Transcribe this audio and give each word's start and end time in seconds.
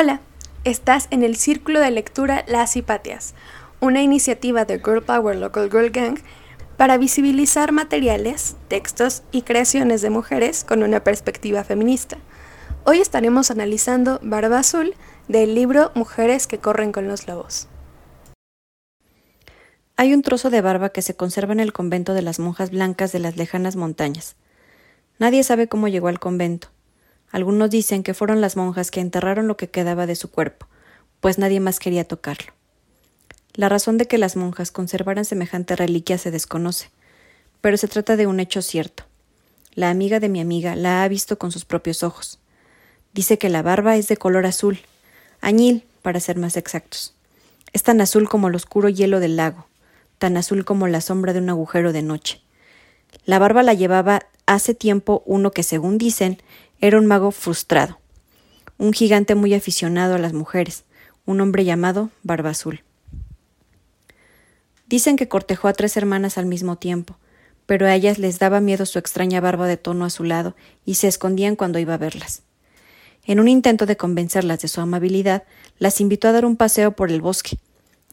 Hola, 0.00 0.20
estás 0.62 1.08
en 1.10 1.24
el 1.24 1.34
Círculo 1.34 1.80
de 1.80 1.90
Lectura 1.90 2.44
Las 2.46 2.76
Hipatias, 2.76 3.34
una 3.80 4.00
iniciativa 4.00 4.64
de 4.64 4.78
Girl 4.78 5.02
Power 5.02 5.34
Local 5.34 5.68
Girl 5.72 5.90
Gang 5.90 6.20
para 6.76 6.98
visibilizar 6.98 7.72
materiales, 7.72 8.54
textos 8.68 9.24
y 9.32 9.42
creaciones 9.42 10.00
de 10.00 10.10
mujeres 10.10 10.62
con 10.62 10.84
una 10.84 11.02
perspectiva 11.02 11.64
feminista. 11.64 12.16
Hoy 12.84 13.00
estaremos 13.00 13.50
analizando 13.50 14.20
Barba 14.22 14.60
Azul 14.60 14.94
del 15.26 15.56
libro 15.56 15.90
Mujeres 15.96 16.46
que 16.46 16.58
corren 16.58 16.92
con 16.92 17.08
los 17.08 17.26
lobos. 17.26 17.66
Hay 19.96 20.14
un 20.14 20.22
trozo 20.22 20.48
de 20.48 20.60
barba 20.60 20.90
que 20.90 21.02
se 21.02 21.16
conserva 21.16 21.54
en 21.54 21.58
el 21.58 21.72
convento 21.72 22.14
de 22.14 22.22
las 22.22 22.38
monjas 22.38 22.70
blancas 22.70 23.10
de 23.10 23.18
las 23.18 23.36
lejanas 23.36 23.74
montañas. 23.74 24.36
Nadie 25.18 25.42
sabe 25.42 25.66
cómo 25.66 25.88
llegó 25.88 26.06
al 26.06 26.20
convento. 26.20 26.68
Algunos 27.30 27.70
dicen 27.70 28.02
que 28.02 28.14
fueron 28.14 28.40
las 28.40 28.56
monjas 28.56 28.90
que 28.90 29.00
enterraron 29.00 29.48
lo 29.48 29.56
que 29.56 29.68
quedaba 29.68 30.06
de 30.06 30.16
su 30.16 30.30
cuerpo, 30.30 30.66
pues 31.20 31.38
nadie 31.38 31.60
más 31.60 31.78
quería 31.78 32.04
tocarlo. 32.04 32.52
La 33.54 33.68
razón 33.68 33.98
de 33.98 34.06
que 34.06 34.18
las 34.18 34.36
monjas 34.36 34.70
conservaran 34.70 35.24
semejante 35.24 35.76
reliquia 35.76 36.16
se 36.16 36.30
desconoce, 36.30 36.90
pero 37.60 37.76
se 37.76 37.88
trata 37.88 38.16
de 38.16 38.26
un 38.26 38.40
hecho 38.40 38.62
cierto. 38.62 39.04
La 39.74 39.90
amiga 39.90 40.20
de 40.20 40.28
mi 40.28 40.40
amiga 40.40 40.76
la 40.76 41.02
ha 41.02 41.08
visto 41.08 41.38
con 41.38 41.52
sus 41.52 41.64
propios 41.64 42.02
ojos. 42.02 42.38
Dice 43.12 43.38
que 43.38 43.48
la 43.48 43.62
barba 43.62 43.96
es 43.96 44.08
de 44.08 44.16
color 44.16 44.46
azul, 44.46 44.78
añil, 45.40 45.84
para 46.02 46.20
ser 46.20 46.38
más 46.38 46.56
exactos. 46.56 47.14
Es 47.72 47.82
tan 47.82 48.00
azul 48.00 48.28
como 48.28 48.48
el 48.48 48.54
oscuro 48.54 48.88
hielo 48.88 49.20
del 49.20 49.36
lago, 49.36 49.66
tan 50.18 50.36
azul 50.36 50.64
como 50.64 50.86
la 50.88 51.00
sombra 51.00 51.32
de 51.32 51.40
un 51.40 51.50
agujero 51.50 51.92
de 51.92 52.02
noche. 52.02 52.40
La 53.24 53.38
barba 53.38 53.62
la 53.62 53.74
llevaba 53.74 54.26
hace 54.46 54.74
tiempo 54.74 55.22
uno 55.26 55.50
que, 55.50 55.62
según 55.62 55.98
dicen, 55.98 56.40
era 56.80 56.98
un 56.98 57.06
mago 57.06 57.32
frustrado, 57.32 57.98
un 58.76 58.92
gigante 58.92 59.34
muy 59.34 59.52
aficionado 59.54 60.14
a 60.14 60.18
las 60.18 60.32
mujeres, 60.32 60.84
un 61.26 61.40
hombre 61.40 61.64
llamado 61.64 62.10
Barba 62.22 62.50
Azul. 62.50 62.82
Dicen 64.86 65.16
que 65.16 65.28
cortejó 65.28 65.68
a 65.68 65.72
tres 65.72 65.96
hermanas 65.96 66.38
al 66.38 66.46
mismo 66.46 66.76
tiempo, 66.76 67.16
pero 67.66 67.86
a 67.86 67.94
ellas 67.94 68.18
les 68.18 68.38
daba 68.38 68.60
miedo 68.60 68.86
su 68.86 68.98
extraña 68.98 69.40
barba 69.40 69.66
de 69.66 69.76
tono 69.76 70.04
azulado 70.04 70.54
y 70.86 70.94
se 70.94 71.08
escondían 71.08 71.56
cuando 71.56 71.78
iba 71.78 71.94
a 71.94 71.98
verlas. 71.98 72.42
En 73.26 73.40
un 73.40 73.48
intento 73.48 73.84
de 73.84 73.96
convencerlas 73.96 74.60
de 74.60 74.68
su 74.68 74.80
amabilidad, 74.80 75.42
las 75.78 76.00
invitó 76.00 76.28
a 76.28 76.32
dar 76.32 76.46
un 76.46 76.56
paseo 76.56 76.92
por 76.92 77.10
el 77.10 77.20
bosque. 77.20 77.58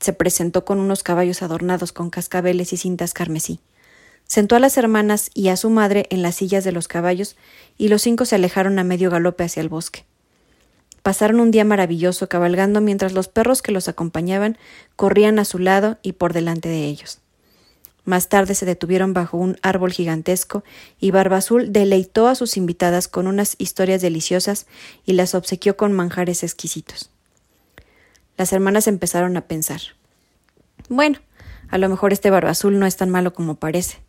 Se 0.02 0.12
presentó 0.12 0.66
con 0.66 0.80
unos 0.80 1.04
caballos 1.04 1.42
adornados 1.42 1.94
con 1.94 2.10
cascabeles 2.10 2.74
y 2.74 2.78
cintas 2.78 3.14
carmesí. 3.14 3.62
Sentó 4.26 4.56
a 4.56 4.60
las 4.60 4.78
hermanas 4.78 5.30
y 5.34 5.50
a 5.50 5.58
su 5.58 5.70
madre 5.70 6.08
en 6.10 6.22
las 6.22 6.36
sillas 6.36 6.64
de 6.64 6.72
los 6.72 6.88
caballos 6.88 7.36
y 7.78 7.90
los 7.90 8.02
cinco 8.02 8.26
se 8.26 8.36
alejaron 8.36 8.80
a 8.80 8.84
medio 8.84 9.10
galope 9.10 9.44
hacia 9.44 9.62
el 9.62 9.70
bosque. 9.70 10.06
Pasaron 11.04 11.40
un 11.40 11.52
día 11.52 11.64
maravilloso 11.64 12.28
cabalgando 12.28 12.82
mientras 12.82 13.14
los 13.14 13.28
perros 13.28 13.62
que 13.62 13.72
los 13.72 13.88
acompañaban 13.88 14.58
corrían 14.96 15.38
a 15.38 15.46
su 15.46 15.60
lado 15.60 16.00
y 16.02 16.14
por 16.14 16.34
delante 16.34 16.68
de 16.68 16.86
ellos. 16.86 17.20
Más 18.06 18.30
tarde 18.30 18.56
se 18.56 18.66
detuvieron 18.66 19.14
bajo 19.14 19.38
un 19.38 19.58
árbol 19.62 19.92
gigantesco 19.92 20.64
y 21.00 21.12
Barba 21.12 21.38
Azul 21.38 21.72
deleitó 21.72 22.28
a 22.28 22.36
sus 22.36 22.56
invitadas 22.56 23.08
con 23.08 23.28
unas 23.28 23.56
historias 23.58 24.02
deliciosas 24.02 24.68
y 25.06 25.14
las 25.14 25.36
obsequió 25.36 25.76
con 25.76 25.92
manjares 25.92 26.44
exquisitos. 26.44 27.10
Las 28.38 28.54
hermanas 28.54 28.88
empezaron 28.88 29.38
a 29.38 29.42
pensar. 29.42 29.82
Bueno, 30.88 31.20
a 31.70 31.80
lo 31.80 31.90
mejor 31.90 32.14
este 32.14 32.30
Barba 32.30 32.52
Azul 32.52 32.78
no 32.78 32.86
es 32.86 32.96
tan 32.96 33.10
malo 33.10 33.34
como 33.34 33.56
parece. 33.56 34.05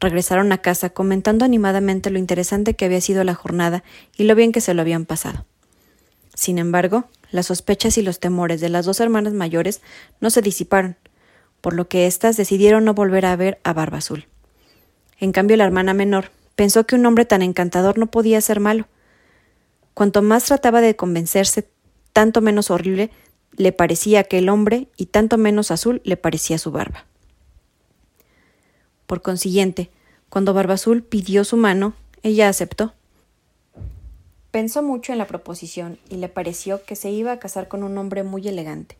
Regresaron 0.00 0.50
a 0.52 0.58
casa 0.58 0.90
comentando 0.90 1.44
animadamente 1.44 2.10
lo 2.10 2.18
interesante 2.18 2.74
que 2.74 2.86
había 2.86 3.00
sido 3.00 3.22
la 3.22 3.34
jornada 3.34 3.84
y 4.16 4.24
lo 4.24 4.34
bien 4.34 4.50
que 4.50 4.62
se 4.62 4.72
lo 4.74 4.80
habían 4.82 5.04
pasado. 5.04 5.44
Sin 6.34 6.58
embargo, 6.58 7.04
las 7.30 7.46
sospechas 7.46 7.98
y 7.98 8.02
los 8.02 8.18
temores 8.18 8.60
de 8.60 8.70
las 8.70 8.86
dos 8.86 9.00
hermanas 9.00 9.34
mayores 9.34 9.82
no 10.20 10.30
se 10.30 10.40
disiparon, 10.40 10.96
por 11.60 11.74
lo 11.74 11.86
que 11.86 12.06
éstas 12.06 12.36
decidieron 12.36 12.84
no 12.84 12.94
volver 12.94 13.26
a 13.26 13.36
ver 13.36 13.60
a 13.62 13.74
Barba 13.74 13.98
Azul. 13.98 14.26
En 15.18 15.32
cambio, 15.32 15.58
la 15.58 15.64
hermana 15.64 15.92
menor 15.92 16.30
pensó 16.56 16.86
que 16.86 16.94
un 16.94 17.04
hombre 17.04 17.26
tan 17.26 17.42
encantador 17.42 17.98
no 17.98 18.06
podía 18.06 18.40
ser 18.40 18.58
malo. 18.58 18.88
Cuanto 19.92 20.22
más 20.22 20.44
trataba 20.44 20.80
de 20.80 20.96
convencerse, 20.96 21.68
tanto 22.14 22.40
menos 22.40 22.70
horrible 22.70 23.10
le 23.56 23.72
parecía 23.72 24.20
aquel 24.20 24.48
hombre 24.48 24.88
y 24.96 25.06
tanto 25.06 25.36
menos 25.36 25.70
azul 25.70 26.00
le 26.04 26.16
parecía 26.16 26.56
su 26.56 26.70
barba. 26.70 27.04
Por 29.10 29.22
consiguiente, 29.22 29.90
cuando 30.28 30.54
Barbazul 30.54 31.02
pidió 31.02 31.42
su 31.42 31.56
mano, 31.56 31.94
ella 32.22 32.48
aceptó. 32.48 32.94
Pensó 34.52 34.84
mucho 34.84 35.10
en 35.10 35.18
la 35.18 35.26
proposición 35.26 35.98
y 36.08 36.18
le 36.18 36.28
pareció 36.28 36.84
que 36.84 36.94
se 36.94 37.10
iba 37.10 37.32
a 37.32 37.40
casar 37.40 37.66
con 37.66 37.82
un 37.82 37.98
hombre 37.98 38.22
muy 38.22 38.46
elegante. 38.46 38.96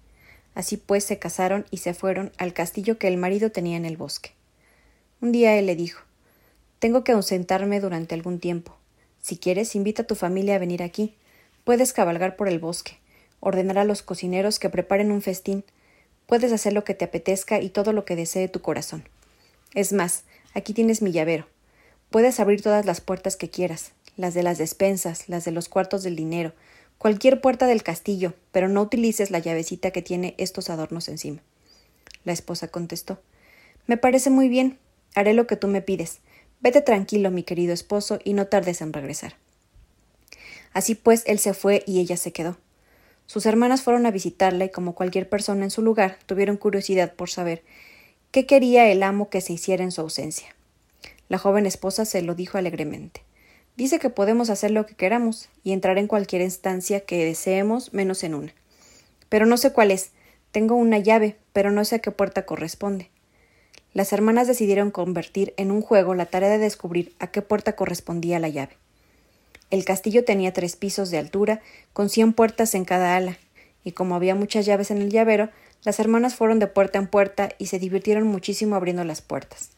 Así 0.56 0.78
pues 0.78 1.04
se 1.04 1.20
casaron 1.20 1.65
y 1.70 1.76
se 1.76 1.94
fueron 1.94 2.32
al 2.38 2.53
castillo 2.53 2.99
que 2.99 3.06
el 3.06 3.19
marido 3.19 3.53
tenía 3.53 3.76
en 3.76 3.84
el 3.84 3.97
bosque. 3.97 4.32
Un 5.20 5.31
día 5.31 5.56
él 5.56 5.66
le 5.66 5.76
dijo 5.76 6.03
Tengo 6.81 7.04
que 7.04 7.12
ausentarme 7.12 7.78
durante 7.78 8.16
algún 8.16 8.41
tiempo. 8.41 8.75
Si 9.22 9.38
quieres, 9.38 9.76
invita 9.76 10.03
a 10.03 10.06
tu 10.09 10.16
familia 10.16 10.56
a 10.56 10.59
venir 10.59 10.82
aquí. 10.82 11.15
Puedes 11.62 11.93
cabalgar 11.93 12.34
por 12.34 12.49
el 12.49 12.59
bosque, 12.59 12.99
ordenar 13.38 13.78
a 13.78 13.84
los 13.84 14.03
cocineros 14.03 14.59
que 14.59 14.70
preparen 14.70 15.12
un 15.12 15.22
festín. 15.22 15.62
Puedes 16.26 16.53
hacer 16.53 16.72
lo 16.72 16.82
que 16.82 16.94
te 16.94 17.04
apetezca 17.04 17.60
y 17.60 17.69
todo 17.69 17.93
lo 17.93 18.04
que 18.04 18.16
desee 18.16 18.49
tu 18.49 18.60
corazón. 18.60 19.04
Es 19.75 19.92
más, 19.92 20.25
aquí 20.54 20.75
tienes 20.75 21.00
mi 21.03 21.12
llavero. 21.12 21.47
Puedes 22.10 22.41
abrir 22.41 22.60
todas 22.60 22.86
las 22.86 23.00
puertas 23.00 23.36
que 23.36 23.50
quieras, 23.50 23.92
las 24.16 24.34
de 24.34 24.42
las 24.42 24.58
despensas, 24.58 25.28
las 25.28 25.44
de 25.44 25.53
los 25.53 25.69
cuartos 25.69 26.03
del 26.03 26.16
dinero, 26.16 26.53
cualquier 26.98 27.41
puerta 27.41 27.66
del 27.66 27.82
castillo, 27.82 28.34
pero 28.50 28.69
no 28.69 28.82
utilices 28.82 29.31
la 29.31 29.38
llavecita 29.38 29.92
que 29.92 30.03
tiene 30.03 30.34
estos 30.38 30.70
adornos 30.70 31.08
encima. 31.08 31.41
La 32.25 32.32
esposa 32.32 32.69
contestó 32.69 33.20
Me 33.86 33.97
parece 33.97 34.31
muy 34.31 34.48
bien. 34.48 34.78
Haré 35.14 35.34
lo 35.34 35.47
que 35.47 35.56
tú 35.56 35.66
me 35.69 35.82
pides. 35.82 36.19
Vete 36.60 36.82
tranquilo, 36.82 37.31
mi 37.31 37.42
querido 37.42 37.72
esposo, 37.72 38.19
y 38.22 38.34
no 38.34 38.47
tardes 38.47 38.81
en 38.81 38.92
regresar. 38.92 39.37
Así 40.72 40.94
pues, 40.94 41.25
él 41.26 41.38
se 41.38 41.54
fue 41.54 41.82
y 41.87 42.00
ella 42.00 42.16
se 42.16 42.32
quedó. 42.32 42.58
Sus 43.26 43.47
hermanas 43.47 43.82
fueron 43.82 44.06
a 44.06 44.10
visitarla 44.10 44.66
y, 44.66 44.70
como 44.70 44.94
cualquier 44.94 45.28
persona 45.28 45.64
en 45.64 45.70
su 45.70 45.82
lugar, 45.82 46.19
tuvieron 46.26 46.56
curiosidad 46.56 47.14
por 47.14 47.31
saber 47.31 47.62
¿Qué 48.31 48.47
quería 48.47 48.89
el 48.93 49.03
amo 49.03 49.29
que 49.29 49.41
se 49.41 49.53
hiciera 49.53 49.83
en 49.83 49.91
su 49.91 50.03
ausencia? 50.03 50.55
La 51.29 51.37
joven 51.37 51.67
esposa 51.67 52.05
se 52.05 52.23
lo 52.23 52.37
dijo 52.37 52.59
alegremente. 52.59 53.25
Dice 53.77 53.99
que 53.99 54.09
podemos 54.09 54.51
hacer 54.51 54.71
lo 54.71 54.87
que 54.87 54.95
queramos 54.95 55.49
y 55.65 55.73
entrar 55.73 55.99
en 55.99 56.07
cualquier 56.07 56.43
instancia 56.43 57.01
que 57.01 57.25
deseemos 57.25 57.93
menos 57.93 58.23
en 58.23 58.37
una. 58.37 58.55
Pero 59.29 59.47
no 59.47 59.57
sé 59.57 59.73
cuál 59.73 59.91
es. 59.91 60.13
Tengo 60.53 60.77
una 60.77 61.01
llave, 61.01 61.39
pero 61.53 61.73
no 61.73 61.85
sé 61.85 61.97
a 61.97 61.99
qué 61.99 62.13
puerta 62.13 62.47
corresponde. 62.47 63.11
Las 63.95 64.13
hermanas 64.13 64.47
decidieron 64.47 64.93
convertir 64.93 65.53
en 65.57 65.73
un 65.73 65.83
juego 65.83 66.15
la 66.15 66.27
tarea 66.27 66.51
de 66.51 66.59
descubrir 66.59 67.12
a 67.19 67.33
qué 67.33 67.43
puerta 67.43 67.75
correspondía 67.75 68.39
la 68.39 68.49
llave. 68.49 68.77
El 69.73 69.85
castillo 69.85 70.25
tenía 70.25 70.53
tres 70.53 70.77
pisos 70.77 71.11
de 71.11 71.19
altura, 71.19 71.62
con 71.93 72.09
cien 72.09 72.33
puertas 72.33 72.77
en 72.77 72.85
cada 72.85 73.17
ala, 73.17 73.39
y 73.83 73.91
como 73.91 74.15
había 74.15 74.37
muchas 74.37 74.67
llaves 74.67 74.93
en 74.93 74.99
el 74.99 75.11
llavero, 75.11 75.51
las 75.85 75.99
hermanas 75.99 76.35
fueron 76.35 76.59
de 76.59 76.67
puerta 76.67 76.99
en 76.99 77.07
puerta 77.07 77.51
y 77.59 77.67
se 77.67 77.79
divirtieron 77.79 78.27
muchísimo 78.27 78.77
abriendo 78.77 79.05
las 79.05 79.23
puertas. 79.23 79.71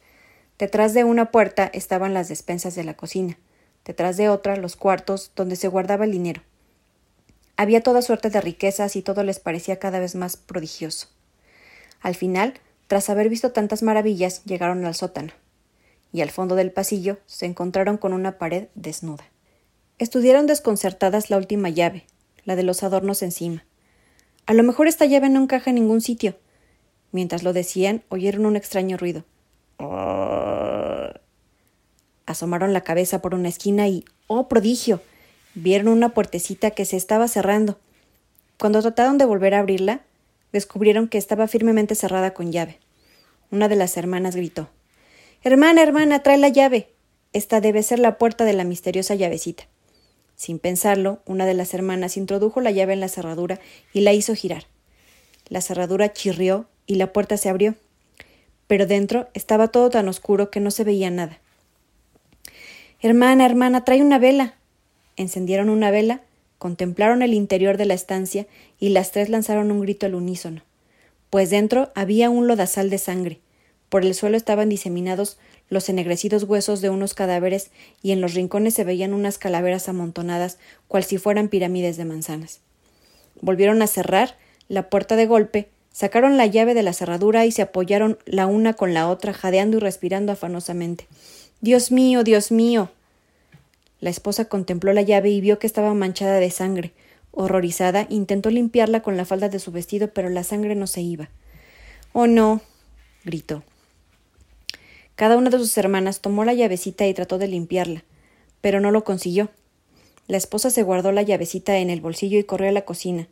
Detrás 0.58 0.94
de 0.94 1.04
una 1.04 1.30
puerta 1.30 1.70
estaban 1.72 2.14
las 2.14 2.28
despensas 2.28 2.74
de 2.74 2.84
la 2.84 2.94
cocina, 2.94 3.38
detrás 3.84 4.16
de 4.16 4.28
otra 4.28 4.56
los 4.56 4.76
cuartos 4.76 5.32
donde 5.34 5.56
se 5.56 5.68
guardaba 5.68 6.04
el 6.04 6.12
dinero. 6.12 6.42
Había 7.56 7.82
toda 7.82 8.02
suerte 8.02 8.30
de 8.30 8.40
riquezas 8.40 8.96
y 8.96 9.02
todo 9.02 9.22
les 9.22 9.38
parecía 9.38 9.78
cada 9.78 10.00
vez 10.00 10.14
más 10.14 10.36
prodigioso. 10.36 11.08
Al 12.00 12.14
final, 12.14 12.54
tras 12.88 13.08
haber 13.10 13.28
visto 13.28 13.52
tantas 13.52 13.82
maravillas, 13.82 14.44
llegaron 14.44 14.84
al 14.84 14.94
sótano, 14.94 15.32
y 16.12 16.20
al 16.20 16.30
fondo 16.30 16.56
del 16.56 16.72
pasillo 16.72 17.18
se 17.26 17.46
encontraron 17.46 17.96
con 17.96 18.12
una 18.12 18.38
pared 18.38 18.68
desnuda. 18.74 19.24
Estudiaron 19.98 20.46
desconcertadas 20.46 21.30
la 21.30 21.36
última 21.36 21.68
llave, 21.68 22.06
la 22.44 22.56
de 22.56 22.64
los 22.64 22.82
adornos 22.82 23.22
encima. 23.22 23.64
A 24.46 24.54
lo 24.54 24.62
mejor 24.62 24.88
esta 24.88 25.06
llave 25.06 25.28
no 25.28 25.42
encaja 25.42 25.70
en 25.70 25.76
ningún 25.76 26.00
sitio. 26.00 26.36
Mientras 27.12 27.42
lo 27.42 27.52
decían, 27.52 28.02
oyeron 28.08 28.46
un 28.46 28.56
extraño 28.56 28.96
ruido. 28.96 29.24
Asomaron 32.26 32.72
la 32.72 32.82
cabeza 32.82 33.20
por 33.20 33.34
una 33.34 33.48
esquina 33.48 33.88
y, 33.88 34.04
¡oh 34.26 34.48
prodigio! 34.48 35.00
vieron 35.54 35.88
una 35.88 36.14
puertecita 36.14 36.70
que 36.70 36.84
se 36.84 36.96
estaba 36.96 37.28
cerrando. 37.28 37.78
Cuando 38.58 38.80
trataron 38.80 39.18
de 39.18 39.24
volver 39.24 39.54
a 39.54 39.58
abrirla, 39.58 40.00
descubrieron 40.52 41.08
que 41.08 41.18
estaba 41.18 41.48
firmemente 41.48 41.94
cerrada 41.94 42.32
con 42.32 42.52
llave. 42.52 42.78
Una 43.50 43.68
de 43.68 43.76
las 43.76 43.96
hermanas 43.96 44.36
gritó 44.36 44.70
Hermana, 45.42 45.82
hermana, 45.82 46.22
trae 46.22 46.38
la 46.38 46.48
llave. 46.48 46.88
Esta 47.32 47.60
debe 47.60 47.82
ser 47.82 47.98
la 47.98 48.16
puerta 48.16 48.44
de 48.44 48.52
la 48.52 48.64
misteriosa 48.64 49.14
llavecita. 49.14 49.64
Sin 50.42 50.58
pensarlo, 50.58 51.20
una 51.24 51.46
de 51.46 51.54
las 51.54 51.72
hermanas 51.72 52.16
introdujo 52.16 52.60
la 52.60 52.72
llave 52.72 52.94
en 52.94 52.98
la 52.98 53.06
cerradura 53.06 53.60
y 53.92 54.00
la 54.00 54.12
hizo 54.12 54.34
girar. 54.34 54.64
La 55.46 55.60
cerradura 55.60 56.12
chirrió 56.12 56.66
y 56.84 56.96
la 56.96 57.12
puerta 57.12 57.36
se 57.36 57.48
abrió. 57.48 57.76
Pero 58.66 58.86
dentro 58.86 59.28
estaba 59.34 59.68
todo 59.68 59.88
tan 59.88 60.08
oscuro 60.08 60.50
que 60.50 60.58
no 60.58 60.72
se 60.72 60.82
veía 60.82 61.12
nada. 61.12 61.38
Hermana, 63.00 63.46
hermana, 63.46 63.84
trae 63.84 64.02
una 64.02 64.18
vela. 64.18 64.56
Encendieron 65.14 65.68
una 65.68 65.92
vela, 65.92 66.22
contemplaron 66.58 67.22
el 67.22 67.34
interior 67.34 67.76
de 67.76 67.86
la 67.86 67.94
estancia 67.94 68.48
y 68.80 68.88
las 68.88 69.12
tres 69.12 69.28
lanzaron 69.28 69.70
un 69.70 69.80
grito 69.80 70.06
al 70.06 70.16
unísono, 70.16 70.62
pues 71.30 71.50
dentro 71.50 71.92
había 71.94 72.30
un 72.30 72.48
lodazal 72.48 72.90
de 72.90 72.98
sangre. 72.98 73.38
Por 73.88 74.04
el 74.04 74.12
suelo 74.12 74.36
estaban 74.36 74.68
diseminados 74.68 75.38
los 75.72 75.88
ennegrecidos 75.88 76.42
huesos 76.44 76.82
de 76.82 76.90
unos 76.90 77.14
cadáveres 77.14 77.70
y 78.02 78.12
en 78.12 78.20
los 78.20 78.34
rincones 78.34 78.74
se 78.74 78.84
veían 78.84 79.14
unas 79.14 79.38
calaveras 79.38 79.88
amontonadas 79.88 80.58
cual 80.86 81.02
si 81.02 81.16
fueran 81.16 81.48
pirámides 81.48 81.96
de 81.96 82.04
manzanas. 82.04 82.60
Volvieron 83.40 83.80
a 83.80 83.86
cerrar 83.86 84.36
la 84.68 84.90
puerta 84.90 85.16
de 85.16 85.24
golpe, 85.24 85.70
sacaron 85.90 86.36
la 86.36 86.44
llave 86.44 86.74
de 86.74 86.82
la 86.82 86.92
cerradura 86.92 87.46
y 87.46 87.52
se 87.52 87.62
apoyaron 87.62 88.18
la 88.26 88.46
una 88.46 88.74
con 88.74 88.92
la 88.92 89.08
otra, 89.08 89.32
jadeando 89.32 89.78
y 89.78 89.80
respirando 89.80 90.30
afanosamente. 90.30 91.06
Dios 91.62 91.90
mío, 91.90 92.22
Dios 92.22 92.52
mío. 92.52 92.90
La 94.00 94.10
esposa 94.10 94.44
contempló 94.44 94.92
la 94.92 95.00
llave 95.00 95.30
y 95.30 95.40
vio 95.40 95.58
que 95.58 95.66
estaba 95.66 95.94
manchada 95.94 96.38
de 96.38 96.50
sangre. 96.50 96.92
Horrorizada, 97.30 98.06
intentó 98.10 98.50
limpiarla 98.50 99.00
con 99.00 99.16
la 99.16 99.24
falda 99.24 99.48
de 99.48 99.58
su 99.58 99.72
vestido, 99.72 100.08
pero 100.08 100.28
la 100.28 100.44
sangre 100.44 100.74
no 100.74 100.86
se 100.86 101.00
iba. 101.00 101.30
Oh 102.12 102.26
no. 102.26 102.60
gritó. 103.24 103.62
Cada 105.14 105.36
una 105.36 105.50
de 105.50 105.58
sus 105.58 105.76
hermanas 105.76 106.20
tomó 106.20 106.44
la 106.44 106.54
llavecita 106.54 107.06
y 107.06 107.14
trató 107.14 107.38
de 107.38 107.46
limpiarla, 107.46 108.04
pero 108.60 108.80
no 108.80 108.90
lo 108.90 109.04
consiguió. 109.04 109.50
La 110.26 110.36
esposa 110.36 110.70
se 110.70 110.82
guardó 110.82 111.12
la 111.12 111.22
llavecita 111.22 111.78
en 111.78 111.90
el 111.90 112.00
bolsillo 112.00 112.38
y 112.38 112.44
corrió 112.44 112.68
a 112.68 112.72
la 112.72 112.86
cocina. 112.86 113.28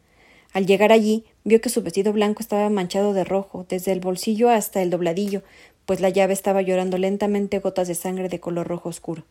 Al 0.52 0.66
llegar 0.66 0.92
allí, 0.92 1.24
vio 1.44 1.60
que 1.60 1.68
su 1.68 1.82
vestido 1.82 2.12
blanco 2.12 2.42
estaba 2.42 2.68
manchado 2.68 3.12
de 3.12 3.24
rojo, 3.24 3.64
desde 3.68 3.92
el 3.92 4.00
bolsillo 4.00 4.50
hasta 4.50 4.82
el 4.82 4.90
dobladillo, 4.90 5.42
pues 5.86 6.00
la 6.00 6.10
llave 6.10 6.32
estaba 6.32 6.60
llorando 6.60 6.98
lentamente 6.98 7.60
gotas 7.60 7.88
de 7.88 7.94
sangre 7.94 8.28
de 8.28 8.40
color 8.40 8.66
rojo 8.66 8.88
oscuro. 8.88 9.24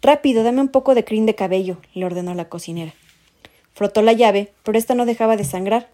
Rápido, 0.00 0.42
dame 0.42 0.60
un 0.60 0.68
poco 0.68 0.94
de 0.94 1.04
crin 1.04 1.26
de 1.26 1.34
cabello, 1.34 1.78
le 1.94 2.04
ordenó 2.06 2.34
la 2.34 2.48
cocinera. 2.48 2.94
Frotó 3.74 4.02
la 4.02 4.12
llave, 4.12 4.52
pero 4.62 4.78
ésta 4.78 4.94
no 4.94 5.06
dejaba 5.06 5.36
de 5.36 5.44
sangrar. 5.44 5.90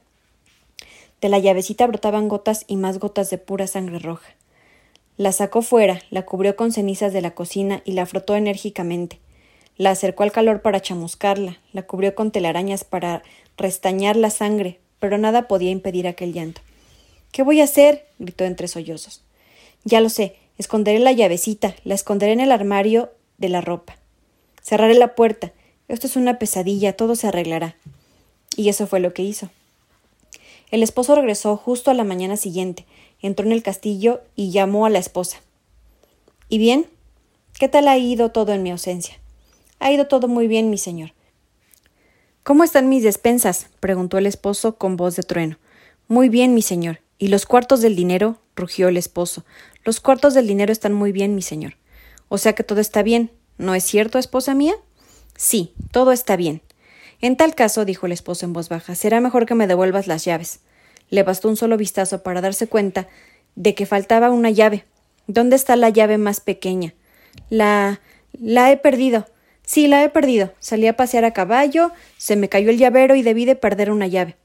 De 1.21 1.29
la 1.29 1.39
llavecita 1.39 1.87
brotaban 1.87 2.29
gotas 2.29 2.65
y 2.69 2.77
más 2.77 2.99
gotas 2.99 3.29
de 3.31 3.39
pura 3.39 3.67
sangre 3.67 3.99
roja. 3.99 4.35
La 5.19 5.33
sacó 5.33 5.63
fuera, 5.63 6.01
la 6.11 6.25
cubrió 6.25 6.55
con 6.55 6.71
cenizas 6.71 7.13
de 7.13 7.21
la 7.21 7.33
cocina 7.33 7.83
y 7.85 7.93
la 7.93 8.07
frotó 8.07 8.37
enérgicamente. 8.37 9.19
La 9.77 9.91
acercó 9.91 10.23
al 10.23 10.31
calor 10.31 10.63
para 10.63 10.81
chamuscarla, 10.81 11.59
la 11.73 11.83
cubrió 11.83 12.15
con 12.15 12.31
telarañas 12.31 12.85
para 12.85 13.25
restañar 13.57 14.15
la 14.15 14.31
sangre, 14.31 14.79
pero 15.01 15.19
nada 15.19 15.49
podía 15.49 15.73
impedir 15.73 16.07
aquel 16.07 16.33
llanto. 16.33 16.61
¿Qué 17.33 17.43
voy 17.43 17.61
a 17.61 17.65
hacer? 17.65 18.07
gritó 18.21 18.45
entre 18.45 18.69
sollozos. 18.69 19.23
Ya 19.83 20.01
lo 20.01 20.09
sé, 20.09 20.37
esconderé 20.57 21.01
la 21.01 21.11
llavecita, 21.11 21.75
la 21.83 21.97
esconderé 21.97 22.33
en 22.33 22.41
el 22.41 22.53
armario 22.53 23.11
de 23.39 23.49
la 23.49 23.61
ropa. 23.61 23.97
Cerraré 24.63 24.95
la 24.95 25.17
puerta. 25.17 25.53
Esto 25.89 26.07
es 26.07 26.15
una 26.15 26.39
pesadilla, 26.39 26.97
todo 26.97 27.17
se 27.17 27.27
arreglará. 27.27 27.75
Y 28.57 28.69
eso 28.69 28.87
fue 28.87 29.01
lo 29.01 29.13
que 29.15 29.23
hizo. 29.25 29.51
El 30.71 30.85
esposo 30.85 31.17
regresó 31.17 31.57
justo 31.57 31.91
a 31.91 31.95
la 31.95 32.05
mañana 32.05 32.37
siguiente, 32.37 32.85
entró 33.21 33.47
en 33.47 33.53
el 33.53 33.63
castillo 33.63 34.23
y 34.37 34.51
llamó 34.51 34.87
a 34.87 34.91
la 34.91 34.99
esposa. 34.99 35.39
¿Y 36.49 36.59
bien? 36.59 36.87
¿Qué 37.59 37.69
tal 37.69 37.89
ha 37.89 37.99
ido 37.99 38.31
todo 38.31 38.53
en 38.53 38.63
mi 38.63 38.71
ausencia? 38.71 39.19
Ha 39.81 39.93
ido 39.93 40.07
todo 40.07 40.29
muy 40.29 40.49
bien, 40.49 40.71
mi 40.71 40.79
señor. 40.79 41.13
¿Cómo 42.43 42.65
están 42.65 42.89
mis 42.89 43.03
despensas? 43.03 43.69
preguntó 43.81 44.19
el 44.19 44.27
esposo 44.27 44.77
con 44.77 44.97
voz 44.97 45.17
de 45.17 45.23
trueno. 45.23 45.59
Muy 46.07 46.29
bien, 46.29 46.55
mi 46.55 46.63
señor. 46.63 47.01
¿Y 47.19 47.29
los 47.29 47.47
cuartos 47.47 47.81
del 47.81 47.97
dinero? 47.97 48.39
rugió 48.57 48.89
el 48.89 48.97
esposo. 48.97 49.45
Los 49.85 50.01
cuartos 50.01 50.35
del 50.35 50.47
dinero 50.47 50.73
están 50.73 50.93
muy 50.93 51.13
bien, 51.13 51.35
mi 51.35 51.43
señor. 51.43 51.77
O 52.29 52.39
sea 52.39 52.55
que 52.55 52.65
todo 52.65 52.81
está 52.81 53.03
bien. 53.03 53.31
¿No 53.59 53.75
es 53.75 53.85
cierto, 53.85 54.19
esposa 54.19 54.55
mía? 54.55 54.75
Sí, 55.37 55.75
todo 55.91 56.13
está 56.13 56.37
bien. 56.37 56.63
En 57.21 57.37
tal 57.37 57.55
caso, 57.55 57.85
dijo 57.85 58.07
el 58.07 58.13
esposo 58.13 58.47
en 58.47 58.53
voz 58.53 58.69
baja, 58.69 58.95
será 58.95 59.21
mejor 59.21 59.45
que 59.45 59.55
me 59.55 59.67
devuelvas 59.67 60.07
las 60.07 60.25
llaves. 60.25 60.61
Le 61.11 61.23
bastó 61.23 61.49
un 61.49 61.57
solo 61.57 61.77
vistazo 61.77 62.23
para 62.23 62.41
darse 62.41 62.67
cuenta 62.67 63.09
de 63.55 63.75
que 63.75 63.87
faltaba 63.87 64.31
una 64.31 64.51
llave. 64.51 64.85
¿Dónde 65.27 65.57
está 65.57 65.77
la 65.77 65.91
llave 65.91 66.19
más 66.19 66.41
pequeña? 66.41 66.95
La. 67.51 68.01
la 68.33 68.71
he 68.71 68.77
perdido. 68.77 69.27
Sí, 69.65 69.87
la 69.87 70.03
he 70.03 70.09
perdido. 70.09 70.53
Salí 70.61 70.87
a 70.87 70.97
pasear 70.97 71.25
a 71.25 71.33
caballo, 71.33 71.93
se 72.17 72.37
me 72.37 72.49
cayó 72.49 72.71
el 72.71 72.79
llavero 72.79 73.15
y 73.15 73.23
debí 73.23 73.45
de 73.45 73.57
perder 73.57 73.91
una 73.91 74.07
llave. 74.07 74.37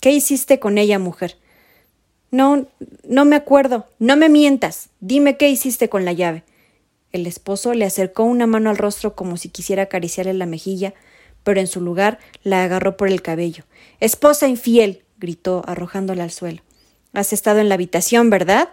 ¿Qué 0.00 0.12
hiciste 0.12 0.60
con 0.60 0.78
ella, 0.78 0.98
mujer? 0.98 1.36
No, 2.30 2.68
no 3.02 3.24
me 3.24 3.36
acuerdo. 3.36 3.86
No 3.98 4.16
me 4.16 4.28
mientas. 4.28 4.90
Dime 5.00 5.36
qué 5.36 5.48
hiciste 5.48 5.88
con 5.88 6.04
la 6.04 6.12
llave. 6.12 6.44
El 7.12 7.26
esposo 7.26 7.74
le 7.74 7.84
acercó 7.84 8.22
una 8.22 8.46
mano 8.46 8.70
al 8.70 8.78
rostro 8.78 9.16
como 9.16 9.36
si 9.36 9.48
quisiera 9.48 9.84
acariciarle 9.84 10.34
la 10.34 10.46
mejilla, 10.46 10.94
pero 11.42 11.60
en 11.60 11.66
su 11.66 11.80
lugar 11.80 12.18
la 12.44 12.62
agarró 12.62 12.96
por 12.96 13.08
el 13.08 13.22
cabello. 13.22 13.64
Esposa 13.98 14.46
infiel. 14.46 15.02
Gritó, 15.20 15.62
arrojándola 15.66 16.24
al 16.24 16.32
suelo. 16.32 16.62
Has 17.12 17.32
estado 17.32 17.60
en 17.60 17.68
la 17.68 17.74
habitación, 17.74 18.30
¿verdad? 18.30 18.70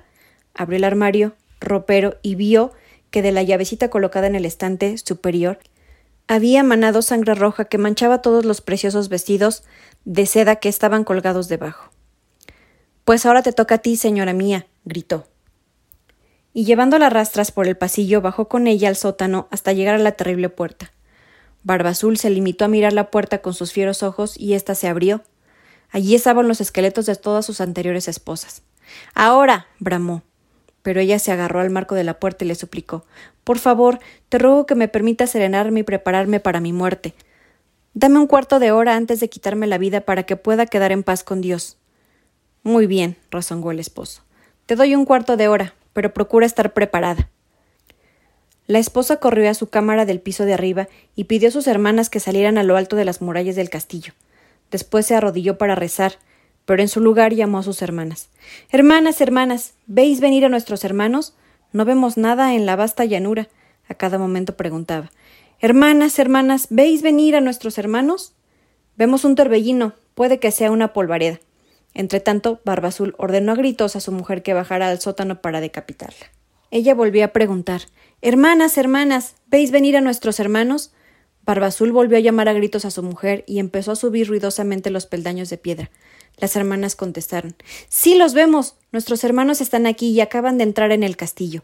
Abrió 0.55 0.77
el 0.77 0.83
armario, 0.83 1.35
ropero, 1.59 2.17
y 2.23 2.35
vio 2.35 2.71
que 3.11 3.21
de 3.21 3.31
la 3.31 3.43
llavecita 3.43 3.89
colocada 3.89 4.27
en 4.27 4.35
el 4.35 4.45
estante 4.45 4.97
superior 4.97 5.59
había 6.27 6.61
manado 6.63 7.01
sangre 7.01 7.35
roja 7.35 7.65
que 7.65 7.77
manchaba 7.77 8.21
todos 8.21 8.43
los 8.43 8.61
preciosos 8.61 9.07
vestidos 9.07 9.63
de 10.03 10.25
seda 10.25 10.57
que 10.57 10.69
estaban 10.69 11.03
colgados 11.03 11.47
debajo. 11.47 11.91
Pues 13.05 13.25
ahora 13.25 13.41
te 13.41 13.53
toca 13.53 13.75
a 13.75 13.77
ti, 13.77 13.95
señora 13.95 14.33
mía, 14.33 14.67
gritó. 14.83 15.25
Y 16.53 16.65
llevándola 16.65 17.09
rastras 17.09 17.51
por 17.51 17.67
el 17.67 17.77
pasillo, 17.77 18.19
bajó 18.19 18.49
con 18.49 18.67
ella 18.67 18.89
al 18.89 18.97
sótano 18.97 19.47
hasta 19.51 19.71
llegar 19.71 19.95
a 19.95 19.99
la 19.99 20.13
terrible 20.13 20.49
puerta. 20.49 20.91
Barba 21.63 21.91
Azul 21.91 22.17
se 22.17 22.29
limitó 22.29 22.65
a 22.65 22.69
mirar 22.69 22.93
la 22.93 23.09
puerta 23.09 23.41
con 23.41 23.53
sus 23.53 23.71
fieros 23.71 24.03
ojos 24.03 24.37
y 24.37 24.53
ésta 24.53 24.75
se 24.75 24.87
abrió. 24.87 25.23
Allí 25.89 26.15
estaban 26.15 26.47
los 26.47 26.61
esqueletos 26.61 27.05
de 27.05 27.15
todas 27.15 27.45
sus 27.45 27.61
anteriores 27.61 28.07
esposas. 28.07 28.61
Ahora. 29.13 29.67
bramó. 29.79 30.23
Pero 30.81 31.01
ella 31.01 31.19
se 31.19 31.31
agarró 31.31 31.59
al 31.59 31.69
marco 31.69 31.95
de 31.95 32.03
la 32.03 32.19
puerta 32.19 32.45
y 32.45 32.47
le 32.47 32.55
suplicó 32.55 33.05
Por 33.43 33.59
favor, 33.59 33.99
te 34.29 34.37
ruego 34.37 34.65
que 34.65 34.75
me 34.75 34.87
permita 34.87 35.27
serenarme 35.27 35.81
y 35.81 35.83
prepararme 35.83 36.39
para 36.39 36.61
mi 36.61 36.71
muerte. 36.71 37.13
Dame 37.93 38.19
un 38.19 38.27
cuarto 38.27 38.59
de 38.59 38.71
hora 38.71 38.95
antes 38.95 39.19
de 39.19 39.27
quitarme 39.27 39.67
la 39.67 39.77
vida 39.77 40.01
para 40.01 40.23
que 40.23 40.35
pueda 40.35 40.65
quedar 40.65 40.91
en 40.91 41.03
paz 41.03 41.23
con 41.23 41.41
Dios. 41.41 41.77
Muy 42.63 42.85
bien, 42.85 43.17
rezongó 43.31 43.71
el 43.71 43.79
esposo. 43.79 44.21
Te 44.65 44.75
doy 44.75 44.95
un 44.95 45.05
cuarto 45.05 45.35
de 45.35 45.47
hora, 45.47 45.73
pero 45.93 46.13
procura 46.13 46.45
estar 46.45 46.73
preparada. 46.73 47.29
La 48.67 48.79
esposa 48.79 49.17
corrió 49.17 49.49
a 49.49 49.53
su 49.53 49.67
cámara 49.67 50.05
del 50.05 50.19
piso 50.19 50.45
de 50.45 50.53
arriba 50.53 50.89
y 51.15 51.23
pidió 51.23 51.47
a 51.47 51.51
sus 51.51 51.67
hermanas 51.67 52.09
que 52.09 52.19
salieran 52.19 52.57
a 52.57 52.63
lo 52.63 52.75
alto 52.75 52.97
de 52.97 53.05
las 53.05 53.21
murallas 53.21 53.55
del 53.55 53.69
castillo. 53.69 54.13
Después 54.71 55.05
se 55.05 55.15
arrodilló 55.15 55.57
para 55.57 55.75
rezar, 55.75 56.13
pero 56.65 56.81
en 56.81 56.89
su 56.89 56.99
lugar 56.99 57.33
llamó 57.33 57.59
a 57.59 57.63
sus 57.63 57.81
hermanas. 57.81 58.29
Hermanas, 58.69 59.21
hermanas, 59.21 59.73
¿veis 59.85 60.19
venir 60.19 60.45
a 60.45 60.49
nuestros 60.49 60.83
hermanos? 60.83 61.35
No 61.71 61.85
vemos 61.85 62.17
nada 62.17 62.53
en 62.53 62.65
la 62.65 62.75
vasta 62.75 63.05
llanura. 63.05 63.47
A 63.87 63.93
cada 63.93 64.17
momento 64.17 64.57
preguntaba. 64.57 65.11
Hermanas, 65.59 66.19
hermanas, 66.19 66.67
¿veis 66.69 67.01
venir 67.01 67.35
a 67.35 67.41
nuestros 67.41 67.77
hermanos? 67.77 68.33
Vemos 68.95 69.23
un 69.25 69.35
torbellino, 69.35 69.93
puede 70.13 70.39
que 70.39 70.51
sea 70.51 70.71
una 70.71 70.93
polvareda. 70.93 71.39
Entretanto, 71.93 72.61
Barba 72.63 72.89
Azul 72.89 73.15
ordenó 73.17 73.53
a 73.53 73.55
gritos 73.55 73.95
a 73.95 74.01
su 74.01 74.11
mujer 74.11 74.43
que 74.43 74.53
bajara 74.53 74.89
al 74.89 74.99
sótano 74.99 75.41
para 75.41 75.61
decapitarla. 75.61 76.27
Ella 76.69 76.93
volvió 76.93 77.23
a 77.25 77.29
preguntar 77.29 77.83
Hermanas, 78.21 78.77
hermanas, 78.77 79.35
¿veis 79.47 79.71
venir 79.71 79.95
a 79.95 80.01
nuestros 80.01 80.39
hermanos? 80.39 80.91
Barba 81.47 81.67
Azul 81.67 81.91
volvió 81.91 82.17
a 82.17 82.21
llamar 82.21 82.49
a 82.49 82.53
gritos 82.53 82.85
a 82.85 82.91
su 82.91 83.01
mujer 83.01 83.43
y 83.47 83.59
empezó 83.59 83.93
a 83.93 83.95
subir 83.95 84.27
ruidosamente 84.27 84.91
los 84.91 85.07
peldaños 85.07 85.49
de 85.49 85.57
piedra. 85.57 85.89
Las 86.37 86.55
hermanas 86.55 86.95
contestaron 86.95 87.55
Sí 87.89 88.15
los 88.15 88.35
vemos. 88.35 88.75
Nuestros 88.91 89.23
hermanos 89.23 89.61
están 89.61 89.87
aquí 89.87 90.09
y 90.09 90.21
acaban 90.21 90.59
de 90.59 90.65
entrar 90.65 90.91
en 90.91 91.03
el 91.03 91.17
castillo. 91.17 91.63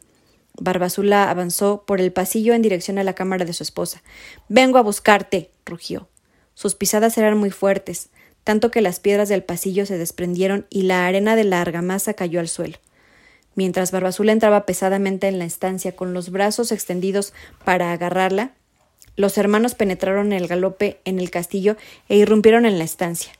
Barbazula 0.58 1.30
avanzó 1.30 1.84
por 1.86 2.00
el 2.00 2.12
pasillo 2.12 2.54
en 2.54 2.62
dirección 2.62 2.98
a 2.98 3.04
la 3.04 3.14
cámara 3.14 3.46
de 3.46 3.54
su 3.54 3.62
esposa. 3.62 4.02
Vengo 4.50 4.80
a 4.80 4.84
buscarte. 4.84 5.52
rugió. 5.66 6.08
Sus 6.56 6.74
pisadas 6.76 7.18
eran 7.18 7.38
muy 7.38 7.52
fuertes 7.52 8.10
tanto 8.44 8.72
que 8.72 8.82
las 8.82 9.00
piedras 9.00 9.30
del 9.30 9.44
pasillo 9.44 9.86
se 9.86 9.98
desprendieron 9.98 10.66
y 10.70 10.84
la 10.84 11.06
arena 11.06 11.36
de 11.36 11.44
la 11.44 11.62
argamasa 11.62 12.14
cayó 12.14 12.40
al 12.40 12.48
suelo. 12.48 12.78
Mientras 13.56 13.92
Barbazul 13.92 14.30
entraba 14.30 14.66
pesadamente 14.66 15.28
en 15.28 15.40
la 15.40 15.46
estancia 15.46 15.96
con 15.96 16.14
los 16.14 16.32
brazos 16.32 16.72
extendidos 16.72 17.34
para 17.64 17.92
agarrarla, 17.92 18.54
los 19.16 19.38
hermanos 19.38 19.76
penetraron 19.76 20.34
el 20.34 20.48
galope 20.48 21.00
en 21.06 21.20
el 21.20 21.30
castillo 21.30 21.78
e 22.10 22.18
irrumpieron 22.18 22.66
en 22.66 22.78
la 22.78 22.84
estancia. 22.84 23.34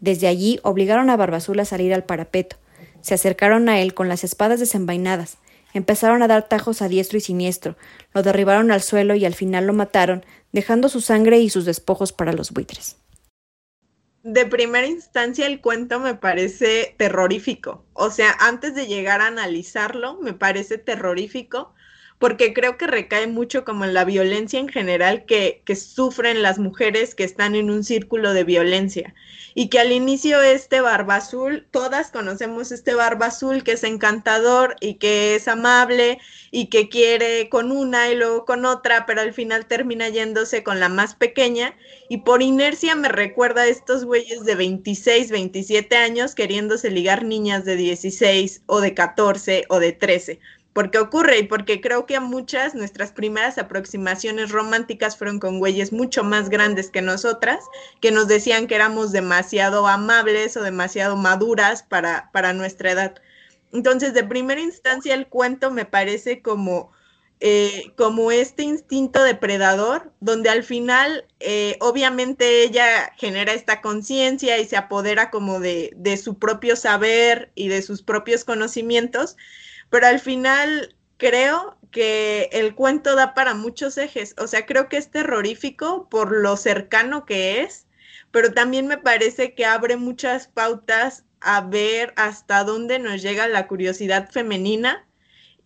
Desde 0.00 0.28
allí 0.28 0.60
obligaron 0.62 1.10
a 1.10 1.16
Barbazul 1.16 1.58
a 1.60 1.64
salir 1.64 1.94
al 1.94 2.04
parapeto. 2.04 2.56
Se 3.00 3.14
acercaron 3.14 3.68
a 3.68 3.80
él 3.80 3.94
con 3.94 4.08
las 4.08 4.24
espadas 4.24 4.60
desenvainadas, 4.60 5.38
empezaron 5.74 6.22
a 6.22 6.28
dar 6.28 6.48
tajos 6.48 6.82
a 6.82 6.88
diestro 6.88 7.18
y 7.18 7.20
siniestro, 7.20 7.76
lo 8.14 8.22
derribaron 8.22 8.70
al 8.70 8.82
suelo 8.82 9.14
y 9.14 9.24
al 9.24 9.34
final 9.34 9.66
lo 9.66 9.72
mataron, 9.72 10.24
dejando 10.52 10.88
su 10.88 11.00
sangre 11.00 11.38
y 11.38 11.50
sus 11.50 11.64
despojos 11.64 12.12
para 12.12 12.32
los 12.32 12.52
buitres 12.52 12.96
de 14.26 14.44
primera 14.44 14.88
instancia 14.88 15.46
el 15.46 15.60
cuento 15.60 16.00
me 16.00 16.16
parece 16.16 16.96
terrorífico. 16.98 17.84
O 17.92 18.10
sea, 18.10 18.34
antes 18.40 18.74
de 18.74 18.88
llegar 18.88 19.20
a 19.20 19.28
analizarlo, 19.28 20.18
me 20.20 20.32
parece 20.32 20.78
terrorífico 20.78 21.72
porque 22.18 22.54
creo 22.54 22.78
que 22.78 22.86
recae 22.86 23.26
mucho 23.26 23.64
como 23.64 23.84
en 23.84 23.92
la 23.92 24.04
violencia 24.04 24.58
en 24.58 24.68
general 24.68 25.26
que, 25.26 25.62
que 25.64 25.76
sufren 25.76 26.42
las 26.42 26.58
mujeres 26.58 27.14
que 27.14 27.24
están 27.24 27.54
en 27.54 27.70
un 27.70 27.84
círculo 27.84 28.32
de 28.32 28.44
violencia. 28.44 29.14
Y 29.54 29.68
que 29.68 29.80
al 29.80 29.92
inicio 29.92 30.42
este 30.42 30.82
barba 30.82 31.16
azul, 31.16 31.66
todas 31.70 32.10
conocemos 32.10 32.72
este 32.72 32.94
barba 32.94 33.26
azul 33.26 33.64
que 33.64 33.72
es 33.72 33.84
encantador 33.84 34.76
y 34.80 34.94
que 34.94 35.34
es 35.34 35.48
amable 35.48 36.18
y 36.50 36.66
que 36.66 36.88
quiere 36.90 37.48
con 37.48 37.72
una 37.72 38.10
y 38.10 38.16
luego 38.16 38.44
con 38.44 38.66
otra, 38.66 39.06
pero 39.06 39.22
al 39.22 39.32
final 39.32 39.66
termina 39.66 40.08
yéndose 40.10 40.62
con 40.62 40.78
la 40.80 40.88
más 40.88 41.14
pequeña. 41.14 41.74
Y 42.08 42.18
por 42.18 42.42
inercia 42.42 42.94
me 42.94 43.08
recuerda 43.08 43.62
a 43.62 43.66
estos 43.66 44.04
güeyes 44.04 44.44
de 44.44 44.54
26, 44.54 45.30
27 45.30 45.96
años 45.96 46.34
queriéndose 46.34 46.90
ligar 46.90 47.24
niñas 47.24 47.64
de 47.64 47.76
16 47.76 48.62
o 48.66 48.80
de 48.80 48.94
14 48.94 49.64
o 49.68 49.80
de 49.80 49.92
13 49.92 50.38
porque 50.76 50.98
ocurre 50.98 51.38
y 51.38 51.44
porque 51.44 51.80
creo 51.80 52.04
que 52.04 52.20
muchas 52.20 52.74
nuestras 52.74 53.10
primeras 53.10 53.56
aproximaciones 53.56 54.50
románticas 54.50 55.16
fueron 55.16 55.38
con 55.38 55.58
güeyes 55.58 55.90
mucho 55.90 56.22
más 56.22 56.50
grandes 56.50 56.90
que 56.90 57.00
nosotras, 57.00 57.64
que 58.02 58.10
nos 58.10 58.28
decían 58.28 58.66
que 58.66 58.74
éramos 58.74 59.10
demasiado 59.10 59.86
amables 59.86 60.54
o 60.54 60.62
demasiado 60.62 61.16
maduras 61.16 61.82
para, 61.82 62.28
para 62.30 62.52
nuestra 62.52 62.90
edad. 62.90 63.14
Entonces, 63.72 64.12
de 64.12 64.22
primera 64.22 64.60
instancia, 64.60 65.14
el 65.14 65.28
cuento 65.28 65.70
me 65.70 65.86
parece 65.86 66.42
como, 66.42 66.92
eh, 67.40 67.94
como 67.96 68.30
este 68.30 68.62
instinto 68.62 69.22
depredador, 69.22 70.12
donde 70.20 70.50
al 70.50 70.62
final, 70.62 71.24
eh, 71.40 71.78
obviamente, 71.80 72.64
ella 72.64 73.14
genera 73.16 73.54
esta 73.54 73.80
conciencia 73.80 74.58
y 74.58 74.66
se 74.66 74.76
apodera 74.76 75.30
como 75.30 75.58
de, 75.58 75.94
de 75.96 76.18
su 76.18 76.38
propio 76.38 76.76
saber 76.76 77.50
y 77.54 77.68
de 77.68 77.80
sus 77.80 78.02
propios 78.02 78.44
conocimientos, 78.44 79.38
pero 79.90 80.06
al 80.06 80.20
final 80.20 80.96
creo 81.16 81.78
que 81.90 82.48
el 82.52 82.74
cuento 82.74 83.14
da 83.14 83.34
para 83.34 83.54
muchos 83.54 83.96
ejes. 83.98 84.34
O 84.38 84.46
sea, 84.46 84.66
creo 84.66 84.88
que 84.88 84.96
es 84.96 85.10
terrorífico 85.10 86.08
por 86.08 86.32
lo 86.36 86.56
cercano 86.56 87.24
que 87.24 87.62
es, 87.62 87.86
pero 88.30 88.52
también 88.52 88.86
me 88.86 88.98
parece 88.98 89.54
que 89.54 89.64
abre 89.64 89.96
muchas 89.96 90.48
pautas 90.48 91.24
a 91.40 91.60
ver 91.62 92.12
hasta 92.16 92.64
dónde 92.64 92.98
nos 92.98 93.22
llega 93.22 93.48
la 93.48 93.66
curiosidad 93.66 94.30
femenina, 94.30 95.06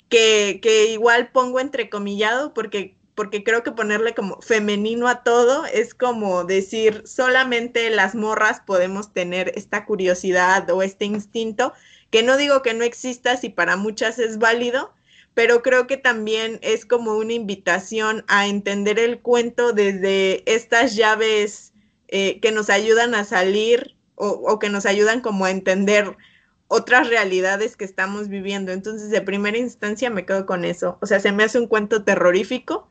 que, 0.08 0.60
que 0.62 0.86
igual 0.86 1.30
pongo 1.32 1.60
entrecomillado 1.60 2.54
porque 2.54 2.96
porque 3.20 3.44
creo 3.44 3.62
que 3.62 3.72
ponerle 3.72 4.14
como 4.14 4.40
femenino 4.40 5.06
a 5.06 5.22
todo 5.22 5.66
es 5.66 5.92
como 5.92 6.44
decir 6.44 7.02
solamente 7.06 7.90
las 7.90 8.14
morras 8.14 8.60
podemos 8.60 9.12
tener 9.12 9.52
esta 9.56 9.84
curiosidad 9.84 10.70
o 10.70 10.82
este 10.82 11.04
instinto, 11.04 11.74
que 12.10 12.22
no 12.22 12.36
digo 12.36 12.62
que 12.62 12.74
no 12.74 12.84
exista 12.84 13.36
si 13.36 13.48
para 13.48 13.76
muchas 13.76 14.18
es 14.18 14.38
válido, 14.38 14.92
pero 15.34 15.62
creo 15.62 15.86
que 15.86 15.96
también 15.96 16.58
es 16.62 16.84
como 16.84 17.16
una 17.16 17.32
invitación 17.32 18.24
a 18.28 18.46
entender 18.46 18.98
el 18.98 19.20
cuento 19.20 19.72
desde 19.72 20.42
estas 20.52 20.96
llaves 20.96 21.72
eh, 22.08 22.40
que 22.40 22.52
nos 22.52 22.68
ayudan 22.68 23.14
a 23.14 23.24
salir 23.24 23.96
o, 24.16 24.58
que 24.58 24.68
nos 24.68 24.84
ayudan 24.84 25.22
como 25.22 25.46
a 25.46 25.50
entender 25.50 26.14
otras 26.68 27.08
realidades 27.08 27.76
que 27.76 27.86
estamos 27.86 28.28
viviendo. 28.28 28.70
Entonces, 28.72 29.08
de 29.08 29.22
primera 29.22 29.56
instancia 29.56 30.10
me 30.10 30.26
quedo 30.26 30.44
con 30.44 30.66
eso. 30.66 30.98
O 31.00 31.06
sea, 31.06 31.20
se 31.20 31.32
me 31.32 31.44
hace 31.44 31.58
un 31.58 31.68
cuento 31.68 32.04
terrorífico 32.04 32.90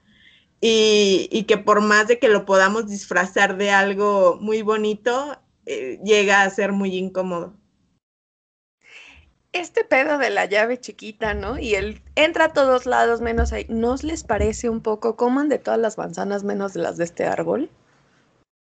y, 0.60 1.30
y 1.32 1.44
que 1.44 1.60
por 1.60 1.82
más 1.82 2.08
de 2.08 2.18
que 2.18 2.30
lo 2.30 2.46
podamos 2.46 2.88
disfrazar 2.88 3.58
de 3.58 3.70
algo 3.70 4.40
muy 4.42 4.64
bonito, 4.64 5.40
eh, 5.68 6.00
llega 6.04 6.42
a 6.42 6.50
ser 6.50 6.72
muy 6.72 6.96
incómodo 6.96 7.59
este 9.54 9.84
pedo 9.84 10.18
de 10.18 10.30
la 10.30 10.46
llave 10.46 10.80
chiquita, 10.80 11.34
¿no? 11.34 11.58
Y 11.58 11.76
él 11.76 12.02
entra 12.16 12.46
a 12.46 12.54
todos 12.54 12.86
lados 12.86 13.22
menos 13.22 13.52
ahí. 13.54 13.66
¿No 13.70 13.96
les 14.02 14.24
parece 14.24 14.70
un 14.70 14.82
poco 14.82 15.16
coman 15.16 15.50
de 15.50 15.60
todas 15.60 15.80
las 15.80 15.98
manzanas 15.98 16.44
menos 16.44 16.74
de 16.74 16.82
las 16.82 16.98
de 16.98 17.04
este 17.06 17.26
árbol? 17.26 17.70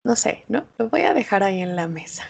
No 0.06 0.16
sé, 0.16 0.46
¿no? 0.48 0.66
Lo 0.78 0.90
voy 0.90 1.02
a 1.02 1.14
dejar 1.14 1.44
ahí 1.44 1.62
en 1.62 1.76
la 1.76 1.88
mesa. 1.88 2.24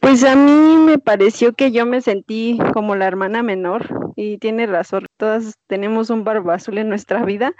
Pues 0.00 0.22
a 0.24 0.36
mí 0.36 0.76
me 0.76 0.98
pareció 0.98 1.54
que 1.54 1.72
yo 1.72 1.86
me 1.86 2.00
sentí 2.00 2.58
como 2.72 2.94
la 2.94 3.06
hermana 3.06 3.42
menor 3.42 4.12
y 4.16 4.38
tiene 4.38 4.66
razón, 4.66 5.06
todas 5.16 5.54
tenemos 5.66 6.10
un 6.10 6.24
barba 6.24 6.54
azul 6.54 6.78
en 6.78 6.88
nuestra 6.88 7.24
vida 7.24 7.54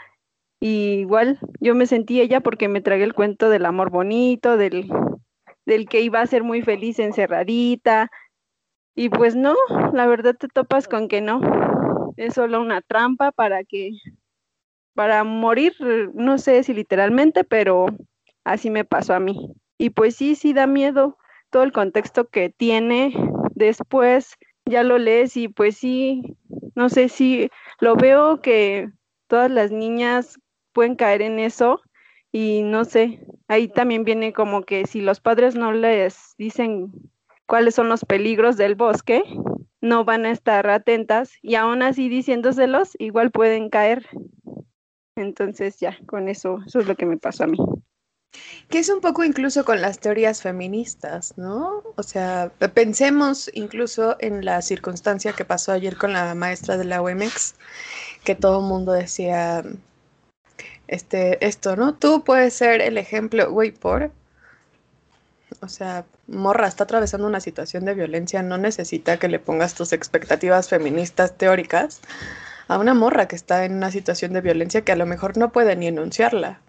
y 0.61 1.01
igual 1.01 1.39
yo 1.61 1.75
me 1.75 1.87
sentí 1.87 2.21
ella 2.21 2.41
porque 2.41 2.69
me 2.69 2.81
tragué 2.81 3.05
el 3.05 3.15
cuento 3.15 3.49
del 3.49 3.67
amor 3.67 3.91
bonito, 3.91 4.57
del, 4.57 4.91
del 5.67 5.89
que 5.89 6.01
iba 6.03 6.21
a 6.21 6.27
ser 6.27 6.43
muy 6.43 6.63
feliz 6.63 6.99
encerradita, 6.99 8.11
y 8.95 9.09
pues 9.09 9.35
no, 9.35 9.55
la 9.93 10.07
verdad 10.07 10.37
te 10.37 10.49
topas 10.49 10.89
con 10.89 11.09
que 11.09 11.21
no. 11.21 11.41
Es 12.17 12.35
solo 12.35 12.61
una 12.61 12.81
trampa 12.81 13.33
para 13.33 13.65
que, 13.65 13.91
para 14.95 15.25
morir, 15.25 15.75
no 16.15 16.39
sé 16.39 16.63
si 16.63 16.75
literalmente, 16.75 17.45
pero 17.45 17.87
así 18.45 18.71
me 18.71 18.85
pasó 18.85 19.15
a 19.15 19.21
mí. 19.21 19.53
Y 19.79 19.91
pues 19.91 20.15
sí, 20.17 20.37
sí 20.37 20.53
da 20.53 20.67
miedo 20.67 21.19
todo 21.51 21.65
el 21.65 21.73
contexto 21.73 22.29
que 22.29 22.51
tiene. 22.51 23.13
Después 23.55 24.37
ya 24.65 24.83
lo 24.83 24.99
lees 24.99 25.37
y 25.37 25.49
pues 25.49 25.77
sí, 25.77 26.23
no 26.75 26.89
sé 26.89 27.09
si 27.09 27.51
lo 27.81 27.97
veo 27.97 28.41
que 28.41 28.91
todas 29.27 29.51
las 29.51 29.73
niñas 29.73 30.39
pueden 30.73 30.95
caer 30.95 31.23
en 31.23 31.39
eso 31.39 31.81
y 32.33 32.63
no 32.63 32.85
sé, 32.85 33.21
ahí 33.47 33.69
también 33.69 34.05
viene 34.05 34.33
como 34.33 34.63
que 34.63 34.87
si 34.87 35.01
los 35.01 35.21
padres 35.21 35.55
no 35.55 35.73
les 35.73 36.35
dicen 36.37 36.93
cuáles 37.47 37.75
son 37.75 37.89
los 37.89 38.05
peligros 38.05 38.57
del 38.57 38.75
bosque, 38.75 39.23
no 39.81 40.05
van 40.05 40.25
a 40.25 40.31
estar 40.31 40.69
atentas 40.71 41.33
y 41.43 41.57
aún 41.57 41.83
así 41.83 42.09
diciéndoselos, 42.09 42.93
igual 42.99 43.31
pueden 43.31 43.69
caer. 43.69 44.09
Entonces 45.17 45.79
ya, 45.79 45.97
con 46.07 46.29
eso, 46.29 46.59
eso 46.67 46.81
es 46.81 46.87
lo 46.87 46.97
que 46.97 47.07
me 47.07 47.19
pasó 47.19 47.45
a 47.45 47.47
mí. 47.47 47.59
Que 48.69 48.79
es 48.79 48.89
un 48.89 49.01
poco 49.01 49.23
incluso 49.23 49.65
con 49.65 49.81
las 49.81 50.01
teorías 50.01 50.43
feministas, 50.43 51.35
¿no? 51.37 51.83
O 51.97 52.03
sea, 52.03 52.51
pensemos 52.73 53.49
incluso 53.55 54.17
en 54.19 54.45
la 54.45 54.61
circunstancia 54.63 55.33
que 55.33 55.45
pasó 55.45 55.71
ayer 55.71 55.97
con 55.97 56.13
la 56.13 56.35
maestra 56.35 56.77
de 56.77 56.85
la 56.85 57.01
UMX, 57.01 57.55
que 58.25 58.35
todo 58.35 58.61
el 58.61 58.67
mundo 58.67 58.93
decía, 58.93 59.63
este, 60.89 61.45
esto, 61.47 61.77
¿no? 61.77 61.95
Tú 61.95 62.25
puedes 62.25 62.55
ser 62.55 62.81
el 62.81 62.99
ejemplo, 62.99 63.53
güey, 63.53 63.71
por, 63.71 64.11
o 65.65 65.69
sea, 65.69 66.05
morra, 66.27 66.69
está 66.69 66.85
atravesando 66.85 67.27
una 67.27 67.41
situación 67.41 67.85
de 67.87 67.95
violencia, 67.95 68.43
no 68.43 68.59
necesita 68.59 69.19
que 69.19 69.29
le 69.29 69.39
pongas 69.39 69.75
tus 69.75 69.93
expectativas 69.93 70.69
feministas 70.69 71.37
teóricas 71.37 72.01
a 72.69 72.79
una 72.79 72.93
morra 72.93 73.29
que 73.29 73.37
está 73.37 73.65
en 73.65 73.75
una 73.75 73.91
situación 73.91 74.35
de 74.35 74.43
violencia 74.43 74.83
que 74.83 74.93
a 74.93 74.97
lo 74.97 75.07
mejor 75.07 75.37
no 75.39 75.53
puede 75.53 75.75
ni 75.77 75.87
enunciarla, 75.87 76.61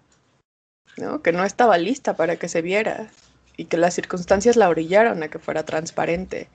¿no? 0.97 1.21
que 1.21 1.33
no 1.33 1.43
estaba 1.43 1.77
lista 1.77 2.15
para 2.15 2.37
que 2.37 2.47
se 2.47 2.61
viera 2.61 3.09
y 3.57 3.65
que 3.65 3.77
las 3.77 3.93
circunstancias 3.93 4.55
la 4.55 4.69
orillaron 4.69 5.21
a 5.23 5.27
que 5.27 5.39
fuera 5.39 5.63
transparente. 5.63 6.49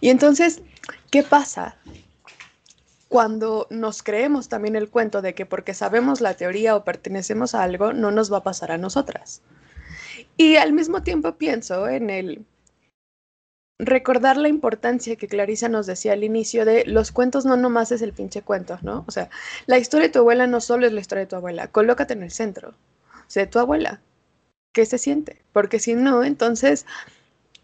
Y 0.00 0.10
entonces, 0.10 0.62
¿qué 1.10 1.22
pasa? 1.22 1.76
Cuando 3.08 3.66
nos 3.70 4.02
creemos 4.02 4.48
también 4.48 4.76
el 4.76 4.88
cuento 4.88 5.22
de 5.22 5.34
que 5.34 5.46
porque 5.46 5.74
sabemos 5.74 6.20
la 6.20 6.34
teoría 6.34 6.76
o 6.76 6.84
pertenecemos 6.84 7.54
a 7.54 7.62
algo, 7.62 7.92
no 7.92 8.10
nos 8.10 8.32
va 8.32 8.38
a 8.38 8.42
pasar 8.42 8.70
a 8.70 8.78
nosotras. 8.78 9.42
Y 10.40 10.56
al 10.56 10.72
mismo 10.72 11.02
tiempo 11.02 11.36
pienso 11.36 11.86
en 11.86 12.08
el 12.08 12.46
recordar 13.78 14.38
la 14.38 14.48
importancia 14.48 15.16
que 15.16 15.28
Clarisa 15.28 15.68
nos 15.68 15.84
decía 15.84 16.14
al 16.14 16.24
inicio 16.24 16.64
de 16.64 16.86
los 16.86 17.12
cuentos 17.12 17.44
no 17.44 17.58
nomás 17.58 17.92
es 17.92 18.00
el 18.00 18.14
pinche 18.14 18.40
cuento, 18.40 18.78
¿no? 18.80 19.04
O 19.06 19.10
sea, 19.10 19.28
la 19.66 19.76
historia 19.76 20.06
de 20.06 20.14
tu 20.14 20.20
abuela 20.20 20.46
no 20.46 20.62
solo 20.62 20.86
es 20.86 20.94
la 20.94 21.02
historia 21.02 21.24
de 21.24 21.28
tu 21.28 21.36
abuela, 21.36 21.68
colócate 21.68 22.14
en 22.14 22.22
el 22.22 22.30
centro. 22.30 22.70
O 22.70 23.24
sea, 23.26 23.50
tu 23.50 23.58
abuela, 23.58 24.00
¿qué 24.72 24.86
se 24.86 24.96
siente? 24.96 25.42
Porque 25.52 25.78
si 25.78 25.94
no, 25.94 26.24
entonces 26.24 26.86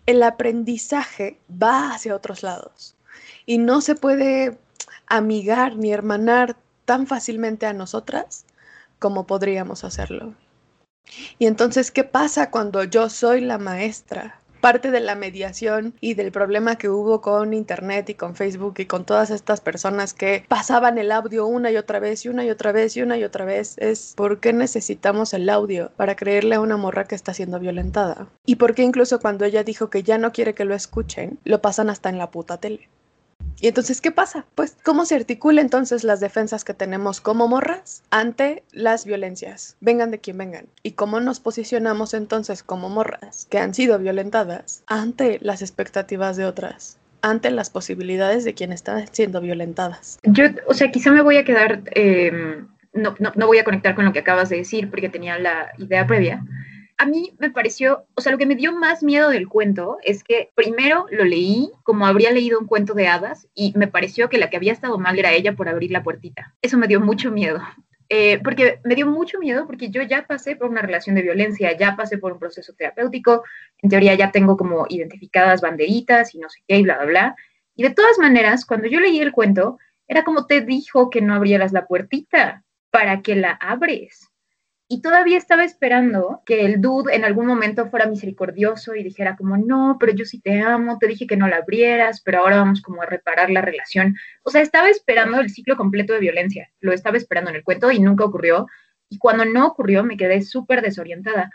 el 0.04 0.22
aprendizaje 0.22 1.38
va 1.50 1.94
hacia 1.94 2.14
otros 2.14 2.42
lados 2.42 2.94
y 3.46 3.56
no 3.56 3.80
se 3.80 3.94
puede 3.94 4.58
amigar 5.06 5.76
ni 5.76 5.94
hermanar 5.94 6.58
tan 6.84 7.06
fácilmente 7.06 7.64
a 7.64 7.72
nosotras 7.72 8.44
como 8.98 9.26
podríamos 9.26 9.82
hacerlo. 9.82 10.34
Y 11.38 11.46
entonces, 11.46 11.90
¿qué 11.90 12.04
pasa 12.04 12.50
cuando 12.50 12.84
yo 12.84 13.08
soy 13.08 13.40
la 13.40 13.58
maestra? 13.58 14.40
Parte 14.60 14.90
de 14.90 15.00
la 15.00 15.14
mediación 15.14 15.94
y 16.00 16.14
del 16.14 16.32
problema 16.32 16.76
que 16.76 16.88
hubo 16.88 17.20
con 17.20 17.54
Internet 17.54 18.10
y 18.10 18.14
con 18.14 18.34
Facebook 18.34 18.74
y 18.78 18.86
con 18.86 19.04
todas 19.04 19.30
estas 19.30 19.60
personas 19.60 20.12
que 20.12 20.44
pasaban 20.48 20.98
el 20.98 21.12
audio 21.12 21.46
una 21.46 21.70
y 21.70 21.76
otra 21.76 22.00
vez 22.00 22.24
y 22.24 22.30
una 22.30 22.44
y 22.44 22.50
otra 22.50 22.72
vez 22.72 22.96
y 22.96 23.02
una 23.02 23.16
y 23.16 23.22
otra 23.22 23.44
vez 23.44 23.76
es 23.78 24.14
¿por 24.16 24.40
qué 24.40 24.52
necesitamos 24.52 25.34
el 25.34 25.48
audio 25.50 25.92
para 25.96 26.16
creerle 26.16 26.56
a 26.56 26.60
una 26.60 26.76
morra 26.76 27.04
que 27.04 27.14
está 27.14 27.32
siendo 27.32 27.60
violentada? 27.60 28.28
Y 28.44 28.56
por 28.56 28.74
qué 28.74 28.82
incluso 28.82 29.20
cuando 29.20 29.44
ella 29.44 29.62
dijo 29.62 29.88
que 29.88 30.02
ya 30.02 30.18
no 30.18 30.32
quiere 30.32 30.54
que 30.54 30.64
lo 30.64 30.74
escuchen, 30.74 31.38
lo 31.44 31.60
pasan 31.60 31.90
hasta 31.90 32.08
en 32.08 32.18
la 32.18 32.30
puta 32.30 32.56
tele. 32.56 32.88
Y 33.60 33.68
entonces, 33.68 34.00
¿qué 34.00 34.10
pasa? 34.10 34.44
Pues, 34.54 34.76
¿cómo 34.84 35.06
se 35.06 35.14
articula 35.14 35.60
entonces 35.60 36.04
las 36.04 36.20
defensas 36.20 36.64
que 36.64 36.74
tenemos 36.74 37.20
como 37.20 37.48
morras 37.48 38.02
ante 38.10 38.62
las 38.72 39.06
violencias? 39.06 39.76
Vengan 39.80 40.10
de 40.10 40.18
quien 40.18 40.38
vengan. 40.38 40.66
¿Y 40.82 40.92
cómo 40.92 41.20
nos 41.20 41.40
posicionamos 41.40 42.12
entonces 42.14 42.62
como 42.62 42.88
morras 42.88 43.46
que 43.50 43.58
han 43.58 43.72
sido 43.72 43.98
violentadas 43.98 44.82
ante 44.86 45.38
las 45.40 45.62
expectativas 45.62 46.36
de 46.36 46.44
otras? 46.44 46.98
ante 47.22 47.50
las 47.50 47.70
posibilidades 47.70 48.44
de 48.44 48.54
quien 48.54 48.72
está 48.72 49.04
siendo 49.08 49.40
violentadas. 49.40 50.20
Yo, 50.22 50.44
o 50.68 50.74
sea, 50.74 50.92
quizá 50.92 51.10
me 51.10 51.22
voy 51.22 51.38
a 51.38 51.44
quedar, 51.44 51.82
em, 51.92 52.68
no, 52.92 53.16
no, 53.18 53.32
no 53.34 53.46
voy 53.48 53.58
a 53.58 53.64
conectar 53.64 53.96
con 53.96 54.04
lo 54.04 54.12
que 54.12 54.20
acabas 54.20 54.48
de 54.48 54.58
decir 54.58 54.90
porque 54.90 55.08
tenía 55.08 55.36
la 55.36 55.72
idea 55.78 56.06
previa. 56.06 56.44
A 56.98 57.06
mí 57.06 57.34
me 57.38 57.50
pareció, 57.50 58.06
o 58.14 58.20
sea, 58.20 58.32
lo 58.32 58.38
que 58.38 58.46
me 58.46 58.54
dio 58.54 58.72
más 58.72 59.02
miedo 59.02 59.28
del 59.28 59.48
cuento 59.48 59.98
es 60.02 60.24
que 60.24 60.50
primero 60.54 61.06
lo 61.10 61.24
leí 61.24 61.70
como 61.82 62.06
habría 62.06 62.30
leído 62.30 62.58
un 62.58 62.66
cuento 62.66 62.94
de 62.94 63.06
hadas 63.06 63.48
y 63.54 63.72
me 63.76 63.86
pareció 63.86 64.28
que 64.28 64.38
la 64.38 64.48
que 64.48 64.56
había 64.56 64.72
estado 64.72 64.98
mal 64.98 65.18
era 65.18 65.32
ella 65.32 65.54
por 65.54 65.68
abrir 65.68 65.90
la 65.90 66.02
puertita. 66.02 66.54
Eso 66.62 66.78
me 66.78 66.86
dio 66.88 67.00
mucho 67.00 67.30
miedo. 67.30 67.60
Eh, 68.08 68.40
porque 68.42 68.80
me 68.84 68.94
dio 68.94 69.06
mucho 69.06 69.38
miedo 69.40 69.66
porque 69.66 69.90
yo 69.90 70.00
ya 70.02 70.26
pasé 70.26 70.54
por 70.54 70.70
una 70.70 70.80
relación 70.80 71.16
de 71.16 71.22
violencia, 71.22 71.76
ya 71.76 71.96
pasé 71.96 72.18
por 72.18 72.32
un 72.32 72.38
proceso 72.38 72.72
terapéutico, 72.72 73.42
en 73.82 73.90
teoría 73.90 74.14
ya 74.14 74.30
tengo 74.30 74.56
como 74.56 74.86
identificadas 74.88 75.60
banderitas 75.60 76.34
y 76.34 76.38
no 76.38 76.48
sé 76.48 76.60
qué 76.68 76.78
y 76.78 76.82
bla, 76.82 76.98
bla, 76.98 77.06
bla. 77.06 77.36
Y 77.74 77.82
de 77.82 77.90
todas 77.90 78.18
maneras, 78.18 78.64
cuando 78.64 78.88
yo 78.88 79.00
leí 79.00 79.18
el 79.18 79.32
cuento, 79.32 79.78
era 80.08 80.24
como 80.24 80.46
te 80.46 80.60
dijo 80.60 81.10
que 81.10 81.20
no 81.20 81.34
abrieras 81.34 81.72
la 81.72 81.86
puertita, 81.86 82.62
para 82.90 83.20
que 83.20 83.34
la 83.34 83.50
abres. 83.50 84.30
Y 84.88 85.02
todavía 85.02 85.36
estaba 85.36 85.64
esperando 85.64 86.42
que 86.46 86.64
el 86.64 86.80
dude 86.80 87.16
en 87.16 87.24
algún 87.24 87.46
momento 87.46 87.86
fuera 87.86 88.06
misericordioso 88.06 88.94
y 88.94 89.02
dijera 89.02 89.36
como, 89.36 89.56
no, 89.56 89.96
pero 89.98 90.12
yo 90.12 90.24
sí 90.24 90.40
te 90.40 90.60
amo, 90.60 90.98
te 90.98 91.08
dije 91.08 91.26
que 91.26 91.36
no 91.36 91.48
la 91.48 91.56
abrieras, 91.56 92.20
pero 92.20 92.38
ahora 92.38 92.58
vamos 92.58 92.82
como 92.82 93.02
a 93.02 93.06
reparar 93.06 93.50
la 93.50 93.62
relación. 93.62 94.14
O 94.44 94.50
sea, 94.50 94.62
estaba 94.62 94.88
esperando 94.88 95.40
el 95.40 95.50
ciclo 95.50 95.76
completo 95.76 96.12
de 96.12 96.20
violencia, 96.20 96.70
lo 96.78 96.92
estaba 96.92 97.16
esperando 97.16 97.50
en 97.50 97.56
el 97.56 97.64
cuento 97.64 97.90
y 97.90 97.98
nunca 97.98 98.24
ocurrió. 98.24 98.68
Y 99.08 99.18
cuando 99.18 99.44
no 99.44 99.66
ocurrió, 99.66 100.04
me 100.04 100.16
quedé 100.16 100.40
súper 100.42 100.82
desorientada. 100.82 101.50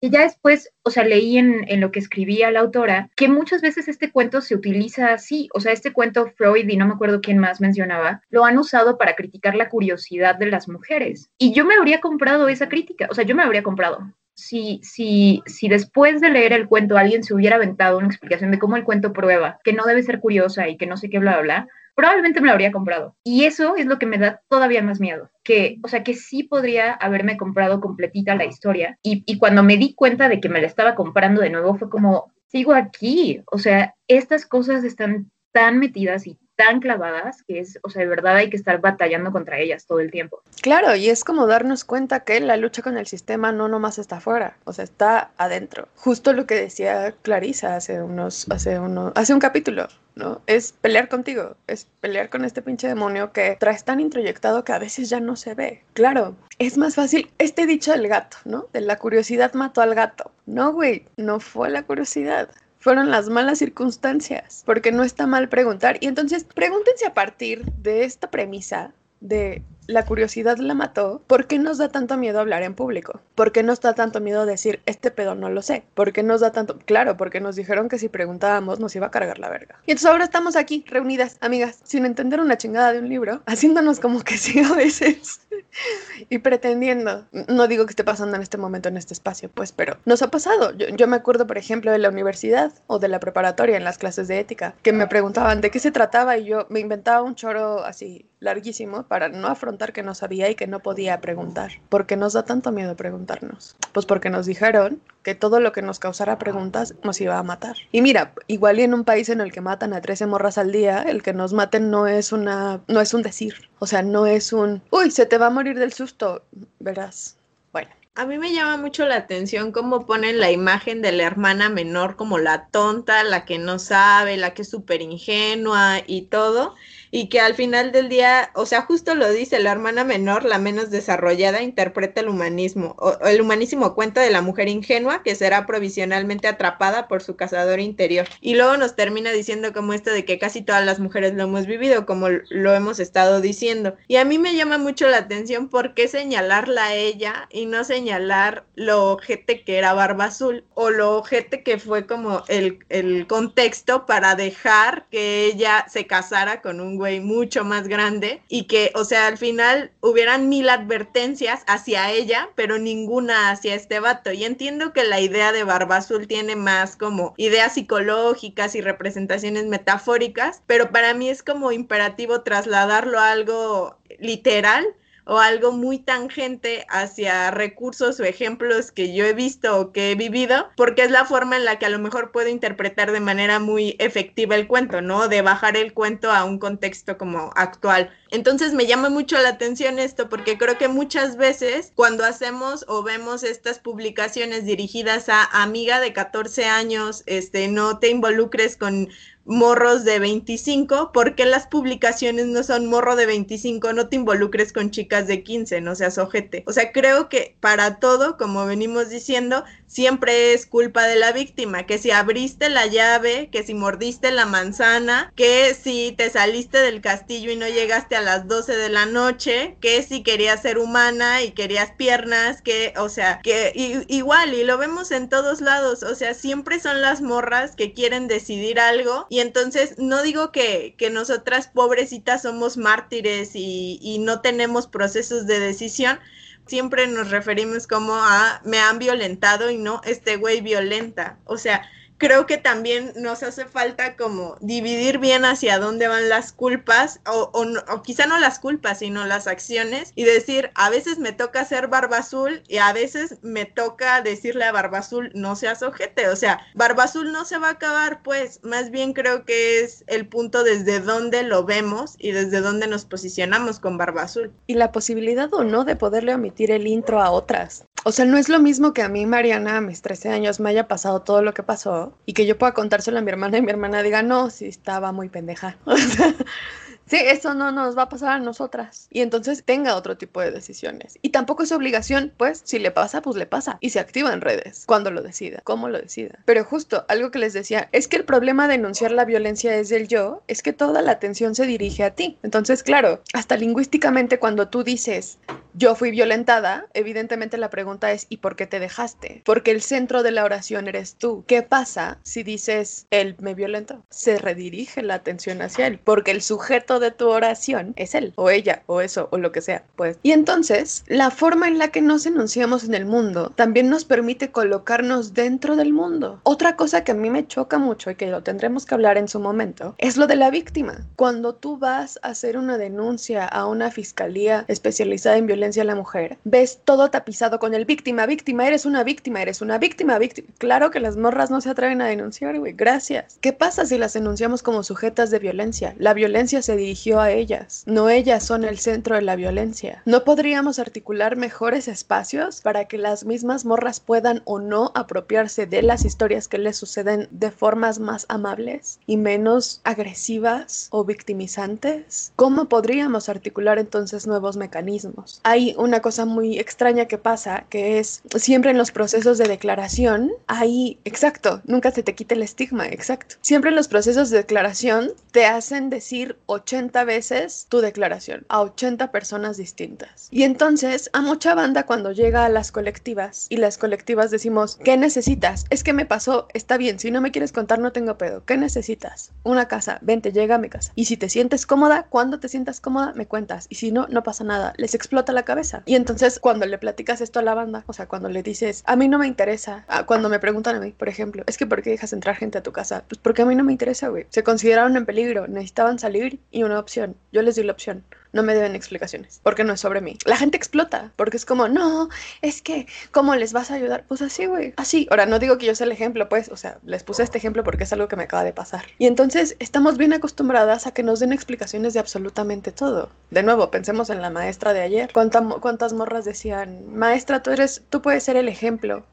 Y 0.00 0.10
ya 0.10 0.22
después, 0.22 0.70
o 0.82 0.90
sea, 0.90 1.04
leí 1.04 1.38
en, 1.38 1.64
en, 1.68 1.80
lo 1.80 1.90
que 1.90 1.98
escribía 1.98 2.50
la 2.50 2.60
autora 2.60 3.08
que 3.16 3.28
muchas 3.28 3.62
veces 3.62 3.88
este 3.88 4.10
cuento 4.10 4.40
se 4.42 4.54
utiliza 4.54 5.12
así, 5.12 5.48
o 5.54 5.60
sea, 5.60 5.72
este 5.72 5.92
cuento 5.92 6.32
Freud 6.36 6.68
y 6.68 6.76
no 6.76 6.86
me 6.86 6.94
acuerdo 6.94 7.20
quién 7.22 7.38
más 7.38 7.60
mencionaba, 7.60 8.22
lo 8.28 8.44
han 8.44 8.58
usado 8.58 8.98
para 8.98 9.14
criticar 9.14 9.54
la 9.54 9.70
curiosidad 9.70 10.36
de 10.36 10.46
las 10.46 10.68
mujeres. 10.68 11.30
Y 11.38 11.54
yo 11.54 11.64
me 11.64 11.74
habría 11.74 12.00
comprado 12.00 12.48
esa 12.48 12.68
crítica, 12.68 13.08
o 13.10 13.14
sea, 13.14 13.24
yo 13.24 13.34
me 13.34 13.42
habría 13.42 13.62
comprado. 13.62 14.12
Si, 14.34 14.80
si, 14.82 15.42
si 15.46 15.68
después 15.68 16.20
de 16.20 16.28
leer 16.28 16.52
el 16.52 16.68
cuento 16.68 16.98
alguien 16.98 17.24
se 17.24 17.32
hubiera 17.32 17.56
aventado 17.56 17.96
una 17.96 18.08
explicación 18.08 18.50
de 18.50 18.58
cómo 18.58 18.76
el 18.76 18.84
cuento 18.84 19.14
prueba 19.14 19.58
que 19.64 19.72
no 19.72 19.84
debe 19.84 20.02
ser 20.02 20.20
curiosa 20.20 20.68
y 20.68 20.76
que 20.76 20.86
no 20.86 20.98
sé 20.98 21.08
qué, 21.08 21.18
bla, 21.18 21.40
bla, 21.40 21.42
bla, 21.42 21.68
probablemente 21.96 22.40
me 22.40 22.46
lo 22.46 22.52
habría 22.52 22.70
comprado. 22.70 23.16
Y 23.24 23.44
eso 23.44 23.74
es 23.74 23.86
lo 23.86 23.98
que 23.98 24.06
me 24.06 24.18
da 24.18 24.42
todavía 24.48 24.82
más 24.82 25.00
miedo, 25.00 25.30
que, 25.42 25.78
o 25.82 25.88
sea, 25.88 26.04
que 26.04 26.14
sí 26.14 26.44
podría 26.44 26.92
haberme 26.92 27.36
comprado 27.36 27.80
completita 27.80 28.36
la 28.36 28.44
historia. 28.44 28.98
Y, 29.02 29.24
y 29.26 29.38
cuando 29.38 29.64
me 29.64 29.76
di 29.76 29.94
cuenta 29.94 30.28
de 30.28 30.40
que 30.40 30.48
me 30.48 30.60
la 30.60 30.68
estaba 30.68 30.94
comprando 30.94 31.40
de 31.40 31.50
nuevo, 31.50 31.74
fue 31.76 31.90
como, 31.90 32.32
sigo 32.46 32.74
aquí. 32.74 33.42
O 33.50 33.58
sea, 33.58 33.94
estas 34.06 34.46
cosas 34.46 34.84
están 34.84 35.30
tan 35.52 35.78
metidas 35.78 36.26
y 36.26 36.38
tan 36.54 36.80
clavadas 36.80 37.42
que 37.46 37.60
es, 37.60 37.78
o 37.82 37.90
sea, 37.90 38.02
de 38.02 38.08
verdad 38.08 38.36
hay 38.36 38.50
que 38.50 38.56
estar 38.56 38.80
batallando 38.80 39.30
contra 39.32 39.58
ellas 39.58 39.86
todo 39.86 40.00
el 40.00 40.10
tiempo. 40.10 40.42
Claro, 40.62 40.96
y 40.96 41.08
es 41.08 41.24
como 41.24 41.46
darnos 41.46 41.84
cuenta 41.84 42.20
que 42.20 42.40
la 42.40 42.56
lucha 42.56 42.82
con 42.82 42.96
el 42.96 43.06
sistema 43.06 43.52
no 43.52 43.68
nomás 43.68 43.98
está 43.98 44.16
afuera, 44.16 44.56
o 44.64 44.72
sea, 44.72 44.84
está 44.84 45.30
adentro. 45.36 45.88
Justo 45.96 46.32
lo 46.32 46.46
que 46.46 46.54
decía 46.54 47.14
Clarisa 47.22 47.76
hace 47.76 48.02
unos, 48.02 48.46
hace 48.50 48.78
uno, 48.78 49.12
hace 49.14 49.34
un 49.34 49.40
capítulo, 49.40 49.88
¿no? 50.16 50.42
Es 50.46 50.72
pelear 50.72 51.08
contigo, 51.08 51.56
es 51.66 51.86
pelear 52.00 52.28
con 52.30 52.44
este 52.44 52.62
pinche 52.62 52.88
demonio 52.88 53.32
que 53.32 53.56
traes 53.60 53.84
tan 53.84 54.00
introyectado 54.00 54.64
que 54.64 54.72
a 54.72 54.78
veces 54.78 55.08
ya 55.08 55.20
no 55.20 55.36
se 55.36 55.54
ve. 55.54 55.82
Claro, 55.92 56.34
es 56.58 56.76
más 56.76 56.96
fácil 56.96 57.30
este 57.38 57.66
dicho 57.66 57.92
del 57.92 58.08
gato, 58.08 58.38
¿no? 58.44 58.66
De 58.72 58.80
la 58.80 58.98
curiosidad 58.98 59.54
mató 59.54 59.82
al 59.82 59.94
gato. 59.94 60.32
No, 60.46 60.72
güey, 60.72 61.04
no 61.16 61.38
fue 61.38 61.70
la 61.70 61.84
curiosidad 61.84 62.50
fueron 62.78 63.10
las 63.10 63.28
malas 63.28 63.58
circunstancias, 63.58 64.62
porque 64.64 64.92
no 64.92 65.02
está 65.02 65.26
mal 65.26 65.48
preguntar. 65.48 65.96
Y 66.00 66.06
entonces 66.06 66.44
pregúntense 66.44 67.04
a 67.04 67.14
partir 67.14 67.64
de 67.82 68.04
esta 68.04 68.30
premisa 68.30 68.92
de 69.18 69.64
la 69.86 70.04
curiosidad 70.04 70.58
la 70.58 70.74
mató, 70.74 71.22
¿por 71.26 71.46
qué 71.46 71.58
nos 71.58 71.78
da 71.78 71.88
tanto 71.88 72.16
miedo 72.16 72.40
hablar 72.40 72.62
en 72.62 72.74
público? 72.74 73.20
¿Por 73.34 73.52
qué 73.52 73.62
nos 73.62 73.80
da 73.80 73.94
tanto 73.94 74.20
miedo 74.20 74.46
decir, 74.46 74.80
este 74.86 75.10
pedo 75.10 75.34
no 75.34 75.48
lo 75.48 75.62
sé? 75.62 75.84
¿Por 75.94 76.12
qué 76.12 76.22
nos 76.22 76.40
da 76.40 76.52
tanto? 76.52 76.78
Claro, 76.84 77.16
porque 77.16 77.40
nos 77.40 77.56
dijeron 77.56 77.88
que 77.88 77.98
si 77.98 78.08
preguntábamos 78.08 78.80
nos 78.80 78.96
iba 78.96 79.06
a 79.06 79.10
cargar 79.10 79.38
la 79.38 79.48
verga. 79.48 79.76
Y 79.86 79.92
entonces 79.92 80.10
ahora 80.10 80.24
estamos 80.24 80.56
aquí, 80.56 80.84
reunidas, 80.88 81.36
amigas, 81.40 81.80
sin 81.84 82.04
entender 82.04 82.40
una 82.40 82.58
chingada 82.58 82.92
de 82.92 82.98
un 82.98 83.08
libro, 83.08 83.42
haciéndonos 83.46 84.00
como 84.00 84.22
que 84.22 84.36
sí 84.36 84.58
a 84.60 84.72
veces 84.74 85.40
y 86.28 86.38
pretendiendo. 86.38 87.26
No 87.48 87.68
digo 87.68 87.86
que 87.86 87.90
esté 87.90 88.04
pasando 88.04 88.36
en 88.36 88.42
este 88.42 88.58
momento, 88.58 88.88
en 88.88 88.96
este 88.96 89.14
espacio, 89.14 89.50
pues, 89.52 89.72
pero 89.72 89.98
nos 90.04 90.22
ha 90.22 90.30
pasado. 90.30 90.76
Yo, 90.76 90.88
yo 90.88 91.06
me 91.06 91.16
acuerdo, 91.16 91.46
por 91.46 91.58
ejemplo, 91.58 91.92
de 91.92 91.98
la 91.98 92.08
universidad 92.08 92.72
o 92.86 92.98
de 92.98 93.08
la 93.08 93.20
preparatoria 93.20 93.76
en 93.76 93.84
las 93.84 93.98
clases 93.98 94.28
de 94.28 94.40
ética, 94.40 94.74
que 94.82 94.92
me 94.92 95.06
preguntaban 95.06 95.60
de 95.60 95.70
qué 95.70 95.78
se 95.78 95.90
trataba 95.90 96.36
y 96.38 96.44
yo 96.44 96.66
me 96.70 96.80
inventaba 96.80 97.22
un 97.22 97.34
choro 97.34 97.84
así 97.84 98.26
larguísimo 98.40 99.04
para 99.04 99.28
no 99.28 99.48
afrontar 99.48 99.92
que 99.92 100.02
no 100.02 100.14
sabía 100.14 100.50
y 100.50 100.54
que 100.54 100.66
no 100.66 100.80
podía 100.80 101.20
preguntar. 101.20 101.72
¿Por 101.88 102.06
qué 102.06 102.16
nos 102.16 102.34
da 102.34 102.44
tanto 102.44 102.72
miedo 102.72 102.96
preguntarnos? 102.96 103.76
Pues 103.92 104.06
porque 104.06 104.30
nos 104.30 104.46
dijeron 104.46 105.00
que 105.22 105.34
todo 105.34 105.60
lo 105.60 105.72
que 105.72 105.82
nos 105.82 105.98
causara 105.98 106.38
preguntas 106.38 106.94
nos 107.02 107.20
iba 107.20 107.38
a 107.38 107.42
matar. 107.42 107.76
Y 107.92 108.02
mira, 108.02 108.32
igual 108.46 108.78
y 108.78 108.82
en 108.82 108.94
un 108.94 109.04
país 109.04 109.28
en 109.28 109.40
el 109.40 109.52
que 109.52 109.60
matan 109.60 109.92
a 109.92 110.00
13 110.00 110.26
morras 110.26 110.58
al 110.58 110.72
día, 110.72 111.02
el 111.02 111.22
que 111.22 111.32
nos 111.32 111.52
maten 111.52 111.90
no 111.90 112.06
es 112.06 112.32
una 112.32 112.80
no 112.88 113.00
es 113.00 113.14
un 113.14 113.22
decir, 113.22 113.54
o 113.78 113.86
sea, 113.86 114.02
no 114.02 114.26
es 114.26 114.52
un, 114.52 114.82
uy, 114.90 115.10
se 115.10 115.26
te 115.26 115.38
va 115.38 115.46
a 115.46 115.50
morir 115.50 115.78
del 115.78 115.92
susto, 115.92 116.44
verás. 116.78 117.36
Bueno, 117.72 117.90
a 118.14 118.26
mí 118.26 118.38
me 118.38 118.52
llama 118.52 118.76
mucho 118.76 119.06
la 119.06 119.16
atención 119.16 119.72
cómo 119.72 120.06
ponen 120.06 120.38
la 120.38 120.50
imagen 120.50 121.02
de 121.02 121.12
la 121.12 121.24
hermana 121.24 121.68
menor 121.68 122.16
como 122.16 122.38
la 122.38 122.68
tonta, 122.68 123.24
la 123.24 123.44
que 123.44 123.58
no 123.58 123.78
sabe, 123.78 124.36
la 124.36 124.54
que 124.54 124.62
es 124.62 124.70
súper 124.70 125.02
ingenua 125.02 125.98
y 126.06 126.22
todo 126.22 126.74
y 127.16 127.30
que 127.30 127.40
al 127.40 127.54
final 127.54 127.92
del 127.92 128.10
día, 128.10 128.50
o 128.52 128.66
sea, 128.66 128.82
justo 128.82 129.14
lo 129.14 129.32
dice, 129.32 129.58
la 129.58 129.72
hermana 129.72 130.04
menor, 130.04 130.44
la 130.44 130.58
menos 130.58 130.90
desarrollada, 130.90 131.62
interpreta 131.62 132.20
el 132.20 132.28
humanismo, 132.28 132.94
o, 132.98 133.16
el 133.24 133.40
humanísimo 133.40 133.94
cuento 133.94 134.20
de 134.20 134.28
la 134.28 134.42
mujer 134.42 134.68
ingenua 134.68 135.22
que 135.22 135.34
será 135.34 135.64
provisionalmente 135.64 136.46
atrapada 136.46 137.08
por 137.08 137.22
su 137.22 137.34
cazador 137.34 137.80
interior. 137.80 138.26
Y 138.42 138.54
luego 138.54 138.76
nos 138.76 138.96
termina 138.96 139.32
diciendo 139.32 139.72
como 139.72 139.94
esto 139.94 140.10
de 140.10 140.26
que 140.26 140.38
casi 140.38 140.60
todas 140.60 140.84
las 140.84 140.98
mujeres 140.98 141.32
lo 141.32 141.44
hemos 141.44 141.64
vivido, 141.64 142.04
como 142.04 142.28
lo 142.28 142.74
hemos 142.74 143.00
estado 143.00 143.40
diciendo. 143.40 143.96
Y 144.08 144.16
a 144.16 144.26
mí 144.26 144.38
me 144.38 144.54
llama 144.54 144.76
mucho 144.76 145.08
la 145.08 145.16
atención 145.16 145.70
por 145.70 145.94
qué 145.94 146.08
señalarla 146.08 146.88
a 146.88 146.94
ella 146.94 147.48
y 147.50 147.64
no 147.64 147.82
señalar 147.84 148.66
lo 148.74 149.12
ojete 149.12 149.64
que 149.64 149.78
era 149.78 149.94
Barba 149.94 150.26
Azul 150.26 150.64
o 150.74 150.90
lo 150.90 151.16
ojete 151.16 151.62
que 151.62 151.78
fue 151.78 152.06
como 152.06 152.42
el, 152.48 152.80
el 152.90 153.26
contexto 153.26 154.04
para 154.04 154.34
dejar 154.34 155.06
que 155.10 155.46
ella 155.46 155.86
se 155.88 156.06
casara 156.06 156.60
con 156.60 156.82
un 156.82 156.96
güey 156.96 157.05
mucho 157.20 157.64
más 157.64 157.88
grande 157.88 158.42
y 158.48 158.64
que, 158.64 158.92
o 158.94 159.04
sea, 159.04 159.26
al 159.26 159.38
final 159.38 159.90
hubieran 160.00 160.48
mil 160.48 160.68
advertencias 160.68 161.62
hacia 161.66 162.10
ella, 162.12 162.50
pero 162.54 162.78
ninguna 162.78 163.50
hacia 163.50 163.74
este 163.74 164.00
vato. 164.00 164.32
Y 164.32 164.44
entiendo 164.44 164.92
que 164.92 165.04
la 165.04 165.20
idea 165.20 165.52
de 165.52 165.64
Barba 165.64 165.96
Azul 165.96 166.26
tiene 166.26 166.56
más 166.56 166.96
como 166.96 167.34
ideas 167.36 167.74
psicológicas 167.74 168.74
y 168.74 168.80
representaciones 168.80 169.66
metafóricas, 169.66 170.62
pero 170.66 170.90
para 170.90 171.14
mí 171.14 171.28
es 171.28 171.42
como 171.42 171.72
imperativo 171.72 172.42
trasladarlo 172.42 173.18
a 173.18 173.30
algo 173.30 173.96
literal 174.18 174.86
o 175.26 175.38
algo 175.38 175.72
muy 175.72 175.98
tangente 175.98 176.86
hacia 176.88 177.50
recursos 177.50 178.18
o 178.20 178.24
ejemplos 178.24 178.92
que 178.92 179.12
yo 179.12 179.24
he 179.26 179.32
visto 179.32 179.78
o 179.78 179.92
que 179.92 180.12
he 180.12 180.14
vivido, 180.14 180.68
porque 180.76 181.02
es 181.02 181.10
la 181.10 181.24
forma 181.24 181.56
en 181.56 181.64
la 181.64 181.78
que 181.78 181.86
a 181.86 181.90
lo 181.90 181.98
mejor 181.98 182.30
puedo 182.30 182.48
interpretar 182.48 183.10
de 183.10 183.20
manera 183.20 183.58
muy 183.58 183.96
efectiva 183.98 184.54
el 184.54 184.68
cuento, 184.68 185.02
¿no? 185.02 185.28
De 185.28 185.42
bajar 185.42 185.76
el 185.76 185.92
cuento 185.92 186.30
a 186.30 186.44
un 186.44 186.58
contexto 186.58 187.18
como 187.18 187.50
actual. 187.56 188.10
Entonces 188.30 188.72
me 188.72 188.86
llama 188.86 189.10
mucho 189.10 189.36
la 189.38 189.50
atención 189.50 189.98
esto 189.98 190.28
porque 190.28 190.58
creo 190.58 190.78
que 190.78 190.88
muchas 190.88 191.36
veces 191.36 191.92
cuando 191.94 192.24
hacemos 192.24 192.84
o 192.88 193.02
vemos 193.02 193.42
estas 193.42 193.80
publicaciones 193.80 194.64
dirigidas 194.64 195.28
a 195.28 195.44
amiga 195.62 196.00
de 196.00 196.12
14 196.12 196.66
años, 196.66 197.24
este, 197.26 197.68
no 197.68 197.98
te 197.98 198.10
involucres 198.10 198.76
con 198.76 199.08
morros 199.46 200.04
de 200.04 200.18
25, 200.18 201.12
porque 201.12 201.46
las 201.46 201.66
publicaciones 201.68 202.46
no 202.46 202.62
son 202.62 202.86
morro 202.86 203.16
de 203.16 203.26
25, 203.26 203.92
no 203.92 204.08
te 204.08 204.16
involucres 204.16 204.72
con 204.72 204.90
chicas 204.90 205.26
de 205.28 205.42
15, 205.42 205.80
no 205.80 205.94
seas 205.94 206.18
ojete. 206.18 206.64
O 206.66 206.72
sea, 206.72 206.92
creo 206.92 207.28
que 207.28 207.56
para 207.60 207.98
todo, 207.98 208.36
como 208.36 208.66
venimos 208.66 209.08
diciendo, 209.08 209.64
siempre 209.86 210.52
es 210.52 210.66
culpa 210.66 211.06
de 211.06 211.16
la 211.16 211.32
víctima, 211.32 211.86
que 211.86 211.98
si 211.98 212.10
abriste 212.10 212.68
la 212.68 212.86
llave, 212.86 213.48
que 213.50 213.62
si 213.62 213.74
mordiste 213.74 214.30
la 214.30 214.46
manzana, 214.46 215.32
que 215.36 215.74
si 215.74 216.14
te 216.16 216.30
saliste 216.30 216.78
del 216.78 217.00
castillo 217.00 217.50
y 217.50 217.56
no 217.56 217.68
llegaste 217.68 218.16
a 218.16 218.20
las 218.20 218.46
12 218.48 218.76
de 218.76 218.88
la 218.88 219.06
noche, 219.06 219.76
que 219.80 220.02
si 220.02 220.22
querías 220.22 220.62
ser 220.62 220.78
humana 220.78 221.42
y 221.42 221.52
querías 221.52 221.92
piernas, 221.92 222.62
que, 222.62 222.92
o 222.98 223.08
sea, 223.08 223.40
que 223.42 223.72
igual, 224.08 224.54
y 224.54 224.64
lo 224.64 224.78
vemos 224.78 225.10
en 225.10 225.28
todos 225.28 225.60
lados, 225.60 226.02
o 226.02 226.14
sea, 226.14 226.34
siempre 226.34 226.80
son 226.80 227.00
las 227.00 227.20
morras 227.20 227.76
que 227.76 227.92
quieren 227.92 228.28
decidir 228.28 228.80
algo 228.80 229.26
y 229.30 229.40
entonces 229.40 229.94
no 229.98 230.22
digo 230.22 230.52
que, 230.52 230.94
que 230.98 231.10
nosotras 231.10 231.68
pobrecitas 231.68 232.42
somos 232.42 232.76
mártires 232.76 233.54
y, 233.54 233.98
y 234.02 234.18
no 234.18 234.40
tenemos 234.40 234.86
procesos 234.86 235.46
de 235.46 235.60
decisión, 235.60 236.18
siempre 236.66 237.06
nos 237.06 237.30
referimos 237.30 237.86
como 237.86 238.14
a 238.14 238.60
me 238.64 238.78
han 238.78 238.98
violentado 238.98 239.70
y 239.70 239.78
no 239.78 240.00
este 240.04 240.36
güey 240.36 240.60
violenta. 240.60 241.38
O 241.44 241.58
sea, 241.58 241.88
creo 242.18 242.46
que 242.46 242.58
también 242.58 243.12
nos 243.16 243.42
hace 243.42 243.66
falta 243.66 244.16
como 244.16 244.56
dividir 244.60 245.18
bien 245.18 245.44
hacia 245.44 245.78
dónde 245.78 246.08
van 246.08 246.28
las 246.28 246.52
culpas, 246.52 247.20
o, 247.26 247.50
o, 247.52 248.02
quizá 248.02 248.26
no 248.26 248.38
las 248.38 248.58
culpas, 248.58 249.00
sino 249.00 249.26
las 249.26 249.46
acciones, 249.46 250.12
y 250.14 250.24
decir, 250.24 250.70
a 250.74 250.90
veces 250.90 251.18
me 251.18 251.32
toca 251.32 251.64
ser 251.64 251.88
barba 251.88 252.18
azul 252.18 252.62
y 252.68 252.78
a 252.78 252.92
veces 252.92 253.38
me 253.42 253.64
toca 253.64 254.22
decirle 254.22 254.64
a 254.64 254.72
barba 254.72 254.98
azul, 254.98 255.30
no 255.34 255.56
seas 255.56 255.82
ojete, 255.82 256.28
o 256.28 256.36
sea, 256.36 256.60
barba 256.74 257.04
azul 257.04 257.32
no 257.32 257.44
se 257.44 257.58
va 257.58 257.68
a 257.68 257.72
acabar, 257.72 258.22
pues 258.22 258.60
más 258.62 258.90
bien 258.90 259.12
creo 259.12 259.44
que 259.44 259.80
es 259.80 260.04
el 260.06 260.26
punto 260.26 260.64
desde 260.64 261.00
donde 261.00 261.42
lo 261.42 261.64
vemos 261.64 262.14
y 262.18 262.32
desde 262.32 262.60
donde 262.60 262.86
nos 262.86 263.04
posicionamos 263.04 263.80
con 263.80 263.98
barba 263.98 264.22
azul. 264.22 264.52
Y 264.66 264.74
la 264.74 264.92
posibilidad 264.92 265.52
o 265.52 265.64
no 265.64 265.84
de 265.84 265.96
poderle 265.96 266.34
omitir 266.34 266.70
el 266.70 266.86
intro 266.86 267.20
a 267.20 267.30
otras. 267.30 267.85
O 268.08 268.12
sea, 268.12 268.24
no 268.24 268.36
es 268.36 268.48
lo 268.48 268.60
mismo 268.60 268.92
que 268.92 269.02
a 269.02 269.08
mí, 269.08 269.26
Mariana, 269.26 269.78
a 269.78 269.80
mis 269.80 270.00
13 270.00 270.28
años, 270.28 270.60
me 270.60 270.70
haya 270.70 270.86
pasado 270.86 271.22
todo 271.22 271.42
lo 271.42 271.54
que 271.54 271.64
pasó 271.64 272.16
y 272.24 272.34
que 272.34 272.46
yo 272.46 272.56
pueda 272.56 272.72
contárselo 272.72 273.18
a 273.18 273.20
mi 273.20 273.32
hermana 273.32 273.58
y 273.58 273.62
mi 273.62 273.70
hermana 273.70 274.00
diga, 274.04 274.22
no, 274.22 274.48
sí, 274.48 274.66
estaba 274.66 275.10
muy 275.10 275.28
pendeja. 275.28 275.76
Sí, 277.08 277.18
eso 277.20 277.54
no 277.54 277.70
nos 277.70 277.96
va 277.96 278.02
a 278.02 278.08
pasar 278.08 278.32
a 278.32 278.38
nosotras. 278.38 279.06
Y 279.10 279.20
entonces 279.20 279.62
tenga 279.64 279.96
otro 279.96 280.16
tipo 280.16 280.40
de 280.40 280.50
decisiones. 280.50 281.18
Y 281.22 281.30
tampoco 281.30 281.62
es 281.62 281.72
obligación, 281.72 282.32
pues, 282.36 282.62
si 282.64 282.78
le 282.78 282.90
pasa, 282.90 283.22
pues 283.22 283.36
le 283.36 283.46
pasa. 283.46 283.78
Y 283.80 283.90
se 283.90 284.00
activa 284.00 284.32
en 284.32 284.40
redes, 284.40 284.84
cuando 284.86 285.10
lo 285.10 285.22
decida, 285.22 285.60
cómo 285.62 285.88
lo 285.88 286.00
decida. 286.00 286.40
Pero 286.44 286.64
justo, 286.64 287.04
algo 287.08 287.30
que 287.30 287.38
les 287.38 287.52
decía, 287.52 287.88
es 287.92 288.08
que 288.08 288.16
el 288.16 288.24
problema 288.24 288.66
de 288.66 288.74
enunciar 288.74 289.12
la 289.12 289.24
violencia 289.24 289.76
es 289.76 289.88
del 289.88 290.08
yo, 290.08 290.42
es 290.48 290.62
que 290.62 290.72
toda 290.72 291.00
la 291.02 291.12
atención 291.12 291.54
se 291.54 291.66
dirige 291.66 292.02
a 292.02 292.10
ti. 292.10 292.38
Entonces, 292.42 292.82
claro, 292.82 293.22
hasta 293.32 293.56
lingüísticamente 293.56 294.38
cuando 294.38 294.68
tú 294.68 294.82
dices, 294.82 295.38
yo 295.74 295.94
fui 295.94 296.10
violentada, 296.10 296.86
evidentemente 296.94 297.58
la 297.58 297.68
pregunta 297.68 298.10
es 298.10 298.26
¿y 298.30 298.38
por 298.38 298.56
qué 298.56 298.66
te 298.66 298.80
dejaste? 298.80 299.42
Porque 299.44 299.70
el 299.70 299.82
centro 299.82 300.22
de 300.22 300.30
la 300.30 300.44
oración 300.44 300.88
eres 300.88 301.16
tú. 301.16 301.44
¿Qué 301.46 301.62
pasa 301.62 302.18
si 302.22 302.42
dices 302.42 303.06
él 303.10 303.36
me 303.40 303.54
violentó? 303.54 304.02
Se 304.08 304.38
redirige 304.38 305.02
la 305.02 305.14
atención 305.14 305.60
hacia 305.60 305.86
él, 305.86 306.00
porque 306.02 306.30
el 306.30 306.40
sujeto 306.40 306.95
de 307.00 307.10
tu 307.10 307.28
oración 307.28 307.92
es 307.96 308.14
él, 308.14 308.32
o 308.36 308.50
ella, 308.50 308.82
o 308.86 309.00
eso, 309.00 309.28
o 309.30 309.38
lo 309.38 309.52
que 309.52 309.60
sea, 309.60 309.84
pues. 309.96 310.18
Y 310.22 310.32
entonces, 310.32 311.04
la 311.06 311.30
forma 311.30 311.68
en 311.68 311.78
la 311.78 311.88
que 311.88 312.00
nos 312.00 312.26
enunciamos 312.26 312.84
en 312.84 312.94
el 312.94 313.06
mundo 313.06 313.52
también 313.54 313.88
nos 313.90 314.04
permite 314.04 314.50
colocarnos 314.50 315.34
dentro 315.34 315.76
del 315.76 315.92
mundo. 315.92 316.40
Otra 316.42 316.76
cosa 316.76 317.04
que 317.04 317.12
a 317.12 317.14
mí 317.14 317.30
me 317.30 317.46
choca 317.46 317.78
mucho 317.78 318.10
y 318.10 318.14
que 318.14 318.26
lo 318.26 318.42
tendremos 318.42 318.86
que 318.86 318.94
hablar 318.94 319.18
en 319.18 319.28
su 319.28 319.40
momento 319.40 319.94
es 319.98 320.16
lo 320.16 320.26
de 320.26 320.36
la 320.36 320.50
víctima. 320.50 321.06
Cuando 321.16 321.54
tú 321.54 321.78
vas 321.78 322.18
a 322.22 322.28
hacer 322.28 322.56
una 322.56 322.78
denuncia 322.78 323.44
a 323.44 323.66
una 323.66 323.90
fiscalía 323.90 324.64
especializada 324.68 325.36
en 325.36 325.46
violencia, 325.46 325.82
a 325.82 325.84
la 325.84 325.94
mujer, 325.94 326.38
ves 326.44 326.80
todo 326.84 327.10
tapizado 327.10 327.58
con 327.58 327.74
el 327.74 327.84
víctima, 327.84 328.26
víctima, 328.26 328.66
eres 328.66 328.86
una 328.86 329.04
víctima, 329.04 329.42
eres 329.42 329.60
una 329.60 329.78
víctima, 329.78 330.18
víctima. 330.18 330.48
Claro 330.58 330.90
que 330.90 331.00
las 331.00 331.16
morras 331.16 331.50
no 331.50 331.60
se 331.60 331.70
atreven 331.70 332.00
a 332.00 332.06
denunciar, 332.06 332.58
güey, 332.58 332.72
gracias. 332.72 333.38
¿Qué 333.40 333.52
pasa 333.52 333.84
si 333.84 333.98
las 333.98 334.12
denunciamos 334.12 334.62
como 334.62 334.82
sujetas 334.82 335.30
de 335.30 335.38
violencia? 335.38 335.94
La 335.98 336.14
violencia 336.14 336.62
se 336.62 336.76
dirigió 336.86 337.20
a 337.20 337.32
ellas, 337.32 337.82
no 337.86 338.08
ellas 338.08 338.44
son 338.44 338.62
el 338.62 338.78
centro 338.78 339.16
de 339.16 339.22
la 339.22 339.34
violencia. 339.34 340.02
¿No 340.04 340.22
podríamos 340.22 340.78
articular 340.78 341.34
mejores 341.34 341.88
espacios 341.88 342.60
para 342.60 342.84
que 342.84 342.96
las 342.96 343.24
mismas 343.24 343.64
morras 343.64 343.98
puedan 343.98 344.42
o 344.44 344.60
no 344.60 344.92
apropiarse 344.94 345.66
de 345.66 345.82
las 345.82 346.04
historias 346.04 346.46
que 346.46 346.58
les 346.58 346.76
suceden 346.76 347.26
de 347.32 347.50
formas 347.50 347.98
más 347.98 348.24
amables 348.28 349.00
y 349.04 349.16
menos 349.16 349.80
agresivas 349.82 350.86
o 350.90 351.04
victimizantes? 351.04 352.32
¿Cómo 352.36 352.68
podríamos 352.68 353.28
articular 353.28 353.80
entonces 353.80 354.28
nuevos 354.28 354.56
mecanismos? 354.56 355.40
hay 355.42 355.74
una 355.78 356.00
cosa 356.00 356.24
muy 356.24 356.58
extraña 356.58 357.06
que 357.06 357.18
pasa, 357.18 357.64
que 357.68 357.98
es 357.98 358.22
siempre 358.36 358.70
en 358.70 358.78
los 358.78 358.92
procesos 358.92 359.38
de 359.38 359.48
declaración, 359.48 360.30
hay, 360.46 360.98
exacto, 361.04 361.62
nunca 361.64 361.90
se 361.90 362.04
te 362.04 362.14
quita 362.14 362.34
el 362.34 362.42
estigma, 362.42 362.86
exacto. 362.86 363.36
Siempre 363.40 363.70
en 363.70 363.76
los 363.76 363.88
procesos 363.88 364.30
de 364.30 364.38
declaración 364.38 365.12
te 365.32 365.46
hacen 365.46 365.90
decir 365.90 366.36
80 366.46 366.75
veces 367.04 367.66
tu 367.68 367.80
declaración 367.80 368.44
a 368.48 368.60
80 368.60 369.10
personas 369.10 369.56
distintas. 369.56 370.28
Y 370.30 370.42
entonces 370.42 371.10
a 371.12 371.20
mucha 371.20 371.54
banda 371.54 371.84
cuando 371.84 372.12
llega 372.12 372.44
a 372.44 372.48
las 372.48 372.72
colectivas 372.72 373.46
y 373.48 373.56
las 373.56 373.78
colectivas 373.78 374.30
decimos, 374.30 374.78
¿qué 374.82 374.96
necesitas? 374.96 375.64
Es 375.70 375.84
que 375.84 375.92
me 375.92 376.06
pasó, 376.06 376.48
está 376.54 376.76
bien, 376.76 376.98
si 376.98 377.10
no 377.10 377.20
me 377.20 377.30
quieres 377.30 377.52
contar 377.52 377.78
no 377.78 377.92
tengo 377.92 378.18
pedo. 378.18 378.44
¿Qué 378.44 378.56
necesitas? 378.56 379.32
Una 379.42 379.68
casa, 379.68 379.98
vente, 380.02 380.32
llega 380.32 380.56
a 380.56 380.58
mi 380.58 380.68
casa. 380.68 380.92
Y 380.94 381.06
si 381.06 381.16
te 381.16 381.28
sientes 381.28 381.66
cómoda, 381.66 382.06
cuando 382.08 382.40
te 382.40 382.48
sientas 382.48 382.80
cómoda, 382.80 383.12
me 383.14 383.26
cuentas. 383.26 383.66
Y 383.68 383.76
si 383.76 383.92
no, 383.92 384.06
no 384.08 384.22
pasa 384.22 384.44
nada. 384.44 384.74
Les 384.76 384.94
explota 384.94 385.32
la 385.32 385.44
cabeza. 385.44 385.82
Y 385.86 385.94
entonces 385.94 386.38
cuando 386.38 386.66
le 386.66 386.78
platicas 386.78 387.20
esto 387.20 387.40
a 387.40 387.42
la 387.42 387.54
banda, 387.54 387.84
o 387.86 387.92
sea, 387.92 388.06
cuando 388.06 388.28
le 388.28 388.42
dices, 388.42 388.82
a 388.86 388.96
mí 388.96 389.08
no 389.08 389.18
me 389.18 389.26
interesa, 389.26 389.84
ah, 389.88 390.06
cuando 390.06 390.28
me 390.28 390.38
preguntan 390.38 390.76
a 390.76 390.80
mí, 390.80 390.92
por 390.92 391.08
ejemplo, 391.08 391.44
es 391.46 391.56
que 391.56 391.66
¿por 391.66 391.82
qué 391.82 391.90
dejas 391.90 392.12
entrar 392.12 392.36
gente 392.36 392.58
a 392.58 392.62
tu 392.62 392.72
casa? 392.72 393.04
Pues 393.08 393.20
porque 393.22 393.42
a 393.42 393.46
mí 393.46 393.54
no 393.54 393.64
me 393.64 393.72
interesa, 393.72 394.08
güey. 394.08 394.26
Se 394.30 394.42
consideraron 394.42 394.96
en 394.96 395.06
peligro, 395.06 395.46
necesitaban 395.46 395.98
salir 395.98 396.40
y 396.50 396.62
una 396.66 396.78
opción. 396.78 397.16
Yo 397.32 397.42
les 397.42 397.56
di 397.56 397.62
la 397.62 397.72
opción 397.72 398.04
no 398.36 398.42
me 398.42 398.54
deben 398.54 398.76
explicaciones, 398.76 399.40
porque 399.42 399.64
no 399.64 399.72
es 399.72 399.80
sobre 399.80 400.00
mí. 400.00 400.16
La 400.26 400.36
gente 400.36 400.56
explota, 400.56 401.10
porque 401.16 401.38
es 401.38 401.44
como, 401.44 401.68
no, 401.68 402.08
es 402.42 402.62
que, 402.62 402.86
¿cómo 403.10 403.34
les 403.34 403.52
vas 403.52 403.70
a 403.70 403.74
ayudar? 403.74 404.04
Pues 404.06 404.22
así, 404.22 404.46
güey, 404.46 404.74
así. 404.76 405.08
Ahora, 405.10 405.26
no 405.26 405.38
digo 405.40 405.58
que 405.58 405.66
yo 405.66 405.74
sea 405.74 405.86
el 405.86 405.92
ejemplo, 405.92 406.28
pues, 406.28 406.50
o 406.50 406.56
sea, 406.56 406.78
les 406.84 407.02
puse 407.02 407.24
este 407.24 407.38
ejemplo 407.38 407.64
porque 407.64 407.84
es 407.84 407.92
algo 407.92 408.08
que 408.08 408.16
me 408.16 408.24
acaba 408.24 408.44
de 408.44 408.52
pasar. 408.52 408.84
Y 408.98 409.06
entonces 409.06 409.56
estamos 409.58 409.96
bien 409.96 410.12
acostumbradas 410.12 410.86
a 410.86 410.92
que 410.92 411.02
nos 411.02 411.18
den 411.18 411.32
explicaciones 411.32 411.94
de 411.94 412.00
absolutamente 412.00 412.70
todo. 412.72 413.10
De 413.30 413.42
nuevo, 413.42 413.70
pensemos 413.70 414.10
en 414.10 414.20
la 414.20 414.30
maestra 414.30 414.74
de 414.74 414.82
ayer. 414.82 415.10
¿Cuántas 415.12 415.92
morras 415.94 416.24
decían, 416.24 416.94
maestra, 416.94 417.42
tú 417.42 417.50
eres, 417.50 417.82
tú 417.88 418.02
puedes 418.02 418.22
ser 418.22 418.36
el 418.36 418.48
ejemplo 418.48 419.06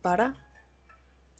para? 0.00 0.46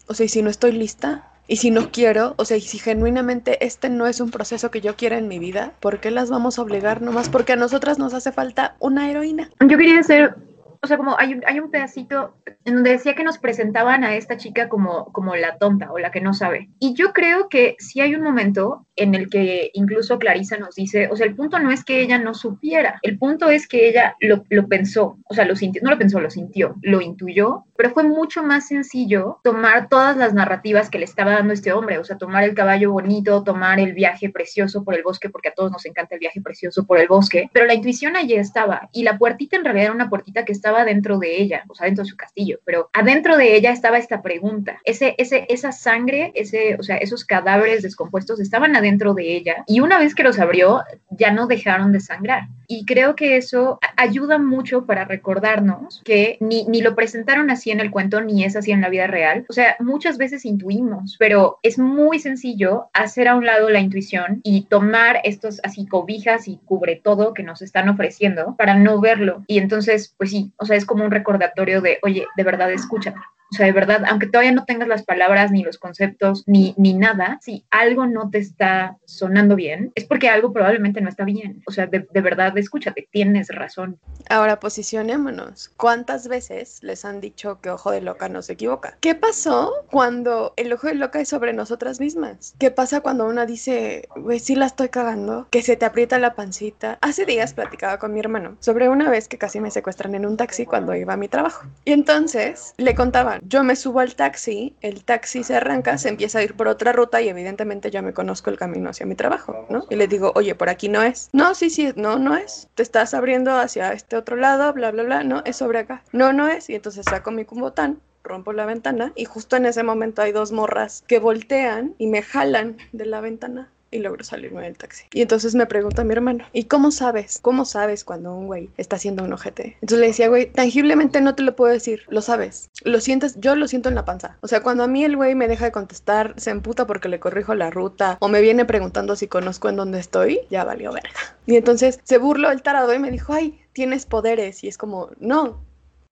O 0.08 0.14
sea, 0.14 0.26
y 0.26 0.28
si 0.28 0.42
no 0.42 0.50
estoy 0.50 0.72
lista, 0.72 1.30
y 1.48 1.56
si 1.56 1.70
no 1.70 1.90
quiero, 1.90 2.34
o 2.36 2.44
sea, 2.44 2.58
y 2.58 2.60
si 2.60 2.78
genuinamente 2.78 3.64
este 3.64 3.88
no 3.88 4.06
es 4.06 4.20
un 4.20 4.30
proceso 4.30 4.70
que 4.70 4.80
yo 4.82 4.94
quiera 4.94 5.18
en 5.18 5.26
mi 5.26 5.38
vida, 5.38 5.72
¿por 5.80 5.98
qué 5.98 6.10
las 6.10 6.30
vamos 6.30 6.58
a 6.58 6.62
obligar 6.62 7.02
nomás? 7.02 7.28
Porque 7.30 7.54
a 7.54 7.56
nosotras 7.56 7.98
nos 7.98 8.14
hace 8.14 8.30
falta 8.30 8.76
una 8.78 9.10
heroína. 9.10 9.50
Yo 9.66 9.78
quería 9.78 9.98
hacer 9.98 10.36
o 10.80 10.86
sea, 10.86 10.96
como 10.96 11.18
hay 11.18 11.40
hay 11.46 11.58
un 11.58 11.70
pedacito 11.70 12.36
en 12.64 12.74
donde 12.74 12.90
decía 12.90 13.14
que 13.14 13.24
nos 13.24 13.38
presentaban 13.38 14.04
a 14.04 14.14
esta 14.14 14.36
chica 14.36 14.68
como, 14.68 15.12
como 15.12 15.34
la 15.34 15.58
tonta 15.58 15.90
o 15.90 15.98
la 15.98 16.10
que 16.10 16.20
no 16.20 16.34
sabe. 16.34 16.70
Y 16.78 16.94
yo 16.94 17.12
creo 17.12 17.48
que 17.48 17.74
sí 17.78 18.00
hay 18.00 18.14
un 18.14 18.22
momento 18.22 18.86
en 18.98 19.14
el 19.14 19.28
que 19.28 19.70
incluso 19.74 20.18
Clarisa 20.18 20.56
nos 20.58 20.74
dice, 20.74 21.08
o 21.10 21.16
sea, 21.16 21.26
el 21.26 21.34
punto 21.34 21.58
no 21.58 21.70
es 21.70 21.84
que 21.84 22.00
ella 22.00 22.18
no 22.18 22.34
supiera, 22.34 22.98
el 23.02 23.18
punto 23.18 23.48
es 23.48 23.66
que 23.66 23.88
ella 23.88 24.16
lo, 24.20 24.44
lo 24.50 24.68
pensó, 24.68 25.18
o 25.28 25.34
sea, 25.34 25.44
lo 25.44 25.56
sintió, 25.56 25.82
no 25.82 25.90
lo 25.90 25.98
pensó, 25.98 26.20
lo 26.20 26.30
sintió, 26.30 26.76
lo 26.82 27.00
intuyó, 27.00 27.64
pero 27.76 27.90
fue 27.90 28.02
mucho 28.02 28.42
más 28.42 28.68
sencillo 28.68 29.38
tomar 29.44 29.88
todas 29.88 30.16
las 30.16 30.34
narrativas 30.34 30.90
que 30.90 30.98
le 30.98 31.04
estaba 31.04 31.32
dando 31.32 31.52
este 31.52 31.72
hombre, 31.72 31.98
o 31.98 32.04
sea, 32.04 32.18
tomar 32.18 32.44
el 32.44 32.54
caballo 32.54 32.92
bonito, 32.92 33.44
tomar 33.44 33.78
el 33.80 33.92
viaje 33.92 34.30
precioso 34.30 34.84
por 34.84 34.94
el 34.94 35.02
bosque, 35.02 35.30
porque 35.30 35.48
a 35.48 35.54
todos 35.54 35.70
nos 35.70 35.86
encanta 35.86 36.14
el 36.14 36.20
viaje 36.20 36.40
precioso 36.40 36.86
por 36.86 36.98
el 36.98 37.08
bosque, 37.08 37.48
pero 37.52 37.66
la 37.66 37.74
intuición 37.74 38.16
allí 38.16 38.34
estaba 38.34 38.88
y 38.92 39.04
la 39.04 39.16
puertita 39.16 39.56
en 39.56 39.64
realidad 39.64 39.86
era 39.86 39.94
una 39.94 40.10
puertita 40.10 40.44
que 40.44 40.52
estaba 40.52 40.84
dentro 40.84 41.18
de 41.18 41.40
ella, 41.40 41.64
o 41.68 41.74
sea, 41.74 41.86
dentro 41.86 42.04
de 42.04 42.10
su 42.10 42.16
castillo, 42.16 42.58
pero 42.64 42.90
adentro 42.92 43.36
de 43.36 43.54
ella 43.54 43.70
estaba 43.70 43.98
esta 43.98 44.22
pregunta. 44.22 44.80
Ese, 44.84 45.14
ese, 45.18 45.46
esa 45.48 45.72
sangre, 45.72 46.32
ese, 46.34 46.76
o 46.78 46.82
sea, 46.82 46.96
esos 46.96 47.24
cadáveres 47.24 47.82
descompuestos 47.82 48.40
estaban 48.40 48.74
adentro 48.74 48.87
de 48.96 49.36
ella 49.36 49.64
y 49.66 49.80
una 49.80 49.98
vez 49.98 50.14
que 50.14 50.22
los 50.22 50.38
abrió, 50.38 50.82
ya 51.10 51.30
no 51.30 51.46
dejaron 51.46 51.92
de 51.92 52.00
sangrar. 52.00 52.48
Y 52.66 52.84
creo 52.84 53.16
que 53.16 53.36
eso 53.36 53.78
ayuda 53.96 54.38
mucho 54.38 54.84
para 54.84 55.04
recordarnos 55.04 56.02
que 56.04 56.36
ni, 56.40 56.64
ni 56.66 56.82
lo 56.82 56.94
presentaron 56.94 57.50
así 57.50 57.70
en 57.70 57.80
el 57.80 57.90
cuento, 57.90 58.20
ni 58.20 58.44
es 58.44 58.56
así 58.56 58.72
en 58.72 58.82
la 58.82 58.90
vida 58.90 59.06
real. 59.06 59.46
O 59.48 59.52
sea, 59.52 59.76
muchas 59.80 60.18
veces 60.18 60.44
intuimos, 60.44 61.16
pero 61.18 61.58
es 61.62 61.78
muy 61.78 62.18
sencillo 62.18 62.90
hacer 62.92 63.28
a 63.28 63.36
un 63.36 63.46
lado 63.46 63.70
la 63.70 63.80
intuición 63.80 64.40
y 64.42 64.62
tomar 64.62 65.20
estos 65.24 65.60
así 65.64 65.86
cobijas 65.86 66.46
y 66.46 66.58
cubre 66.64 67.00
todo 67.02 67.32
que 67.32 67.42
nos 67.42 67.62
están 67.62 67.88
ofreciendo 67.88 68.54
para 68.56 68.74
no 68.74 69.00
verlo. 69.00 69.44
Y 69.46 69.58
entonces, 69.58 70.14
pues 70.18 70.30
sí, 70.30 70.52
o 70.58 70.66
sea, 70.66 70.76
es 70.76 70.84
como 70.84 71.04
un 71.04 71.10
recordatorio 71.10 71.80
de, 71.80 71.98
oye, 72.02 72.26
de 72.36 72.44
verdad 72.44 72.70
escúchame. 72.70 73.20
O 73.50 73.54
sea, 73.54 73.66
de 73.66 73.72
verdad, 73.72 74.02
aunque 74.08 74.26
todavía 74.26 74.52
no 74.52 74.64
tengas 74.64 74.88
las 74.88 75.04
palabras, 75.04 75.50
ni 75.50 75.62
los 75.62 75.78
conceptos, 75.78 76.44
ni, 76.46 76.74
ni 76.76 76.94
nada, 76.94 77.38
si 77.42 77.64
algo 77.70 78.06
no 78.06 78.30
te 78.30 78.38
está 78.38 78.98
sonando 79.06 79.56
bien, 79.56 79.90
es 79.94 80.04
porque 80.04 80.28
algo 80.28 80.52
probablemente 80.52 81.00
no 81.00 81.08
está 81.08 81.24
bien. 81.24 81.62
O 81.66 81.72
sea, 81.72 81.86
de, 81.86 82.06
de 82.10 82.20
verdad, 82.20 82.56
escúchate, 82.58 83.08
tienes 83.10 83.48
razón. 83.48 83.98
Ahora 84.28 84.60
posicionémonos. 84.60 85.70
¿Cuántas 85.76 86.28
veces 86.28 86.78
les 86.82 87.04
han 87.04 87.20
dicho 87.20 87.60
que 87.60 87.70
ojo 87.70 87.90
de 87.90 88.02
loca 88.02 88.28
no 88.28 88.42
se 88.42 88.52
equivoca? 88.52 88.96
¿Qué 89.00 89.14
pasó 89.14 89.72
cuando 89.90 90.52
el 90.56 90.72
ojo 90.72 90.88
de 90.88 90.94
loca 90.94 91.20
es 91.20 91.28
sobre 91.28 91.52
nosotras 91.52 92.00
mismas? 92.00 92.54
¿Qué 92.58 92.70
pasa 92.70 93.00
cuando 93.00 93.26
una 93.26 93.46
dice, 93.46 94.08
güey, 94.16 94.40
sí 94.40 94.56
la 94.56 94.66
estoy 94.66 94.90
cagando? 94.90 95.48
Que 95.50 95.62
se 95.62 95.76
te 95.76 95.86
aprieta 95.86 96.18
la 96.18 96.34
pancita. 96.34 96.98
Hace 97.00 97.24
días 97.24 97.54
platicaba 97.54 97.98
con 97.98 98.12
mi 98.12 98.20
hermano 98.20 98.56
sobre 98.60 98.88
una 98.88 99.08
vez 99.08 99.28
que 99.28 99.38
casi 99.38 99.60
me 99.60 99.70
secuestran 99.70 100.14
en 100.14 100.26
un 100.26 100.36
taxi 100.36 100.66
cuando 100.66 100.94
iba 100.94 101.14
a 101.14 101.16
mi 101.16 101.28
trabajo. 101.28 101.66
Y 101.84 101.92
entonces 101.92 102.74
le 102.76 102.94
contaba 102.94 103.37
yo 103.42 103.64
me 103.64 103.76
subo 103.76 104.00
al 104.00 104.14
taxi, 104.14 104.74
el 104.80 105.04
taxi 105.04 105.44
se 105.44 105.56
arranca, 105.56 105.98
se 105.98 106.08
empieza 106.08 106.38
a 106.38 106.42
ir 106.42 106.54
por 106.54 106.68
otra 106.68 106.92
ruta 106.92 107.20
y 107.20 107.28
evidentemente 107.28 107.90
ya 107.90 108.02
me 108.02 108.12
conozco 108.12 108.50
el 108.50 108.58
camino 108.58 108.90
hacia 108.90 109.06
mi 109.06 109.14
trabajo, 109.14 109.66
¿no? 109.68 109.84
Y 109.90 109.96
le 109.96 110.08
digo, 110.08 110.32
oye, 110.34 110.54
por 110.54 110.68
aquí 110.68 110.88
no 110.88 111.02
es. 111.02 111.28
No, 111.32 111.54
sí, 111.54 111.70
sí, 111.70 111.92
no, 111.96 112.18
no 112.18 112.36
es. 112.36 112.68
Te 112.74 112.82
estás 112.82 113.14
abriendo 113.14 113.56
hacia 113.56 113.92
este 113.92 114.16
otro 114.16 114.36
lado, 114.36 114.72
bla, 114.72 114.90
bla, 114.90 115.02
bla. 115.02 115.24
No, 115.24 115.42
es 115.44 115.56
sobre 115.56 115.80
acá. 115.80 116.02
No, 116.12 116.32
no 116.32 116.48
es. 116.48 116.68
Y 116.70 116.74
entonces 116.74 117.04
saco 117.04 117.30
mi 117.30 117.44
cumbotán, 117.44 118.00
rompo 118.22 118.52
la 118.52 118.66
ventana 118.66 119.12
y 119.16 119.24
justo 119.24 119.56
en 119.56 119.66
ese 119.66 119.82
momento 119.82 120.22
hay 120.22 120.32
dos 120.32 120.52
morras 120.52 121.04
que 121.06 121.18
voltean 121.18 121.94
y 121.98 122.06
me 122.06 122.22
jalan 122.22 122.76
de 122.92 123.06
la 123.06 123.20
ventana 123.20 123.70
y 123.90 123.98
logro 123.98 124.24
salirme 124.24 124.62
del 124.62 124.76
taxi. 124.76 125.04
Y 125.12 125.22
entonces 125.22 125.54
me 125.54 125.66
pregunta 125.66 126.04
mi 126.04 126.12
hermano, 126.12 126.44
¿y 126.52 126.64
cómo 126.64 126.90
sabes? 126.90 127.38
¿Cómo 127.40 127.64
sabes 127.64 128.04
cuando 128.04 128.34
un 128.34 128.46
güey 128.46 128.70
está 128.76 128.96
haciendo 128.96 129.24
un 129.24 129.32
ojete? 129.32 129.76
Entonces 129.80 129.98
le 129.98 130.06
decía, 130.08 130.28
güey, 130.28 130.50
tangiblemente 130.50 131.20
no 131.20 131.34
te 131.34 131.42
lo 131.42 131.56
puedo 131.56 131.72
decir, 131.72 132.02
lo 132.08 132.22
sabes, 132.22 132.70
lo 132.84 133.00
sientes, 133.00 133.38
yo 133.40 133.56
lo 133.56 133.68
siento 133.68 133.88
en 133.88 133.94
la 133.94 134.04
panza. 134.04 134.38
O 134.40 134.48
sea, 134.48 134.62
cuando 134.62 134.84
a 134.84 134.88
mí 134.88 135.04
el 135.04 135.16
güey 135.16 135.34
me 135.34 135.48
deja 135.48 135.66
de 135.66 135.72
contestar, 135.72 136.34
se 136.36 136.50
emputa 136.50 136.86
porque 136.86 137.08
le 137.08 137.20
corrijo 137.20 137.54
la 137.54 137.70
ruta 137.70 138.18
o 138.20 138.28
me 138.28 138.40
viene 138.40 138.64
preguntando 138.64 139.16
si 139.16 139.28
conozco 139.28 139.68
en 139.68 139.76
dónde 139.76 140.00
estoy, 140.00 140.40
ya 140.50 140.64
valió 140.64 140.92
verga. 140.92 141.36
Y 141.46 141.56
entonces 141.56 142.00
se 142.04 142.18
burló 142.18 142.50
el 142.50 142.62
tarado 142.62 142.92
y 142.94 142.98
me 142.98 143.10
dijo, 143.10 143.32
ay, 143.32 143.60
tienes 143.72 144.06
poderes. 144.06 144.64
Y 144.64 144.68
es 144.68 144.76
como, 144.76 145.10
no, 145.18 145.60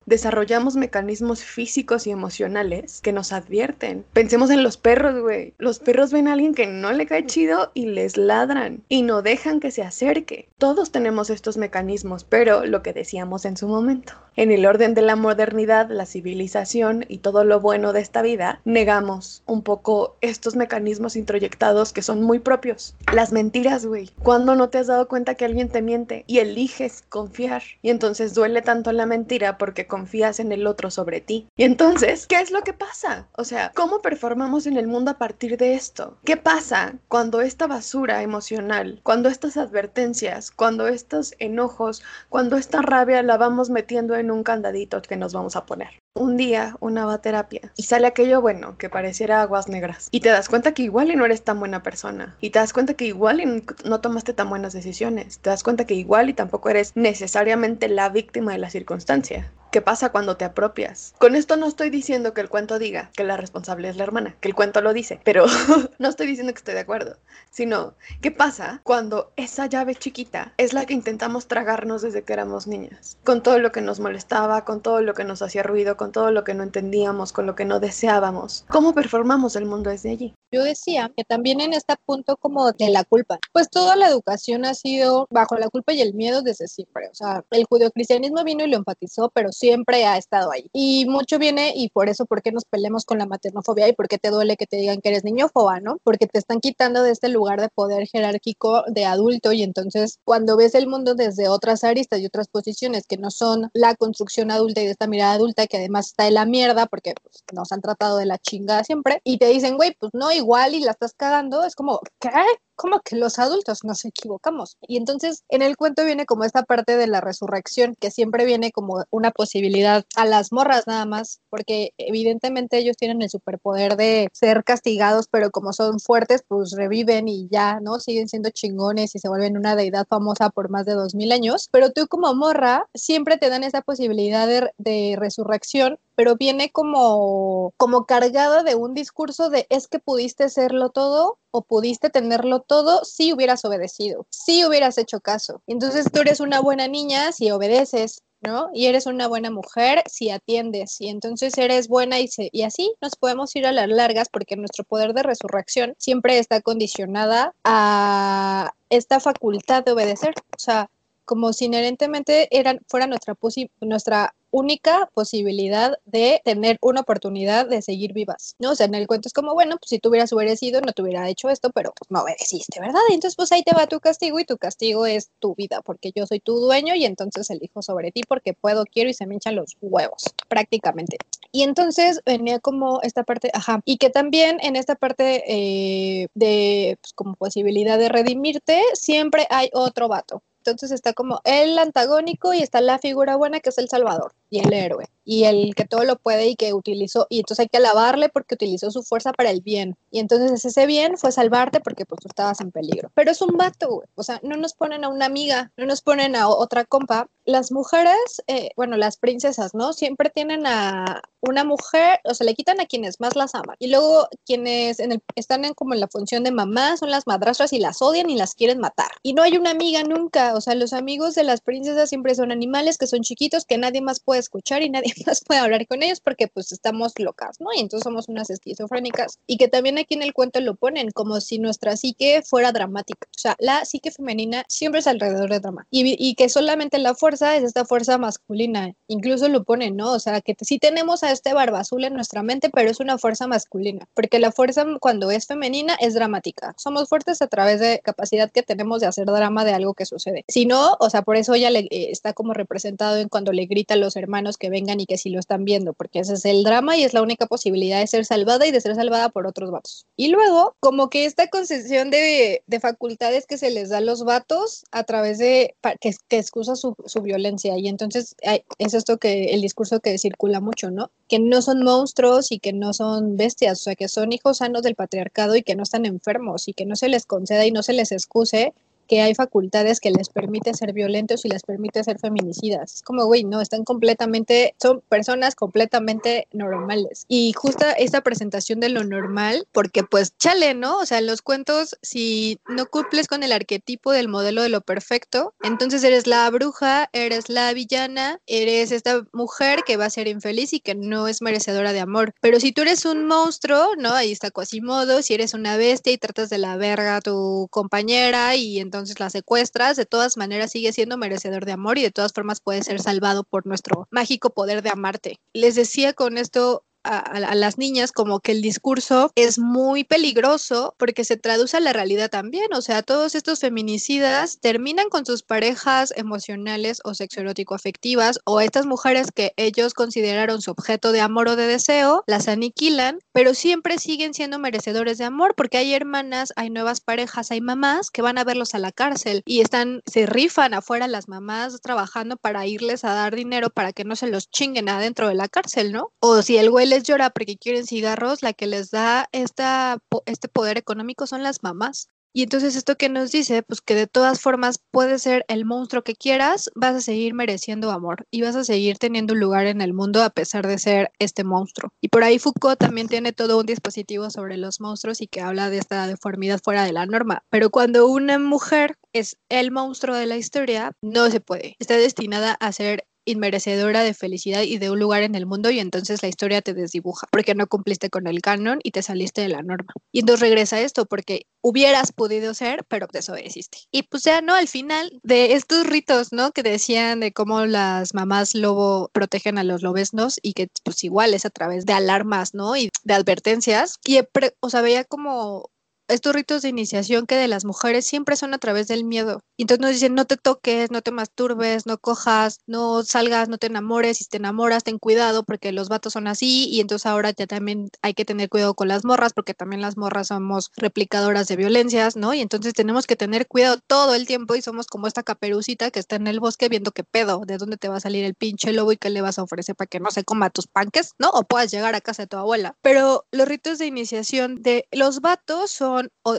desarrollamos 0.06 0.76
mecanismos 0.76 1.44
físicos 1.44 2.06
y 2.06 2.10
emocionales 2.10 3.00
que 3.02 3.12
nos 3.12 3.32
advierten. 3.32 4.04
Pensemos 4.12 4.50
en 4.50 4.62
los 4.62 4.76
perros, 4.76 5.20
güey. 5.20 5.54
Los 5.58 5.80
perros 5.80 6.12
ven 6.12 6.28
a 6.28 6.32
alguien 6.32 6.54
que 6.54 6.66
no 6.66 6.92
le 6.92 7.06
cae 7.06 7.26
chido 7.26 7.70
y 7.74 7.86
les 7.86 8.16
ladran 8.16 8.82
y 8.88 9.02
no 9.02 9.22
dejan 9.22 9.60
que 9.60 9.70
se 9.70 9.82
acerque. 9.82 10.48
Todos 10.58 10.92
tenemos 10.92 11.28
estos 11.30 11.56
mecanismos, 11.56 12.24
pero 12.24 12.64
lo 12.64 12.82
que 12.82 12.92
decíamos 12.92 13.44
en 13.44 13.56
su 13.56 13.68
momento, 13.68 14.14
en 14.36 14.50
el 14.52 14.66
orden 14.66 14.94
de 14.94 15.02
la 15.02 15.16
modernidad, 15.16 15.90
la 15.90 16.06
civilización 16.06 17.04
y 17.08 17.18
todo 17.18 17.44
lo 17.44 17.60
bueno 17.60 17.92
de 17.92 18.00
esta 18.00 18.22
vida, 18.22 18.60
negamos 18.64 19.42
un 19.46 19.62
poco 19.62 20.16
estos 20.20 20.56
mecanismos 20.56 21.16
introyectados 21.16 21.92
que 21.92 22.02
son 22.02 22.22
muy 22.22 22.38
propios. 22.38 22.94
Las 23.12 23.32
mentiras, 23.32 23.86
güey. 23.86 24.10
Cuando 24.22 24.54
no 24.54 24.68
te 24.68 24.78
has 24.78 24.86
dado 24.86 25.08
cuenta 25.08 25.34
que 25.34 25.44
alguien 25.44 25.68
te 25.68 25.82
miente 25.82 26.24
y 26.26 26.38
eliges 26.38 27.02
confiar 27.08 27.62
y 27.82 27.90
entonces 27.90 28.34
duele 28.34 28.62
tanto 28.62 28.92
la 28.92 29.06
mentira 29.06 29.58
porque 29.58 29.86
confías 29.86 30.40
en 30.40 30.52
el 30.52 30.66
otro 30.66 30.90
sobre 30.90 31.20
ti. 31.20 31.48
Y 31.56 31.64
entonces, 31.64 32.26
¿qué 32.26 32.40
es 32.40 32.50
lo 32.50 32.62
que 32.62 32.72
pasa? 32.72 33.26
O 33.36 33.44
sea, 33.44 33.72
¿cómo 33.74 34.00
performamos 34.00 34.66
en 34.66 34.76
el 34.76 34.86
mundo 34.86 35.12
a 35.12 35.18
partir 35.18 35.56
de 35.56 35.74
esto? 35.74 36.16
¿Qué 36.24 36.36
pasa 36.36 36.94
cuando 37.08 37.40
esta 37.40 37.66
basura 37.66 38.22
emocional, 38.22 39.00
cuando 39.02 39.28
estas 39.28 39.56
advertencias, 39.56 40.50
cuando 40.50 40.88
estos 40.88 41.34
enojos, 41.38 42.02
cuando 42.28 42.56
esta 42.56 42.82
rabia 42.82 43.22
la 43.22 43.36
vamos 43.36 43.70
metiendo 43.70 44.14
en 44.16 44.25
un 44.30 44.42
candadito 44.42 45.00
que 45.02 45.16
nos 45.16 45.32
vamos 45.32 45.56
a 45.56 45.66
poner? 45.66 45.90
Un 46.14 46.36
día 46.36 46.76
una 46.80 47.04
va 47.04 47.14
a 47.14 47.22
terapia 47.22 47.72
y 47.76 47.82
sale 47.82 48.06
aquello 48.06 48.40
bueno 48.40 48.78
que 48.78 48.88
pareciera 48.88 49.42
aguas 49.42 49.68
negras 49.68 50.08
y 50.10 50.20
te 50.20 50.30
das 50.30 50.48
cuenta 50.48 50.72
que 50.72 50.82
igual 50.82 51.10
y 51.10 51.16
no 51.16 51.24
eres 51.24 51.42
tan 51.42 51.58
buena 51.58 51.82
persona 51.82 52.36
y 52.40 52.50
te 52.50 52.58
das 52.58 52.72
cuenta 52.72 52.94
que 52.94 53.06
igual 53.06 53.40
y 53.40 53.64
no 53.84 54.00
tomaste 54.00 54.32
tan 54.32 54.48
buenas 54.48 54.72
decisiones, 54.72 55.38
te 55.38 55.50
das 55.50 55.62
cuenta 55.62 55.86
que 55.86 55.94
igual 55.94 56.30
y 56.30 56.34
tampoco 56.34 56.70
eres 56.70 56.92
necesariamente 56.94 57.88
la 57.88 58.08
víctima 58.08 58.52
de 58.52 58.58
la 58.58 58.70
circunstancia. 58.70 59.52
¿Qué 59.76 59.82
pasa 59.82 60.08
cuando 60.08 60.38
te 60.38 60.46
apropias? 60.46 61.12
Con 61.18 61.36
esto 61.36 61.58
no 61.58 61.66
estoy 61.66 61.90
diciendo 61.90 62.32
que 62.32 62.40
el 62.40 62.48
cuento 62.48 62.78
diga 62.78 63.10
que 63.14 63.24
la 63.24 63.36
responsable 63.36 63.90
es 63.90 63.98
la 63.98 64.04
hermana, 64.04 64.34
que 64.40 64.48
el 64.48 64.54
cuento 64.54 64.80
lo 64.80 64.94
dice, 64.94 65.20
pero 65.22 65.44
no 65.98 66.08
estoy 66.08 66.26
diciendo 66.26 66.54
que 66.54 66.60
estoy 66.60 66.72
de 66.72 66.80
acuerdo, 66.80 67.18
sino 67.50 67.92
¿qué 68.22 68.30
pasa 68.30 68.80
cuando 68.84 69.34
esa 69.36 69.66
llave 69.66 69.94
chiquita 69.94 70.54
es 70.56 70.72
la 70.72 70.86
que 70.86 70.94
intentamos 70.94 71.46
tragarnos 71.46 72.00
desde 72.00 72.22
que 72.22 72.32
éramos 72.32 72.66
niñas? 72.66 73.18
Con 73.22 73.42
todo 73.42 73.58
lo 73.58 73.70
que 73.70 73.82
nos 73.82 74.00
molestaba, 74.00 74.64
con 74.64 74.80
todo 74.80 75.02
lo 75.02 75.12
que 75.12 75.24
nos 75.24 75.42
hacía 75.42 75.62
ruido, 75.62 75.98
con 75.98 76.10
todo 76.10 76.30
lo 76.30 76.42
que 76.42 76.54
no 76.54 76.62
entendíamos, 76.62 77.34
con 77.34 77.44
lo 77.44 77.54
que 77.54 77.66
no 77.66 77.78
deseábamos. 77.78 78.64
¿Cómo 78.70 78.94
performamos 78.94 79.56
el 79.56 79.66
mundo 79.66 79.90
desde 79.90 80.08
allí? 80.10 80.34
Yo 80.50 80.62
decía 80.62 81.12
que 81.16 81.24
también 81.24 81.60
en 81.60 81.72
este 81.72 81.94
punto 82.04 82.36
como 82.36 82.72
de 82.72 82.90
la 82.90 83.04
culpa, 83.04 83.38
pues 83.52 83.68
toda 83.70 83.96
la 83.96 84.08
educación 84.08 84.64
ha 84.64 84.74
sido 84.74 85.26
bajo 85.30 85.56
la 85.56 85.68
culpa 85.68 85.92
y 85.92 86.00
el 86.00 86.14
miedo 86.14 86.42
desde 86.42 86.68
siempre. 86.68 87.08
O 87.10 87.14
sea, 87.14 87.44
el 87.50 87.64
judeocristianismo 87.64 88.44
vino 88.44 88.64
y 88.64 88.70
lo 88.70 88.76
enfatizó, 88.76 89.30
pero 89.30 89.52
siempre 89.52 90.04
ha 90.04 90.16
estado 90.16 90.50
ahí. 90.52 90.68
Y 90.72 91.06
mucho 91.08 91.38
viene, 91.38 91.72
y 91.74 91.90
por 91.90 92.08
eso, 92.08 92.26
¿por 92.26 92.42
qué 92.42 92.52
nos 92.52 92.64
peleamos 92.64 93.04
con 93.04 93.18
la 93.18 93.26
maternofobia 93.26 93.88
y 93.88 93.92
por 93.92 94.08
qué 94.08 94.18
te 94.18 94.30
duele 94.30 94.56
que 94.56 94.66
te 94.66 94.76
digan 94.76 95.00
que 95.00 95.10
eres 95.10 95.24
niñofoba, 95.24 95.80
no? 95.80 95.98
Porque 96.04 96.26
te 96.26 96.38
están 96.38 96.60
quitando 96.60 97.02
de 97.02 97.10
este 97.10 97.28
lugar 97.28 97.60
de 97.60 97.68
poder 97.68 98.06
jerárquico 98.06 98.84
de 98.88 99.04
adulto 99.04 99.52
y 99.52 99.62
entonces 99.62 100.20
cuando 100.24 100.56
ves 100.56 100.74
el 100.74 100.86
mundo 100.86 101.14
desde 101.14 101.48
otras 101.48 101.84
aristas 101.84 102.20
y 102.20 102.26
otras 102.26 102.48
posiciones 102.48 103.06
que 103.06 103.16
no 103.16 103.30
son 103.30 103.70
la 103.72 103.94
construcción 103.94 104.50
adulta 104.50 104.80
y 104.80 104.86
de 104.86 104.92
esta 104.92 105.06
mirada 105.06 105.32
adulta 105.32 105.66
que 105.66 105.76
además 105.76 106.08
está 106.08 106.26
en 106.26 106.34
la 106.34 106.44
mierda 106.44 106.86
porque 106.86 107.14
pues, 107.22 107.44
nos 107.52 107.72
han 107.72 107.80
tratado 107.80 108.18
de 108.18 108.26
la 108.26 108.38
chingada 108.38 108.84
siempre 108.84 109.20
y 109.24 109.38
te 109.38 109.46
dicen, 109.46 109.76
güey, 109.76 109.96
pues 109.98 110.12
no, 110.14 110.30
igual 110.36 110.74
y 110.74 110.80
la 110.80 110.92
estás 110.92 111.14
cagando, 111.14 111.64
es 111.64 111.74
como, 111.74 112.00
¿qué? 112.20 112.30
Como 112.76 113.00
que 113.00 113.16
los 113.16 113.38
adultos 113.38 113.84
nos 113.84 114.04
equivocamos. 114.04 114.76
Y 114.82 114.96
entonces 114.96 115.44
en 115.48 115.62
el 115.62 115.76
cuento 115.76 116.04
viene 116.04 116.26
como 116.26 116.44
esta 116.44 116.62
parte 116.62 116.96
de 116.96 117.06
la 117.06 117.20
resurrección, 117.20 117.96
que 117.98 118.10
siempre 118.10 118.44
viene 118.44 118.72
como 118.72 119.04
una 119.10 119.30
posibilidad 119.30 120.04
a 120.14 120.24
las 120.24 120.52
morras 120.52 120.86
nada 120.86 121.06
más, 121.06 121.40
porque 121.50 121.92
evidentemente 121.98 122.78
ellos 122.78 122.96
tienen 122.96 123.22
el 123.22 123.30
superpoder 123.30 123.96
de 123.96 124.28
ser 124.32 124.64
castigados, 124.64 125.26
pero 125.28 125.50
como 125.50 125.72
son 125.72 126.00
fuertes, 126.00 126.44
pues 126.46 126.72
reviven 126.72 127.28
y 127.28 127.48
ya, 127.48 127.80
¿no? 127.80 127.98
Siguen 127.98 128.28
siendo 128.28 128.50
chingones 128.50 129.14
y 129.14 129.18
se 129.18 129.28
vuelven 129.28 129.56
una 129.56 129.76
deidad 129.76 130.06
famosa 130.06 130.50
por 130.50 130.70
más 130.70 130.86
de 130.86 130.94
dos 130.94 131.14
mil 131.14 131.32
años. 131.32 131.68
Pero 131.72 131.90
tú 131.90 132.06
como 132.06 132.34
morra 132.34 132.88
siempre 132.94 133.38
te 133.38 133.48
dan 133.48 133.64
esa 133.64 133.82
posibilidad 133.82 134.46
de, 134.46 134.70
de 134.78 135.16
resurrección 135.18 135.98
pero 136.16 136.34
viene 136.34 136.72
como, 136.72 137.74
como 137.76 138.06
cargada 138.06 138.62
de 138.64 138.74
un 138.74 138.94
discurso 138.94 139.50
de 139.50 139.66
es 139.68 139.86
que 139.86 139.98
pudiste 139.98 140.48
serlo 140.48 140.88
todo 140.88 141.38
o 141.56 141.62
pudiste 141.62 142.10
tenerlo 142.10 142.60
todo 142.60 143.02
si 143.06 143.32
hubieras 143.32 143.64
obedecido, 143.64 144.26
si 144.28 144.66
hubieras 144.66 144.98
hecho 144.98 145.20
caso. 145.20 145.62
Entonces 145.66 146.06
tú 146.12 146.20
eres 146.20 146.40
una 146.40 146.60
buena 146.60 146.86
niña 146.86 147.32
si 147.32 147.50
obedeces, 147.50 148.20
¿no? 148.42 148.68
Y 148.74 148.86
eres 148.86 149.06
una 149.06 149.26
buena 149.26 149.50
mujer 149.50 150.02
si 150.06 150.28
atiendes, 150.28 151.00
y 151.00 151.08
entonces 151.08 151.56
eres 151.56 151.88
buena 151.88 152.20
y, 152.20 152.28
y 152.52 152.62
así 152.62 152.92
nos 153.00 153.16
podemos 153.16 153.56
ir 153.56 153.66
a 153.66 153.72
las 153.72 153.88
largas 153.88 154.28
porque 154.30 154.56
nuestro 154.56 154.84
poder 154.84 155.14
de 155.14 155.22
resurrección 155.22 155.94
siempre 155.96 156.38
está 156.38 156.60
condicionada 156.60 157.54
a 157.64 158.72
esta 158.90 159.18
facultad 159.18 159.82
de 159.82 159.92
obedecer, 159.92 160.34
o 160.54 160.58
sea, 160.58 160.90
como 161.26 161.52
si 161.52 161.66
inherentemente 161.66 162.48
eran, 162.56 162.80
fuera 162.88 163.06
nuestra, 163.06 163.36
nuestra 163.80 164.34
única 164.50 165.10
posibilidad 165.12 165.98
de 166.06 166.40
tener 166.44 166.78
una 166.80 167.00
oportunidad 167.02 167.68
de 167.68 167.82
seguir 167.82 168.14
vivas, 168.14 168.54
¿no? 168.58 168.70
O 168.70 168.74
sea, 168.74 168.86
en 168.86 168.94
el 168.94 169.06
cuento 169.06 169.28
es 169.28 169.34
como, 169.34 169.52
bueno, 169.52 169.76
pues 169.76 169.90
si 169.90 169.98
tú 169.98 170.08
hubieras 170.08 170.32
obedecido, 170.32 170.80
no 170.80 170.92
te 170.92 171.02
hubiera 171.02 171.28
hecho 171.28 171.50
esto, 171.50 171.70
pero 171.70 171.92
pues 171.92 172.10
no 172.10 172.22
obedeciste, 172.22 172.80
¿verdad? 172.80 173.00
entonces, 173.10 173.36
pues 173.36 173.52
ahí 173.52 173.62
te 173.62 173.74
va 173.74 173.86
tu 173.86 174.00
castigo 174.00 174.38
y 174.40 174.44
tu 174.44 174.56
castigo 174.56 175.04
es 175.04 175.30
tu 175.40 175.54
vida, 175.54 175.82
porque 175.82 176.12
yo 176.14 176.26
soy 176.26 176.40
tu 176.40 176.58
dueño 176.58 176.94
y 176.94 177.04
entonces 177.04 177.50
elijo 177.50 177.82
sobre 177.82 178.12
ti 178.12 178.22
porque 178.26 178.54
puedo, 178.54 178.84
quiero 178.86 179.10
y 179.10 179.14
se 179.14 179.26
me 179.26 179.34
hinchan 179.34 179.56
los 179.56 179.76
huevos, 179.82 180.22
prácticamente. 180.48 181.18
Y 181.52 181.62
entonces 181.62 182.20
venía 182.24 182.58
como 182.58 183.00
esta 183.02 183.24
parte, 183.24 183.50
ajá, 183.52 183.80
y 183.84 183.98
que 183.98 184.10
también 184.10 184.58
en 184.62 184.76
esta 184.76 184.94
parte 184.94 185.42
eh, 185.46 186.28
de 186.34 186.98
pues, 187.00 187.12
como 187.12 187.34
posibilidad 187.34 187.98
de 187.98 188.08
redimirte, 188.08 188.82
siempre 188.94 189.46
hay 189.50 189.70
otro 189.72 190.08
vato, 190.08 190.42
entonces 190.70 190.92
está 190.92 191.12
como 191.12 191.40
el 191.44 191.78
antagónico 191.78 192.52
y 192.54 192.62
está 192.62 192.80
la 192.80 192.98
figura 192.98 193.36
buena 193.36 193.60
que 193.60 193.70
es 193.70 193.78
el 193.78 193.88
Salvador 193.88 194.32
y 194.50 194.60
el 194.60 194.72
héroe 194.72 195.08
y 195.26 195.44
el 195.44 195.74
que 195.74 195.84
todo 195.84 196.04
lo 196.04 196.16
puede 196.16 196.46
y 196.46 196.56
que 196.56 196.72
utilizó, 196.72 197.26
y 197.28 197.40
entonces 197.40 197.64
hay 197.64 197.68
que 197.68 197.78
alabarle 197.78 198.28
porque 198.28 198.54
utilizó 198.54 198.92
su 198.92 199.02
fuerza 199.02 199.32
para 199.32 199.50
el 199.50 199.60
bien. 199.60 199.96
Y 200.12 200.20
entonces 200.20 200.64
ese 200.64 200.86
bien 200.86 201.18
fue 201.18 201.32
salvarte 201.32 201.80
porque 201.80 202.06
pues 202.06 202.20
tú 202.20 202.28
estabas 202.28 202.60
en 202.60 202.70
peligro. 202.70 203.10
Pero 203.14 203.32
es 203.32 203.42
un 203.42 203.56
vato, 203.56 203.88
güey. 203.88 204.08
O 204.14 204.22
sea, 204.22 204.40
no 204.44 204.56
nos 204.56 204.74
ponen 204.74 205.04
a 205.04 205.08
una 205.08 205.26
amiga, 205.26 205.72
no 205.76 205.84
nos 205.84 206.00
ponen 206.00 206.36
a 206.36 206.48
otra 206.48 206.84
compa. 206.84 207.28
Las 207.44 207.72
mujeres, 207.72 208.42
eh, 208.46 208.70
bueno, 208.76 208.96
las 208.96 209.16
princesas, 209.16 209.74
¿no? 209.74 209.92
Siempre 209.92 210.30
tienen 210.30 210.66
a 210.66 211.22
una 211.40 211.64
mujer, 211.64 212.20
o 212.24 212.34
sea, 212.34 212.44
le 212.44 212.54
quitan 212.54 212.80
a 212.80 212.86
quienes 212.86 213.20
más 213.20 213.34
las 213.34 213.54
aman. 213.54 213.76
Y 213.80 213.88
luego 213.88 214.28
quienes 214.44 215.00
en 215.00 215.12
el, 215.12 215.22
están 215.34 215.64
en 215.64 215.74
como 215.74 215.94
en 215.94 216.00
la 216.00 216.08
función 216.08 216.44
de 216.44 216.52
mamá 216.52 216.96
son 216.96 217.10
las 217.10 217.26
madrastras 217.26 217.72
y 217.72 217.78
las 217.78 218.00
odian 218.00 218.30
y 218.30 218.36
las 218.36 218.54
quieren 218.54 218.78
matar. 218.78 219.10
Y 219.22 219.34
no 219.34 219.42
hay 219.42 219.56
una 219.56 219.70
amiga 219.70 220.04
nunca. 220.04 220.55
O 220.56 220.60
sea, 220.60 220.74
los 220.74 220.92
amigos 220.92 221.34
de 221.34 221.44
las 221.44 221.60
princesas 221.60 222.08
siempre 222.08 222.34
son 222.34 222.52
animales 222.52 222.98
que 222.98 223.06
son 223.06 223.20
chiquitos 223.22 223.64
que 223.64 223.78
nadie 223.78 224.00
más 224.00 224.20
puede 224.20 224.40
escuchar 224.40 224.82
y 224.82 224.90
nadie 224.90 225.12
más 225.26 225.42
puede 225.44 225.60
hablar 225.60 225.86
con 225.86 226.02
ellos 226.02 226.20
porque 226.20 226.48
pues 226.48 226.72
estamos 226.72 227.12
locas, 227.18 227.60
¿no? 227.60 227.72
Y 227.74 227.80
entonces 227.80 228.04
somos 228.04 228.28
unas 228.28 228.50
esquizofrénicas. 228.50 229.38
Y 229.46 229.56
que 229.56 229.68
también 229.68 229.98
aquí 229.98 230.14
en 230.14 230.22
el 230.22 230.32
cuento 230.32 230.60
lo 230.60 230.74
ponen 230.74 231.10
como 231.10 231.40
si 231.40 231.58
nuestra 231.58 231.96
psique 231.96 232.42
fuera 232.42 232.72
dramática. 232.72 233.26
O 233.28 233.38
sea, 233.38 233.56
la 233.58 233.84
psique 233.84 234.10
femenina 234.10 234.64
siempre 234.68 235.00
es 235.00 235.06
alrededor 235.06 235.50
de 235.50 235.60
drama. 235.60 235.86
Y, 235.90 236.34
que 236.34 236.48
solamente 236.48 236.98
la 236.98 237.14
fuerza 237.14 237.56
es 237.56 237.64
esta 237.64 237.84
fuerza 237.84 238.18
masculina. 238.18 238.94
Incluso 239.08 239.48
lo 239.48 239.64
ponen, 239.64 239.96
¿no? 239.96 240.12
O 240.12 240.18
sea, 240.18 240.40
que 240.40 240.56
sí 240.60 240.78
tenemos 240.78 241.22
a 241.22 241.32
este 241.32 241.54
barba 241.54 241.80
azul 241.80 242.04
en 242.04 242.14
nuestra 242.14 242.42
mente, 242.42 242.70
pero 242.70 242.90
es 242.90 243.00
una 243.00 243.18
fuerza 243.18 243.46
masculina. 243.46 244.08
Porque 244.14 244.38
la 244.38 244.52
fuerza 244.52 244.84
cuando 245.00 245.30
es 245.30 245.46
femenina 245.46 245.96
es 246.00 246.14
dramática. 246.14 246.74
Somos 246.76 247.08
fuertes 247.08 247.42
a 247.42 247.46
través 247.46 247.80
de 247.80 248.00
capacidad 248.02 248.50
que 248.50 248.62
tenemos 248.62 249.00
de 249.00 249.06
hacer 249.06 249.26
drama 249.26 249.64
de 249.64 249.72
algo 249.72 249.94
que 249.94 250.06
sucede. 250.06 250.44
Si 250.48 250.64
no, 250.64 250.96
o 251.00 251.10
sea, 251.10 251.22
por 251.22 251.36
eso 251.36 251.54
ella 251.54 251.70
le, 251.70 251.80
eh, 251.90 252.10
está 252.10 252.32
como 252.32 252.54
representado 252.54 253.16
en 253.16 253.28
cuando 253.28 253.52
le 253.52 253.66
grita 253.66 253.94
a 253.94 253.96
los 253.96 254.14
hermanos 254.14 254.58
que 254.58 254.70
vengan 254.70 255.00
y 255.00 255.06
que 255.06 255.18
si 255.18 255.28
lo 255.30 255.40
están 255.40 255.64
viendo, 255.64 255.92
porque 255.92 256.20
ese 256.20 256.34
es 256.34 256.44
el 256.44 256.62
drama 256.62 256.96
y 256.96 257.02
es 257.02 257.14
la 257.14 257.22
única 257.22 257.46
posibilidad 257.46 257.98
de 257.98 258.06
ser 258.06 258.24
salvada 258.24 258.64
y 258.64 258.70
de 258.70 258.80
ser 258.80 258.94
salvada 258.94 259.28
por 259.30 259.46
otros 259.48 259.72
vatos. 259.72 260.06
Y 260.16 260.28
luego, 260.28 260.76
como 260.78 261.10
que 261.10 261.24
esta 261.24 261.48
concesión 261.48 262.10
de, 262.10 262.62
de 262.66 262.80
facultades 262.80 263.46
que 263.46 263.58
se 263.58 263.70
les 263.70 263.88
da 263.88 263.98
a 263.98 264.00
los 264.00 264.24
vatos 264.24 264.84
a 264.92 265.02
través 265.02 265.38
de, 265.38 265.74
que, 266.00 266.14
que 266.28 266.38
excusa 266.38 266.76
su, 266.76 266.94
su, 267.06 267.22
violencia. 267.22 267.76
Y 267.76 267.88
entonces 267.88 268.36
es 268.78 268.94
esto 268.94 269.18
que 269.18 269.46
el 269.46 269.62
discurso 269.62 269.98
que 269.98 270.16
circula 270.18 270.60
mucho, 270.60 270.92
¿no? 270.92 271.10
Que 271.26 271.40
no 271.40 271.60
son 271.60 271.82
monstruos 271.82 272.52
y 272.52 272.60
que 272.60 272.72
no 272.72 272.92
son 272.92 273.36
bestias, 273.36 273.80
o 273.80 273.82
sea, 273.82 273.94
que 273.96 274.08
son 274.08 274.32
hijos 274.32 274.58
sanos 274.58 274.82
del 274.82 274.94
patriarcado 274.94 275.56
y 275.56 275.62
que 275.62 275.74
no 275.74 275.82
están 275.82 276.06
enfermos 276.06 276.68
y 276.68 276.72
que 276.72 276.86
no 276.86 276.94
se 276.94 277.08
les 277.08 277.26
conceda 277.26 277.66
y 277.66 277.72
no 277.72 277.82
se 277.82 277.94
les 277.94 278.12
excuse 278.12 278.72
que 279.06 279.20
hay 279.20 279.34
facultades 279.34 280.00
que 280.00 280.10
les 280.10 280.28
permite 280.28 280.74
ser 280.74 280.92
violentos 280.92 281.44
y 281.44 281.48
les 281.48 281.62
permite 281.62 282.02
ser 282.04 282.18
feminicidas. 282.18 282.94
Es 282.94 283.02
como, 283.02 283.24
güey, 283.26 283.44
no, 283.44 283.60
están 283.60 283.84
completamente, 283.84 284.74
son 284.80 285.00
personas 285.08 285.54
completamente 285.54 286.48
normales. 286.52 287.24
Y 287.28 287.52
justa 287.52 287.92
esta 287.92 288.22
presentación 288.22 288.80
de 288.80 288.88
lo 288.88 289.04
normal, 289.04 289.66
porque 289.72 290.02
pues 290.02 290.36
chale, 290.38 290.74
¿no? 290.74 290.98
O 290.98 291.06
sea, 291.06 291.18
en 291.18 291.26
los 291.26 291.42
cuentos, 291.42 291.96
si 292.02 292.58
no 292.68 292.86
cumples 292.86 293.28
con 293.28 293.42
el 293.42 293.52
arquetipo 293.52 294.12
del 294.12 294.28
modelo 294.28 294.62
de 294.62 294.68
lo 294.68 294.80
perfecto, 294.80 295.54
entonces 295.62 296.02
eres 296.04 296.26
la 296.26 296.48
bruja, 296.50 297.08
eres 297.12 297.48
la 297.48 297.72
villana, 297.72 298.40
eres 298.46 298.92
esta 298.92 299.24
mujer 299.32 299.82
que 299.84 299.96
va 299.96 300.06
a 300.06 300.10
ser 300.10 300.28
infeliz 300.28 300.72
y 300.72 300.80
que 300.80 300.94
no 300.94 301.28
es 301.28 301.42
merecedora 301.42 301.92
de 301.92 302.00
amor. 302.00 302.34
Pero 302.40 302.60
si 302.60 302.72
tú 302.72 302.82
eres 302.82 303.04
un 303.04 303.26
monstruo, 303.26 303.90
¿no? 303.96 304.12
Ahí 304.12 304.32
está 304.32 304.50
Quasimodo, 304.50 305.22
si 305.22 305.34
eres 305.34 305.54
una 305.54 305.76
bestia 305.76 306.12
y 306.12 306.18
tratas 306.18 306.50
de 306.50 306.58
la 306.58 306.76
verga 306.76 307.16
a 307.16 307.20
tu 307.20 307.68
compañera 307.70 308.56
y 308.56 308.78
entonces 308.78 308.95
entonces 308.96 309.20
la 309.20 309.30
secuestras, 309.30 309.96
de 309.96 310.06
todas 310.06 310.36
maneras 310.36 310.72
sigue 310.72 310.92
siendo 310.92 311.18
merecedor 311.18 311.64
de 311.66 311.72
amor 311.72 311.98
y 311.98 312.02
de 312.02 312.10
todas 312.10 312.32
formas 312.32 312.60
puede 312.60 312.82
ser 312.82 313.00
salvado 313.00 313.44
por 313.44 313.66
nuestro 313.66 314.08
mágico 314.10 314.50
poder 314.50 314.82
de 314.82 314.90
amarte. 314.90 315.38
Les 315.52 315.74
decía 315.74 316.14
con 316.14 316.38
esto 316.38 316.85
a, 317.06 317.54
las 317.54 317.78
niñas 317.78 318.12
como 318.12 318.40
que 318.40 318.52
el 318.52 318.62
discurso 318.62 319.30
es 319.34 319.58
muy 319.58 320.04
peligroso 320.04 320.94
porque 320.98 321.24
se 321.24 321.36
traduce 321.36 321.76
a 321.76 321.80
la 321.80 321.92
realidad 321.92 322.30
también. 322.30 322.72
O 322.74 322.82
sea, 322.82 323.02
todos 323.02 323.34
estos 323.34 323.60
feminicidas 323.60 324.58
terminan 324.60 325.08
con 325.08 325.24
sus 325.24 325.42
parejas 325.42 326.12
emocionales 326.16 327.00
o 327.04 327.14
sexoerótico-afectivas 327.14 328.40
o 328.44 328.60
estas 328.60 328.86
mujeres 328.86 329.30
que 329.32 329.52
ellos 329.56 329.94
consideraron 329.94 330.60
su 330.62 330.70
objeto 330.70 331.12
de 331.12 331.20
amor 331.20 331.48
o 331.48 331.56
de 331.56 331.66
deseo, 331.66 332.24
las 332.26 332.48
aniquilan, 332.48 333.18
pero 333.32 333.54
siempre 333.54 333.98
siguen 333.98 334.34
siendo 334.34 334.58
merecedores 334.58 335.18
de 335.18 335.24
amor 335.24 335.54
porque 335.56 335.78
hay 335.78 335.94
hermanas, 335.94 336.52
hay 336.56 336.70
nuevas 336.70 337.00
parejas, 337.00 337.50
hay 337.50 337.60
mamás 337.60 338.10
que 338.10 338.22
van 338.22 338.38
a 338.38 338.44
verlos 338.44 338.74
a 338.74 338.78
la 338.78 338.92
cárcel 338.92 339.42
y 339.46 339.60
están, 339.60 340.02
se 340.06 340.26
rifan 340.26 340.74
afuera 340.74 341.06
las 341.08 341.28
mamás 341.28 341.80
trabajando 341.80 342.36
para 342.36 342.66
irles 342.66 343.04
a 343.04 343.14
dar 343.14 343.34
dinero 343.34 343.70
para 343.70 343.92
que 343.92 344.04
no 344.04 344.16
se 344.16 344.26
los 344.26 344.50
chinguen 344.50 344.88
adentro 344.88 345.28
de 345.28 345.34
la 345.34 345.48
cárcel, 345.48 345.92
¿no? 345.92 346.12
O 346.20 346.42
si 346.42 346.56
el 346.56 346.70
güey 346.70 346.86
llora 347.04 347.30
porque 347.30 347.56
quieren 347.56 347.86
cigarros, 347.86 348.42
la 348.42 348.52
que 348.52 348.66
les 348.66 348.90
da 348.90 349.28
este 349.32 350.48
poder 350.52 350.78
económico 350.78 351.26
son 351.26 351.42
las 351.42 351.62
mamás. 351.62 352.08
Y 352.36 352.42
entonces 352.42 352.76
esto 352.76 352.96
que 352.96 353.08
nos 353.08 353.32
dice, 353.32 353.62
pues 353.62 353.80
que 353.80 353.94
de 353.94 354.06
todas 354.06 354.42
formas 354.42 354.78
puede 354.90 355.18
ser 355.18 355.46
el 355.48 355.64
monstruo 355.64 356.02
que 356.02 356.14
quieras, 356.14 356.70
vas 356.74 356.94
a 356.94 357.00
seguir 357.00 357.32
mereciendo 357.32 357.90
amor 357.90 358.26
y 358.30 358.42
vas 358.42 358.54
a 358.56 358.64
seguir 358.64 358.98
teniendo 358.98 359.32
un 359.32 359.40
lugar 359.40 359.64
en 359.64 359.80
el 359.80 359.94
mundo 359.94 360.22
a 360.22 360.28
pesar 360.28 360.66
de 360.66 360.76
ser 360.76 361.10
este 361.18 361.44
monstruo. 361.44 361.94
Y 362.02 362.08
por 362.08 362.24
ahí 362.24 362.38
Foucault 362.38 362.78
también 362.78 363.08
tiene 363.08 363.32
todo 363.32 363.58
un 363.58 363.64
dispositivo 363.64 364.28
sobre 364.28 364.58
los 364.58 364.82
monstruos 364.82 365.22
y 365.22 365.28
que 365.28 365.40
habla 365.40 365.70
de 365.70 365.78
esta 365.78 366.06
deformidad 366.06 366.60
fuera 366.62 366.84
de 366.84 366.92
la 366.92 367.06
norma. 367.06 367.42
Pero 367.48 367.70
cuando 367.70 368.06
una 368.06 368.38
mujer 368.38 368.98
es 369.14 369.38
el 369.48 369.70
monstruo 369.70 370.14
de 370.14 370.26
la 370.26 370.36
historia, 370.36 370.92
no 371.00 371.30
se 371.30 371.40
puede. 371.40 371.76
Está 371.78 371.96
destinada 371.96 372.52
a 372.52 372.70
ser 372.70 373.06
inmerecedora 373.26 374.02
de 374.02 374.14
felicidad 374.14 374.62
y 374.62 374.78
de 374.78 374.90
un 374.90 374.98
lugar 374.98 375.22
en 375.22 375.34
el 375.34 375.44
mundo 375.44 375.68
y 375.70 375.80
entonces 375.80 376.22
la 376.22 376.28
historia 376.28 376.62
te 376.62 376.72
desdibuja 376.72 377.26
porque 377.30 377.54
no 377.54 377.66
cumpliste 377.66 378.08
con 378.08 378.26
el 378.26 378.40
canon 378.40 378.78
y 378.82 378.92
te 378.92 379.02
saliste 379.02 379.42
de 379.42 379.48
la 379.48 379.62
norma. 379.62 379.92
Y 380.12 380.20
entonces 380.20 380.40
regresa 380.40 380.80
esto 380.80 381.04
porque 381.04 381.46
hubieras 381.60 382.12
podido 382.12 382.54
ser, 382.54 382.84
pero 382.88 383.08
desobedeciste. 383.12 383.78
Y 383.90 384.04
pues 384.04 384.22
ya, 384.22 384.40
¿no? 384.40 384.54
Al 384.54 384.68
final 384.68 385.20
de 385.22 385.54
estos 385.54 385.86
ritos, 385.86 386.32
¿no? 386.32 386.52
Que 386.52 386.62
decían 386.62 387.20
de 387.20 387.32
cómo 387.32 387.66
las 387.66 388.14
mamás 388.14 388.54
lobo 388.54 389.10
protegen 389.12 389.58
a 389.58 389.64
los 389.64 389.82
lobesnos 389.82 390.38
y 390.42 390.52
que 390.52 390.68
pues 390.84 391.02
igual 391.04 391.34
es 391.34 391.44
a 391.44 391.50
través 391.50 391.84
de 391.84 391.92
alarmas, 391.92 392.54
¿no? 392.54 392.76
Y 392.76 392.90
de 393.04 393.14
advertencias. 393.14 393.96
Y, 394.04 394.20
o 394.60 394.70
sea, 394.70 394.80
veía 394.80 395.04
como 395.04 395.70
estos 396.08 396.34
ritos 396.34 396.62
de 396.62 396.68
iniciación 396.68 397.26
que 397.26 397.36
de 397.36 397.48
las 397.48 397.64
mujeres 397.64 398.06
siempre 398.06 398.36
son 398.36 398.54
a 398.54 398.58
través 398.58 398.88
del 398.88 399.04
miedo. 399.04 399.40
Entonces 399.58 399.80
nos 399.80 399.90
dicen, 399.90 400.14
no 400.14 400.24
te 400.24 400.36
toques, 400.36 400.90
no 400.90 401.02
te 401.02 401.10
masturbes, 401.10 401.86
no 401.86 401.98
cojas, 401.98 402.58
no 402.66 403.02
salgas, 403.02 403.48
no 403.48 403.58
te 403.58 403.66
enamores, 403.66 404.18
si 404.18 404.24
te 404.26 404.36
enamoras, 404.36 404.84
ten 404.84 404.98
cuidado 404.98 405.44
porque 405.44 405.72
los 405.72 405.88
vatos 405.88 406.12
son 406.12 406.26
así 406.26 406.68
y 406.68 406.80
entonces 406.80 407.06
ahora 407.06 407.32
ya 407.36 407.46
también 407.46 407.88
hay 408.02 408.14
que 408.14 408.24
tener 408.24 408.48
cuidado 408.48 408.74
con 408.74 408.88
las 408.88 409.04
morras 409.04 409.32
porque 409.32 409.54
también 409.54 409.80
las 409.80 409.96
morras 409.96 410.28
somos 410.28 410.70
replicadoras 410.76 411.48
de 411.48 411.56
violencias, 411.56 412.16
¿no? 412.16 412.34
Y 412.34 412.40
entonces 412.40 412.74
tenemos 412.74 413.06
que 413.06 413.16
tener 413.16 413.46
cuidado 413.46 413.78
todo 413.86 414.14
el 414.14 414.26
tiempo 414.26 414.54
y 414.54 414.62
somos 414.62 414.86
como 414.86 415.06
esta 415.06 415.22
caperucita 415.22 415.90
que 415.90 416.00
está 416.00 416.16
en 416.16 416.26
el 416.26 416.40
bosque 416.40 416.68
viendo 416.68 416.92
qué 416.92 417.04
pedo, 417.04 417.42
de 417.46 417.58
dónde 417.58 417.78
te 417.78 417.88
va 417.88 417.96
a 417.96 418.00
salir 418.00 418.24
el 418.24 418.34
pinche 418.34 418.72
lobo 418.72 418.92
y 418.92 418.96
qué 418.96 419.10
le 419.10 419.22
vas 419.22 419.38
a 419.38 419.42
ofrecer 419.42 419.74
para 419.74 419.88
que 419.88 420.00
no 420.00 420.10
se 420.10 420.24
coma 420.24 420.50
tus 420.50 420.66
panques, 420.66 421.12
¿no? 421.18 421.30
O 421.30 421.44
puedas 421.44 421.70
llegar 421.70 421.94
a 421.94 422.00
casa 422.00 422.24
de 422.24 422.26
tu 422.28 422.36
abuela. 422.36 422.74
Pero 422.82 423.24
los 423.32 423.48
ritos 423.48 423.78
de 423.78 423.86
iniciación 423.86 424.62
de 424.62 424.86
los 424.92 425.20
vatos 425.20 425.70
son 425.70 425.95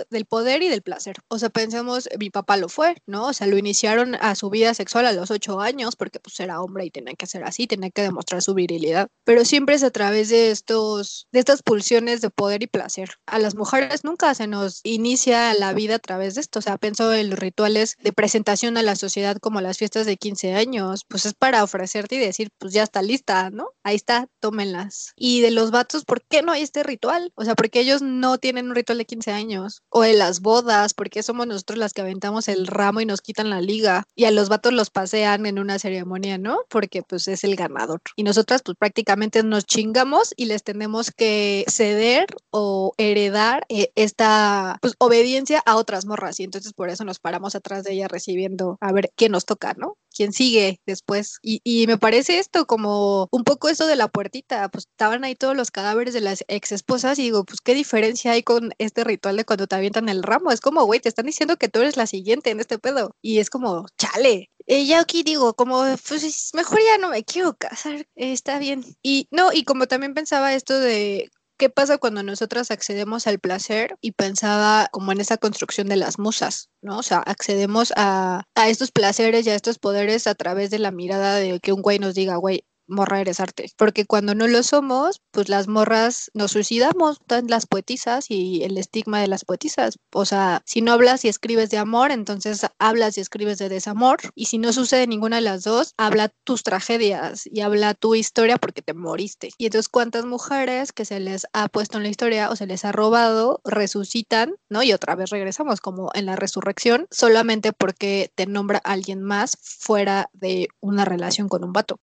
del 0.10 0.26
poder 0.26 0.62
y 0.64 0.70
del 0.70 0.82
placer. 0.82 1.18
O 1.28 1.40
sea, 1.40 1.50
pensemos, 1.50 2.10
mi 2.20 2.30
papá 2.30 2.58
lo 2.58 2.70
fue, 2.70 2.96
¿no? 3.06 3.28
O 3.28 3.34
sea, 3.34 3.48
lo 3.48 3.58
iniciaron 3.58 4.16
a 4.16 4.36
su 4.36 4.50
vida 4.50 4.74
sexual 4.74 5.06
a 5.06 5.14
los 5.14 5.32
ocho 5.32 5.60
años 5.60 5.96
porque 5.96 6.20
pues 6.20 6.40
era 6.40 6.62
hombre 6.62 6.86
y 6.86 6.92
tenía 6.92 7.14
que 7.16 7.28
ser 7.28 7.44
así, 7.44 7.68
tenía 7.68 7.90
que 7.90 8.02
demostrar 8.02 8.42
su 8.42 8.54
virilidad. 8.54 9.08
Pero 9.24 9.46
siempre 9.46 9.76
es 9.76 9.84
a 9.84 9.92
través 9.92 10.30
de 10.30 10.52
estos, 10.52 11.28
de 11.32 11.40
estas 11.40 11.64
pulsiones 11.64 12.22
de 12.22 12.30
poder 12.30 12.64
y 12.64 12.68
placer. 12.68 13.12
A 13.26 13.40
las 13.40 13.56
mujeres 13.56 14.04
nunca 14.04 14.34
se 14.36 14.48
nos 14.48 14.82
inicia 14.84 15.54
la 15.54 15.74
vida 15.74 15.96
a 15.96 16.00
través 16.00 16.36
de 16.36 16.42
esto. 16.42 16.60
O 16.60 16.62
sea, 16.62 16.78
pienso 16.78 17.14
en 17.14 17.30
los 17.30 17.40
rituales 17.40 17.96
de 18.02 18.14
presentación 18.14 18.78
a 18.78 18.84
la 18.84 18.96
sociedad 18.96 19.38
como 19.38 19.62
las 19.62 19.78
fiestas 19.78 20.06
de 20.06 20.18
15 20.18 20.54
años, 20.54 21.06
pues 21.08 21.26
es 21.26 21.34
para 21.34 21.64
ofrecerte 21.64 22.16
y 22.16 22.20
decir, 22.20 22.50
pues 22.58 22.74
ya 22.74 22.84
está 22.84 23.02
lista, 23.02 23.50
¿no? 23.50 23.70
Ahí 23.84 23.96
está, 23.96 24.28
tómenlas. 24.40 25.14
Y 25.16 25.42
de 25.42 25.52
los 25.52 25.72
vatos, 25.72 26.06
¿por 26.06 26.24
qué 26.24 26.42
no 26.42 26.52
hay 26.52 26.64
este 26.64 26.84
ritual? 26.84 27.32
O 27.36 27.44
sea, 27.44 27.56
porque 27.56 27.80
ellos 27.80 28.02
no 28.02 28.38
tienen 28.38 28.68
un 28.68 28.76
ritual 28.76 28.98
de 28.98 29.06
15 29.06 29.32
años 29.32 29.47
o 29.90 30.04
en 30.04 30.18
las 30.18 30.42
bodas, 30.42 30.94
porque 30.94 31.24
somos 31.24 31.48
nosotros 31.48 31.78
las 31.78 31.94
que 31.94 32.02
aventamos 32.02 32.48
el 32.48 32.68
ramo 32.68 33.02
y 33.02 33.06
nos 33.06 33.22
quitan 33.22 33.50
la 33.50 33.62
liga 33.62 34.04
y 34.16 34.26
a 34.26 34.32
los 34.32 34.50
vatos 34.50 34.74
los 34.74 34.90
pasean 34.90 35.46
en 35.46 35.60
una 35.60 35.80
ceremonia, 35.80 36.38
¿no? 36.38 36.60
Porque 36.70 37.04
pues 37.04 37.28
es 37.28 37.44
el 37.44 37.56
ganador. 37.56 38.02
Y 38.16 38.24
nosotras 38.24 38.62
pues 38.64 38.78
prácticamente 38.78 39.44
nos 39.44 39.66
chingamos 39.66 40.34
y 40.36 40.46
les 40.46 40.64
tenemos 40.64 41.12
que 41.12 41.66
ceder 41.68 42.28
o 42.52 42.94
heredar 42.98 43.66
eh, 43.70 43.92
esta 43.96 44.78
pues 44.82 44.96
obediencia 45.00 45.62
a 45.66 45.76
otras 45.76 46.06
morras 46.06 46.40
y 46.40 46.44
entonces 46.44 46.74
por 46.74 46.90
eso 46.90 47.04
nos 47.04 47.20
paramos 47.20 47.56
atrás 47.56 47.84
de 47.84 47.94
ella 47.94 48.08
recibiendo 48.08 48.78
a 48.82 48.92
ver 48.92 49.12
qué 49.16 49.30
nos 49.30 49.46
toca, 49.46 49.74
¿no? 49.78 49.98
Quién 50.18 50.34
sigue 50.34 50.82
después. 50.86 51.40
Y, 51.44 51.86
me 51.88 51.98
parece 51.98 52.40
esto 52.40 52.66
como 52.66 53.30
un 53.32 53.44
poco 53.44 53.70
eso 53.70 53.86
de 53.88 53.96
la 53.96 54.08
puertita, 54.08 54.70
pues 54.70 54.88
estaban 54.92 55.24
ahí 55.24 55.36
todos 55.36 55.56
los 55.56 55.72
cadáveres 55.72 56.14
de 56.14 56.22
las 56.22 56.44
ex 56.48 56.72
esposas 56.72 57.20
y 57.20 57.24
digo, 57.24 57.46
pues 57.46 57.62
qué 57.62 57.76
diferencia 57.76 58.32
hay 58.32 58.44
con 58.44 58.72
este 58.80 59.04
ritual 59.04 59.38
de 59.38 59.46
cuando 59.46 59.68
te 59.68 59.76
avientan 59.76 60.10
el 60.10 60.24
ramo. 60.24 60.52
Es 60.52 60.60
como, 60.62 60.84
güey, 60.86 61.00
te 61.00 61.10
están 61.10 61.28
diciendo 61.28 61.58
que 61.58 61.70
tú 61.70 61.80
eres 61.80 61.98
la 61.98 62.08
siguiente 62.08 62.50
en 62.50 62.60
este 62.60 62.80
pedo. 62.80 63.16
Y 63.22 63.40
es 63.40 63.50
como, 63.50 63.86
chale. 63.98 64.50
Y 64.66 64.88
ya 64.88 65.00
aquí 65.00 65.24
digo, 65.24 65.54
como, 65.54 65.84
pues 66.08 66.52
mejor 66.54 66.80
ya 66.84 66.98
no 66.98 67.10
me 67.10 67.24
quiero 67.24 67.56
casar, 67.56 68.08
está 68.16 68.60
bien. 68.60 68.84
Y 69.04 69.28
no, 69.32 69.54
y 69.54 69.64
como 69.64 69.88
también 69.88 70.14
pensaba 70.14 70.54
esto 70.54 70.80
de 70.80 71.30
¿Qué 71.58 71.70
pasa 71.72 71.98
cuando 71.98 72.22
nosotras 72.22 72.70
accedemos 72.70 73.26
al 73.26 73.40
placer? 73.40 73.98
Y 74.00 74.12
pensaba 74.12 74.90
como 74.92 75.12
en 75.12 75.20
esa 75.20 75.38
construcción 75.38 75.88
de 75.88 75.96
las 75.96 76.20
musas, 76.20 76.70
¿no? 76.82 77.00
O 77.00 77.04
sea, 77.04 77.18
accedemos 77.20 77.94
a, 77.96 78.44
a 78.56 78.70
estos 78.70 78.92
placeres 78.92 79.48
y 79.48 79.50
a 79.50 79.56
estos 79.56 79.80
poderes 79.80 80.28
a 80.28 80.36
través 80.36 80.70
de 80.70 80.78
la 80.80 80.92
mirada 80.92 81.36
de 81.36 81.60
que 81.60 81.74
un 81.74 81.82
güey 81.82 81.98
nos 81.98 82.14
diga, 82.14 82.36
güey, 82.36 82.64
morra 82.88 83.22
eres 83.22 83.40
arte. 83.40 83.72
Porque 83.78 84.06
cuando 84.06 84.36
no 84.36 84.48
lo 84.48 84.64
somos, 84.64 85.22
pues 85.32 85.50
las 85.50 85.68
morras 85.68 86.32
nos 86.34 86.52
suicidamos, 86.52 87.20
las 87.48 87.66
poetisas 87.66 88.26
y 88.30 88.64
el 88.64 88.78
estigma 88.78 89.22
de 89.22 89.28
las 89.28 89.46
poetisas. 89.46 89.98
O 90.14 90.26
sea, 90.26 90.62
si 90.66 90.82
no 90.82 90.94
hablas 90.94 91.26
y 91.26 91.28
escribes 91.28 91.70
de 91.70 91.78
amor, 91.78 92.12
entonces 92.12 92.66
hablas 92.80 93.18
y 93.18 93.22
escribes 93.22 93.58
de 93.58 93.70
desamor. 93.70 94.18
Y 94.36 94.46
si 94.46 94.58
no 94.58 94.74
sucede 94.74 95.08
ninguna 95.08 95.38
de 95.38 95.44
las 95.44 95.64
dos, 95.64 95.94
habla 95.98 96.30
tus 96.44 96.64
tragedias 96.64 97.46
y 97.46 97.62
habla 97.62 97.94
tu 97.94 98.16
historia 98.16 98.58
porque 98.58 98.82
te 98.82 98.94
moriste. 98.94 99.50
Y 99.58 99.66
entonces, 99.66 99.90
¿cuántas 99.90 100.26
mujeres 100.26 100.92
que 100.94 101.06
se 101.06 101.20
les 101.20 101.48
ha 101.54 101.68
puesto 101.70 101.98
en 101.98 102.04
la 102.04 102.10
historia 102.10 102.50
o 102.50 102.56
se 102.56 102.68
les 102.68 102.86
ha 102.86 102.92
robado 102.92 103.62
resucitan, 103.64 104.56
¿no? 104.70 104.84
Y 104.84 104.94
otra 104.94 105.16
vez 105.16 105.30
regresamos 105.30 105.82
como 105.82 106.10
en 106.14 106.26
la 106.26 106.36
resurrección, 106.36 107.08
solamente 107.12 107.74
porque 107.74 108.32
te 108.36 108.46
nombra 108.46 108.80
alguien 108.84 109.22
más 109.22 109.58
fuera 109.62 110.30
de 110.34 110.68
una 110.80 111.06
relación 111.06 111.50
con 111.50 111.64
un 111.64 111.74
vato 111.74 112.00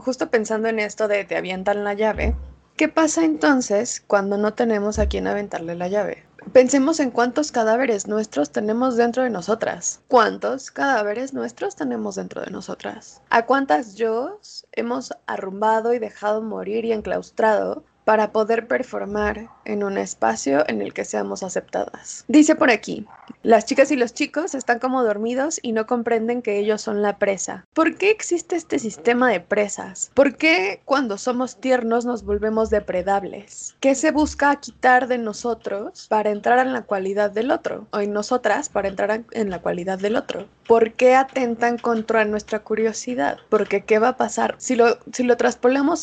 justo 0.00 0.30
pensando 0.30 0.68
en 0.68 0.78
esto 0.78 1.08
de 1.08 1.24
te 1.24 1.36
avientan 1.36 1.84
la 1.84 1.94
llave, 1.94 2.34
¿qué 2.76 2.88
pasa 2.88 3.24
entonces 3.24 4.02
cuando 4.06 4.38
no 4.38 4.54
tenemos 4.54 4.98
a 4.98 5.06
quién 5.06 5.26
aventarle 5.26 5.74
la 5.74 5.88
llave? 5.88 6.24
Pensemos 6.52 7.00
en 7.00 7.10
cuántos 7.10 7.50
cadáveres 7.52 8.06
nuestros 8.06 8.50
tenemos 8.50 8.96
dentro 8.96 9.22
de 9.22 9.30
nosotras. 9.30 10.02
¿Cuántos 10.08 10.70
cadáveres 10.70 11.32
nuestros 11.32 11.74
tenemos 11.74 12.16
dentro 12.16 12.42
de 12.42 12.50
nosotras? 12.50 13.22
¿A 13.30 13.46
cuántas 13.46 13.94
yo 13.94 14.38
hemos 14.72 15.14
arrumbado 15.26 15.94
y 15.94 15.98
dejado 15.98 16.42
morir 16.42 16.84
y 16.84 16.92
enclaustrado 16.92 17.82
para 18.04 18.32
poder 18.32 18.66
performar 18.66 19.48
en 19.64 19.82
un 19.82 19.98
espacio 19.98 20.64
en 20.68 20.82
el 20.82 20.92
que 20.92 21.04
seamos 21.04 21.42
aceptadas. 21.42 22.24
Dice 22.28 22.54
por 22.54 22.70
aquí, 22.70 23.06
las 23.42 23.66
chicas 23.66 23.90
y 23.90 23.96
los 23.96 24.14
chicos 24.14 24.54
están 24.54 24.78
como 24.78 25.02
dormidos 25.02 25.58
y 25.62 25.72
no 25.72 25.86
comprenden 25.86 26.42
que 26.42 26.58
ellos 26.58 26.82
son 26.82 27.02
la 27.02 27.18
presa. 27.18 27.64
¿Por 27.72 27.96
qué 27.96 28.10
existe 28.10 28.56
este 28.56 28.78
sistema 28.78 29.30
de 29.30 29.40
presas? 29.40 30.10
¿Por 30.14 30.36
qué 30.36 30.80
cuando 30.84 31.18
somos 31.18 31.60
tiernos 31.60 32.04
nos 32.04 32.24
volvemos 32.24 32.70
depredables? 32.70 33.76
¿Qué 33.80 33.94
se 33.94 34.10
busca 34.10 34.54
quitar 34.56 35.08
de 35.08 35.18
nosotros 35.18 36.06
para 36.08 36.30
entrar 36.30 36.66
en 36.66 36.72
la 36.72 36.82
cualidad 36.82 37.30
del 37.30 37.50
otro? 37.50 37.86
O 37.90 38.00
en 38.00 38.12
nosotras 38.12 38.68
para 38.68 38.88
entrar 38.88 39.24
en 39.30 39.50
la 39.50 39.60
cualidad 39.60 39.98
del 39.98 40.16
otro. 40.16 40.46
¿Por 40.66 40.92
qué 40.92 41.14
atentan 41.14 41.78
contra 41.78 42.24
nuestra 42.24 42.60
curiosidad? 42.60 43.38
Porque 43.48 43.84
¿qué 43.84 43.98
va 43.98 44.08
a 44.08 44.16
pasar? 44.16 44.54
Si 44.58 44.76
lo, 44.76 44.98
si 45.12 45.22
lo 45.22 45.36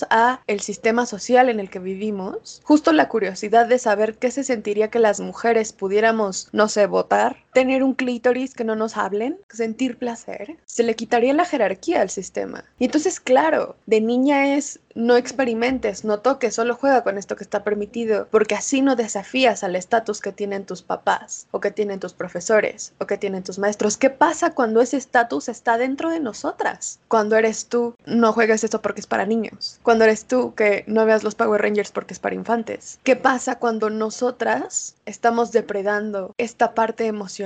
a 0.10 0.42
el 0.48 0.60
sistema 0.60 1.06
social 1.06 1.50
en 1.50 1.60
el 1.60 1.70
que 1.70 1.80
vivimos, 1.80 2.62
justo 2.64 2.92
la 2.92 3.10
curiosidad 3.10 3.68
de 3.68 3.80
saber 3.80 4.18
qué 4.18 4.32
se 4.32 4.44
sentiría 4.44 4.90
que 4.90 5.00
las 5.00 5.20
mujeres 5.20 5.74
pudiéramos, 5.74 6.50
no 6.52 6.68
sé, 6.68 6.86
votar, 6.86 7.38
tener 7.54 7.84
un 7.84 7.94
clítoris 7.94 8.54
que 8.54 8.64
no 8.64 8.76
nos 8.76 8.98
hablen, 8.98 9.38
sentir 9.50 9.98
placer, 9.98 10.58
se 10.66 10.84
le 10.84 10.96
quitaría 10.96 11.34
la 11.34 11.46
jerarquía 11.46 12.02
al 12.02 12.10
sistema. 12.10 12.64
Y 12.80 12.86
entonces, 12.86 13.20
claro, 13.20 13.76
de 13.86 14.02
niña 14.02 14.56
es 14.56 14.80
no 14.94 15.16
experimentes, 15.16 16.04
no 16.04 16.20
toques, 16.20 16.56
solo 16.56 16.76
juega 16.76 17.02
con 17.04 17.18
esto 17.18 17.38
que 17.38 17.46
está 17.46 17.64
permitido, 17.64 18.28
porque 18.30 18.56
así 18.56 18.82
no 18.82 18.98
desafías 18.98 19.64
al 19.64 19.78
estatus 19.78 20.20
que 20.20 20.34
tienen 20.34 20.66
tus 20.66 20.82
papás, 20.82 21.48
o 21.52 21.62
que 21.62 21.72
tienen 21.72 22.02
tus 22.02 22.12
profesores, 22.12 22.92
o 23.00 23.08
que 23.08 23.18
tienen 23.18 23.44
tus 23.44 23.58
maestros. 23.58 23.96
¿Qué 23.96 24.10
pasa 24.10 24.54
cuando 24.54 24.82
ese 24.82 24.98
estatus 24.98 25.48
está 25.48 25.78
dentro 25.78 26.10
de 26.10 26.20
nosotras? 26.20 27.00
Cuando 27.08 27.38
eres 27.38 27.68
tú, 27.68 27.96
no 28.06 28.34
juegues 28.34 28.66
esto 28.66 28.82
porque 28.82 29.00
es 29.00 29.08
para 29.08 29.26
niños. 29.26 29.80
Cuando 29.82 30.04
eres 30.04 30.26
tú, 30.26 30.54
que 30.56 30.84
no 30.88 31.06
veas 31.06 31.24
los 31.24 31.36
Power 31.36 31.62
Rangers 31.62 31.92
porque 31.92 32.14
es 32.14 32.20
para 32.20 32.36
infantes. 32.36 33.00
¿Qué 33.04 33.16
pasa 33.16 33.60
cuando 33.60 33.90
nosotras 33.90 34.96
estamos 35.06 35.54
depredando 35.54 36.36
esta 36.38 36.74
parte 36.74 37.06
emocional 37.06 37.41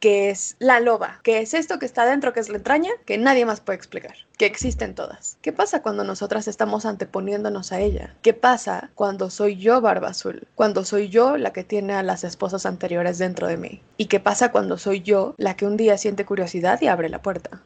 que 0.00 0.30
es 0.30 0.56
la 0.58 0.80
loba, 0.80 1.20
que 1.22 1.40
es 1.40 1.54
esto 1.54 1.78
que 1.78 1.86
está 1.86 2.06
dentro, 2.06 2.32
que 2.32 2.40
es 2.40 2.48
la 2.48 2.56
entraña, 2.56 2.90
que 3.06 3.18
nadie 3.18 3.46
más 3.46 3.60
puede 3.60 3.76
explicar, 3.76 4.14
que 4.38 4.46
existen 4.46 4.94
todas? 4.94 5.38
¿Qué 5.42 5.52
pasa 5.52 5.82
cuando 5.82 6.04
nosotras 6.04 6.46
estamos 6.48 6.84
anteponiéndonos 6.84 7.72
a 7.72 7.80
ella. 7.80 8.14
¿Qué 8.22 8.34
pasa 8.34 8.90
cuando 8.94 9.30
soy 9.30 9.56
yo 9.56 9.80
Barba 9.80 10.08
Azul? 10.08 10.46
Cuando 10.54 10.84
soy 10.84 11.08
yo 11.08 11.36
la 11.36 11.52
que 11.52 11.64
tiene 11.64 11.94
a 11.94 12.02
las 12.02 12.24
esposas 12.24 12.66
anteriores 12.66 13.18
dentro 13.18 13.46
de 13.46 13.56
mí. 13.56 13.82
¿Y 13.96 14.06
qué 14.06 14.20
pasa 14.20 14.52
cuando 14.52 14.78
soy 14.78 15.00
yo 15.00 15.34
la 15.38 15.56
que 15.56 15.66
un 15.66 15.76
día 15.76 15.98
siente 15.98 16.24
curiosidad 16.24 16.80
y 16.80 16.86
abre 16.86 17.08
la 17.08 17.22
puerta? 17.22 17.62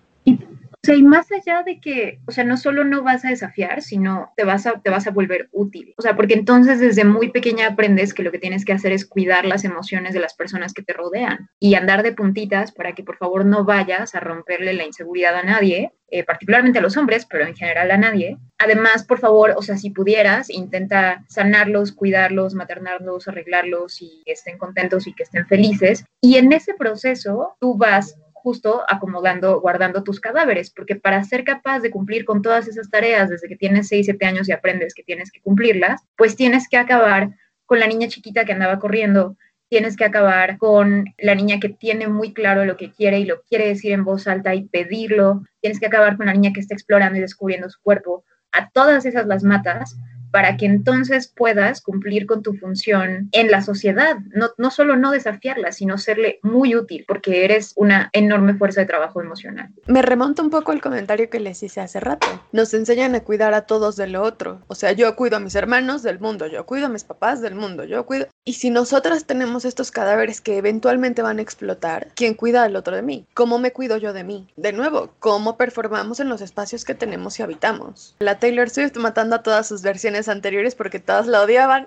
Sea, 0.87 0.95
y 0.95 1.03
más 1.03 1.27
allá 1.33 1.65
de 1.65 1.81
que, 1.81 2.21
o 2.29 2.31
sea, 2.31 2.45
no 2.45 2.57
solo 2.57 2.85
no 2.85 3.03
vas 3.03 3.25
a 3.25 3.31
desafiar, 3.31 3.83
sino 3.83 4.33
te 4.37 4.45
vas 4.45 4.69
a, 4.69 4.81
te 4.81 4.89
vas 4.89 5.09
a 5.09 5.11
volver 5.11 5.49
útil. 5.51 5.93
O 5.99 6.03
sea, 6.03 6.15
porque 6.15 6.35
entonces 6.35 6.79
desde 6.79 7.05
muy 7.05 7.33
pequeña 7.33 7.67
aprendes 7.67 8.15
que 8.15 8.23
lo 8.23 8.31
que 8.31 8.39
tienes 8.39 8.65
que 8.65 8.73
hacer 8.73 8.93
es 8.93 9.05
cuidar 9.05 9.47
las 9.47 9.65
emociones 9.65 10.15
de 10.15 10.21
las 10.21 10.35
personas 10.35 10.73
que 10.73 10.85
te 10.85 10.93
rodean 10.93 11.51
y 11.59 11.75
andar 11.75 12.05
de 12.05 12.13
puntitas 12.13 12.71
para 12.71 12.93
que 12.93 13.03
por 13.03 13.17
favor 13.17 13.45
no 13.45 13.65
vayas 13.65 14.15
a 14.15 14.21
romperle 14.21 14.75
la 14.75 14.85
inseguridad 14.85 15.35
a 15.35 15.43
nadie, 15.43 15.91
eh, 16.09 16.23
particularmente 16.23 16.79
a 16.79 16.83
los 16.83 16.97
hombres, 16.97 17.27
pero 17.29 17.45
en 17.45 17.57
general 17.57 17.91
a 17.91 17.97
nadie. 17.97 18.39
Además, 18.59 19.03
por 19.03 19.19
favor, 19.19 19.55
o 19.57 19.63
sea, 19.63 19.77
si 19.77 19.91
pudieras, 19.91 20.51
intenta 20.51 21.25
sanarlos, 21.27 21.91
cuidarlos, 21.91 22.55
maternarlos, 22.55 23.27
arreglarlos 23.27 24.01
y 24.03 24.23
estén 24.25 24.57
contentos 24.57 25.09
y 25.09 25.15
que 25.15 25.25
estén 25.25 25.49
felices. 25.49 26.05
Y 26.21 26.37
en 26.37 26.53
ese 26.53 26.75
proceso, 26.75 27.57
tú 27.59 27.77
vas 27.77 28.17
justo 28.47 28.85
acomodando, 28.89 29.61
guardando 29.61 30.05
tus 30.05 30.21
cadáveres, 30.21 30.71
porque 30.71 30.95
para 30.95 31.25
ser 31.25 31.43
capaz 31.43 31.81
de 31.81 31.91
cumplir 31.91 32.25
con 32.25 32.43
todas 32.43 32.69
esas 32.69 32.89
tareas 32.89 33.29
desde 33.29 33.49
que 33.49 33.57
tienes 33.57 33.89
6, 33.89 34.07
7 34.07 34.25
años 34.25 34.49
y 34.49 34.53
aprendes 34.53 34.95
que 34.95 35.03
tienes 35.03 35.33
que 35.33 35.41
cumplirlas, 35.41 36.03
pues 36.17 36.37
tienes 36.37 36.69
que 36.69 36.77
acabar 36.77 37.31
con 37.65 37.81
la 37.81 37.89
niña 37.89 38.07
chiquita 38.07 38.45
que 38.45 38.53
andaba 38.53 38.79
corriendo, 38.79 39.37
tienes 39.69 39.97
que 39.97 40.05
acabar 40.05 40.59
con 40.59 41.07
la 41.19 41.35
niña 41.35 41.59
que 41.59 41.71
tiene 41.71 42.07
muy 42.07 42.33
claro 42.35 42.65
lo 42.65 42.77
que 42.77 42.93
quiere 42.93 43.19
y 43.19 43.25
lo 43.25 43.43
quiere 43.43 43.67
decir 43.67 43.91
en 43.91 44.05
voz 44.05 44.29
alta 44.29 44.55
y 44.55 44.69
pedirlo, 44.69 45.43
tienes 45.61 45.81
que 45.81 45.87
acabar 45.87 46.17
con 46.17 46.27
la 46.27 46.33
niña 46.33 46.53
que 46.53 46.61
está 46.61 46.73
explorando 46.73 47.19
y 47.19 47.23
descubriendo 47.23 47.69
su 47.69 47.81
cuerpo. 47.83 48.25
A 48.53 48.71
todas 48.71 49.07
esas 49.07 49.27
las 49.27 49.43
matas 49.43 49.97
para 50.37 50.59
que 50.59 50.67
entonces 50.67 51.29
puedas 51.35 51.81
cumplir 51.81 52.27
con 52.27 52.43
tu 52.43 52.53
función 52.53 53.31
en 53.33 53.51
la 53.51 53.63
sociedad. 53.63 54.19
No, 54.35 54.51
no 54.59 54.71
solo 54.71 54.95
no 54.95 55.11
desafiarla, 55.11 55.73
sino 55.73 55.97
serle 55.97 56.41
muy 56.43 56.77
útil, 56.77 57.07
porque 57.09 57.47
eres 57.47 57.73
una 57.75 58.11
enorme 58.13 58.53
fuerza 58.53 58.83
de 58.83 58.87
trabajo 58.87 59.23
emocional. 59.23 59.71
Me 59.87 60.03
remonto 60.03 60.43
un 60.43 60.51
poco 60.51 60.73
al 60.73 60.83
comentario 60.83 61.31
que 61.31 61.41
les 61.41 61.63
hice 61.63 61.81
hace 61.81 62.01
rato. 62.01 62.27
Nos 62.53 62.75
enseñan 62.75 63.15
a 63.15 63.21
cuidar 63.21 63.55
a 63.55 63.63
todos 63.63 63.97
de 63.97 64.09
lo 64.09 64.23
otro. 64.23 64.61
O 64.67 64.75
sea, 64.75 64.93
yo 64.93 65.17
cuido 65.17 65.39
a 65.39 65.41
mis 65.41 65.55
hermanos 65.55 66.03
del 66.03 66.21
mundo, 66.21 66.47
yo 66.47 66.67
cuido 66.67 66.85
a 66.85 66.91
mis 66.91 67.05
papás 67.05 67.41
del 67.41 67.55
mundo, 67.55 67.85
yo 67.85 68.05
cuido... 68.05 68.27
Y 68.45 68.53
si 68.53 68.69
nosotras 68.69 69.25
tenemos 69.25 69.65
estos 69.65 69.91
cadáveres 69.91 70.43
que 70.43 70.59
eventualmente 70.59 71.23
van 71.23 71.39
a 71.39 71.43
explotar, 71.43 72.09
¿quién 72.15 72.35
cuida 72.35 72.63
al 72.63 72.77
otro 72.77 72.95
de 72.95 73.01
mí? 73.01 73.27
¿Cómo 73.33 73.59
me 73.59 73.73
cuido 73.73 73.97
yo 73.97 74.13
de 74.13 74.23
mí? 74.23 74.47
De 74.57 74.75
nuevo, 74.75 75.15
¿cómo 75.19 75.57
performamos 75.57 76.21
en 76.21 76.29
los 76.29 76.43
espacios 76.43 76.85
que 76.85 76.95
tenemos 76.95 77.41
y 77.41 77.43
habitamos? 77.43 78.15
La 78.19 78.39
Taylor 78.39 78.69
Swift 78.69 78.99
matando 78.99 79.35
a 79.35 79.43
todas 79.43 79.67
sus 79.67 79.81
versiones 79.81 80.26
anteriores 80.29 80.75
porque 80.75 80.99
todas 80.99 81.27
la 81.27 81.43
odiaban. 81.43 81.87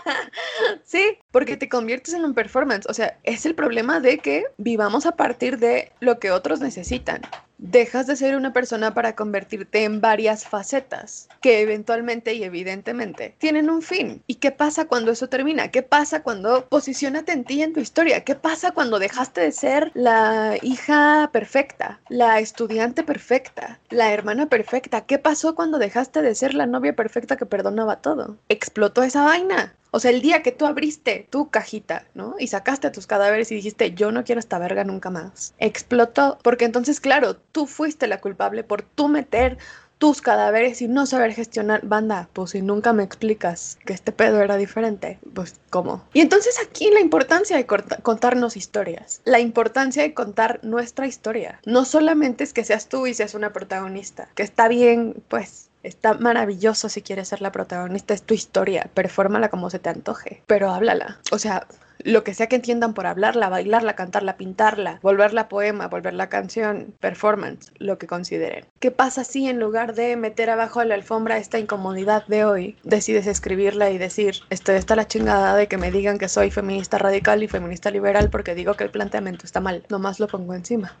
sí, 0.84 1.18
porque 1.30 1.56
te 1.56 1.68
conviertes 1.68 2.14
en 2.14 2.24
un 2.24 2.34
performance. 2.34 2.86
O 2.88 2.94
sea, 2.94 3.18
es 3.24 3.46
el 3.46 3.54
problema 3.54 4.00
de 4.00 4.18
que 4.18 4.44
vivamos 4.58 5.06
a 5.06 5.12
partir 5.12 5.58
de 5.58 5.92
lo 6.00 6.18
que 6.18 6.30
otros 6.30 6.60
necesitan 6.60 7.22
dejas 7.60 8.06
de 8.06 8.16
ser 8.16 8.36
una 8.36 8.52
persona 8.52 8.94
para 8.94 9.14
convertirte 9.14 9.84
en 9.84 10.00
varias 10.00 10.46
facetas 10.46 11.28
que 11.40 11.60
eventualmente 11.60 12.34
y 12.34 12.42
evidentemente 12.42 13.34
tienen 13.38 13.70
un 13.70 13.82
fin. 13.82 14.22
¿Y 14.26 14.36
qué 14.36 14.50
pasa 14.50 14.86
cuando 14.86 15.12
eso 15.12 15.28
termina? 15.28 15.68
¿Qué 15.68 15.82
pasa 15.82 16.22
cuando 16.22 16.66
posicionate 16.66 17.32
en 17.32 17.44
ti 17.44 17.62
en 17.62 17.72
tu 17.72 17.80
historia? 17.80 18.24
¿Qué 18.24 18.34
pasa 18.34 18.72
cuando 18.72 18.98
dejaste 18.98 19.42
de 19.42 19.52
ser 19.52 19.90
la 19.94 20.56
hija 20.62 21.30
perfecta, 21.32 22.00
la 22.08 22.40
estudiante 22.40 23.02
perfecta, 23.02 23.78
la 23.90 24.12
hermana 24.12 24.48
perfecta? 24.48 25.02
¿Qué 25.02 25.18
pasó 25.18 25.54
cuando 25.54 25.78
dejaste 25.78 26.22
de 26.22 26.34
ser 26.34 26.54
la 26.54 26.66
novia 26.66 26.96
perfecta 26.96 27.36
que 27.36 27.46
perdonaba 27.46 27.96
todo? 27.96 28.38
Explotó 28.48 29.02
esa 29.02 29.24
vaina. 29.24 29.74
O 29.90 30.00
sea, 30.00 30.10
el 30.10 30.22
día 30.22 30.42
que 30.42 30.52
tú 30.52 30.66
abriste 30.66 31.26
tu 31.30 31.50
cajita, 31.50 32.06
¿no? 32.14 32.36
Y 32.38 32.46
sacaste 32.48 32.90
tus 32.90 33.06
cadáveres 33.06 33.50
y 33.50 33.56
dijiste, 33.56 33.92
yo 33.92 34.12
no 34.12 34.24
quiero 34.24 34.38
esta 34.38 34.58
verga 34.58 34.84
nunca 34.84 35.10
más. 35.10 35.54
Explotó. 35.58 36.38
Porque 36.42 36.64
entonces, 36.64 37.00
claro, 37.00 37.36
tú 37.36 37.66
fuiste 37.66 38.06
la 38.06 38.20
culpable 38.20 38.64
por 38.64 38.82
tú 38.82 39.08
meter 39.08 39.58
tus 40.00 40.22
cadáveres 40.22 40.80
y 40.80 40.88
no 40.88 41.04
saber 41.04 41.34
gestionar. 41.34 41.84
Banda, 41.84 42.30
pues 42.32 42.52
si 42.52 42.62
nunca 42.62 42.94
me 42.94 43.02
explicas 43.02 43.78
que 43.84 43.92
este 43.92 44.12
pedo 44.12 44.40
era 44.40 44.56
diferente, 44.56 45.18
pues 45.34 45.60
¿cómo? 45.68 46.02
Y 46.14 46.20
entonces 46.20 46.56
aquí 46.58 46.90
la 46.90 47.00
importancia 47.00 47.56
de 47.56 47.66
contarnos 47.66 48.56
historias, 48.56 49.20
la 49.26 49.40
importancia 49.40 50.02
de 50.02 50.14
contar 50.14 50.60
nuestra 50.62 51.06
historia. 51.06 51.60
No 51.66 51.84
solamente 51.84 52.44
es 52.44 52.54
que 52.54 52.64
seas 52.64 52.88
tú 52.88 53.06
y 53.06 53.12
seas 53.12 53.34
una 53.34 53.52
protagonista, 53.52 54.28
que 54.34 54.42
está 54.42 54.68
bien, 54.68 55.22
pues 55.28 55.69
Está 55.82 56.14
maravilloso 56.14 56.88
si 56.88 57.02
quieres 57.02 57.28
ser 57.28 57.40
la 57.40 57.52
protagonista, 57.52 58.14
es 58.14 58.22
tu 58.22 58.34
historia, 58.34 58.90
performala 58.94 59.48
como 59.48 59.70
se 59.70 59.78
te 59.78 59.88
antoje, 59.88 60.42
pero 60.46 60.70
háblala. 60.70 61.18
O 61.32 61.38
sea, 61.38 61.66
lo 62.04 62.24
que 62.24 62.34
sea 62.34 62.48
que 62.48 62.56
entiendan 62.56 62.94
por 62.94 63.06
hablarla, 63.06 63.48
bailarla, 63.48 63.94
cantarla, 63.94 64.36
pintarla, 64.36 64.98
volverla 65.02 65.48
poema, 65.48 65.88
volverla 65.88 66.28
canción, 66.28 66.94
performance, 67.00 67.72
lo 67.78 67.98
que 67.98 68.06
consideren. 68.06 68.66
¿Qué 68.78 68.90
pasa 68.90 69.24
si 69.24 69.48
en 69.48 69.60
lugar 69.60 69.94
de 69.94 70.16
meter 70.16 70.50
abajo 70.50 70.80
de 70.80 70.86
la 70.86 70.94
alfombra 70.94 71.38
esta 71.38 71.58
incomodidad 71.58 72.26
de 72.26 72.44
hoy, 72.44 72.76
decides 72.84 73.26
escribirla 73.26 73.90
y 73.90 73.98
decir, 73.98 74.36
estoy 74.50 74.76
está 74.76 74.96
la 74.96 75.06
chingada 75.06 75.54
de 75.56 75.66
que 75.66 75.78
me 75.78 75.90
digan 75.90 76.18
que 76.18 76.28
soy 76.28 76.50
feminista 76.50 76.98
radical 76.98 77.42
y 77.42 77.48
feminista 77.48 77.90
liberal 77.90 78.30
porque 78.30 78.54
digo 78.54 78.74
que 78.74 78.84
el 78.84 78.90
planteamiento 78.90 79.44
está 79.44 79.60
mal, 79.60 79.84
nomás 79.88 80.20
lo 80.20 80.28
pongo 80.28 80.54
encima? 80.54 80.96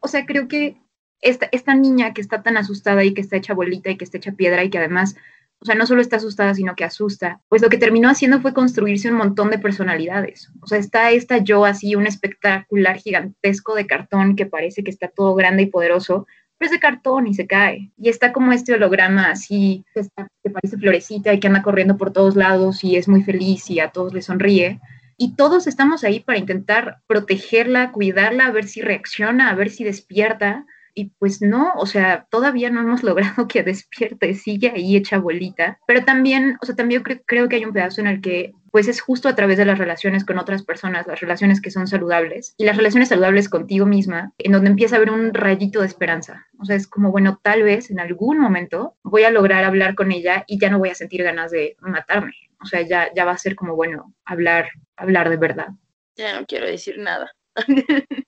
O 0.00 0.08
sea, 0.08 0.26
creo 0.26 0.48
que 0.48 0.80
esta, 1.20 1.48
esta 1.52 1.74
niña 1.74 2.14
que 2.14 2.20
está 2.20 2.42
tan 2.42 2.56
asustada 2.56 3.04
y 3.04 3.14
que 3.14 3.20
está 3.20 3.36
hecha 3.36 3.54
bolita 3.54 3.90
y 3.90 3.96
que 3.96 4.04
está 4.04 4.18
hecha 4.18 4.32
piedra 4.32 4.64
y 4.64 4.70
que 4.70 4.78
además, 4.78 5.16
o 5.60 5.64
sea, 5.64 5.74
no 5.74 5.86
solo 5.86 6.00
está 6.00 6.16
asustada, 6.16 6.54
sino 6.54 6.76
que 6.76 6.84
asusta, 6.84 7.40
pues 7.48 7.62
lo 7.62 7.68
que 7.68 7.78
terminó 7.78 8.08
haciendo 8.08 8.40
fue 8.40 8.54
construirse 8.54 9.10
un 9.10 9.16
montón 9.16 9.50
de 9.50 9.58
personalidades. 9.58 10.50
O 10.60 10.66
sea, 10.66 10.78
está 10.78 11.10
esta 11.10 11.38
yo 11.38 11.64
así, 11.64 11.94
un 11.96 12.06
espectacular 12.06 12.96
gigantesco 12.98 13.74
de 13.74 13.86
cartón 13.86 14.36
que 14.36 14.46
parece 14.46 14.84
que 14.84 14.90
está 14.90 15.08
todo 15.08 15.34
grande 15.34 15.64
y 15.64 15.66
poderoso, 15.66 16.26
pero 16.56 16.66
es 16.66 16.72
de 16.72 16.80
cartón 16.80 17.26
y 17.26 17.34
se 17.34 17.46
cae. 17.46 17.92
Y 17.96 18.08
está 18.08 18.32
como 18.32 18.52
este 18.52 18.74
holograma 18.74 19.30
así, 19.30 19.84
que, 19.94 20.02
que 20.42 20.50
parece 20.50 20.76
florecita 20.76 21.32
y 21.32 21.40
que 21.40 21.46
anda 21.48 21.62
corriendo 21.62 21.96
por 21.96 22.12
todos 22.12 22.36
lados 22.36 22.82
y 22.84 22.96
es 22.96 23.08
muy 23.08 23.22
feliz 23.22 23.70
y 23.70 23.80
a 23.80 23.90
todos 23.90 24.12
le 24.12 24.22
sonríe. 24.22 24.80
Y 25.16 25.34
todos 25.34 25.66
estamos 25.66 26.04
ahí 26.04 26.20
para 26.20 26.38
intentar 26.38 26.98
protegerla, 27.08 27.90
cuidarla, 27.90 28.46
a 28.46 28.52
ver 28.52 28.68
si 28.68 28.82
reacciona, 28.82 29.50
a 29.50 29.54
ver 29.56 29.70
si 29.70 29.82
despierta 29.82 30.64
Y 30.94 31.10
pues 31.18 31.42
no, 31.42 31.72
o 31.76 31.86
sea, 31.86 32.26
todavía 32.30 32.70
no 32.70 32.80
hemos 32.80 33.02
logrado 33.04 33.48
que 33.48 33.62
despierte, 33.62 34.34
sigue 34.34 34.70
ahí 34.70 34.96
hecha 34.96 35.18
bolita. 35.18 35.78
Pero 35.86 36.04
también, 36.04 36.58
o 36.60 36.66
sea, 36.66 36.74
también 36.74 37.02
creo, 37.02 37.20
creo 37.26 37.48
que 37.48 37.56
hay 37.56 37.64
un 37.64 37.72
pedazo 37.72 38.00
en 38.00 38.06
el 38.06 38.20
que 38.20 38.54
pues 38.70 38.88
es 38.88 39.00
justo 39.00 39.28
a 39.28 39.34
través 39.34 39.56
de 39.56 39.64
las 39.64 39.78
relaciones 39.78 40.24
con 40.24 40.38
otras 40.38 40.62
personas, 40.62 41.06
las 41.06 41.20
relaciones 41.20 41.60
que 41.60 41.70
son 41.70 41.86
saludables 41.86 42.54
y 42.56 42.64
las 42.64 42.76
relaciones 42.76 43.08
saludables 43.08 43.48
contigo 43.48 43.86
misma, 43.86 44.32
en 44.38 44.52
donde 44.52 44.70
empieza 44.70 44.96
a 44.96 44.98
haber 44.98 45.10
un 45.10 45.32
rayito 45.34 45.80
de 45.80 45.86
esperanza. 45.86 46.46
O 46.58 46.64
sea, 46.64 46.76
es 46.76 46.86
como, 46.86 47.10
bueno, 47.10 47.40
tal 47.42 47.62
vez 47.62 47.90
en 47.90 48.00
algún 48.00 48.38
momento 48.38 48.96
voy 49.02 49.24
a 49.24 49.30
lograr 49.30 49.64
hablar 49.64 49.94
con 49.94 50.12
ella 50.12 50.44
y 50.46 50.58
ya 50.60 50.70
no 50.70 50.78
voy 50.78 50.90
a 50.90 50.94
sentir 50.94 51.22
ganas 51.22 51.50
de 51.50 51.76
matarme. 51.80 52.34
O 52.60 52.66
sea, 52.66 52.82
ya, 52.82 53.12
ya 53.14 53.24
va 53.24 53.32
a 53.32 53.38
ser 53.38 53.54
como, 53.54 53.76
bueno, 53.76 54.14
hablar, 54.24 54.68
hablar 54.96 55.30
de 55.30 55.36
verdad. 55.36 55.68
Ya 56.16 56.38
no 56.38 56.46
quiero 56.46 56.66
decir 56.66 56.98
nada. 56.98 57.30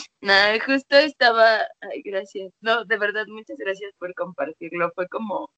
Nada, 0.20 0.58
justo 0.60 0.96
estaba, 0.96 1.66
ay, 1.80 2.02
gracias. 2.02 2.52
No, 2.60 2.84
de 2.84 2.96
verdad, 2.98 3.26
muchas 3.28 3.56
gracias 3.58 3.92
por 3.98 4.14
compartirlo. 4.14 4.90
Fue 4.94 5.08
como, 5.08 5.50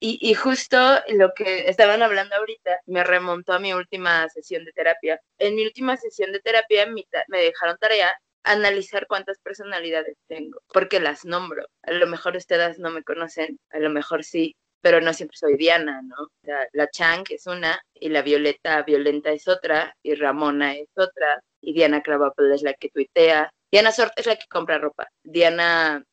y, 0.00 0.18
y, 0.20 0.34
justo 0.34 0.78
lo 1.08 1.32
que 1.34 1.68
estaban 1.68 2.02
hablando 2.02 2.36
ahorita 2.36 2.80
me 2.86 3.04
remontó 3.04 3.54
a 3.54 3.58
mi 3.58 3.72
última 3.72 4.28
sesión 4.28 4.64
de 4.64 4.72
terapia. 4.72 5.20
En 5.38 5.54
mi 5.56 5.64
última 5.64 5.96
sesión 5.96 6.32
de 6.32 6.40
terapia 6.40 6.86
me 6.86 7.38
dejaron 7.38 7.76
tarea 7.78 8.16
analizar 8.46 9.06
cuántas 9.08 9.38
personalidades 9.40 10.16
tengo, 10.28 10.60
porque 10.72 11.00
las 11.00 11.24
nombro. 11.24 11.66
A 11.82 11.92
lo 11.92 12.06
mejor 12.06 12.36
ustedes 12.36 12.78
no 12.78 12.90
me 12.90 13.02
conocen, 13.02 13.58
a 13.70 13.78
lo 13.78 13.90
mejor 13.90 14.24
sí, 14.24 14.54
pero 14.80 15.00
no 15.00 15.12
siempre 15.12 15.36
soy 15.36 15.56
Diana, 15.56 16.00
¿no? 16.02 16.14
O 16.16 16.30
sea, 16.44 16.60
la 16.72 16.88
Chang 16.88 17.24
es 17.30 17.46
una, 17.46 17.80
y 17.94 18.08
la 18.08 18.22
Violeta 18.22 18.82
Violenta 18.82 19.32
es 19.32 19.48
otra, 19.48 19.94
y 20.02 20.14
Ramona 20.14 20.76
es 20.76 20.88
otra, 20.96 21.42
y 21.60 21.74
Diana 21.74 22.02
Cravapel 22.02 22.52
es 22.52 22.62
la 22.62 22.74
que 22.74 22.88
tuitea, 22.90 23.52
Diana 23.70 23.92
Sort 23.92 24.12
es 24.16 24.26
la 24.26 24.36
que 24.36 24.46
compra 24.48 24.78
ropa. 24.78 25.08
Diana, 25.24 26.04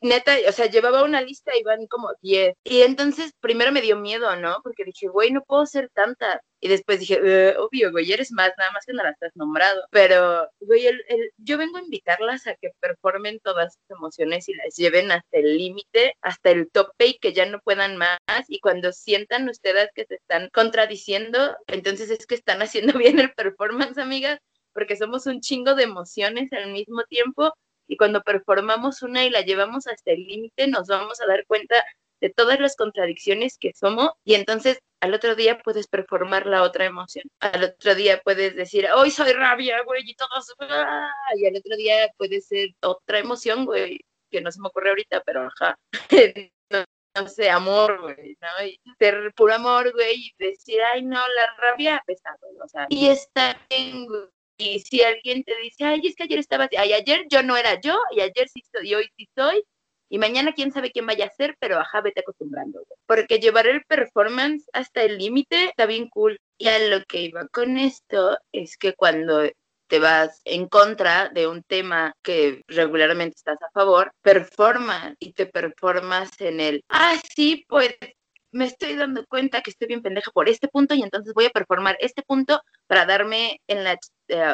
neta, 0.00 0.36
o 0.48 0.52
sea, 0.52 0.66
llevaba 0.66 1.02
una 1.02 1.20
lista 1.20 1.52
y 1.58 1.62
van 1.62 1.86
como 1.86 2.10
10. 2.22 2.54
Y 2.64 2.82
entonces 2.82 3.32
primero 3.40 3.72
me 3.72 3.80
dio 3.80 3.96
miedo, 3.96 4.34
¿no? 4.36 4.60
Porque 4.62 4.84
dije, 4.84 5.08
güey, 5.08 5.30
no 5.32 5.42
puedo 5.42 5.66
ser 5.66 5.90
tanta. 5.92 6.40
Y 6.60 6.68
después 6.68 7.00
dije, 7.00 7.18
eh, 7.22 7.56
obvio, 7.58 7.90
güey, 7.90 8.12
eres 8.12 8.30
más, 8.30 8.52
nada 8.56 8.70
más 8.70 8.86
que 8.86 8.92
no 8.92 9.02
la 9.02 9.10
estás 9.10 9.32
nombrado. 9.34 9.82
Pero, 9.90 10.48
güey, 10.60 10.86
el, 10.86 11.02
yo 11.38 11.58
vengo 11.58 11.78
a 11.78 11.82
invitarlas 11.82 12.46
a 12.46 12.54
que 12.54 12.70
performen 12.80 13.40
todas 13.40 13.74
sus 13.74 13.96
emociones 13.96 14.48
y 14.48 14.54
las 14.54 14.76
lleven 14.76 15.10
hasta 15.10 15.38
el 15.38 15.58
límite, 15.58 16.14
hasta 16.22 16.50
el 16.50 16.70
tope 16.70 17.06
y 17.08 17.18
que 17.18 17.32
ya 17.32 17.46
no 17.46 17.60
puedan 17.60 17.96
más. 17.96 18.18
Y 18.48 18.60
cuando 18.60 18.92
sientan 18.92 19.48
ustedes 19.48 19.88
que 19.94 20.04
se 20.06 20.14
están 20.14 20.50
contradiciendo, 20.52 21.56
entonces 21.66 22.10
es 22.10 22.26
que 22.26 22.36
están 22.36 22.62
haciendo 22.62 22.96
bien 22.98 23.18
el 23.18 23.32
performance, 23.32 23.98
amigas 23.98 24.38
porque 24.72 24.96
somos 24.96 25.26
un 25.26 25.40
chingo 25.40 25.74
de 25.74 25.84
emociones 25.84 26.52
al 26.52 26.72
mismo 26.72 27.02
tiempo 27.04 27.52
y 27.88 27.96
cuando 27.96 28.22
performamos 28.22 29.02
una 29.02 29.24
y 29.24 29.30
la 29.30 29.42
llevamos 29.42 29.86
hasta 29.86 30.12
el 30.12 30.24
límite 30.24 30.66
nos 30.68 30.88
vamos 30.88 31.20
a 31.20 31.26
dar 31.26 31.44
cuenta 31.46 31.84
de 32.20 32.30
todas 32.30 32.60
las 32.60 32.76
contradicciones 32.76 33.58
que 33.58 33.72
somos 33.74 34.10
y 34.24 34.34
entonces 34.34 34.78
al 35.02 35.14
otro 35.14 35.34
día 35.34 35.58
puedes 35.58 35.88
performar 35.88 36.46
la 36.46 36.62
otra 36.62 36.84
emoción. 36.84 37.24
Al 37.40 37.64
otro 37.64 37.96
día 37.96 38.20
puedes 38.22 38.54
decir, 38.54 38.86
hoy 38.94 39.10
soy 39.10 39.32
rabia, 39.32 39.82
güey, 39.82 40.02
y 40.06 40.14
todos, 40.14 40.54
¡ah! 40.60 41.10
y 41.36 41.44
al 41.44 41.56
otro 41.56 41.76
día 41.76 42.08
puede 42.16 42.40
ser 42.40 42.68
otra 42.80 43.18
emoción, 43.18 43.64
güey, 43.64 43.98
que 44.30 44.40
no 44.40 44.52
se 44.52 44.60
me 44.60 44.68
ocurre 44.68 44.90
ahorita, 44.90 45.20
pero 45.26 45.42
ajá. 45.42 45.76
no, 47.16 47.28
sé, 47.28 47.50
amor, 47.50 48.00
güey, 48.00 48.36
¿no? 48.40 48.64
Y 48.64 48.80
ser 48.96 49.32
puro 49.34 49.54
amor, 49.54 49.90
güey, 49.92 50.14
y 50.14 50.34
decir, 50.38 50.78
ay, 50.94 51.02
no, 51.02 51.18
la 51.18 51.56
rabia, 51.56 52.00
pesado, 52.06 52.46
o 52.62 52.68
sea, 52.68 52.86
y 52.88 53.08
está 53.08 53.60
en, 53.70 54.06
y 54.58 54.80
si 54.80 55.02
alguien 55.02 55.44
te 55.44 55.56
dice, 55.62 55.84
ay, 55.84 56.00
es 56.04 56.14
que 56.14 56.24
ayer 56.24 56.38
estaba 56.38 56.64
así, 56.64 56.76
ay, 56.76 56.92
ayer 56.92 57.26
yo 57.28 57.42
no 57.42 57.56
era 57.56 57.80
yo, 57.80 57.98
y 58.12 58.20
ayer 58.20 58.48
sí 58.48 58.60
estoy, 58.62 58.88
y 58.88 58.94
hoy 58.94 59.10
sí 59.16 59.28
soy, 59.34 59.62
y 60.12 60.18
mañana 60.18 60.52
quién 60.52 60.72
sabe 60.72 60.92
quién 60.92 61.06
vaya 61.06 61.24
a 61.24 61.30
ser, 61.30 61.56
pero 61.58 61.78
ajá, 61.78 62.02
vete 62.02 62.20
acostumbrando, 62.20 62.82
Porque 63.06 63.38
llevar 63.38 63.66
el 63.66 63.82
performance 63.84 64.68
hasta 64.74 65.02
el 65.02 65.16
límite 65.16 65.64
está 65.64 65.86
bien 65.86 66.10
cool. 66.10 66.38
Y 66.58 66.68
a 66.68 66.78
lo 66.78 67.02
que 67.04 67.22
iba 67.22 67.48
con 67.48 67.78
esto 67.78 68.36
es 68.52 68.76
que 68.76 68.92
cuando 68.92 69.48
te 69.86 69.98
vas 69.98 70.42
en 70.44 70.68
contra 70.68 71.30
de 71.30 71.46
un 71.46 71.62
tema 71.62 72.14
que 72.22 72.60
regularmente 72.68 73.36
estás 73.36 73.60
a 73.62 73.70
favor, 73.72 74.12
performas 74.20 75.14
y 75.18 75.32
te 75.32 75.46
performas 75.46 76.30
en 76.40 76.60
el, 76.60 76.84
ah, 76.90 77.18
sí, 77.34 77.64
pues 77.66 77.94
me 78.52 78.66
estoy 78.66 78.96
dando 78.96 79.26
cuenta 79.26 79.62
que 79.62 79.70
estoy 79.70 79.88
bien 79.88 80.02
pendeja 80.02 80.30
por 80.30 80.48
este 80.48 80.68
punto 80.68 80.94
y 80.94 81.02
entonces 81.02 81.32
voy 81.32 81.46
a 81.46 81.50
performar 81.50 81.96
este 82.00 82.22
punto 82.22 82.60
para 82.86 83.06
darme 83.06 83.60
en 83.66 83.82
la, 83.82 83.98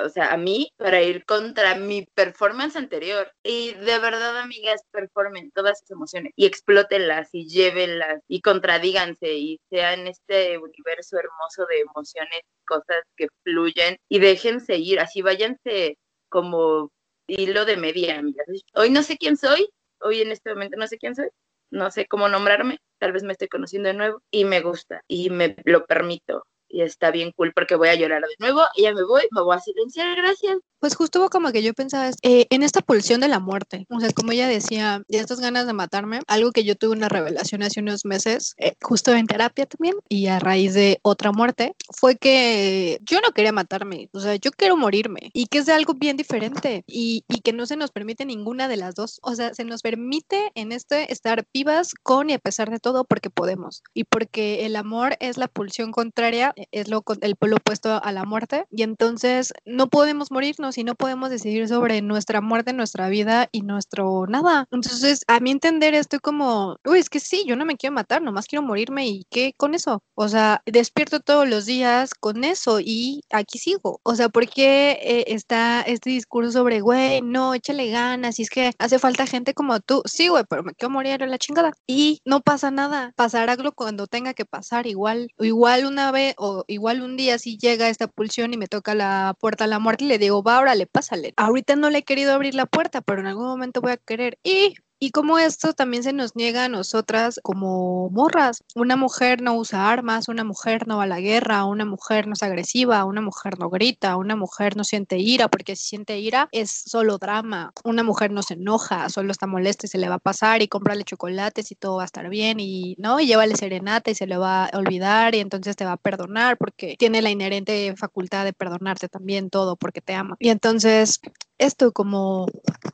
o 0.05 0.09
sea, 0.09 0.33
a 0.33 0.37
mí, 0.37 0.71
para 0.77 1.03
ir 1.03 1.25
contra 1.25 1.75
mi 1.75 2.07
performance 2.15 2.77
anterior. 2.77 3.33
Y 3.43 3.75
de 3.75 3.99
verdad, 3.99 4.39
amigas, 4.39 4.83
performen 4.91 5.51
todas 5.53 5.81
sus 5.81 5.91
emociones 5.91 6.33
y 6.37 6.47
explótenlas 6.47 7.29
y 7.33 7.49
llévenlas 7.49 8.23
y 8.29 8.41
contradíganse 8.41 9.35
y 9.35 9.61
sean 9.71 10.07
este 10.07 10.59
universo 10.59 11.19
hermoso 11.19 11.67
de 11.67 11.81
emociones, 11.81 12.43
cosas 12.67 13.03
que 13.17 13.29
fluyen 13.45 13.97
y 14.09 14.19
déjense 14.19 14.77
ir, 14.77 15.01
así 15.01 15.23
váyanse 15.23 15.99
como 16.29 16.91
hilo 17.27 17.65
de 17.65 17.77
media, 17.77 18.19
amigas. 18.19 18.47
Hoy 18.75 18.91
no 18.91 19.03
sé 19.03 19.17
quién 19.19 19.37
soy, 19.37 19.69
hoy 20.01 20.23
en 20.23 20.33
este 20.33 20.51
momento 20.51 20.77
no 20.77 20.87
sé 20.87 20.99
quién 20.99 21.15
soy, 21.15 21.29
no 21.71 21.91
sé 21.91 22.07
cómo 22.07 22.29
nombrarme, 22.29 22.79
tal 22.99 23.13
vez 23.13 23.23
me 23.23 23.33
estoy 23.33 23.49
conociendo 23.49 23.89
de 23.89 23.95
nuevo 23.95 24.23
y 24.31 24.45
me 24.45 24.61
gusta 24.61 25.03
y 25.09 25.31
me 25.31 25.57
lo 25.65 25.87
permito 25.87 26.47
y 26.69 26.83
está 26.83 27.11
bien 27.11 27.33
cool 27.33 27.53
porque 27.55 27.75
voy 27.75 27.89
a 27.89 27.95
llorar 27.95 28.23
de 28.23 28.35
nuevo 28.39 28.63
y 28.77 28.83
ya 28.83 28.93
me 28.93 29.05
voy, 29.05 29.23
me 29.31 29.43
voy 29.43 29.57
a 29.57 29.61
silenciar, 29.61 30.17
gracias. 30.17 30.59
Pues 30.81 30.95
justo 30.95 31.29
como 31.29 31.51
que 31.51 31.63
yo 31.63 31.75
pensaba 31.75 32.11
eh, 32.23 32.47
en 32.51 32.63
esta 32.63 32.83
pulsión 32.83 33.21
de 33.21 33.27
la 33.27 33.41
muerte, 33.41 33.85
o 33.91 33.99
sea, 33.99 34.11
como 34.13 34.31
ella 34.31 34.47
decía, 34.47 35.03
de 35.09 35.19
estas 35.19 35.41
ganas 35.41 35.67
de 35.67 35.73
matarme, 35.73 36.21
algo 36.29 36.53
que 36.53 36.63
yo 36.63 36.77
tuve 36.77 36.93
una 36.93 37.09
revelación 37.09 37.65
hace 37.65 37.81
unos 37.81 38.05
meses, 38.05 38.55
eh, 38.59 38.75
justo 38.81 39.13
en 39.13 39.27
terapia 39.27 39.67
también, 39.67 39.97
y 40.09 40.29
a 40.29 40.39
raíz 40.39 40.75
de 40.75 41.01
otra 41.03 41.33
muerte, 41.33 41.75
fue 41.91 42.15
que 42.15 43.01
yo 43.03 43.21
no 43.21 43.33
quería 43.33 43.51
matarme, 43.51 44.09
o 44.13 44.21
sea, 44.21 44.37
yo 44.37 44.53
quiero 44.53 44.77
morirme, 44.77 45.31
y 45.33 45.47
que 45.47 45.59
es 45.59 45.69
algo 45.69 45.95
bien 45.95 46.17
diferente, 46.17 46.85
y, 46.87 47.25
y 47.29 47.41
que 47.41 47.53
no 47.53 47.67
se 47.67 47.77
nos 47.77 47.91
permite 47.91 48.25
ninguna 48.25 48.69
de 48.69 48.77
las 48.77 48.95
dos, 48.95 49.19
o 49.23 49.35
sea, 49.35 49.55
se 49.55 49.65
nos 49.65 49.83
permite 49.83 50.53
en 50.55 50.71
este 50.71 51.13
estar 51.13 51.45
vivas 51.53 51.93
con 52.05 52.31
y 52.31 52.35
a 52.35 52.39
pesar 52.39 52.71
de 52.71 52.79
todo 52.79 53.05
porque 53.05 53.31
podemos, 53.31 53.83
y 53.95 54.05
porque 54.05 54.65
el 54.65 54.77
amor 54.77 55.17
es 55.19 55.39
la 55.39 55.49
pulsión 55.49 55.91
contraria, 55.91 56.55
es 56.73 56.89
lo, 56.89 57.05
el 57.21 57.37
polo 57.37 57.57
opuesto 57.57 58.03
a 58.03 58.13
la 58.13 58.25
muerte, 58.25 58.67
y 58.71 58.83
entonces 58.83 59.53
no 59.65 59.89
podemos 59.89 60.31
morirnos 60.31 60.79
y 60.79 60.85
no 60.85 60.95
podemos 60.95 61.31
decidir 61.31 61.69
sobre 61.69 62.03
nuestra 62.03 62.41
muerte, 62.41 62.73
nuestra 62.73 63.09
vida 63.09 63.49
y 63.53 63.63
nuestro 63.63 64.27
nada. 64.27 64.67
Entonces, 64.71 65.25
a 65.29 65.41
mí 65.41 65.51
entender 65.51 65.95
esto 65.95 66.19
como, 66.21 66.77
uy, 66.85 66.99
es 66.99 67.11
que 67.11 67.21
sí, 67.21 67.45
yo 67.47 67.57
no 67.57 67.65
me 67.65 67.77
quiero 67.77 67.95
matar, 67.95 68.23
nomás 68.23 68.47
quiero 68.47 68.63
morirme 68.63 69.07
y 69.07 69.27
qué 69.31 69.53
con 69.57 69.75
eso. 69.75 70.03
O 70.15 70.29
sea, 70.29 70.63
despierto 70.67 71.21
todos 71.21 71.49
los 71.49 71.67
días 71.67 72.15
con 72.15 72.45
eso 72.45 72.81
y 72.81 73.23
aquí 73.31 73.59
sigo. 73.59 74.01
O 74.03 74.15
sea, 74.15 74.29
¿por 74.29 74.49
qué 74.49 74.99
eh, 75.03 75.25
está 75.29 75.83
este 75.83 76.11
discurso 76.11 76.53
sobre, 76.53 76.81
güey, 76.81 77.21
no, 77.23 77.55
échale 77.55 77.91
ganas 77.91 78.39
y 78.39 78.43
es 78.43 78.51
que 78.51 78.73
hace 78.79 78.99
falta 78.99 79.27
gente 79.27 79.55
como 79.55 79.81
tú? 79.81 80.03
Sí, 80.07 80.29
güey, 80.29 80.45
pero 80.49 80.63
me 80.63 80.75
quiero 80.75 80.91
morir 80.91 81.23
en 81.23 81.31
la 81.31 81.39
chingada. 81.39 81.73
Y 81.87 82.21
no 82.25 82.41
pasa 82.41 82.71
nada, 82.71 83.13
pasará 83.17 83.57
cuando 83.75 84.07
tenga 84.07 84.35
que 84.35 84.45
pasar 84.45 84.87
igual. 84.87 85.31
Igual 85.39 85.87
una 85.87 86.13
vez 86.13 86.35
o 86.39 86.48
igual 86.67 87.03
un 87.03 87.17
día 87.17 87.39
si 87.39 87.59
llega 87.59 87.89
esta 87.89 88.09
pulsión 88.09 88.53
y 88.55 88.57
me 88.57 88.69
toca 88.69 88.95
la 88.95 89.35
puerta 89.41 89.65
a 89.65 89.67
la 89.67 89.79
muerte 89.79 90.05
le 90.05 90.19
digo, 90.19 90.43
va, 90.43 90.61
órale, 90.61 90.87
pásale. 90.87 91.35
Ahorita 91.37 91.77
no 91.77 91.91
le 91.91 91.99
he 91.99 92.05
querido 92.05 92.33
abrir 92.33 92.55
la 92.55 92.67
puerta, 92.67 93.01
pero 93.01 93.21
en 93.21 93.27
algún 93.27 93.47
momento 93.47 93.81
voy 93.81 93.93
a 93.93 93.97
querer. 93.97 94.39
Y 94.43 94.75
y 95.01 95.11
como 95.11 95.39
esto 95.39 95.73
también 95.73 96.03
se 96.03 96.13
nos 96.13 96.35
niega 96.37 96.65
a 96.65 96.69
nosotras 96.69 97.41
como 97.43 98.11
morras. 98.11 98.65
Una 98.75 98.97
mujer 98.97 99.43
no 99.43 99.55
usa 99.55 99.91
armas, 99.91 100.29
una 100.29 100.45
mujer 100.45 100.87
no 100.89 100.99
va 100.99 101.05
a 101.05 101.07
la 101.07 101.21
guerra, 101.21 101.65
una 101.65 101.85
mujer 101.85 102.27
no 102.27 102.33
es 102.35 102.43
agresiva, 102.43 103.05
una 103.05 103.21
mujer 103.21 103.59
no 103.59 103.71
grita, 103.71 104.17
una 104.17 104.37
mujer 104.37 104.77
no 104.77 104.85
siente 104.85 105.19
ira, 105.19 105.49
porque 105.49 105.77
si 105.77 105.89
siente 105.89 106.19
ira 106.19 106.49
es 106.53 106.71
solo 106.71 107.19
drama. 107.19 107.73
Una 107.85 108.03
mujer 108.03 108.31
no 108.31 108.43
se 108.43 108.55
enoja, 108.55 109.09
solo 109.09 109.33
está 109.33 109.47
molesta 109.47 109.87
y 109.87 109.89
se 109.89 109.99
le 109.99 110.09
va 110.09 110.17
a 110.17 110.19
pasar 110.19 110.63
y 110.63 110.69
cómprale 110.69 111.05
chocolates 111.05 111.71
y 111.71 111.75
todo 111.75 111.97
va 111.97 112.03
a 112.03 112.07
estar 112.07 112.29
bien 112.29 112.61
y 112.61 112.97
no, 112.99 113.21
y 113.21 113.27
llévale 113.27 113.57
serenata 113.57 114.11
y 114.11 114.15
se 114.15 114.27
le 114.27 114.37
va 114.37 114.67
a 114.67 114.79
olvidar 114.79 115.35
y 115.35 115.41
entonces 115.41 115.77
te 115.77 115.85
va 115.85 115.93
a 115.93 115.97
perdonar 115.97 116.57
porque 116.59 116.97
tiene 116.99 117.23
la 117.23 117.31
inherente 117.31 117.95
facultad 117.97 118.45
de 118.45 118.53
perdonarte 118.53 119.09
también 119.09 119.51
todo 119.51 119.77
porque 119.77 120.01
te 120.01 120.15
ama. 120.15 120.37
Y 120.39 120.51
entonces 120.51 121.21
esto 121.59 121.93
como, 121.93 122.47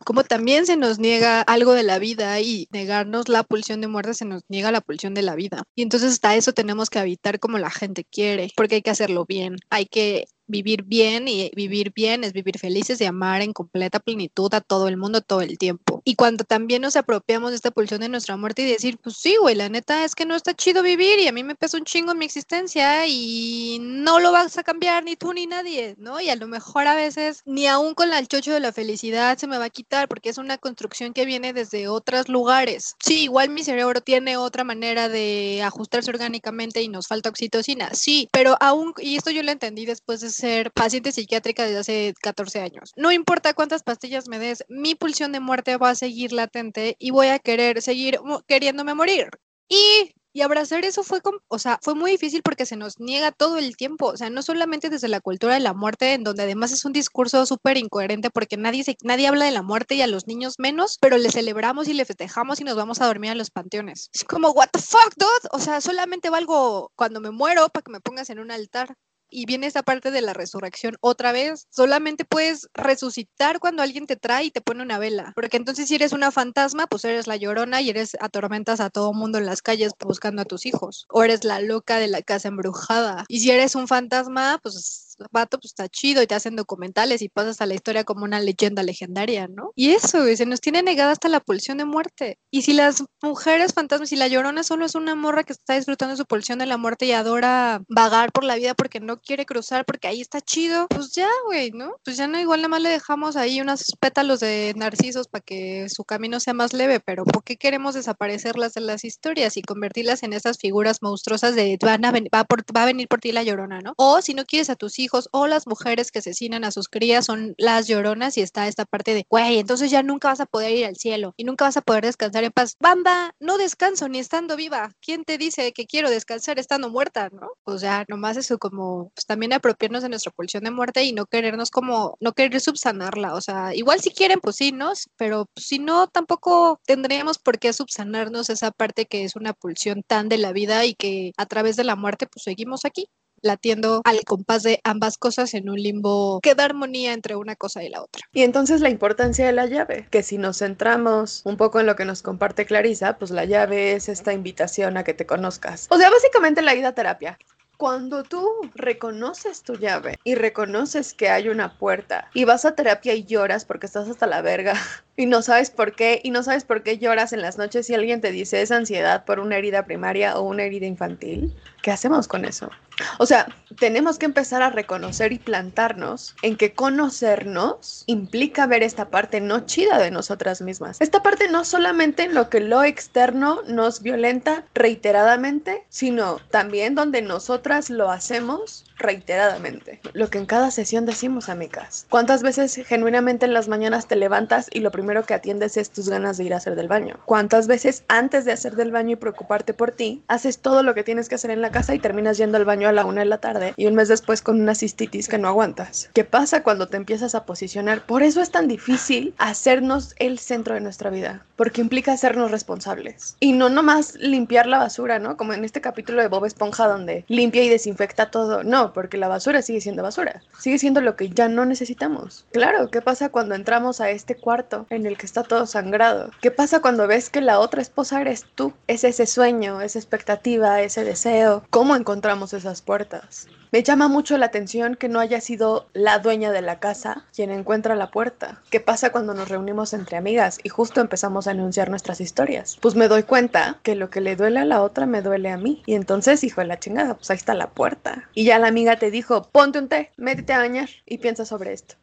como 0.04 0.24
también 0.24 0.66
se 0.66 0.76
nos 0.76 0.98
niega 0.98 1.42
algo 1.42 1.72
de 1.72 1.82
la 1.82 1.98
vida 1.98 2.40
y 2.40 2.68
negarnos 2.72 3.28
la 3.28 3.42
pulsión 3.42 3.80
de 3.80 3.88
muerte 3.88 4.14
se 4.14 4.24
nos 4.24 4.42
niega 4.48 4.72
la 4.72 4.80
pulsión 4.80 5.14
de 5.14 5.22
la 5.22 5.34
vida. 5.34 5.62
Y 5.74 5.82
entonces 5.82 6.12
hasta 6.12 6.34
eso 6.34 6.52
tenemos 6.52 6.90
que 6.90 6.98
habitar 6.98 7.38
como 7.40 7.58
la 7.58 7.70
gente 7.70 8.04
quiere, 8.04 8.50
porque 8.56 8.76
hay 8.76 8.82
que 8.82 8.90
hacerlo 8.90 9.24
bien, 9.26 9.56
hay 9.70 9.86
que 9.86 10.26
vivir 10.46 10.82
bien 10.82 11.28
y 11.28 11.50
vivir 11.54 11.92
bien 11.94 12.24
es 12.24 12.32
vivir 12.32 12.58
felices 12.58 13.00
y 13.00 13.04
amar 13.04 13.42
en 13.42 13.52
completa 13.52 14.00
plenitud 14.00 14.52
a 14.54 14.60
todo 14.60 14.88
el 14.88 14.96
mundo 14.96 15.20
todo 15.20 15.40
el 15.40 15.58
tiempo. 15.58 16.02
Y 16.04 16.16
cuando 16.16 16.44
también 16.44 16.82
nos 16.82 16.96
apropiamos 16.96 17.50
de 17.50 17.56
esta 17.56 17.70
pulsión 17.70 18.00
de 18.00 18.08
nuestra 18.08 18.36
muerte 18.36 18.62
y 18.62 18.66
decir, 18.66 18.98
pues 18.98 19.16
sí, 19.16 19.36
güey, 19.40 19.54
la 19.54 19.68
neta 19.68 20.04
es 20.04 20.14
que 20.14 20.26
no 20.26 20.34
está 20.34 20.54
chido 20.54 20.82
vivir 20.82 21.18
y 21.18 21.28
a 21.28 21.32
mí 21.32 21.42
me 21.42 21.54
pesa 21.54 21.78
un 21.78 21.84
chingo 21.84 22.12
en 22.12 22.18
mi 22.18 22.24
existencia 22.24 23.06
y 23.06 23.78
no 23.80 24.20
lo 24.20 24.32
vas 24.32 24.58
a 24.58 24.62
cambiar 24.62 25.04
ni 25.04 25.16
tú 25.16 25.32
ni 25.32 25.46
nadie, 25.46 25.94
¿no? 25.98 26.20
Y 26.20 26.28
a 26.28 26.36
lo 26.36 26.46
mejor 26.46 26.86
a 26.86 26.94
veces 26.94 27.42
ni 27.46 27.66
aún 27.66 27.94
con 27.94 28.12
el 28.12 28.28
chocho 28.28 28.52
de 28.52 28.60
la 28.60 28.72
felicidad 28.72 29.38
se 29.38 29.46
me 29.46 29.58
va 29.58 29.66
a 29.66 29.70
quitar 29.70 30.08
porque 30.08 30.28
es 30.28 30.38
una 30.38 30.58
construcción 30.58 31.12
que 31.12 31.24
viene 31.24 31.52
desde 31.52 31.88
otros 31.88 32.28
lugares. 32.28 32.94
Sí, 33.04 33.22
igual 33.24 33.50
mi 33.50 33.64
cerebro 33.64 34.00
tiene 34.00 34.36
otra 34.36 34.64
manera 34.64 35.08
de 35.08 35.62
ajustarse 35.62 36.10
orgánicamente 36.10 36.82
y 36.82 36.88
nos 36.88 37.06
falta 37.06 37.28
oxitocina, 37.28 37.90
sí, 37.94 38.28
pero 38.32 38.56
aún, 38.60 38.92
y 38.98 39.16
esto 39.16 39.30
yo 39.30 39.42
lo 39.42 39.50
entendí 39.50 39.86
después 39.86 40.20
de 40.20 40.30
ser 40.34 40.70
paciente 40.72 41.12
psiquiátrica 41.12 41.64
desde 41.64 41.78
hace 41.78 42.14
14 42.20 42.60
años, 42.60 42.92
no 42.96 43.12
importa 43.12 43.54
cuántas 43.54 43.82
pastillas 43.82 44.28
me 44.28 44.38
des, 44.38 44.64
mi 44.68 44.94
pulsión 44.94 45.32
de 45.32 45.40
muerte 45.40 45.76
va 45.76 45.90
a 45.90 45.94
seguir 45.94 46.32
latente 46.32 46.96
y 46.98 47.10
voy 47.10 47.28
a 47.28 47.38
querer 47.38 47.82
seguir 47.82 48.18
queriéndome 48.46 48.94
morir. 48.94 49.28
Y 49.68 50.14
y 50.36 50.42
abrazar 50.42 50.84
eso 50.84 51.04
fue, 51.04 51.20
o 51.46 51.58
sea, 51.60 51.78
fue 51.80 51.94
muy 51.94 52.10
difícil 52.10 52.42
porque 52.42 52.66
se 52.66 52.74
nos 52.74 52.98
niega 52.98 53.30
todo 53.30 53.56
el 53.56 53.76
tiempo, 53.76 54.06
o 54.06 54.16
sea, 54.16 54.30
no 54.30 54.42
solamente 54.42 54.90
desde 54.90 55.06
la 55.06 55.20
cultura 55.20 55.54
de 55.54 55.60
la 55.60 55.74
muerte, 55.74 56.12
en 56.12 56.24
donde 56.24 56.42
además 56.42 56.72
es 56.72 56.84
un 56.84 56.92
discurso 56.92 57.46
súper 57.46 57.76
incoherente 57.76 58.30
porque 58.30 58.56
nadie, 58.56 58.82
se, 58.82 58.96
nadie 59.04 59.28
habla 59.28 59.44
de 59.44 59.52
la 59.52 59.62
muerte 59.62 59.94
y 59.94 60.02
a 60.02 60.08
los 60.08 60.26
niños 60.26 60.56
menos, 60.58 60.98
pero 61.00 61.18
le 61.18 61.30
celebramos 61.30 61.86
y 61.86 61.94
le 61.94 62.04
festejamos 62.04 62.60
y 62.60 62.64
nos 62.64 62.74
vamos 62.74 63.00
a 63.00 63.06
dormir 63.06 63.30
a 63.30 63.36
los 63.36 63.52
panteones. 63.52 64.10
Es 64.12 64.24
como, 64.24 64.50
what 64.50 64.70
the 64.72 64.80
fuck, 64.80 65.14
dude? 65.16 65.48
O 65.52 65.60
sea, 65.60 65.80
solamente 65.80 66.30
valgo 66.30 66.90
cuando 66.96 67.20
me 67.20 67.30
muero 67.30 67.68
para 67.68 67.84
que 67.84 67.92
me 67.92 68.00
pongas 68.00 68.28
en 68.28 68.40
un 68.40 68.50
altar 68.50 68.96
y 69.30 69.46
viene 69.46 69.66
esa 69.66 69.82
parte 69.82 70.10
de 70.10 70.22
la 70.22 70.32
resurrección 70.32 70.96
otra 71.00 71.32
vez. 71.32 71.66
Solamente 71.70 72.24
puedes 72.24 72.68
resucitar 72.74 73.58
cuando 73.58 73.82
alguien 73.82 74.06
te 74.06 74.16
trae 74.16 74.44
y 74.44 74.50
te 74.50 74.60
pone 74.60 74.82
una 74.82 74.98
vela. 74.98 75.32
Porque 75.34 75.56
entonces 75.56 75.88
si 75.88 75.94
eres 75.94 76.12
una 76.12 76.30
fantasma, 76.30 76.86
pues 76.86 77.04
eres 77.04 77.26
la 77.26 77.36
llorona 77.36 77.80
y 77.80 77.90
eres 77.90 78.16
atormentas 78.20 78.80
a 78.80 78.90
todo 78.90 79.12
mundo 79.12 79.38
en 79.38 79.46
las 79.46 79.62
calles 79.62 79.92
buscando 79.98 80.42
a 80.42 80.44
tus 80.44 80.66
hijos. 80.66 81.06
O 81.08 81.22
eres 81.24 81.44
la 81.44 81.60
loca 81.60 81.98
de 81.98 82.08
la 82.08 82.22
casa 82.22 82.48
embrujada. 82.48 83.24
Y 83.28 83.40
si 83.40 83.50
eres 83.50 83.74
un 83.74 83.88
fantasma, 83.88 84.58
pues 84.62 85.03
vato, 85.30 85.58
pues 85.58 85.72
está 85.72 85.88
chido 85.88 86.22
y 86.22 86.26
te 86.26 86.34
hacen 86.34 86.56
documentales 86.56 87.22
y 87.22 87.28
pasas 87.28 87.60
a 87.60 87.66
la 87.66 87.74
historia 87.74 88.04
como 88.04 88.24
una 88.24 88.40
leyenda 88.40 88.82
legendaria, 88.82 89.48
¿no? 89.48 89.72
Y 89.74 89.90
eso, 89.90 90.24
se 90.34 90.46
nos 90.46 90.60
tiene 90.60 90.82
negada 90.82 91.12
hasta 91.12 91.28
la 91.28 91.40
pulsión 91.40 91.78
de 91.78 91.84
muerte. 91.84 92.38
Y 92.50 92.62
si 92.62 92.72
las 92.72 93.04
mujeres 93.22 93.72
fantasmas, 93.72 94.08
si 94.08 94.16
la 94.16 94.28
llorona 94.28 94.62
solo 94.64 94.86
es 94.86 94.94
una 94.94 95.14
morra 95.14 95.44
que 95.44 95.52
está 95.52 95.74
disfrutando 95.74 96.16
su 96.16 96.24
pulsión 96.26 96.58
de 96.58 96.66
la 96.66 96.76
muerte 96.76 97.06
y 97.06 97.12
adora 97.12 97.82
vagar 97.88 98.32
por 98.32 98.44
la 98.44 98.56
vida 98.56 98.74
porque 98.74 99.00
no 99.00 99.20
quiere 99.20 99.46
cruzar, 99.46 99.84
porque 99.84 100.08
ahí 100.08 100.20
está 100.20 100.40
chido, 100.40 100.86
pues 100.88 101.12
ya, 101.12 101.28
güey, 101.46 101.70
¿no? 101.70 101.96
Pues 102.04 102.16
ya 102.16 102.26
no, 102.26 102.38
igual 102.38 102.60
nada 102.60 102.68
más 102.68 102.82
le 102.82 102.88
dejamos 102.88 103.36
ahí 103.36 103.60
unos 103.60 103.84
pétalos 104.00 104.40
de 104.40 104.72
narcisos 104.76 105.28
para 105.28 105.42
que 105.42 105.88
su 105.88 106.04
camino 106.04 106.40
sea 106.40 106.54
más 106.54 106.72
leve, 106.72 107.00
pero 107.00 107.24
¿por 107.24 107.44
qué 107.44 107.56
queremos 107.56 107.94
desaparecerlas 107.94 108.74
de 108.74 108.80
las 108.80 109.04
historias 109.04 109.56
y 109.56 109.62
convertirlas 109.62 110.22
en 110.22 110.32
esas 110.32 110.58
figuras 110.58 110.98
monstruosas 111.02 111.54
de 111.54 111.78
van 111.80 112.04
a 112.04 112.12
va, 112.12 112.46
va 112.76 112.82
a 112.82 112.86
venir 112.86 113.08
por 113.08 113.20
ti 113.20 113.32
la 113.32 113.42
llorona, 113.42 113.80
¿no? 113.80 113.94
O 113.96 114.20
si 114.22 114.34
no 114.34 114.44
quieres 114.44 114.70
a 114.70 114.76
tus 114.76 114.98
hijos, 114.98 115.03
hijos 115.04 115.28
o 115.32 115.46
las 115.46 115.66
mujeres 115.66 116.10
que 116.10 116.18
asesinan 116.18 116.64
a 116.64 116.70
sus 116.70 116.88
crías 116.88 117.26
son 117.26 117.54
las 117.58 117.86
lloronas 117.86 118.36
y 118.36 118.40
está 118.42 118.66
esta 118.68 118.84
parte 118.84 119.14
de, 119.14 119.26
güey, 119.28 119.58
entonces 119.58 119.90
ya 119.90 120.02
nunca 120.02 120.28
vas 120.28 120.40
a 120.40 120.46
poder 120.46 120.72
ir 120.72 120.86
al 120.86 120.96
cielo 120.96 121.34
y 121.36 121.44
nunca 121.44 121.66
vas 121.66 121.76
a 121.76 121.82
poder 121.82 122.04
descansar 122.04 122.44
en 122.44 122.52
paz. 122.52 122.76
Bamba, 122.80 123.34
no 123.40 123.58
descanso 123.58 124.08
ni 124.08 124.18
estando 124.18 124.56
viva. 124.56 124.90
¿Quién 125.00 125.24
te 125.24 125.38
dice 125.38 125.72
que 125.72 125.86
quiero 125.86 126.10
descansar 126.10 126.58
estando 126.58 126.90
muerta, 126.90 127.30
no? 127.30 127.48
O 127.64 127.78
sea, 127.78 128.04
nomás 128.08 128.36
eso 128.36 128.58
como, 128.58 129.10
pues 129.14 129.26
también 129.26 129.52
apropiarnos 129.52 130.02
de 130.02 130.08
nuestra 130.08 130.32
pulsión 130.32 130.64
de 130.64 130.70
muerte 130.70 131.04
y 131.04 131.12
no 131.12 131.26
querernos 131.26 131.70
como, 131.70 132.16
no 132.20 132.32
querer 132.32 132.60
subsanarla. 132.60 133.34
O 133.34 133.40
sea, 133.40 133.74
igual 133.74 134.00
si 134.00 134.10
quieren, 134.10 134.40
pues 134.40 134.56
sí, 134.56 134.72
¿no? 134.72 134.92
Pero 135.16 135.46
si 135.56 135.78
no, 135.78 136.08
tampoco 136.08 136.80
tendríamos 136.86 137.38
por 137.38 137.58
qué 137.58 137.72
subsanarnos 137.72 138.50
esa 138.50 138.70
parte 138.70 139.06
que 139.06 139.24
es 139.24 139.36
una 139.36 139.52
pulsión 139.52 140.02
tan 140.06 140.28
de 140.28 140.38
la 140.38 140.52
vida 140.52 140.84
y 140.84 140.94
que 140.94 141.32
a 141.36 141.46
través 141.46 141.76
de 141.76 141.84
la 141.84 141.96
muerte, 141.96 142.26
pues 142.26 142.44
seguimos 142.44 142.84
aquí 142.84 143.08
latiendo 143.44 144.02
al 144.04 144.24
compás 144.24 144.62
de 144.62 144.80
ambas 144.84 145.18
cosas 145.18 145.54
en 145.54 145.68
un 145.68 145.76
limbo 145.76 146.40
que 146.40 146.54
da 146.54 146.64
armonía 146.64 147.12
entre 147.12 147.36
una 147.36 147.54
cosa 147.54 147.84
y 147.84 147.88
la 147.88 148.02
otra. 148.02 148.22
Y 148.32 148.42
entonces 148.42 148.80
la 148.80 148.90
importancia 148.90 149.46
de 149.46 149.52
la 149.52 149.66
llave, 149.66 150.08
que 150.10 150.22
si 150.22 150.38
nos 150.38 150.58
centramos 150.58 151.42
un 151.44 151.56
poco 151.56 151.80
en 151.80 151.86
lo 151.86 151.96
que 151.96 152.04
nos 152.04 152.22
comparte 152.22 152.66
Clarisa, 152.66 153.18
pues 153.18 153.30
la 153.30 153.44
llave 153.44 153.92
es 153.92 154.08
esta 154.08 154.32
invitación 154.32 154.96
a 154.96 155.04
que 155.04 155.14
te 155.14 155.26
conozcas. 155.26 155.86
O 155.90 155.98
sea, 155.98 156.10
básicamente 156.10 156.62
la 156.62 156.74
ida 156.74 156.88
a 156.88 156.94
terapia. 156.94 157.38
Cuando 157.76 158.22
tú 158.22 158.48
reconoces 158.74 159.62
tu 159.62 159.74
llave 159.74 160.18
y 160.22 160.36
reconoces 160.36 161.12
que 161.12 161.28
hay 161.28 161.48
una 161.48 161.76
puerta 161.76 162.30
y 162.32 162.44
vas 162.44 162.64
a 162.64 162.76
terapia 162.76 163.14
y 163.14 163.24
lloras 163.24 163.64
porque 163.64 163.86
estás 163.86 164.08
hasta 164.08 164.26
la 164.26 164.42
verga 164.42 164.74
y 165.16 165.26
no 165.26 165.42
sabes 165.42 165.70
por 165.70 165.94
qué 165.94 166.20
y 166.22 166.30
no 166.30 166.42
sabes 166.42 166.64
por 166.64 166.82
qué 166.82 166.98
lloras 166.98 167.32
en 167.32 167.42
las 167.42 167.58
noches 167.58 167.86
si 167.86 167.94
alguien 167.94 168.20
te 168.20 168.32
dice 168.32 168.62
es 168.62 168.70
ansiedad 168.70 169.24
por 169.24 169.40
una 169.40 169.56
herida 169.56 169.84
primaria 169.84 170.38
o 170.38 170.42
una 170.42 170.64
herida 170.64 170.86
infantil, 170.86 171.54
¿qué 171.82 171.90
hacemos 171.90 172.28
con 172.28 172.44
eso? 172.44 172.70
O 173.18 173.26
sea, 173.26 173.48
tenemos 173.78 174.18
que 174.18 174.26
empezar 174.26 174.62
a 174.62 174.70
reconocer 174.70 175.32
y 175.32 175.38
plantarnos 175.38 176.36
en 176.42 176.56
que 176.56 176.74
conocernos 176.74 178.04
implica 178.06 178.68
ver 178.68 178.84
esta 178.84 179.10
parte 179.10 179.40
no 179.40 179.66
chida 179.66 179.98
de 179.98 180.12
nosotras 180.12 180.62
mismas. 180.62 181.00
Esta 181.00 181.22
parte 181.22 181.48
no 181.48 181.64
solamente 181.64 182.22
en 182.22 182.34
lo 182.34 182.48
que 182.50 182.60
lo 182.60 182.84
externo 182.84 183.62
nos 183.66 184.00
violenta 184.00 184.64
reiteradamente, 184.74 185.84
sino 185.88 186.38
también 186.50 186.94
donde 186.94 187.20
nosotras 187.20 187.90
lo 187.90 188.10
hacemos 188.10 188.84
reiteradamente. 188.96 190.00
Lo 190.12 190.30
que 190.30 190.38
en 190.38 190.46
cada 190.46 190.70
sesión 190.70 191.04
decimos, 191.04 191.48
amigas. 191.48 192.06
¿Cuántas 192.10 192.44
veces 192.44 192.80
genuinamente 192.86 193.44
en 193.44 193.54
las 193.54 193.66
mañanas 193.66 194.06
te 194.06 194.14
levantas 194.14 194.68
y 194.72 194.80
lo 194.80 194.92
primero 194.92 195.03
que 195.26 195.34
atiendes 195.34 195.76
es 195.76 195.90
tus 195.90 196.08
ganas 196.08 196.36
de 196.36 196.44
ir 196.44 196.54
a 196.54 196.56
hacer 196.56 196.74
del 196.76 196.88
baño? 196.88 197.18
¿Cuántas 197.24 197.66
veces 197.66 198.04
antes 198.08 198.44
de 198.44 198.52
hacer 198.52 198.74
del 198.74 198.90
baño 198.90 199.12
y 199.12 199.16
preocuparte 199.16 199.74
por 199.74 199.92
ti, 199.92 200.22
haces 200.28 200.58
todo 200.58 200.82
lo 200.82 200.94
que 200.94 201.04
tienes 201.04 201.28
que 201.28 201.34
hacer 201.34 201.50
en 201.50 201.60
la 201.60 201.70
casa 201.70 201.94
y 201.94 201.98
terminas 201.98 202.38
yendo 202.38 202.56
al 202.56 202.64
baño 202.64 202.88
a 202.88 202.92
la 202.92 203.04
una 203.04 203.20
de 203.20 203.26
la 203.26 203.38
tarde 203.38 203.74
y 203.76 203.86
un 203.86 203.94
mes 203.94 204.08
después 204.08 204.42
con 204.42 204.60
una 204.60 204.74
cistitis 204.74 205.28
que 205.28 205.38
no 205.38 205.48
aguantas? 205.48 206.10
¿Qué 206.14 206.24
pasa 206.24 206.62
cuando 206.62 206.88
te 206.88 206.96
empiezas 206.96 207.34
a 207.34 207.44
posicionar? 207.44 208.04
Por 208.06 208.22
eso 208.22 208.40
es 208.40 208.50
tan 208.50 208.68
difícil 208.68 209.34
hacernos 209.38 210.14
el 210.18 210.38
centro 210.38 210.74
de 210.74 210.80
nuestra 210.80 211.10
vida, 211.10 211.44
porque 211.56 211.80
implica 211.80 212.12
hacernos 212.12 212.50
responsables. 212.50 213.36
Y 213.40 213.52
no 213.52 213.68
nomás 213.68 214.14
limpiar 214.16 214.66
la 214.66 214.78
basura, 214.78 215.18
¿no? 215.18 215.36
Como 215.36 215.52
en 215.52 215.64
este 215.64 215.80
capítulo 215.80 216.22
de 216.22 216.28
Bob 216.28 216.46
Esponja 216.46 216.88
donde 216.88 217.24
limpia 217.28 217.62
y 217.62 217.68
desinfecta 217.68 218.30
todo. 218.30 218.64
No, 218.64 218.92
porque 218.92 219.18
la 219.18 219.28
basura 219.28 219.62
sigue 219.62 219.80
siendo 219.80 220.02
basura, 220.02 220.42
sigue 220.58 220.78
siendo 220.78 221.00
lo 221.00 221.16
que 221.16 221.28
ya 221.28 221.48
no 221.48 221.64
necesitamos. 221.64 222.46
Claro, 222.52 222.90
¿qué 222.90 223.02
pasa 223.02 223.28
cuando 223.28 223.54
entramos 223.54 224.00
a 224.00 224.10
este 224.10 224.36
cuarto 224.36 224.86
en 224.94 225.06
el 225.06 225.16
que 225.16 225.26
está 225.26 225.42
todo 225.42 225.66
sangrado? 225.66 226.30
¿Qué 226.40 226.50
pasa 226.50 226.80
cuando 226.80 227.06
ves 227.06 227.30
que 227.30 227.40
la 227.40 227.60
otra 227.60 227.82
esposa 227.82 228.20
eres 228.20 228.44
tú? 228.54 228.72
Es 228.86 229.04
ese 229.04 229.26
sueño, 229.26 229.80
esa 229.80 229.98
expectativa, 229.98 230.82
ese 230.82 231.04
deseo. 231.04 231.64
¿Cómo 231.70 231.96
encontramos 231.96 232.52
esas 232.52 232.82
puertas? 232.82 233.48
Me 233.74 233.82
llama 233.82 234.06
mucho 234.06 234.38
la 234.38 234.46
atención 234.46 234.94
que 234.94 235.08
no 235.08 235.18
haya 235.18 235.40
sido 235.40 235.88
la 235.94 236.20
dueña 236.20 236.52
de 236.52 236.62
la 236.62 236.78
casa 236.78 237.26
quien 237.34 237.50
encuentra 237.50 237.96
la 237.96 238.12
puerta. 238.12 238.62
¿Qué 238.70 238.78
pasa 238.78 239.10
cuando 239.10 239.34
nos 239.34 239.48
reunimos 239.48 239.94
entre 239.94 240.16
amigas 240.16 240.60
y 240.62 240.68
justo 240.68 241.00
empezamos 241.00 241.48
a 241.48 241.50
anunciar 241.50 241.90
nuestras 241.90 242.20
historias? 242.20 242.78
Pues 242.80 242.94
me 242.94 243.08
doy 243.08 243.24
cuenta 243.24 243.80
que 243.82 243.96
lo 243.96 244.10
que 244.10 244.20
le 244.20 244.36
duele 244.36 244.60
a 244.60 244.64
la 244.64 244.80
otra 244.80 245.06
me 245.06 245.22
duele 245.22 245.50
a 245.50 245.56
mí. 245.56 245.82
Y 245.86 245.94
entonces, 245.94 246.44
hijo 246.44 246.60
de 246.60 246.68
la 246.68 246.78
chingada, 246.78 247.14
pues 247.14 247.30
ahí 247.30 247.36
está 247.36 247.54
la 247.54 247.70
puerta. 247.70 248.30
Y 248.32 248.44
ya 248.44 248.60
la 248.60 248.68
amiga 248.68 248.96
te 248.96 249.10
dijo, 249.10 249.48
ponte 249.50 249.80
un 249.80 249.88
té, 249.88 250.12
métete 250.16 250.52
a 250.52 250.58
bañar 250.58 250.88
y 251.04 251.18
piensa 251.18 251.44
sobre 251.44 251.72
esto. 251.72 251.96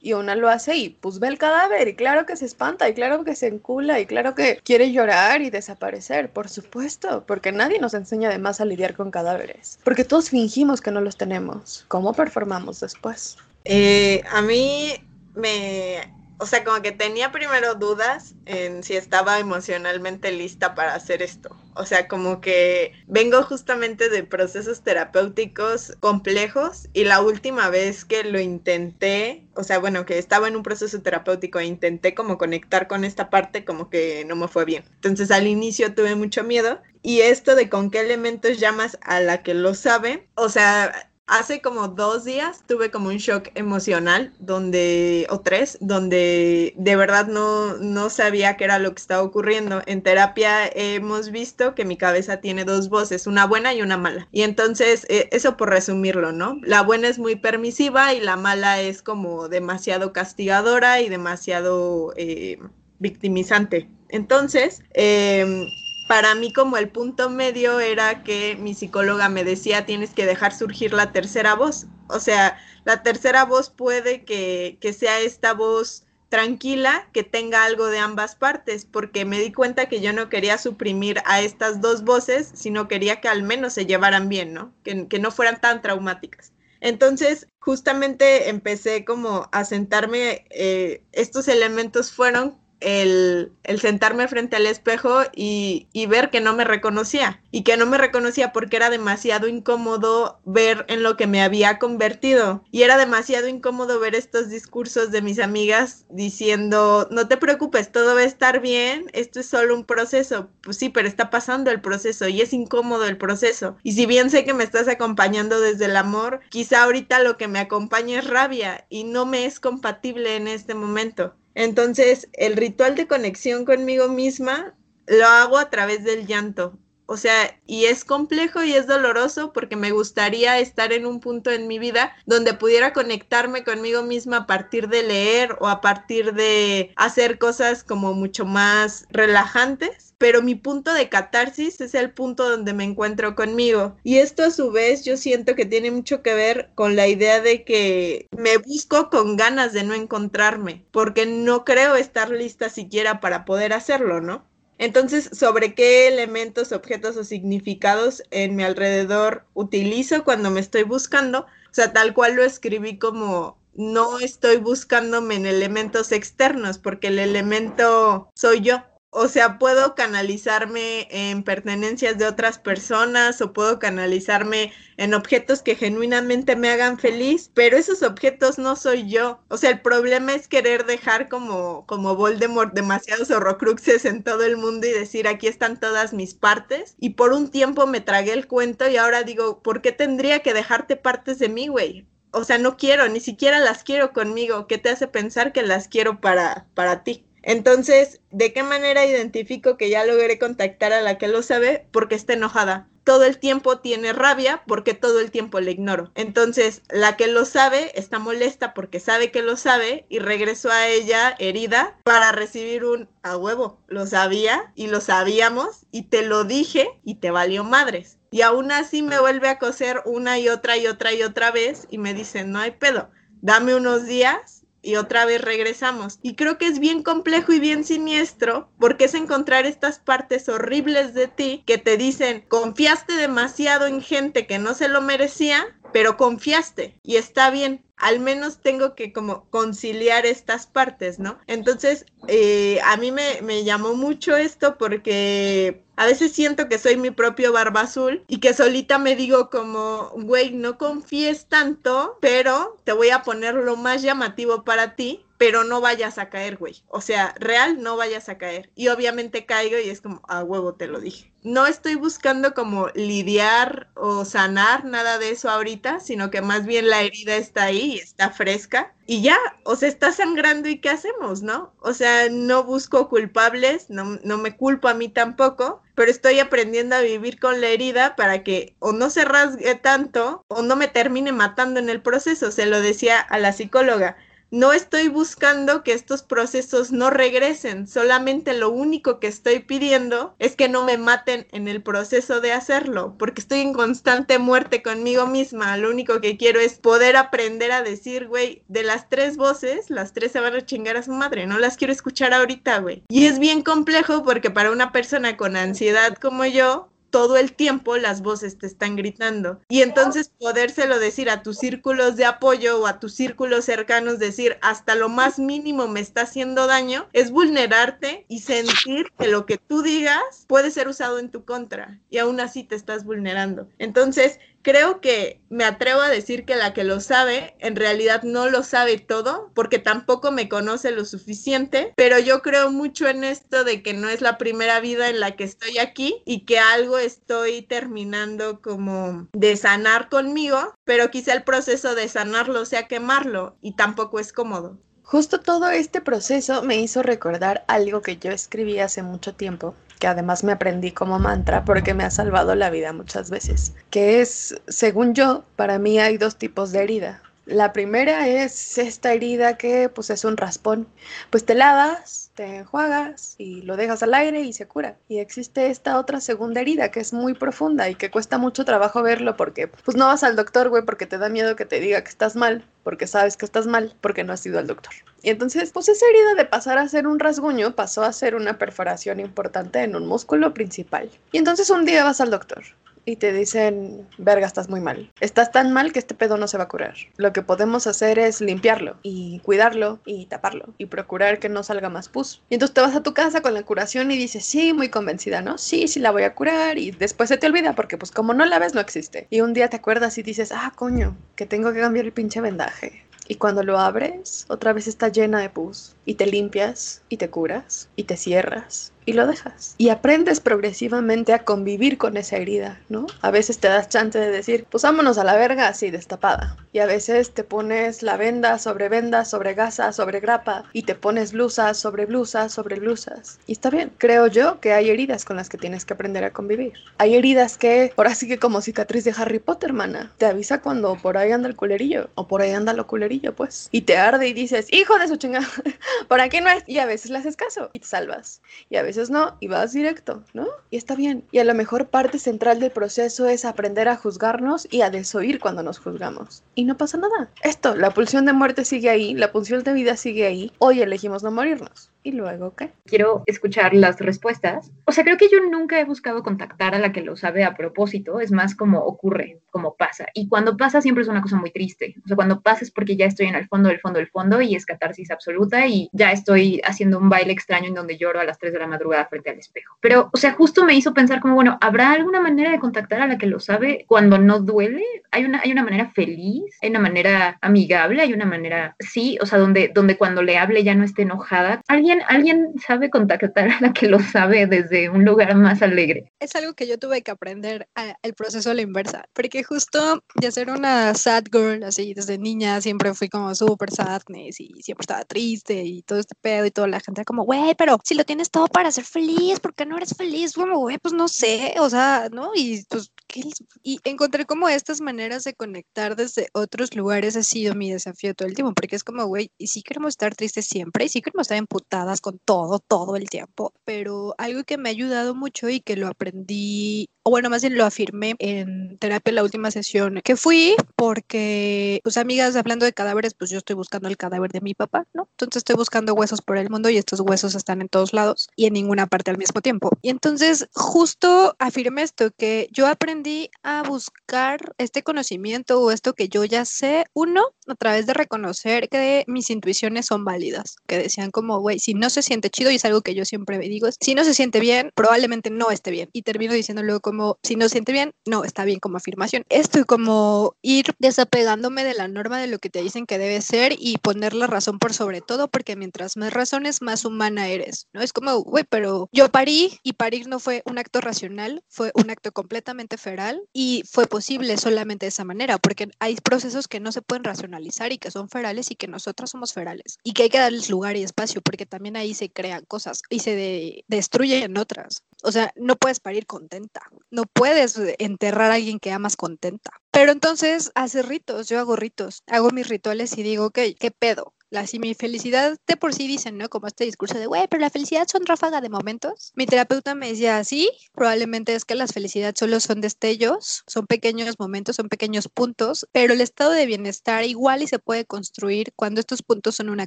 Y 0.00 0.12
una 0.12 0.36
lo 0.36 0.48
hace 0.48 0.76
y 0.76 0.88
pues 0.90 1.18
ve 1.18 1.28
el 1.28 1.38
cadáver 1.38 1.88
y 1.88 1.94
claro 1.94 2.24
que 2.24 2.36
se 2.36 2.44
espanta 2.44 2.88
y 2.88 2.94
claro 2.94 3.24
que 3.24 3.34
se 3.34 3.48
encula 3.48 3.98
y 3.98 4.06
claro 4.06 4.34
que 4.34 4.60
quiere 4.62 4.92
llorar 4.92 5.42
y 5.42 5.50
desaparecer, 5.50 6.30
por 6.30 6.48
supuesto, 6.48 7.24
porque 7.26 7.50
nadie 7.50 7.80
nos 7.80 7.94
enseña 7.94 8.28
además 8.28 8.60
a 8.60 8.64
lidiar 8.64 8.94
con 8.94 9.10
cadáveres, 9.10 9.80
porque 9.82 10.04
todos 10.04 10.30
fingimos 10.30 10.80
que 10.80 10.92
no 10.92 11.00
los 11.00 11.16
tenemos. 11.16 11.84
¿Cómo 11.88 12.12
performamos 12.12 12.80
después? 12.80 13.38
Eh, 13.64 14.22
a 14.30 14.40
mí 14.40 14.94
me 15.34 16.17
o 16.38 16.46
sea, 16.46 16.62
como 16.64 16.80
que 16.82 16.92
tenía 16.92 17.32
primero 17.32 17.74
dudas 17.74 18.34
en 18.46 18.82
si 18.84 18.96
estaba 18.96 19.40
emocionalmente 19.40 20.30
lista 20.30 20.74
para 20.74 20.94
hacer 20.94 21.20
esto. 21.20 21.56
O 21.74 21.84
sea, 21.84 22.06
como 22.08 22.40
que 22.40 22.92
vengo 23.06 23.42
justamente 23.42 24.08
de 24.08 24.22
procesos 24.22 24.82
terapéuticos 24.82 25.96
complejos 26.00 26.88
y 26.92 27.04
la 27.04 27.20
última 27.20 27.70
vez 27.70 28.04
que 28.04 28.22
lo 28.24 28.40
intenté, 28.40 29.46
o 29.54 29.64
sea, 29.64 29.78
bueno, 29.78 30.06
que 30.06 30.18
estaba 30.18 30.48
en 30.48 30.56
un 30.56 30.62
proceso 30.62 31.02
terapéutico 31.02 31.58
e 31.58 31.66
intenté 31.66 32.14
como 32.14 32.38
conectar 32.38 32.86
con 32.86 33.04
esta 33.04 33.30
parte, 33.30 33.64
como 33.64 33.90
que 33.90 34.24
no 34.24 34.36
me 34.36 34.48
fue 34.48 34.64
bien. 34.64 34.84
Entonces 34.94 35.30
al 35.32 35.46
inicio 35.46 35.94
tuve 35.94 36.14
mucho 36.14 36.44
miedo 36.44 36.80
y 37.02 37.20
esto 37.20 37.56
de 37.56 37.68
con 37.68 37.90
qué 37.90 38.00
elementos 38.00 38.58
llamas 38.58 38.98
a 39.02 39.20
la 39.20 39.42
que 39.42 39.54
lo 39.54 39.74
sabe, 39.74 40.28
o 40.34 40.48
sea, 40.48 41.10
Hace 41.28 41.60
como 41.60 41.88
dos 41.88 42.24
días 42.24 42.64
tuve 42.66 42.90
como 42.90 43.08
un 43.08 43.18
shock 43.18 43.50
emocional, 43.54 44.32
donde, 44.38 45.26
o 45.30 45.40
tres, 45.40 45.78
donde 45.80 46.74
de 46.76 46.96
verdad 46.96 47.26
no, 47.26 47.76
no 47.76 48.10
sabía 48.10 48.56
qué 48.56 48.64
era 48.64 48.78
lo 48.78 48.94
que 48.94 49.00
estaba 49.00 49.22
ocurriendo. 49.22 49.82
En 49.86 50.02
terapia 50.02 50.66
hemos 50.74 51.30
visto 51.30 51.74
que 51.74 51.84
mi 51.84 51.96
cabeza 51.96 52.38
tiene 52.38 52.64
dos 52.64 52.88
voces, 52.88 53.26
una 53.26 53.46
buena 53.46 53.74
y 53.74 53.82
una 53.82 53.96
mala. 53.96 54.26
Y 54.32 54.42
entonces, 54.42 55.06
eh, 55.08 55.28
eso 55.30 55.56
por 55.56 55.70
resumirlo, 55.70 56.32
¿no? 56.32 56.58
La 56.62 56.82
buena 56.82 57.08
es 57.08 57.18
muy 57.18 57.36
permisiva 57.36 58.14
y 58.14 58.20
la 58.20 58.36
mala 58.36 58.80
es 58.80 59.02
como 59.02 59.48
demasiado 59.48 60.12
castigadora 60.12 61.00
y 61.00 61.08
demasiado... 61.08 62.12
Eh, 62.16 62.58
victimizante. 62.98 63.88
Entonces, 64.08 64.82
em, 64.94 65.66
para 66.08 66.34
mí 66.34 66.52
como 66.52 66.76
el 66.76 66.88
punto 66.88 67.30
medio 67.30 67.78
era 67.80 68.24
que 68.24 68.56
mi 68.56 68.74
psicóloga 68.74 69.28
me 69.28 69.44
decía 69.44 69.86
tienes 69.86 70.10
que 70.10 70.26
dejar 70.26 70.54
surgir 70.54 70.92
la 70.92 71.12
tercera 71.12 71.54
voz. 71.54 71.86
O 72.08 72.18
sea, 72.18 72.58
la 72.84 73.02
tercera 73.02 73.44
voz 73.44 73.70
puede 73.70 74.24
que, 74.24 74.78
que 74.80 74.92
sea 74.92 75.20
esta 75.20 75.52
voz 75.52 76.04
tranquila 76.30 77.08
que 77.12 77.22
tenga 77.22 77.64
algo 77.64 77.86
de 77.86 77.98
ambas 77.98 78.34
partes, 78.34 78.84
porque 78.84 79.24
me 79.24 79.38
di 79.38 79.52
cuenta 79.52 79.88
que 79.88 80.00
yo 80.00 80.12
no 80.12 80.28
quería 80.28 80.58
suprimir 80.58 81.22
a 81.26 81.40
estas 81.40 81.80
dos 81.80 82.04
voces, 82.04 82.50
sino 82.54 82.88
quería 82.88 83.20
que 83.20 83.28
al 83.28 83.42
menos 83.42 83.74
se 83.74 83.86
llevaran 83.86 84.28
bien, 84.28 84.52
¿no? 84.52 84.72
Que, 84.82 85.08
que 85.08 85.18
no 85.18 85.30
fueran 85.30 85.60
tan 85.60 85.82
traumáticas. 85.82 86.52
Entonces, 86.80 87.46
justamente 87.60 88.48
empecé 88.48 89.04
como 89.04 89.48
a 89.52 89.64
sentarme, 89.64 90.46
eh, 90.50 91.02
estos 91.12 91.48
elementos 91.48 92.12
fueron 92.12 92.58
el, 92.80 93.52
sentarme 93.80 94.28
frente 94.28 94.56
al 94.56 94.66
espejo 94.66 95.22
y, 95.34 95.86
ver 96.08 96.30
que 96.30 96.40
no 96.40 96.54
me 96.54 96.64
reconocía. 96.64 97.40
Y 97.50 97.62
que 97.62 97.76
no 97.76 97.86
me 97.86 97.98
reconocía 97.98 98.52
porque 98.52 98.76
era 98.76 98.90
demasiado 98.90 99.46
incómodo 99.46 100.40
ver 100.44 100.84
en 100.88 101.02
lo 101.02 101.16
que 101.16 101.26
me 101.26 101.42
había 101.42 101.78
convertido. 101.78 102.64
Y 102.70 102.82
era 102.82 102.96
demasiado 102.96 103.48
incómodo 103.48 104.00
ver 104.00 104.14
estos 104.14 104.48
discursos 104.48 105.10
de 105.10 105.22
mis 105.22 105.38
amigas 105.38 106.06
diciendo 106.08 107.08
no 107.10 107.28
te 107.28 107.36
preocupes 107.36 107.92
todo 107.92 108.14
va 108.14 108.20
a 108.20 108.24
estar 108.24 108.60
bien 108.60 109.10
esto 109.12 109.40
es 109.40 109.46
solo 109.46 109.74
un 109.74 109.84
proceso 109.84 110.48
pues 110.62 110.76
sí 110.76 110.88
pero 110.88 111.08
está 111.08 111.30
pasando 111.30 111.70
el 111.70 111.80
proceso 111.80 112.28
y 112.28 112.40
es 112.40 112.52
incómodo 112.52 113.06
el 113.06 113.18
proceso. 113.18 113.76
Y 113.82 113.92
si 113.92 114.06
bien 114.06 114.30
sé 114.30 114.44
que 114.44 114.54
me 114.54 114.64
estás 114.64 114.88
acompañando 114.88 115.60
desde 115.60 115.86
el 115.86 115.96
amor 115.96 116.40
quizá 116.48 116.84
ahorita 116.84 117.22
lo 117.22 117.36
que 117.36 117.48
me 117.48 117.58
acompaña 117.58 118.18
es 118.18 118.26
rabia 118.26 118.86
y 118.88 119.04
no 119.04 119.26
me 119.26 119.44
es 119.44 119.60
compatible 119.60 120.36
en 120.36 120.48
este 120.48 120.74
momento 120.74 121.34
entonces, 121.58 122.28
el 122.34 122.56
ritual 122.56 122.94
de 122.94 123.08
conexión 123.08 123.64
conmigo 123.64 124.06
misma 124.06 124.76
lo 125.08 125.26
hago 125.26 125.58
a 125.58 125.70
través 125.70 126.04
del 126.04 126.24
llanto. 126.24 126.78
O 127.06 127.16
sea, 127.16 127.58
y 127.66 127.86
es 127.86 128.04
complejo 128.04 128.62
y 128.62 128.74
es 128.74 128.86
doloroso 128.86 129.52
porque 129.52 129.74
me 129.74 129.90
gustaría 129.90 130.60
estar 130.60 130.92
en 130.92 131.04
un 131.04 131.18
punto 131.18 131.50
en 131.50 131.66
mi 131.66 131.80
vida 131.80 132.14
donde 132.26 132.54
pudiera 132.54 132.92
conectarme 132.92 133.64
conmigo 133.64 134.04
misma 134.04 134.36
a 134.36 134.46
partir 134.46 134.88
de 134.88 135.02
leer 135.02 135.56
o 135.58 135.66
a 135.66 135.80
partir 135.80 136.32
de 136.34 136.92
hacer 136.94 137.38
cosas 137.38 137.82
como 137.82 138.14
mucho 138.14 138.44
más 138.44 139.06
relajantes 139.10 140.07
pero 140.18 140.42
mi 140.42 140.56
punto 140.56 140.92
de 140.92 141.08
catarsis 141.08 141.80
es 141.80 141.94
el 141.94 142.10
punto 142.10 142.48
donde 142.48 142.74
me 142.74 142.84
encuentro 142.84 143.34
conmigo. 143.34 143.96
Y 144.02 144.18
esto 144.18 144.44
a 144.44 144.50
su 144.50 144.72
vez 144.72 145.04
yo 145.04 145.16
siento 145.16 145.54
que 145.54 145.64
tiene 145.64 145.90
mucho 145.90 146.22
que 146.22 146.34
ver 146.34 146.70
con 146.74 146.96
la 146.96 147.06
idea 147.06 147.40
de 147.40 147.64
que 147.64 148.26
me 148.36 148.58
busco 148.58 149.10
con 149.10 149.36
ganas 149.36 149.72
de 149.72 149.84
no 149.84 149.94
encontrarme, 149.94 150.84
porque 150.90 151.24
no 151.26 151.64
creo 151.64 151.94
estar 151.96 152.30
lista 152.30 152.68
siquiera 152.68 153.20
para 153.20 153.44
poder 153.44 153.72
hacerlo, 153.72 154.20
¿no? 154.20 154.44
Entonces, 154.78 155.28
¿sobre 155.32 155.74
qué 155.74 156.06
elementos, 156.06 156.70
objetos 156.72 157.16
o 157.16 157.24
significados 157.24 158.22
en 158.30 158.54
mi 158.54 158.62
alrededor 158.62 159.44
utilizo 159.54 160.22
cuando 160.24 160.50
me 160.50 160.60
estoy 160.60 160.84
buscando? 160.84 161.40
O 161.40 161.74
sea, 161.74 161.92
tal 161.92 162.14
cual 162.14 162.36
lo 162.36 162.44
escribí 162.44 162.98
como 162.98 163.58
no 163.74 164.18
estoy 164.20 164.56
buscándome 164.56 165.36
en 165.36 165.46
elementos 165.46 166.12
externos, 166.12 166.78
porque 166.78 167.08
el 167.08 167.18
elemento 167.18 168.30
soy 168.34 168.60
yo. 168.60 168.82
O 169.10 169.28
sea, 169.28 169.58
puedo 169.58 169.94
canalizarme 169.94 171.08
en 171.10 171.42
pertenencias 171.42 172.18
de 172.18 172.26
otras 172.26 172.58
personas 172.58 173.40
o 173.40 173.52
puedo 173.52 173.78
canalizarme 173.78 174.72
en 174.98 175.14
objetos 175.14 175.62
que 175.62 175.74
genuinamente 175.76 176.56
me 176.56 176.68
hagan 176.70 176.98
feliz, 176.98 177.50
pero 177.54 177.76
esos 177.76 178.02
objetos 178.02 178.58
no 178.58 178.76
soy 178.76 179.08
yo. 179.10 179.40
O 179.48 179.56
sea, 179.56 179.70
el 179.70 179.80
problema 179.82 180.34
es 180.34 180.46
querer 180.48 180.84
dejar 180.86 181.28
como, 181.28 181.86
como 181.86 182.16
Voldemort 182.16 182.74
demasiados 182.74 183.30
horrocruxes 183.30 184.04
en 184.04 184.22
todo 184.22 184.44
el 184.44 184.56
mundo 184.58 184.86
y 184.86 184.92
decir 184.92 185.26
aquí 185.26 185.46
están 185.48 185.80
todas 185.80 186.12
mis 186.12 186.34
partes. 186.34 186.94
Y 187.00 187.10
por 187.10 187.32
un 187.32 187.50
tiempo 187.50 187.86
me 187.86 188.00
tragué 188.02 188.32
el 188.34 188.46
cuento 188.46 188.88
y 188.88 188.96
ahora 188.98 189.22
digo, 189.22 189.62
¿por 189.62 189.80
qué 189.82 189.92
tendría 189.92 190.40
que 190.40 190.54
dejarte 190.54 190.96
partes 190.96 191.38
de 191.38 191.48
mí, 191.48 191.68
güey? 191.68 192.06
O 192.30 192.44
sea, 192.44 192.58
no 192.58 192.76
quiero, 192.76 193.08
ni 193.08 193.20
siquiera 193.20 193.58
las 193.58 193.84
quiero 193.84 194.12
conmigo. 194.12 194.66
¿Qué 194.66 194.78
te 194.78 194.90
hace 194.90 195.08
pensar 195.08 195.52
que 195.52 195.62
las 195.62 195.88
quiero 195.88 196.20
para, 196.20 196.66
para 196.74 197.04
ti? 197.04 197.27
Entonces, 197.42 198.20
¿de 198.30 198.52
qué 198.52 198.62
manera 198.62 199.06
identifico 199.06 199.76
que 199.76 199.90
ya 199.90 200.04
logré 200.04 200.38
contactar 200.38 200.92
a 200.92 201.02
la 201.02 201.18
que 201.18 201.28
lo 201.28 201.42
sabe? 201.42 201.86
Porque 201.92 202.14
está 202.14 202.32
enojada. 202.34 202.88
Todo 203.04 203.24
el 203.24 203.38
tiempo 203.38 203.78
tiene 203.78 204.12
rabia 204.12 204.62
porque 204.66 204.92
todo 204.92 205.20
el 205.20 205.30
tiempo 205.30 205.60
le 205.60 205.70
ignoro. 205.70 206.10
Entonces, 206.14 206.82
la 206.90 207.16
que 207.16 207.26
lo 207.26 207.46
sabe 207.46 207.98
está 207.98 208.18
molesta 208.18 208.74
porque 208.74 209.00
sabe 209.00 209.30
que 209.30 209.40
lo 209.40 209.56
sabe 209.56 210.04
y 210.10 210.18
regresó 210.18 210.70
a 210.70 210.88
ella 210.88 211.34
herida 211.38 211.96
para 212.04 212.32
recibir 212.32 212.84
un 212.84 213.08
a 213.22 213.38
huevo. 213.38 213.80
Lo 213.86 214.06
sabía 214.06 214.72
y 214.74 214.88
lo 214.88 215.00
sabíamos 215.00 215.86
y 215.90 216.02
te 216.02 216.20
lo 216.22 216.44
dije 216.44 216.90
y 217.02 217.14
te 217.14 217.30
valió 217.30 217.64
madres. 217.64 218.18
Y 218.30 218.42
aún 218.42 218.72
así 218.72 219.02
me 219.02 219.18
vuelve 219.18 219.48
a 219.48 219.58
coser 219.58 220.02
una 220.04 220.38
y 220.38 220.50
otra 220.50 220.76
y 220.76 220.86
otra 220.86 221.14
y 221.14 221.22
otra 221.22 221.50
vez 221.50 221.86
y 221.88 221.96
me 221.96 222.12
dice, 222.12 222.44
no 222.44 222.58
hay 222.58 222.72
pedo, 222.72 223.08
dame 223.40 223.74
unos 223.74 224.04
días 224.04 224.57
y 224.82 224.96
otra 224.96 225.24
vez 225.24 225.40
regresamos. 225.40 226.18
Y 226.22 226.34
creo 226.34 226.58
que 226.58 226.66
es 226.66 226.78
bien 226.78 227.02
complejo 227.02 227.52
y 227.52 227.60
bien 227.60 227.84
siniestro 227.84 228.70
porque 228.78 229.04
es 229.04 229.14
encontrar 229.14 229.66
estas 229.66 229.98
partes 229.98 230.48
horribles 230.48 231.14
de 231.14 231.28
ti 231.28 231.62
que 231.66 231.78
te 231.78 231.96
dicen, 231.96 232.44
confiaste 232.48 233.14
demasiado 233.14 233.86
en 233.86 234.00
gente 234.02 234.46
que 234.46 234.58
no 234.58 234.74
se 234.74 234.88
lo 234.88 235.00
merecía, 235.00 235.64
pero 235.92 236.16
confiaste 236.16 236.98
y 237.02 237.16
está 237.16 237.50
bien. 237.50 237.84
Al 237.96 238.20
menos 238.20 238.60
tengo 238.60 238.94
que 238.94 239.12
como 239.12 239.50
conciliar 239.50 240.24
estas 240.24 240.68
partes, 240.68 241.18
¿no? 241.18 241.36
Entonces, 241.48 242.06
eh, 242.28 242.78
a 242.84 242.96
mí 242.96 243.10
me, 243.10 243.42
me 243.42 243.64
llamó 243.64 243.94
mucho 243.94 244.36
esto 244.36 244.78
porque 244.78 245.82
a 245.96 246.06
veces 246.06 246.30
siento 246.30 246.68
que 246.68 246.78
soy 246.78 246.96
mi 246.96 247.10
propio 247.10 247.52
barba 247.52 247.80
azul 247.80 248.22
y 248.28 248.38
que 248.38 248.54
solita 248.54 248.98
me 248.98 249.16
digo 249.16 249.50
como, 249.50 250.12
güey, 250.14 250.52
no 250.52 250.78
confíes 250.78 251.46
tanto, 251.46 252.18
pero 252.20 252.76
te 252.84 252.92
voy 252.92 253.10
a 253.10 253.22
poner 253.22 253.54
lo 253.56 253.76
más 253.76 254.02
llamativo 254.02 254.62
para 254.62 254.94
ti 254.94 255.24
pero 255.38 255.62
no 255.62 255.80
vayas 255.80 256.18
a 256.18 256.28
caer, 256.28 256.56
güey. 256.56 256.82
O 256.88 257.00
sea, 257.00 257.32
real, 257.38 257.80
no 257.80 257.96
vayas 257.96 258.28
a 258.28 258.38
caer. 258.38 258.70
Y 258.74 258.88
obviamente 258.88 259.46
caigo 259.46 259.78
y 259.78 259.88
es 259.88 260.00
como, 260.00 260.20
a 260.28 260.42
huevo, 260.42 260.74
te 260.74 260.88
lo 260.88 261.00
dije. 261.00 261.32
No 261.44 261.66
estoy 261.66 261.94
buscando 261.94 262.52
como 262.52 262.88
lidiar 262.94 263.88
o 263.94 264.24
sanar 264.24 264.84
nada 264.84 265.18
de 265.18 265.30
eso 265.30 265.48
ahorita, 265.48 266.00
sino 266.00 266.30
que 266.30 266.42
más 266.42 266.66
bien 266.66 266.88
la 266.88 267.02
herida 267.02 267.36
está 267.36 267.64
ahí 267.64 267.92
y 267.92 267.98
está 267.98 268.30
fresca. 268.30 268.92
Y 269.06 269.22
ya, 269.22 269.38
o 269.64 269.76
sea, 269.76 269.88
está 269.88 270.10
sangrando 270.10 270.68
y 270.68 270.80
¿qué 270.80 270.90
hacemos, 270.90 271.42
no? 271.42 271.72
O 271.80 271.94
sea, 271.94 272.28
no 272.28 272.64
busco 272.64 273.08
culpables, 273.08 273.88
no, 273.88 274.18
no 274.24 274.38
me 274.38 274.56
culpo 274.56 274.88
a 274.88 274.94
mí 274.94 275.08
tampoco, 275.08 275.80
pero 275.94 276.10
estoy 276.10 276.40
aprendiendo 276.40 276.96
a 276.96 277.00
vivir 277.00 277.38
con 277.38 277.60
la 277.60 277.68
herida 277.68 278.16
para 278.16 278.42
que 278.42 278.74
o 278.80 278.92
no 278.92 279.08
se 279.08 279.24
rasgue 279.24 279.76
tanto 279.76 280.44
o 280.48 280.62
no 280.62 280.74
me 280.74 280.88
termine 280.88 281.30
matando 281.30 281.78
en 281.78 281.88
el 281.88 282.02
proceso. 282.02 282.50
Se 282.50 282.66
lo 282.66 282.80
decía 282.80 283.20
a 283.20 283.38
la 283.38 283.52
psicóloga 283.52 284.16
no 284.50 284.72
estoy 284.72 285.08
buscando 285.08 285.82
que 285.82 285.92
estos 285.92 286.22
procesos 286.22 286.90
no 286.90 287.10
regresen, 287.10 287.86
solamente 287.86 288.54
lo 288.54 288.70
único 288.70 289.20
que 289.20 289.26
estoy 289.26 289.60
pidiendo 289.60 290.34
es 290.38 290.56
que 290.56 290.68
no 290.68 290.84
me 290.84 290.96
maten 290.96 291.46
en 291.52 291.68
el 291.68 291.82
proceso 291.82 292.40
de 292.40 292.52
hacerlo, 292.52 293.14
porque 293.18 293.40
estoy 293.40 293.60
en 293.60 293.74
constante 293.74 294.38
muerte 294.38 294.82
conmigo 294.82 295.26
misma. 295.26 295.76
Lo 295.76 295.90
único 295.90 296.20
que 296.20 296.36
quiero 296.36 296.60
es 296.60 296.78
poder 296.78 297.16
aprender 297.16 297.72
a 297.72 297.82
decir, 297.82 298.26
güey, 298.26 298.62
de 298.68 298.82
las 298.82 299.08
tres 299.08 299.36
voces, 299.36 299.90
las 299.90 300.12
tres 300.12 300.32
se 300.32 300.40
van 300.40 300.54
a 300.54 300.64
chingar 300.64 300.96
a 300.96 301.02
su 301.02 301.12
madre, 301.12 301.46
no 301.46 301.58
las 301.58 301.76
quiero 301.76 301.92
escuchar 301.92 302.32
ahorita, 302.32 302.78
güey. 302.78 303.02
Y 303.08 303.26
es 303.26 303.38
bien 303.38 303.62
complejo 303.62 304.22
porque 304.22 304.50
para 304.50 304.70
una 304.70 304.92
persona 304.92 305.36
con 305.36 305.56
ansiedad 305.56 306.16
como 306.16 306.44
yo, 306.46 306.88
todo 307.10 307.36
el 307.36 307.52
tiempo 307.52 307.96
las 307.96 308.22
voces 308.22 308.58
te 308.58 308.66
están 308.66 308.96
gritando. 308.96 309.60
Y 309.68 309.82
entonces 309.82 310.30
podérselo 310.38 310.98
decir 310.98 311.30
a 311.30 311.42
tus 311.42 311.58
círculos 311.58 312.16
de 312.16 312.24
apoyo 312.24 312.80
o 312.80 312.86
a 312.86 313.00
tus 313.00 313.14
círculos 313.14 313.64
cercanos, 313.64 314.18
decir 314.18 314.58
hasta 314.62 314.94
lo 314.94 315.08
más 315.08 315.38
mínimo 315.38 315.88
me 315.88 316.00
está 316.00 316.22
haciendo 316.22 316.66
daño, 316.66 317.08
es 317.12 317.30
vulnerarte 317.30 318.24
y 318.28 318.40
sentir 318.40 319.12
que 319.18 319.28
lo 319.28 319.46
que 319.46 319.58
tú 319.58 319.82
digas 319.82 320.44
puede 320.46 320.70
ser 320.70 320.88
usado 320.88 321.18
en 321.18 321.30
tu 321.30 321.44
contra 321.44 321.98
y 322.10 322.18
aún 322.18 322.40
así 322.40 322.64
te 322.64 322.74
estás 322.74 323.04
vulnerando. 323.04 323.68
Entonces, 323.78 324.38
creo 324.62 325.00
que 325.00 325.40
me 325.48 325.64
atrevo 325.64 326.00
a 326.00 326.08
decir 326.08 326.44
que 326.44 326.56
la 326.56 326.74
que 326.74 326.84
lo 326.84 327.00
sabe 327.00 327.54
en 327.58 327.76
realidad 327.76 328.22
no 328.22 328.48
lo 328.48 328.62
sabe 328.62 328.98
todo 328.98 329.50
porque 329.54 329.78
tampoco 329.78 330.30
me 330.30 330.48
conoce 330.48 330.90
lo 330.90 331.04
suficiente, 331.04 331.92
pero 331.96 332.18
yo 332.18 332.42
creo 332.42 332.70
mucho 332.70 333.08
en 333.08 333.24
esto 333.24 333.64
de 333.64 333.82
que 333.82 333.94
no 333.94 334.08
es 334.08 334.20
la 334.20 334.38
primera 334.38 334.80
vida 334.80 335.08
en 335.08 335.20
la 335.20 335.36
que 335.36 335.44
estoy 335.44 335.78
aquí 335.78 336.22
y 336.24 336.44
que 336.44 336.58
algo 336.58 336.98
estoy 336.98 337.62
terminando 337.62 338.60
como 338.60 339.28
de 339.32 339.56
sanar 339.56 340.08
conmigo, 340.08 340.74
pero 340.84 341.10
quizá 341.10 341.32
el 341.32 341.44
proceso 341.44 341.94
de 341.94 342.08
sanarlo 342.08 342.64
sea 342.64 342.88
quemarlo 342.88 343.56
y 343.60 343.76
tampoco 343.76 344.20
es 344.20 344.32
cómodo. 344.32 344.78
Justo 345.02 345.40
todo 345.40 345.70
este 345.70 346.02
proceso 346.02 346.62
me 346.62 346.76
hizo 346.76 347.02
recordar 347.02 347.64
algo 347.66 348.02
que 348.02 348.18
yo 348.18 348.30
escribí 348.30 348.78
hace 348.78 349.02
mucho 349.02 349.34
tiempo 349.34 349.74
que 349.98 350.06
además 350.06 350.44
me 350.44 350.52
aprendí 350.52 350.92
como 350.92 351.18
mantra 351.18 351.64
porque 351.64 351.94
me 351.94 352.04
ha 352.04 352.10
salvado 352.10 352.54
la 352.54 352.70
vida 352.70 352.92
muchas 352.92 353.30
veces, 353.30 353.74
que 353.90 354.20
es, 354.20 354.54
según 354.68 355.14
yo, 355.14 355.50
para 355.56 355.78
mí 355.78 355.98
hay 355.98 356.18
dos 356.18 356.36
tipos 356.38 356.72
de 356.72 356.82
herida. 356.82 357.27
La 357.48 357.72
primera 357.72 358.28
es 358.28 358.76
esta 358.76 359.14
herida 359.14 359.56
que 359.56 359.88
pues 359.88 360.10
es 360.10 360.26
un 360.26 360.36
raspón. 360.36 360.86
Pues 361.30 361.46
te 361.46 361.54
lavas, 361.54 362.30
te 362.34 362.56
enjuagas 362.56 363.36
y 363.38 363.62
lo 363.62 363.78
dejas 363.78 364.02
al 364.02 364.12
aire 364.12 364.42
y 364.42 364.52
se 364.52 364.68
cura. 364.68 364.98
Y 365.08 365.20
existe 365.20 365.68
esta 365.68 365.98
otra 365.98 366.20
segunda 366.20 366.60
herida 366.60 366.90
que 366.90 367.00
es 367.00 367.14
muy 367.14 367.32
profunda 367.32 367.88
y 367.88 367.94
que 367.94 368.10
cuesta 368.10 368.36
mucho 368.36 368.66
trabajo 368.66 369.02
verlo 369.02 369.34
porque 369.38 369.66
pues 369.66 369.96
no 369.96 370.08
vas 370.08 370.24
al 370.24 370.36
doctor, 370.36 370.68
güey, 370.68 370.82
porque 370.82 371.06
te 371.06 371.16
da 371.16 371.30
miedo 371.30 371.56
que 371.56 371.64
te 371.64 371.80
diga 371.80 372.02
que 372.02 372.10
estás 372.10 372.36
mal, 372.36 372.66
porque 372.82 373.06
sabes 373.06 373.38
que 373.38 373.46
estás 373.46 373.66
mal, 373.66 373.96
porque 374.02 374.24
no 374.24 374.34
has 374.34 374.44
ido 374.44 374.58
al 374.58 374.66
doctor. 374.66 374.92
Y 375.22 375.30
entonces, 375.30 375.72
pues 375.72 375.88
esa 375.88 376.04
herida 376.06 376.34
de 376.34 376.44
pasar 376.44 376.76
a 376.76 376.86
ser 376.86 377.06
un 377.06 377.18
rasguño 377.18 377.74
pasó 377.74 378.04
a 378.04 378.12
ser 378.12 378.34
una 378.34 378.58
perforación 378.58 379.20
importante 379.20 379.82
en 379.82 379.96
un 379.96 380.06
músculo 380.06 380.52
principal. 380.52 381.10
Y 381.32 381.38
entonces 381.38 381.70
un 381.70 381.86
día 381.86 382.04
vas 382.04 382.20
al 382.20 382.30
doctor 382.30 382.62
y 383.04 383.16
te 383.16 383.32
dicen, 383.32 384.06
verga, 384.18 384.46
estás 384.46 384.68
muy 384.68 384.80
mal. 384.80 385.12
Estás 385.20 385.52
tan 385.52 385.72
mal 385.72 385.92
que 385.92 385.98
este 385.98 386.14
pedo 386.14 386.36
no 386.36 386.48
se 386.48 386.58
va 386.58 386.64
a 386.64 386.68
curar. 386.68 386.94
Lo 387.16 387.32
que 387.32 387.42
podemos 387.42 387.86
hacer 387.86 388.18
es 388.18 388.40
limpiarlo 388.40 388.96
y 389.02 389.40
cuidarlo 389.40 390.00
y 390.04 390.26
taparlo 390.26 390.74
y 390.78 390.86
procurar 390.86 391.38
que 391.38 391.48
no 391.48 391.62
salga 391.62 391.88
más 391.88 392.08
pus. 392.08 392.42
Y 392.48 392.54
entonces 392.54 392.74
te 392.74 392.80
vas 392.80 392.96
a 392.96 393.02
tu 393.02 393.14
casa 393.14 393.40
con 393.40 393.54
la 393.54 393.62
curación 393.62 394.10
y 394.10 394.16
dices, 394.16 394.44
sí, 394.44 394.72
muy 394.72 394.88
convencida, 394.88 395.42
¿no? 395.42 395.58
Sí, 395.58 395.88
sí 395.88 396.00
la 396.00 396.10
voy 396.10 396.22
a 396.22 396.34
curar 396.34 396.78
y 396.78 396.90
después 396.90 397.28
se 397.28 397.38
te 397.38 397.46
olvida 397.46 397.74
porque 397.74 397.98
pues 397.98 398.10
como 398.10 398.34
no 398.34 398.44
la 398.44 398.58
ves 398.58 398.74
no 398.74 398.80
existe. 398.80 399.26
Y 399.30 399.40
un 399.40 399.54
día 399.54 399.68
te 399.68 399.76
acuerdas 399.76 400.18
y 400.18 400.22
dices, 400.22 400.52
ah, 400.52 400.72
coño, 400.74 401.16
que 401.36 401.46
tengo 401.46 401.72
que 401.72 401.80
cambiar 401.80 402.06
el 402.06 402.12
pinche 402.12 402.40
vendaje. 402.40 403.04
Y 403.30 403.34
cuando 403.34 403.62
lo 403.62 403.78
abres, 403.78 404.46
otra 404.48 404.72
vez 404.72 404.88
está 404.88 405.08
llena 405.08 405.40
de 405.40 405.50
pus. 405.50 405.94
Y 406.06 406.14
te 406.14 406.26
limpias, 406.26 407.02
y 407.10 407.18
te 407.18 407.28
curas, 407.28 407.90
y 407.94 408.04
te 408.04 408.16
cierras, 408.16 408.92
y 409.08 409.14
lo 409.14 409.26
dejas. 409.26 409.74
Y 409.78 409.88
aprendes 409.88 410.38
progresivamente 410.38 411.32
a 411.32 411.42
convivir 411.42 411.96
con 411.96 412.18
esa 412.18 412.36
herida, 412.36 412.78
¿no? 412.90 413.06
A 413.22 413.30
veces 413.30 413.58
te 413.58 413.68
das 413.68 413.88
chance 413.88 414.18
de 414.18 414.30
decir, 414.30 414.66
pues 414.68 414.82
vámonos 414.82 415.16
a 415.16 415.24
la 415.24 415.34
verga 415.34 415.66
así 415.66 415.90
destapada. 415.90 416.58
Y 416.74 416.80
a 416.80 416.86
veces 416.86 417.32
te 417.32 417.42
pones 417.42 418.02
la 418.02 418.18
venda 418.18 418.58
sobre 418.58 418.90
venda, 418.90 419.24
sobre 419.24 419.54
gasa, 419.54 419.92
sobre 419.94 420.20
grapa, 420.20 420.64
y 420.74 420.82
te 420.82 420.94
pones 420.94 421.32
blusas 421.32 421.78
sobre 421.78 422.04
blusas, 422.04 422.52
sobre 422.52 422.78
blusas. 422.78 423.38
Y 423.46 423.52
está 423.52 423.70
bien. 423.70 423.90
Creo 423.96 424.26
yo 424.26 424.60
que 424.60 424.74
hay 424.74 424.90
heridas 424.90 425.24
con 425.24 425.36
las 425.36 425.48
que 425.48 425.56
tienes 425.56 425.86
que 425.86 425.94
aprender 425.94 426.22
a 426.24 426.34
convivir. 426.34 426.74
Hay 426.98 427.14
heridas 427.14 427.56
que, 427.56 427.94
ahora 427.96 428.14
sí 428.14 428.28
que 428.28 428.38
como 428.38 428.60
cicatriz 428.60 429.04
de 429.04 429.14
Harry 429.16 429.38
Potter, 429.38 429.72
mana, 429.72 430.12
te 430.18 430.26
avisa 430.26 430.60
cuando 430.60 430.96
por 430.96 431.16
ahí 431.16 431.32
anda 431.32 431.48
el 431.48 431.56
culerillo, 431.56 432.10
o 432.14 432.28
por 432.28 432.42
ahí 432.42 432.50
anda 432.50 432.74
lo 432.74 432.86
culerillo, 432.86 433.34
pues. 433.34 433.70
Y 433.72 433.82
te 433.82 433.96
arde 433.96 434.28
y 434.28 434.34
dices, 434.34 434.66
hijo 434.70 434.98
de 434.98 435.08
su 435.08 435.16
chingada, 435.16 435.48
por 436.08 436.20
aquí 436.20 436.42
no 436.42 436.50
es. 436.50 436.62
Y 436.66 436.78
a 436.78 436.84
veces 436.84 437.10
le 437.10 437.16
haces 437.16 437.36
caso 437.36 437.70
y 437.72 437.78
te 437.78 437.86
salvas. 437.86 438.42
Y 438.68 438.76
a 438.76 438.82
veces 438.82 438.97
no 439.08 439.36
y 439.40 439.48
vas 439.48 439.72
directo, 439.72 440.22
¿no? 440.34 440.46
Y 440.70 440.76
está 440.76 440.94
bien. 440.94 441.24
Y 441.30 441.38
a 441.38 441.44
lo 441.44 441.54
mejor 441.54 441.88
parte 441.88 442.18
central 442.18 442.58
del 442.60 442.72
proceso 442.72 443.26
es 443.26 443.44
aprender 443.44 443.88
a 443.88 443.96
juzgarnos 443.96 444.66
y 444.70 444.82
a 444.82 444.90
desoír 444.90 445.38
cuando 445.38 445.62
nos 445.62 445.78
juzgamos. 445.78 446.42
Y 446.54 446.64
no 446.64 446.76
pasa 446.76 446.98
nada. 446.98 447.30
Esto, 447.42 447.76
la 447.76 447.94
pulsión 447.94 448.24
de 448.26 448.32
muerte 448.32 448.64
sigue 448.64 448.90
ahí, 448.90 449.14
la 449.14 449.30
pulsión 449.30 449.62
de 449.62 449.72
vida 449.72 449.96
sigue 449.96 450.26
ahí. 450.26 450.52
Hoy 450.58 450.82
elegimos 450.82 451.22
no 451.22 451.30
morirnos. 451.30 451.90
¿Y 452.02 452.12
luego 452.12 452.54
qué? 452.54 452.70
Quiero 452.86 453.22
escuchar 453.26 453.74
las 453.74 453.98
respuestas. 453.98 454.70
O 454.84 454.92
sea, 454.92 455.04
creo 455.04 455.16
que 455.16 455.28
yo 455.28 455.40
nunca 455.50 455.78
he 455.78 455.84
buscado 455.84 456.22
contactar 456.22 456.74
a 456.74 456.78
la 456.78 456.92
que 456.92 457.02
lo 457.02 457.16
sabe 457.16 457.44
a 457.44 457.54
propósito. 457.54 458.20
Es 458.20 458.32
más 458.32 458.54
como 458.54 458.80
ocurre, 458.80 459.40
como 459.50 459.74
pasa. 459.74 460.06
Y 460.14 460.28
cuando 460.28 460.56
pasa 460.56 460.80
siempre 460.80 461.02
es 461.02 461.08
una 461.08 461.22
cosa 461.22 461.36
muy 461.36 461.50
triste. 461.50 461.96
O 462.04 462.08
sea, 462.08 462.16
cuando 462.16 462.40
pasa 462.40 462.64
es 462.64 462.70
porque 462.70 462.96
ya 462.96 463.06
estoy 463.06 463.26
en 463.26 463.34
el 463.34 463.48
fondo 463.48 463.68
del 463.68 463.80
fondo 463.80 463.98
del 463.98 464.08
fondo 464.08 464.40
y 464.40 464.54
es 464.54 464.64
catarsis 464.64 465.10
absoluta 465.10 465.66
y 465.66 465.88
ya 465.92 466.12
estoy 466.12 466.60
haciendo 466.64 466.98
un 466.98 467.08
baile 467.08 467.32
extraño 467.32 467.66
en 467.66 467.74
donde 467.74 467.98
lloro 467.98 468.20
a 468.20 468.24
las 468.24 468.38
3 468.38 468.52
de 468.52 468.58
la 468.58 468.66
madrugada 468.66 469.06
frente 469.06 469.30
al 469.30 469.38
espejo. 469.38 469.76
Pero, 469.80 470.08
o 470.12 470.16
sea, 470.16 470.32
justo 470.32 470.64
me 470.64 470.74
hizo 470.74 470.94
pensar 470.94 471.20
como, 471.20 471.34
bueno, 471.34 471.58
¿habrá 471.60 471.92
alguna 471.92 472.20
manera 472.20 472.50
de 472.50 472.58
contactar 472.58 473.02
a 473.02 473.06
la 473.06 473.18
que 473.18 473.26
lo 473.26 473.40
sabe 473.40 473.84
cuando 473.86 474.18
no 474.18 474.40
duele? 474.40 474.84
¿Hay 475.10 475.24
una, 475.24 475.40
hay 475.44 475.52
una 475.52 475.64
manera 475.64 475.90
feliz? 475.90 476.56
¿Hay 476.62 476.70
una 476.70 476.80
manera 476.80 477.38
amigable? 477.40 478.02
¿Hay 478.02 478.12
una 478.12 478.26
manera, 478.26 478.76
sí, 478.78 479.18
o 479.20 479.26
sea, 479.26 479.38
donde, 479.38 479.70
donde 479.74 479.96
cuando 479.96 480.22
le 480.22 480.38
hable 480.38 480.64
ya 480.64 480.74
no 480.74 480.84
esté 480.84 481.02
enojada? 481.02 481.60
¿Alguien 481.68 481.87
¿Alguien, 482.08 482.54
sabe 482.66 482.90
contactar 482.90 483.48
a 483.48 483.60
la 483.60 483.72
que 483.72 483.88
lo 483.88 483.98
sabe 484.00 484.46
desde 484.46 484.88
un 484.88 485.04
lugar 485.04 485.34
más 485.34 485.62
alegre? 485.62 486.12
Es 486.20 486.34
algo 486.36 486.54
que 486.54 486.66
yo 486.66 486.78
tuve 486.78 487.02
que 487.02 487.10
aprender 487.10 487.68
el 488.02 488.14
proceso 488.14 488.50
a 488.50 488.54
la 488.54 488.62
inversa, 488.62 489.04
porque 489.12 489.42
justo 489.42 490.02
de 490.20 490.30
ser 490.32 490.50
una 490.50 490.94
sad 490.94 491.24
girl, 491.30 491.62
así 491.64 491.94
desde 491.94 492.18
niña 492.18 492.60
siempre 492.60 492.94
fui 492.94 493.08
como 493.08 493.34
súper 493.34 493.70
sadness 493.70 494.40
y 494.40 494.62
siempre 494.62 494.82
estaba 494.82 495.04
triste 495.04 495.62
y 495.64 495.82
todo 495.82 495.98
este 495.98 496.14
pedo 496.20 496.46
y 496.46 496.50
toda 496.50 496.68
la 496.68 496.80
gente 496.80 497.04
como, 497.04 497.24
güey, 497.24 497.54
pero 497.56 497.78
si 497.84 497.94
lo 497.94 498.04
tienes 498.04 498.30
todo 498.30 498.46
para 498.46 498.70
ser 498.70 498.84
feliz, 498.84 499.40
¿por 499.40 499.54
qué 499.54 499.66
no 499.66 499.76
eres 499.76 499.96
feliz? 499.96 500.34
Bueno, 500.34 500.58
güey, 500.58 500.78
pues 500.78 500.94
no 500.94 501.08
sé, 501.08 501.54
o 501.58 501.70
sea, 501.70 502.08
¿no? 502.12 502.32
Y 502.34 502.64
pues, 502.68 502.92
¿qué? 503.06 503.22
Y 503.62 503.80
encontré 503.84 504.26
como 504.26 504.48
estas 504.48 504.80
maneras 504.80 505.24
de 505.24 505.34
conectar 505.34 505.96
desde 505.96 506.28
otros 506.32 506.74
lugares 506.74 507.16
ha 507.16 507.22
sido 507.22 507.54
mi 507.54 507.70
desafío 507.70 508.14
todo 508.14 508.28
el 508.28 508.34
tiempo, 508.34 508.52
porque 508.54 508.76
es 508.76 508.84
como, 508.84 509.06
güey, 509.06 509.30
y 509.38 509.48
sí 509.48 509.62
queremos 509.62 509.90
estar 509.90 510.14
tristes 510.14 510.46
siempre, 510.46 510.84
y 510.84 510.88
sí 510.88 511.00
queremos 511.02 511.26
estar 511.26 511.38
emputadas 511.78 512.00
con 512.00 512.18
todo, 512.18 512.58
todo 512.58 512.96
el 512.96 513.08
tiempo, 513.08 513.52
pero 513.64 514.14
algo 514.18 514.44
que 514.44 514.58
me 514.58 514.68
ha 514.68 514.72
ayudado 514.72 515.14
mucho 515.14 515.48
y 515.48 515.60
que 515.60 515.76
lo 515.76 515.86
aprendí, 515.86 516.88
o 517.02 517.10
bueno, 517.10 517.30
más 517.30 517.42
bien 517.42 517.56
lo 517.56 517.64
afirmé 517.64 518.14
en 518.18 518.78
terapia 518.78 519.10
en 519.10 519.16
la 519.16 519.22
última 519.22 519.50
sesión 519.50 520.00
que 520.04 520.16
fui, 520.16 520.54
porque, 520.76 521.80
pues 521.82 521.96
amigas, 521.96 522.36
hablando 522.36 522.64
de 522.64 522.72
cadáveres, 522.72 523.14
pues 523.14 523.30
yo 523.30 523.38
estoy 523.38 523.56
buscando 523.56 523.88
el 523.88 523.96
cadáver 523.96 524.30
de 524.30 524.40
mi 524.40 524.54
papá, 524.54 524.86
¿no? 524.92 525.08
Entonces 525.12 525.40
estoy 525.40 525.56
buscando 525.56 525.94
huesos 525.94 526.20
por 526.20 526.36
el 526.36 526.50
mundo 526.50 526.68
y 526.68 526.76
estos 526.76 527.00
huesos 527.00 527.34
están 527.34 527.60
en 527.60 527.68
todos 527.68 527.92
lados 527.92 528.28
y 528.36 528.46
en 528.46 528.54
ninguna 528.54 528.86
parte 528.86 529.10
al 529.10 529.18
mismo 529.18 529.40
tiempo. 529.40 529.70
Y 529.82 529.90
entonces 529.90 530.48
justo 530.54 531.34
afirmé 531.38 531.82
esto, 531.82 532.10
que 532.16 532.48
yo 532.52 532.66
aprendí 532.66 533.30
a 533.42 533.62
buscar 533.62 534.40
este 534.58 534.82
conocimiento 534.82 535.60
o 535.60 535.70
esto 535.70 535.94
que 535.94 536.08
yo 536.08 536.24
ya 536.24 536.44
sé, 536.44 536.84
uno, 536.94 537.22
a 537.46 537.54
través 537.54 537.86
de 537.86 537.94
reconocer 537.94 538.68
que 538.68 539.04
mis 539.06 539.30
intuiciones 539.30 539.86
son 539.86 540.04
válidas, 540.04 540.56
que 540.66 540.78
decían 540.78 541.10
como, 541.10 541.40
güey, 541.40 541.58
si 541.68 541.74
no 541.74 541.90
se 541.90 542.00
siente 542.00 542.30
chido, 542.30 542.50
y 542.50 542.54
es 542.54 542.64
algo 542.64 542.80
que 542.80 542.94
yo 542.94 543.04
siempre 543.04 543.38
digo, 543.40 543.68
si 543.78 543.94
no 543.94 544.02
se 544.02 544.14
siente 544.14 544.40
bien, 544.40 544.70
probablemente 544.74 545.28
no 545.28 545.50
esté 545.50 545.70
bien. 545.70 545.90
Y 545.92 546.00
termino 546.00 546.32
diciéndolo 546.32 546.80
como, 546.80 547.18
si 547.22 547.36
no 547.36 547.44
se 547.44 547.50
siente 547.50 547.72
bien, 547.72 547.92
no, 548.06 548.24
está 548.24 548.46
bien 548.46 548.58
como 548.58 548.78
afirmación. 548.78 549.24
Esto 549.28 549.66
como 549.66 550.34
ir 550.40 550.74
desapegándome 550.78 551.64
de 551.64 551.74
la 551.74 551.86
norma 551.86 552.18
de 552.18 552.26
lo 552.26 552.38
que 552.38 552.48
te 552.48 552.62
dicen 552.62 552.86
que 552.86 552.96
debe 552.96 553.20
ser 553.20 553.54
y 553.58 553.76
poner 553.76 554.14
la 554.14 554.26
razón 554.26 554.58
por 554.58 554.72
sobre 554.72 555.02
todo, 555.02 555.28
porque 555.28 555.56
mientras 555.56 555.98
más 555.98 556.10
razones, 556.10 556.62
más 556.62 556.86
humana 556.86 557.28
eres, 557.28 557.66
¿no? 557.74 557.82
Es 557.82 557.92
como, 557.92 558.16
güey, 558.20 558.44
pero 558.48 558.88
yo 558.90 559.10
parí 559.10 559.58
y 559.62 559.74
parir 559.74 560.08
no 560.08 560.20
fue 560.20 560.42
un 560.46 560.56
acto 560.56 560.80
racional, 560.80 561.42
fue 561.50 561.70
un 561.74 561.90
acto 561.90 562.12
completamente 562.12 562.78
feral 562.78 563.20
y 563.34 563.62
fue 563.70 563.86
posible 563.86 564.38
solamente 564.38 564.86
de 564.86 564.88
esa 564.88 565.04
manera, 565.04 565.36
porque 565.36 565.68
hay 565.80 565.96
procesos 565.96 566.48
que 566.48 566.60
no 566.60 566.72
se 566.72 566.80
pueden 566.80 567.04
racionalizar 567.04 567.72
y 567.72 567.78
que 567.78 567.90
son 567.90 568.08
ferales 568.08 568.50
y 568.50 568.54
que 568.54 568.68
nosotras 568.68 569.10
somos 569.10 569.34
ferales 569.34 569.76
y 569.84 569.92
que 569.92 570.04
hay 570.04 570.08
que 570.08 570.18
darles 570.18 570.48
lugar 570.48 570.74
y 570.74 570.82
espacio, 570.82 571.20
porque 571.20 571.44
también 571.44 571.57
ahí 571.76 571.94
se 571.94 572.10
crean 572.10 572.44
cosas 572.46 572.82
y 572.90 573.00
se 573.00 573.64
destruyen 573.68 574.36
otras. 574.36 574.82
O 575.02 575.12
sea, 575.12 575.32
no 575.36 575.56
puedes 575.56 575.80
parir 575.80 576.06
contenta, 576.06 576.62
no 576.90 577.04
puedes 577.04 577.58
enterrar 577.78 578.30
a 578.30 578.34
alguien 578.34 578.58
que 578.58 578.72
amas 578.72 578.96
contenta. 578.96 579.52
Pero 579.70 579.92
entonces 579.92 580.50
hace 580.54 580.82
ritos, 580.82 581.28
yo 581.28 581.38
hago 581.38 581.56
ritos, 581.56 582.02
hago 582.06 582.30
mis 582.30 582.48
rituales 582.48 582.96
y 582.98 583.02
digo, 583.02 583.26
ok, 583.26 583.38
¿qué 583.58 583.70
pedo? 583.70 584.12
La, 584.30 584.46
si 584.46 584.58
mi 584.58 584.74
felicidad 584.74 585.36
de 585.46 585.56
por 585.56 585.74
sí 585.74 585.86
dicen, 585.86 586.18
¿no? 586.18 586.28
Como 586.28 586.46
este 586.46 586.64
discurso 586.64 586.98
de, 586.98 587.06
güey, 587.06 587.26
pero 587.28 587.40
la 587.40 587.50
felicidad 587.50 587.86
son 587.90 588.06
ráfaga 588.06 588.40
de 588.40 588.48
momentos. 588.48 589.12
Mi 589.14 589.26
terapeuta 589.26 589.74
me 589.74 589.88
decía, 589.88 590.22
sí, 590.24 590.50
probablemente 590.72 591.34
es 591.34 591.44
que 591.44 591.54
las 591.54 591.72
felicidades 591.72 592.14
solo 592.18 592.40
son 592.40 592.60
destellos, 592.60 593.42
son 593.46 593.66
pequeños 593.66 594.14
momentos, 594.18 594.56
son 594.56 594.68
pequeños 594.68 595.08
puntos, 595.08 595.66
pero 595.72 595.92
el 595.92 596.00
estado 596.00 596.32
de 596.32 596.46
bienestar 596.46 597.04
igual 597.04 597.42
y 597.42 597.46
se 597.46 597.58
puede 597.58 597.84
construir 597.84 598.52
cuando 598.56 598.80
estos 598.80 599.02
puntos 599.02 599.36
son 599.36 599.48
una 599.48 599.66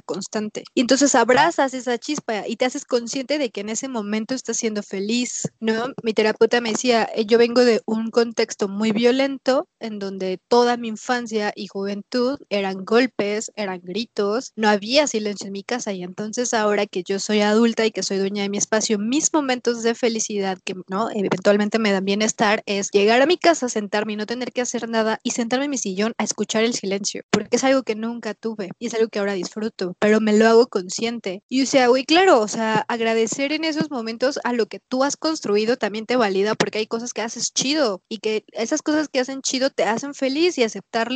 constante. 0.00 0.64
Y 0.74 0.80
entonces 0.80 1.14
abrazas 1.14 1.74
esa 1.74 1.98
chispa 1.98 2.46
y 2.46 2.56
te 2.56 2.64
haces 2.64 2.84
consciente 2.84 3.38
de 3.38 3.50
que 3.50 3.60
en 3.60 3.68
ese 3.68 3.88
momento 3.88 4.34
estás 4.34 4.56
siendo 4.56 4.82
feliz, 4.82 5.48
¿no? 5.60 5.92
Mi 6.02 6.14
terapeuta 6.14 6.60
me 6.60 6.70
decía, 6.70 7.08
eh, 7.14 7.24
yo 7.26 7.38
vengo 7.38 7.64
de 7.64 7.80
un 7.86 8.10
contexto 8.10 8.68
muy 8.68 8.92
violento 8.92 9.68
en 9.80 9.98
donde 9.98 10.38
toda 10.48 10.76
mi 10.76 10.88
infancia 10.88 11.52
y 11.54 11.66
juventud 11.66 12.38
eran 12.48 12.84
golpes, 12.84 13.50
eran 13.56 13.80
gritos, 13.82 14.51
no 14.56 14.68
había 14.68 15.06
silencio 15.06 15.46
en 15.46 15.52
mi 15.52 15.62
casa 15.62 15.92
y 15.92 16.02
entonces 16.02 16.54
ahora 16.54 16.86
que 16.86 17.02
yo 17.02 17.18
soy 17.18 17.40
adulta 17.40 17.86
y 17.86 17.90
que 17.90 18.02
soy 18.02 18.18
dueña 18.18 18.42
de 18.42 18.48
mi 18.48 18.58
espacio, 18.58 18.98
mis 18.98 19.32
momentos 19.32 19.82
de 19.82 19.94
felicidad 19.94 20.58
que 20.64 20.74
no 20.88 21.10
eventualmente 21.10 21.78
me 21.78 21.92
dan 21.92 22.04
bienestar 22.04 22.62
es 22.66 22.90
llegar 22.92 23.22
a 23.22 23.26
mi 23.26 23.36
casa, 23.38 23.68
sentarme 23.68 24.14
y 24.14 24.16
no 24.16 24.26
tener 24.26 24.52
que 24.52 24.60
hacer 24.60 24.88
nada 24.88 25.18
y 25.22 25.30
sentarme 25.30 25.66
en 25.66 25.70
mi 25.70 25.78
sillón 25.78 26.14
a 26.18 26.24
escuchar 26.24 26.64
el 26.64 26.74
silencio, 26.74 27.22
porque 27.30 27.56
es 27.56 27.64
algo 27.64 27.82
que 27.82 27.94
nunca 27.94 28.34
tuve 28.34 28.70
y 28.78 28.86
es 28.86 28.94
algo 28.94 29.08
que 29.08 29.18
ahora 29.18 29.32
disfruto, 29.34 29.96
pero 29.98 30.20
me 30.20 30.36
lo 30.36 30.46
hago 30.48 30.66
consciente. 30.66 31.42
Y 31.48 31.62
o 31.62 31.66
sea, 31.66 31.88
güey, 31.88 32.04
claro, 32.04 32.40
o 32.40 32.48
sea, 32.48 32.84
agradecer 32.88 33.52
en 33.52 33.64
esos 33.64 33.90
momentos 33.90 34.38
a 34.44 34.52
lo 34.52 34.66
que 34.66 34.80
tú 34.88 35.04
has 35.04 35.16
construido 35.16 35.76
también 35.76 36.06
te 36.06 36.16
valida 36.16 36.54
porque 36.54 36.78
hay 36.78 36.86
cosas 36.86 37.12
que 37.12 37.22
haces 37.22 37.52
chido 37.52 38.02
y 38.08 38.18
que 38.18 38.44
esas 38.52 38.82
cosas 38.82 39.08
que 39.08 39.20
hacen 39.20 39.42
chido 39.42 39.70
te 39.70 39.84
hacen 39.84 40.14
feliz 40.14 40.58
y 40.58 40.64
aceptar 40.64 41.10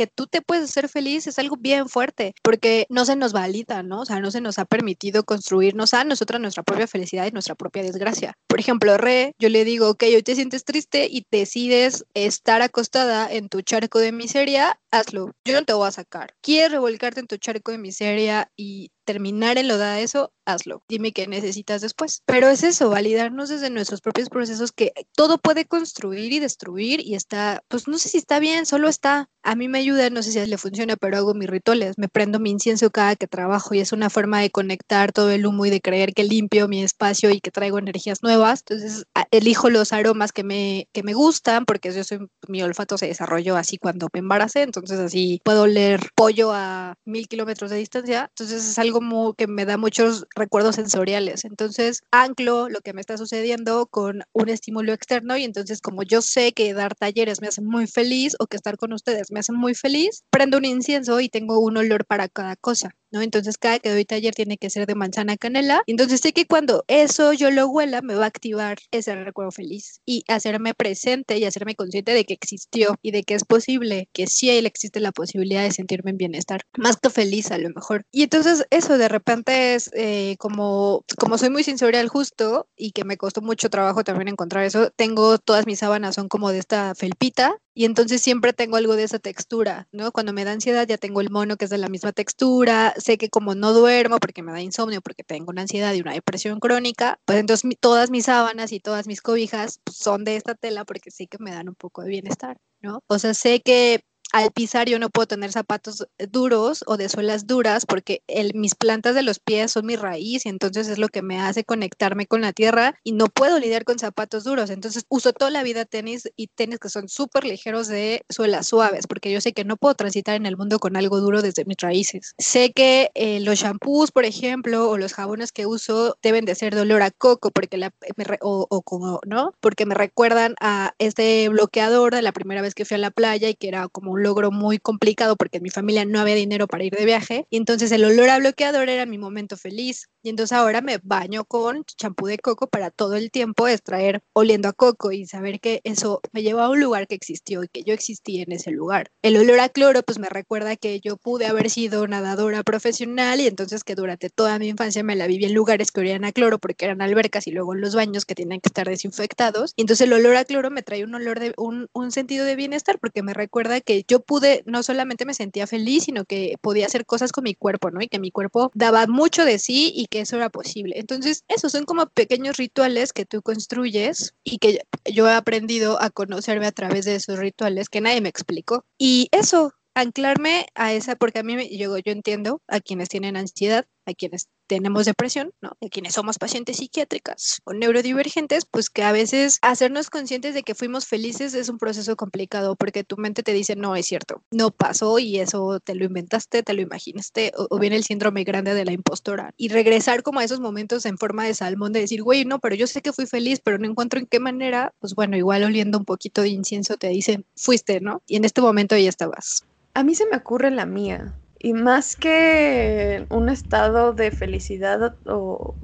que 0.00 0.06
tú 0.06 0.26
te 0.26 0.40
puedes 0.40 0.64
hacer 0.64 0.88
feliz 0.88 1.26
es 1.26 1.38
algo 1.38 1.56
bien 1.58 1.88
fuerte, 1.88 2.34
porque 2.42 2.86
no 2.88 3.04
se 3.04 3.16
nos 3.16 3.32
valida, 3.32 3.82
¿no? 3.82 4.00
O 4.00 4.04
sea, 4.06 4.20
no 4.20 4.30
se 4.30 4.40
nos 4.40 4.58
ha 4.58 4.64
permitido 4.64 5.24
construirnos 5.24 5.92
a 5.92 6.04
nosotras 6.04 6.40
nuestra 6.40 6.62
propia 6.62 6.86
felicidad 6.86 7.26
y 7.26 7.32
nuestra 7.32 7.54
propia 7.54 7.82
desgracia. 7.82 8.32
Por 8.46 8.60
ejemplo, 8.60 8.96
Re, 8.96 9.34
yo 9.38 9.50
le 9.50 9.64
digo, 9.64 9.90
ok, 9.90 10.04
hoy 10.14 10.22
te 10.22 10.36
sientes 10.36 10.64
triste 10.64 11.06
y 11.10 11.26
decides 11.30 12.06
estar 12.14 12.62
acostada 12.62 13.30
en 13.30 13.48
tu 13.48 13.60
charco 13.60 13.98
de 13.98 14.12
miseria, 14.12 14.80
hazlo. 14.90 15.32
Yo 15.44 15.54
no 15.54 15.64
te 15.64 15.72
voy 15.72 15.88
a 15.88 15.92
sacar. 15.92 16.34
¿Quieres 16.40 16.72
revolcarte 16.72 17.20
en 17.20 17.26
tu 17.26 17.36
charco 17.36 17.72
de 17.72 17.78
miseria 17.78 18.50
y 18.56 18.90
terminar 19.10 19.58
en 19.58 19.66
lo 19.66 19.76
da 19.76 19.98
eso, 19.98 20.32
hazlo. 20.44 20.84
Dime 20.88 21.10
qué 21.10 21.26
necesitas 21.26 21.80
después. 21.80 22.22
Pero 22.26 22.48
es 22.48 22.62
eso, 22.62 22.90
validarnos 22.90 23.48
desde 23.48 23.68
nuestros 23.68 24.00
propios 24.00 24.28
procesos 24.28 24.70
que 24.70 24.92
todo 25.16 25.38
puede 25.38 25.64
construir 25.64 26.32
y 26.32 26.38
destruir 26.38 27.00
y 27.00 27.16
está, 27.16 27.60
pues 27.66 27.88
no 27.88 27.98
sé 27.98 28.08
si 28.08 28.18
está 28.18 28.38
bien, 28.38 28.66
solo 28.66 28.88
está. 28.88 29.28
A 29.42 29.56
mí 29.56 29.66
me 29.66 29.78
ayuda, 29.78 30.10
no 30.10 30.22
sé 30.22 30.30
si 30.30 30.46
le 30.46 30.58
funciona, 30.58 30.94
pero 30.94 31.16
hago 31.16 31.34
mis 31.34 31.50
rituales. 31.50 31.98
Me 31.98 32.08
prendo 32.08 32.38
mi 32.38 32.50
incienso 32.50 32.90
cada 32.90 33.16
que 33.16 33.26
trabajo 33.26 33.74
y 33.74 33.80
es 33.80 33.92
una 33.92 34.10
forma 34.10 34.40
de 34.40 34.50
conectar 34.50 35.10
todo 35.10 35.30
el 35.30 35.44
humo 35.44 35.66
y 35.66 35.70
de 35.70 35.80
creer 35.80 36.12
que 36.12 36.22
limpio 36.22 36.68
mi 36.68 36.82
espacio 36.84 37.30
y 37.30 37.40
que 37.40 37.50
traigo 37.50 37.78
energías 37.78 38.22
nuevas. 38.22 38.62
Entonces, 38.68 39.06
elijo 39.32 39.70
los 39.70 39.92
aromas 39.92 40.30
que 40.30 40.44
me, 40.44 40.88
que 40.92 41.02
me 41.02 41.14
gustan 41.14 41.64
porque 41.64 41.92
yo 41.92 42.04
soy, 42.04 42.28
mi 42.46 42.62
olfato 42.62 42.96
se 42.96 43.06
desarrolló 43.06 43.56
así 43.56 43.76
cuando 43.76 44.08
me 44.12 44.20
embaracé, 44.20 44.62
entonces 44.62 44.79
así 44.88 45.40
puedo 45.44 45.62
oler 45.62 46.00
pollo 46.14 46.52
a 46.52 46.94
mil 47.04 47.28
kilómetros 47.28 47.70
de 47.70 47.76
distancia. 47.76 48.28
Entonces 48.30 48.66
es 48.66 48.78
algo 48.78 49.00
como 49.00 49.34
que 49.34 49.46
me 49.46 49.64
da 49.64 49.76
muchos 49.76 50.26
recuerdos 50.36 50.76
sensoriales. 50.76 51.44
Entonces, 51.44 52.02
anclo 52.10 52.68
lo 52.68 52.80
que 52.80 52.92
me 52.92 53.00
está 53.00 53.16
sucediendo 53.16 53.86
con 53.86 54.22
un 54.32 54.48
estímulo 54.48 54.92
externo 54.92 55.36
y 55.36 55.44
entonces 55.44 55.80
como 55.80 56.02
yo 56.02 56.22
sé 56.22 56.52
que 56.52 56.74
dar 56.74 56.94
talleres 56.94 57.40
me 57.40 57.48
hace 57.48 57.62
muy 57.62 57.86
feliz 57.86 58.36
o 58.38 58.46
que 58.46 58.56
estar 58.56 58.76
con 58.76 58.92
ustedes 58.92 59.30
me 59.30 59.40
hace 59.40 59.52
muy 59.52 59.74
feliz, 59.74 60.22
prendo 60.30 60.58
un 60.58 60.64
incienso 60.64 61.20
y 61.20 61.28
tengo 61.28 61.58
un 61.60 61.76
olor 61.76 62.04
para 62.06 62.28
cada 62.28 62.56
cosa. 62.56 62.90
¿No? 63.10 63.22
Entonces 63.22 63.58
cada 63.58 63.78
que 63.78 63.90
doy 63.90 64.04
taller 64.04 64.34
tiene 64.34 64.58
que 64.58 64.70
ser 64.70 64.86
de 64.86 64.94
manzana 64.94 65.36
canela. 65.36 65.82
Entonces 65.86 66.20
sé 66.20 66.32
que 66.32 66.46
cuando 66.46 66.84
eso 66.88 67.32
yo 67.32 67.50
lo 67.50 67.68
huela 67.68 68.02
me 68.02 68.14
va 68.14 68.24
a 68.24 68.28
activar 68.28 68.78
ese 68.90 69.14
recuerdo 69.16 69.50
feliz 69.50 70.00
y 70.06 70.24
hacerme 70.28 70.74
presente 70.74 71.38
y 71.38 71.44
hacerme 71.44 71.74
consciente 71.74 72.12
de 72.12 72.24
que 72.24 72.34
existió 72.34 72.96
y 73.02 73.10
de 73.10 73.22
que 73.22 73.34
es 73.34 73.44
posible, 73.44 74.08
que 74.12 74.26
sí 74.26 74.50
existe 74.50 75.00
la 75.00 75.12
posibilidad 75.12 75.62
de 75.62 75.72
sentirme 75.72 76.10
en 76.10 76.16
bienestar, 76.16 76.62
más 76.76 76.96
que 76.96 77.10
feliz 77.10 77.50
a 77.50 77.58
lo 77.58 77.70
mejor. 77.70 78.04
Y 78.10 78.22
entonces 78.22 78.64
eso 78.70 78.98
de 78.98 79.08
repente 79.08 79.74
es 79.74 79.90
eh, 79.94 80.36
como, 80.38 81.04
como 81.18 81.38
soy 81.38 81.50
muy 81.50 81.64
sensorial 81.64 82.08
justo 82.08 82.68
y 82.76 82.92
que 82.92 83.04
me 83.04 83.16
costó 83.16 83.42
mucho 83.42 83.70
trabajo 83.70 84.04
también 84.04 84.28
encontrar 84.28 84.64
eso, 84.64 84.90
tengo 84.90 85.38
todas 85.38 85.66
mis 85.66 85.78
sábanas 85.78 86.14
son 86.14 86.28
como 86.28 86.50
de 86.50 86.58
esta 86.58 86.94
felpita 86.94 87.56
y 87.80 87.86
entonces 87.86 88.20
siempre 88.20 88.52
tengo 88.52 88.76
algo 88.76 88.94
de 88.94 89.04
esa 89.04 89.18
textura, 89.18 89.88
¿no? 89.90 90.12
Cuando 90.12 90.34
me 90.34 90.44
da 90.44 90.52
ansiedad 90.52 90.86
ya 90.86 90.98
tengo 90.98 91.22
el 91.22 91.30
mono 91.30 91.56
que 91.56 91.64
es 91.64 91.70
de 91.70 91.78
la 91.78 91.88
misma 91.88 92.12
textura, 92.12 92.92
sé 92.98 93.16
que 93.16 93.30
como 93.30 93.54
no 93.54 93.72
duermo 93.72 94.18
porque 94.18 94.42
me 94.42 94.52
da 94.52 94.60
insomnio, 94.60 95.00
porque 95.00 95.24
tengo 95.24 95.46
una 95.48 95.62
ansiedad 95.62 95.94
y 95.94 96.02
una 96.02 96.12
depresión 96.12 96.60
crónica, 96.60 97.18
pues 97.24 97.38
entonces 97.38 97.70
todas 97.80 98.10
mis 98.10 98.26
sábanas 98.26 98.72
y 98.72 98.80
todas 98.80 99.06
mis 99.06 99.22
cobijas 99.22 99.80
pues, 99.82 99.96
son 99.96 100.24
de 100.24 100.36
esta 100.36 100.54
tela 100.54 100.84
porque 100.84 101.10
sí 101.10 101.26
que 101.26 101.38
me 101.40 101.52
dan 101.52 101.70
un 101.70 101.74
poco 101.74 102.02
de 102.02 102.10
bienestar, 102.10 102.58
¿no? 102.82 103.02
O 103.06 103.18
sea, 103.18 103.32
sé 103.32 103.62
que 103.62 104.04
al 104.32 104.50
pisar 104.52 104.88
yo 104.88 104.98
no 104.98 105.10
puedo 105.10 105.26
tener 105.26 105.52
zapatos 105.52 106.06
duros 106.30 106.84
o 106.86 106.96
de 106.96 107.08
suelas 107.08 107.46
duras 107.46 107.86
porque 107.86 108.22
mis 108.54 108.74
plantas 108.74 109.14
de 109.14 109.22
los 109.22 109.38
pies 109.38 109.72
son 109.72 109.86
mi 109.86 109.96
raíz 109.96 110.46
y 110.46 110.48
entonces 110.48 110.88
es 110.88 110.98
lo 110.98 111.08
que 111.08 111.22
me 111.22 111.40
hace 111.40 111.64
conectarme 111.64 112.26
con 112.26 112.40
la 112.40 112.52
tierra 112.52 112.94
y 113.04 113.12
no 113.12 113.26
puedo 113.26 113.58
lidiar 113.58 113.84
con 113.84 113.98
zapatos 113.98 114.44
duros. 114.44 114.70
Entonces 114.70 115.04
uso 115.08 115.32
toda 115.32 115.50
la 115.50 115.62
vida 115.62 115.84
tenis 115.84 116.28
y 116.36 116.48
tenis 116.48 116.78
que 116.78 116.88
son 116.88 117.08
súper 117.08 117.44
ligeros 117.44 117.88
de 117.88 118.24
suelas 118.28 118.68
suaves 118.68 119.06
porque 119.06 119.30
yo 119.30 119.40
sé 119.40 119.52
que 119.52 119.64
no 119.64 119.76
puedo 119.76 119.94
transitar 119.94 120.36
en 120.36 120.46
el 120.46 120.56
mundo 120.56 120.78
con 120.78 120.96
algo 120.96 121.20
duro 121.20 121.42
desde 121.42 121.64
mis 121.64 121.76
raíces. 121.78 122.34
Sé 122.38 122.72
que 122.72 123.10
eh, 123.14 123.40
los 123.40 123.58
shampoos, 123.58 124.12
por 124.12 124.24
ejemplo, 124.24 124.90
o 124.90 124.98
los 124.98 125.14
jabones 125.14 125.52
que 125.52 125.66
uso 125.66 126.16
deben 126.22 126.44
de 126.44 126.54
ser 126.54 126.74
de 126.74 126.82
olor 126.82 127.02
a 127.02 127.10
coco 127.10 127.50
porque 127.50 127.76
la, 127.76 127.92
o, 128.40 128.66
o 128.68 128.82
como, 128.82 129.20
¿no? 129.26 129.52
Porque 129.60 129.86
me 129.86 129.94
recuerdan 129.94 130.54
a 130.60 130.94
este 130.98 131.48
bloqueador 131.48 132.14
de 132.14 132.22
la 132.22 132.32
primera 132.32 132.62
vez 132.62 132.74
que 132.74 132.84
fui 132.84 132.94
a 132.96 132.98
la 132.98 133.10
playa 133.10 133.48
y 133.48 133.54
que 133.54 133.68
era 133.68 133.88
como 133.88 134.12
un 134.12 134.19
logro 134.20 134.50
muy 134.50 134.78
complicado 134.78 135.36
porque 135.36 135.58
en 135.58 135.64
mi 135.64 135.70
familia 135.70 136.04
no 136.04 136.20
había 136.20 136.34
dinero 136.34 136.66
para 136.68 136.84
ir 136.84 136.94
de 136.94 137.04
viaje 137.04 137.46
y 137.50 137.56
entonces 137.56 137.90
el 137.92 138.04
olor 138.04 138.30
a 138.30 138.38
bloqueador 138.38 138.88
era 138.88 139.06
mi 139.06 139.18
momento 139.18 139.56
feliz. 139.56 140.08
Y 140.22 140.28
entonces 140.28 140.56
ahora 140.56 140.82
me 140.82 140.98
baño 141.02 141.44
con 141.44 141.84
champú 141.84 142.26
de 142.26 142.38
coco 142.38 142.66
para 142.66 142.90
todo 142.90 143.14
el 143.14 143.30
tiempo 143.30 143.68
extraer 143.68 144.22
oliendo 144.34 144.68
a 144.68 144.72
coco 144.72 145.12
y 145.12 145.26
saber 145.26 145.60
que 145.60 145.80
eso 145.84 146.20
me 146.32 146.42
lleva 146.42 146.66
a 146.66 146.68
un 146.68 146.80
lugar 146.80 147.06
que 147.06 147.14
existió 147.14 147.64
y 147.64 147.68
que 147.68 147.82
yo 147.84 147.94
existí 147.94 148.42
en 148.42 148.52
ese 148.52 148.70
lugar. 148.70 149.10
El 149.22 149.36
olor 149.36 149.60
a 149.60 149.70
cloro 149.70 150.02
pues 150.02 150.18
me 150.18 150.28
recuerda 150.28 150.76
que 150.76 151.00
yo 151.00 151.16
pude 151.16 151.46
haber 151.46 151.70
sido 151.70 152.06
nadadora 152.06 152.62
profesional 152.62 153.40
y 153.40 153.46
entonces 153.46 153.82
que 153.82 153.94
durante 153.94 154.28
toda 154.28 154.58
mi 154.58 154.68
infancia 154.68 155.02
me 155.02 155.16
la 155.16 155.26
viví 155.26 155.46
en 155.46 155.54
lugares 155.54 155.90
que 155.90 156.00
olían 156.00 156.24
a 156.24 156.32
cloro 156.32 156.58
porque 156.58 156.84
eran 156.84 157.00
albercas 157.00 157.46
y 157.46 157.52
luego 157.52 157.74
en 157.74 157.80
los 157.80 157.94
baños 157.94 158.26
que 158.26 158.34
tienen 158.34 158.60
que 158.60 158.68
estar 158.68 158.86
desinfectados. 158.86 159.72
Y 159.76 159.82
entonces 159.82 160.06
el 160.06 160.12
olor 160.12 160.36
a 160.36 160.44
cloro 160.44 160.70
me 160.70 160.82
trae 160.82 161.02
un 161.04 161.14
olor 161.14 161.40
de 161.40 161.54
un, 161.56 161.88
un 161.94 162.12
sentido 162.12 162.44
de 162.44 162.56
bienestar 162.56 162.98
porque 162.98 163.22
me 163.22 163.32
recuerda 163.32 163.80
que 163.80 164.04
yo 164.06 164.20
pude, 164.20 164.62
no 164.66 164.82
solamente 164.82 165.24
me 165.24 165.34
sentía 165.34 165.66
feliz, 165.66 166.04
sino 166.04 166.24
que 166.26 166.56
podía 166.60 166.86
hacer 166.86 167.06
cosas 167.06 167.32
con 167.32 167.44
mi 167.44 167.54
cuerpo, 167.54 167.90
¿no? 167.90 168.02
Y 168.02 168.08
que 168.08 168.18
mi 168.18 168.30
cuerpo 168.30 168.70
daba 168.74 169.06
mucho 169.06 169.44
de 169.44 169.58
sí 169.58 169.92
y 169.94 170.06
que 170.10 170.20
eso 170.20 170.36
era 170.36 170.50
posible. 170.50 170.98
Entonces, 170.98 171.44
esos 171.48 171.72
son 171.72 171.84
como 171.84 172.06
pequeños 172.06 172.56
rituales 172.56 173.12
que 173.12 173.24
tú 173.24 173.42
construyes 173.42 174.34
y 174.44 174.58
que 174.58 174.80
yo 175.10 175.28
he 175.28 175.32
aprendido 175.32 176.02
a 176.02 176.10
conocerme 176.10 176.66
a 176.66 176.72
través 176.72 177.04
de 177.04 177.14
esos 177.14 177.38
rituales 177.38 177.88
que 177.88 178.00
nadie 178.00 178.20
me 178.20 178.28
explicó. 178.28 178.84
Y 178.98 179.28
eso, 179.32 179.72
anclarme 179.94 180.66
a 180.74 180.92
esa, 180.92 181.16
porque 181.16 181.38
a 181.38 181.42
mí 181.42 181.76
yo, 181.76 181.96
yo 181.98 182.12
entiendo 182.12 182.60
a 182.68 182.80
quienes 182.80 183.08
tienen 183.08 183.36
ansiedad, 183.36 183.86
a 184.06 184.14
quienes 184.14 184.48
tenemos 184.66 185.06
depresión, 185.06 185.52
¿no? 185.60 185.70
A 185.80 185.88
quienes 185.90 186.14
somos 186.14 186.38
pacientes 186.38 186.78
psiquiátricas 186.78 187.60
o 187.64 187.72
neurodivergentes, 187.72 188.64
pues 188.64 188.90
que 188.90 189.02
a 189.02 189.12
veces 189.12 189.58
hacernos 189.62 190.10
conscientes 190.10 190.54
de 190.54 190.62
que 190.62 190.74
fuimos 190.74 191.06
felices 191.06 191.54
es 191.54 191.68
un 191.68 191.78
proceso 191.78 192.16
complicado 192.16 192.76
porque 192.76 193.04
tu 193.04 193.16
mente 193.16 193.42
te 193.42 193.52
dice, 193.52 193.76
no 193.76 193.96
es 193.96 194.06
cierto, 194.06 194.42
no 194.50 194.70
pasó 194.70 195.18
y 195.18 195.38
eso 195.38 195.80
te 195.80 195.94
lo 195.94 196.04
inventaste, 196.04 196.62
te 196.62 196.74
lo 196.74 196.82
imaginaste, 196.82 197.52
o, 197.56 197.66
o 197.70 197.78
viene 197.78 197.96
el 197.96 198.04
síndrome 198.04 198.44
grande 198.44 198.74
de 198.74 198.84
la 198.84 198.92
impostora. 198.92 199.52
Y 199.56 199.68
regresar 199.68 200.22
como 200.22 200.40
a 200.40 200.44
esos 200.44 200.60
momentos 200.60 201.06
en 201.06 201.18
forma 201.18 201.44
de 201.44 201.54
salmón 201.54 201.92
de 201.92 202.00
decir, 202.00 202.22
güey, 202.22 202.44
no, 202.44 202.58
pero 202.58 202.74
yo 202.74 202.86
sé 202.86 203.02
que 203.02 203.12
fui 203.12 203.26
feliz, 203.26 203.60
pero 203.62 203.78
no 203.78 203.86
encuentro 203.86 204.20
en 204.20 204.26
qué 204.26 204.40
manera, 204.40 204.94
pues 205.00 205.14
bueno, 205.14 205.36
igual 205.36 205.64
oliendo 205.64 205.98
un 205.98 206.04
poquito 206.04 206.42
de 206.42 206.48
incienso 206.48 206.96
te 206.96 207.08
dice, 207.08 207.44
fuiste, 207.56 208.00
¿no? 208.00 208.22
Y 208.26 208.36
en 208.36 208.44
este 208.44 208.60
momento 208.60 208.96
ya 208.96 209.08
estabas. 209.08 209.64
A 209.94 210.04
mí 210.04 210.14
se 210.14 210.26
me 210.26 210.36
ocurre 210.36 210.70
la 210.70 210.86
mía. 210.86 211.34
Y 211.62 211.74
más 211.74 212.16
que 212.16 213.26
un 213.30 213.50
estado 213.50 214.14
de 214.14 214.30
felicidad 214.30 215.18
o 215.26 215.76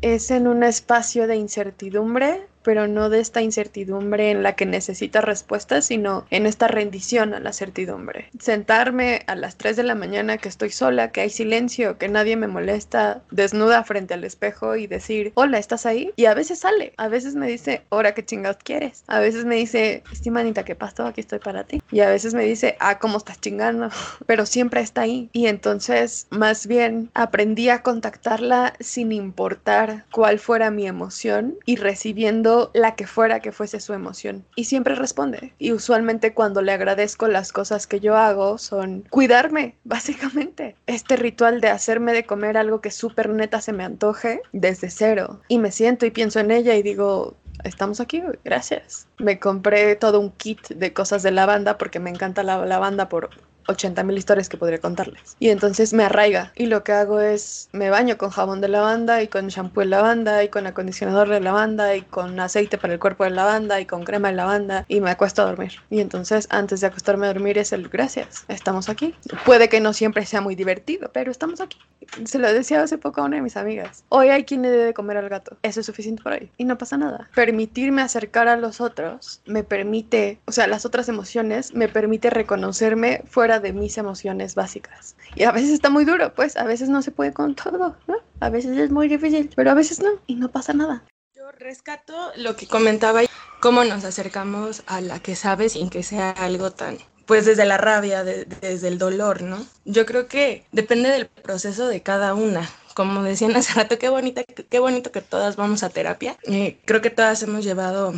es 0.00 0.30
en 0.30 0.46
un 0.46 0.62
espacio 0.62 1.26
de 1.26 1.36
incertidumbre, 1.36 2.48
pero 2.66 2.88
no 2.88 3.10
de 3.10 3.20
esta 3.20 3.42
incertidumbre 3.42 4.32
en 4.32 4.42
la 4.42 4.56
que 4.56 4.66
necesita 4.66 5.20
respuestas, 5.20 5.84
sino 5.84 6.26
en 6.30 6.46
esta 6.46 6.66
rendición 6.66 7.32
a 7.32 7.38
la 7.38 7.52
certidumbre. 7.52 8.28
Sentarme 8.40 9.22
a 9.28 9.36
las 9.36 9.56
3 9.56 9.76
de 9.76 9.84
la 9.84 9.94
mañana 9.94 10.38
que 10.38 10.48
estoy 10.48 10.70
sola, 10.70 11.12
que 11.12 11.20
hay 11.20 11.30
silencio, 11.30 11.96
que 11.96 12.08
nadie 12.08 12.36
me 12.36 12.48
molesta, 12.48 13.22
desnuda 13.30 13.84
frente 13.84 14.14
al 14.14 14.24
espejo 14.24 14.74
y 14.74 14.88
decir, 14.88 15.30
hola, 15.36 15.58
¿estás 15.58 15.86
ahí? 15.86 16.10
Y 16.16 16.24
a 16.24 16.34
veces 16.34 16.58
sale, 16.58 16.92
a 16.96 17.06
veces 17.06 17.36
me 17.36 17.46
dice, 17.46 17.82
ahora 17.90 18.14
qué 18.14 18.24
chingados 18.24 18.58
quieres. 18.64 19.04
A 19.06 19.20
veces 19.20 19.44
me 19.44 19.54
dice, 19.54 20.02
estimanita, 20.10 20.64
¿qué 20.64 20.74
pasó? 20.74 21.06
Aquí 21.06 21.20
estoy 21.20 21.38
para 21.38 21.62
ti. 21.62 21.80
Y 21.92 22.00
a 22.00 22.10
veces 22.10 22.34
me 22.34 22.44
dice, 22.44 22.76
ah, 22.80 22.98
¿cómo 22.98 23.18
estás 23.18 23.40
chingando? 23.40 23.90
Pero 24.26 24.44
siempre 24.44 24.80
está 24.80 25.02
ahí. 25.02 25.30
Y 25.32 25.46
entonces, 25.46 26.26
más 26.30 26.66
bien, 26.66 27.10
aprendí 27.14 27.68
a 27.68 27.82
contactarla 27.84 28.72
sin 28.80 29.12
importar 29.12 30.04
cuál 30.10 30.40
fuera 30.40 30.72
mi 30.72 30.88
emoción 30.88 31.54
y 31.64 31.76
recibiendo 31.76 32.55
la 32.74 32.94
que 32.94 33.06
fuera 33.06 33.40
que 33.40 33.52
fuese 33.52 33.80
su 33.80 33.92
emoción. 33.92 34.44
Y 34.56 34.64
siempre 34.64 34.94
responde. 34.94 35.52
Y 35.58 35.72
usualmente 35.72 36.34
cuando 36.34 36.62
le 36.62 36.72
agradezco 36.72 37.28
las 37.28 37.52
cosas 37.52 37.86
que 37.86 38.00
yo 38.00 38.16
hago 38.16 38.58
son 38.58 39.04
cuidarme, 39.10 39.76
básicamente. 39.84 40.76
Este 40.86 41.16
ritual 41.16 41.60
de 41.60 41.68
hacerme 41.68 42.12
de 42.12 42.24
comer 42.24 42.56
algo 42.56 42.80
que 42.80 42.90
súper 42.90 43.28
neta 43.30 43.60
se 43.60 43.72
me 43.72 43.84
antoje 43.84 44.40
desde 44.52 44.90
cero. 44.90 45.40
Y 45.48 45.58
me 45.58 45.72
siento 45.72 46.06
y 46.06 46.10
pienso 46.10 46.40
en 46.40 46.50
ella 46.50 46.74
y 46.74 46.82
digo, 46.82 47.36
estamos 47.64 48.00
aquí, 48.00 48.22
gracias. 48.44 49.08
Me 49.18 49.38
compré 49.38 49.96
todo 49.96 50.20
un 50.20 50.30
kit 50.32 50.68
de 50.68 50.92
cosas 50.92 51.22
de 51.22 51.30
lavanda 51.30 51.78
porque 51.78 52.00
me 52.00 52.10
encanta 52.10 52.42
la 52.42 52.64
lavanda 52.64 53.08
por 53.08 53.30
80 53.68 54.02
mil 54.04 54.16
historias 54.16 54.48
que 54.48 54.56
podría 54.56 54.78
contarles. 54.78 55.36
Y 55.38 55.50
entonces 55.50 55.92
me 55.92 56.04
arraiga. 56.04 56.52
Y 56.54 56.66
lo 56.66 56.84
que 56.84 56.92
hago 56.92 57.20
es 57.20 57.68
me 57.72 57.90
baño 57.90 58.16
con 58.16 58.30
jabón 58.30 58.60
de 58.60 58.68
lavanda 58.68 59.22
y 59.22 59.28
con 59.28 59.48
shampoo 59.48 59.80
de 59.80 59.86
lavanda 59.86 60.44
y 60.44 60.48
con 60.48 60.66
acondicionador 60.66 61.28
de 61.28 61.40
lavanda 61.40 61.94
y 61.94 62.02
con 62.02 62.38
aceite 62.40 62.78
para 62.78 62.94
el 62.94 62.98
cuerpo 62.98 63.24
de 63.24 63.30
lavanda 63.30 63.80
y 63.80 63.86
con 63.86 64.04
crema 64.04 64.28
de 64.28 64.34
lavanda 64.34 64.84
y 64.88 65.00
me 65.00 65.10
acuesto 65.10 65.42
a 65.42 65.46
dormir. 65.46 65.72
Y 65.90 66.00
entonces 66.00 66.46
antes 66.50 66.80
de 66.80 66.88
acostarme 66.88 67.26
a 67.26 67.32
dormir 67.32 67.58
es 67.58 67.72
el 67.72 67.88
gracias, 67.88 68.44
estamos 68.48 68.88
aquí. 68.88 69.14
Puede 69.44 69.68
que 69.68 69.80
no 69.80 69.92
siempre 69.92 70.26
sea 70.26 70.40
muy 70.40 70.54
divertido, 70.54 71.10
pero 71.12 71.30
estamos 71.30 71.60
aquí. 71.60 71.78
Se 72.24 72.38
lo 72.38 72.52
decía 72.52 72.82
hace 72.82 72.98
poco 72.98 73.20
a 73.20 73.24
una 73.24 73.36
de 73.36 73.42
mis 73.42 73.56
amigas. 73.56 74.04
Hoy 74.08 74.28
hay 74.28 74.44
quien 74.44 74.62
le 74.62 74.70
debe 74.70 74.94
comer 74.94 75.16
al 75.16 75.28
gato. 75.28 75.56
Eso 75.62 75.80
es 75.80 75.86
suficiente 75.86 76.22
por 76.22 76.32
ahí. 76.32 76.50
Y 76.56 76.64
no 76.64 76.78
pasa 76.78 76.96
nada. 76.96 77.28
Permitirme 77.34 78.02
acercar 78.02 78.48
a 78.48 78.56
los 78.56 78.80
otros 78.80 79.40
me 79.46 79.64
permite, 79.64 80.38
o 80.46 80.52
sea, 80.52 80.66
las 80.66 80.86
otras 80.86 81.08
emociones 81.08 81.74
me 81.74 81.88
permite 81.88 82.30
reconocerme 82.30 83.22
fuera 83.26 83.55
de 83.60 83.72
mis 83.72 83.98
emociones 83.98 84.54
básicas. 84.54 85.16
Y 85.34 85.44
a 85.44 85.52
veces 85.52 85.70
está 85.70 85.90
muy 85.90 86.04
duro, 86.04 86.34
pues 86.34 86.56
a 86.56 86.64
veces 86.64 86.88
no 86.88 87.02
se 87.02 87.10
puede 87.10 87.32
con 87.32 87.54
todo, 87.54 87.96
¿no? 88.06 88.16
A 88.40 88.50
veces 88.50 88.76
es 88.76 88.90
muy 88.90 89.08
difícil, 89.08 89.50
pero 89.54 89.70
a 89.70 89.74
veces 89.74 90.00
no, 90.00 90.10
y 90.26 90.36
no 90.36 90.50
pasa 90.50 90.72
nada. 90.72 91.04
Yo 91.34 91.50
rescato 91.52 92.14
lo 92.36 92.56
que 92.56 92.66
comentaba, 92.66 93.22
cómo 93.60 93.84
nos 93.84 94.04
acercamos 94.04 94.82
a 94.86 95.00
la 95.00 95.20
que 95.20 95.36
sabe 95.36 95.68
sin 95.68 95.90
que 95.90 96.02
sea 96.02 96.30
algo 96.30 96.70
tan 96.70 96.98
pues 97.26 97.44
desde 97.44 97.64
la 97.66 97.76
rabia, 97.76 98.24
desde 98.24 98.88
el 98.88 98.98
dolor, 98.98 99.42
¿no? 99.42 99.66
Yo 99.84 100.06
creo 100.06 100.28
que 100.28 100.64
depende 100.72 101.10
del 101.10 101.26
proceso 101.26 101.88
de 101.88 102.02
cada 102.02 102.34
una. 102.34 102.70
Como 102.94 103.22
decían 103.22 103.54
hace 103.56 103.74
rato, 103.74 103.98
qué 103.98 104.08
bonita, 104.08 104.44
qué 104.44 104.78
bonito 104.78 105.12
que 105.12 105.20
todas 105.20 105.56
vamos 105.56 105.82
a 105.82 105.90
terapia. 105.90 106.36
Eh, 106.44 106.78
creo 106.84 107.02
que 107.02 107.10
todas 107.10 107.42
hemos 107.42 107.64
llevado 107.64 108.14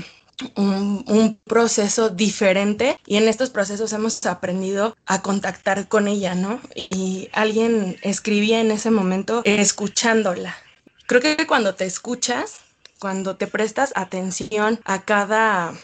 un, 0.56 1.38
proceso 1.44 2.10
diferente 2.10 2.98
y 3.06 3.16
en 3.16 3.28
estos 3.28 3.50
procesos 3.50 3.92
hemos 3.92 4.24
aprendido 4.26 4.96
a 5.06 5.22
contactar 5.22 5.88
con 5.88 6.08
ella, 6.08 6.34
¿no? 6.34 6.60
Y 6.74 7.28
alguien 7.32 7.96
escribía 8.02 8.60
en 8.60 8.70
ese 8.70 8.90
momento 8.90 9.42
escuchándola. 9.44 10.54
Creo 11.06 11.20
que 11.20 11.46
cuando 11.46 11.74
te 11.74 11.86
escuchas, 11.86 12.60
cuando 12.98 13.36
te 13.36 13.46
prestas 13.46 13.92
atención 13.94 14.80
a 14.84 15.02
cada 15.02 15.74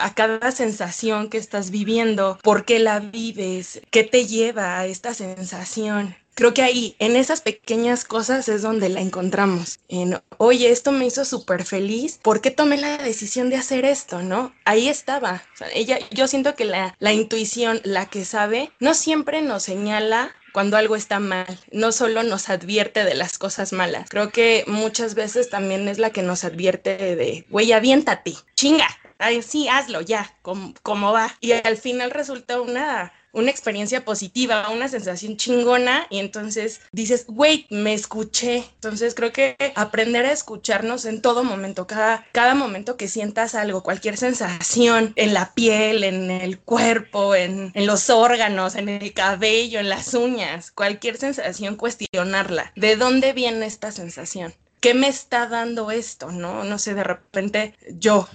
a 0.00 0.14
cada 0.14 0.50
sensación 0.50 1.28
que 1.28 1.36
estás 1.38 1.70
viviendo, 1.70 2.38
por 2.42 2.64
qué 2.64 2.78
la 2.78 3.00
vives, 3.00 3.82
qué 3.90 4.02
te 4.02 4.26
lleva 4.26 4.78
a 4.78 4.86
esta 4.86 5.12
sensación. 5.14 6.16
Creo 6.40 6.54
que 6.54 6.62
ahí, 6.62 6.96
en 7.00 7.16
esas 7.16 7.42
pequeñas 7.42 8.06
cosas 8.06 8.48
es 8.48 8.62
donde 8.62 8.88
la 8.88 9.02
encontramos. 9.02 9.78
En, 9.88 10.22
oye, 10.38 10.70
esto 10.70 10.90
me 10.90 11.04
hizo 11.04 11.26
súper 11.26 11.66
feliz, 11.66 12.18
¿por 12.22 12.40
qué 12.40 12.50
tomé 12.50 12.78
la 12.78 12.96
decisión 12.96 13.50
de 13.50 13.56
hacer 13.56 13.84
esto? 13.84 14.22
¿No? 14.22 14.54
Ahí 14.64 14.88
estaba. 14.88 15.42
ella, 15.74 15.98
yo 16.10 16.26
siento 16.28 16.54
que 16.54 16.64
la, 16.64 16.96
la 16.98 17.12
intuición, 17.12 17.82
la 17.84 18.06
que 18.06 18.24
sabe, 18.24 18.72
no 18.80 18.94
siempre 18.94 19.42
nos 19.42 19.64
señala 19.64 20.34
cuando 20.54 20.78
algo 20.78 20.96
está 20.96 21.20
mal, 21.20 21.60
no 21.72 21.92
solo 21.92 22.22
nos 22.22 22.48
advierte 22.48 23.04
de 23.04 23.16
las 23.16 23.36
cosas 23.36 23.74
malas, 23.74 24.08
creo 24.08 24.30
que 24.30 24.64
muchas 24.66 25.14
veces 25.14 25.50
también 25.50 25.88
es 25.88 25.98
la 25.98 26.08
que 26.08 26.22
nos 26.22 26.44
advierte 26.44 27.16
de, 27.16 27.44
güey, 27.50 27.70
aviéntate, 27.72 28.32
chinga, 28.54 28.88
ay, 29.20 29.42
sí, 29.42 29.68
hazlo 29.68 30.00
ya, 30.00 30.34
como, 30.42 31.12
va. 31.12 31.36
Y 31.40 31.52
al 31.52 31.76
final 31.76 32.10
resulta 32.10 32.60
una 32.60 33.12
una 33.32 33.50
experiencia 33.50 34.04
positiva, 34.04 34.68
una 34.70 34.88
sensación 34.88 35.36
chingona 35.36 36.06
y 36.10 36.18
entonces 36.18 36.80
dices, 36.92 37.24
wait, 37.28 37.66
me 37.70 37.94
escuché. 37.94 38.64
Entonces 38.74 39.14
creo 39.14 39.32
que 39.32 39.56
aprender 39.74 40.26
a 40.26 40.32
escucharnos 40.32 41.04
en 41.04 41.22
todo 41.22 41.44
momento, 41.44 41.86
cada, 41.86 42.26
cada 42.32 42.54
momento 42.54 42.96
que 42.96 43.08
sientas 43.08 43.54
algo, 43.54 43.82
cualquier 43.82 44.16
sensación 44.16 45.12
en 45.16 45.34
la 45.34 45.54
piel, 45.54 46.04
en 46.04 46.30
el 46.30 46.58
cuerpo, 46.58 47.34
en, 47.34 47.72
en 47.74 47.86
los 47.86 48.10
órganos, 48.10 48.74
en 48.74 48.88
el 48.88 49.12
cabello, 49.12 49.80
en 49.80 49.88
las 49.88 50.14
uñas, 50.14 50.70
cualquier 50.70 51.16
sensación, 51.16 51.76
cuestionarla. 51.76 52.72
¿De 52.76 52.96
dónde 52.96 53.32
viene 53.32 53.66
esta 53.66 53.92
sensación? 53.92 54.54
¿Qué 54.80 54.94
me 54.94 55.08
está 55.08 55.46
dando 55.46 55.90
esto? 55.90 56.30
No, 56.30 56.64
no 56.64 56.78
sé, 56.78 56.94
de 56.94 57.04
repente 57.04 57.74
yo 57.98 58.28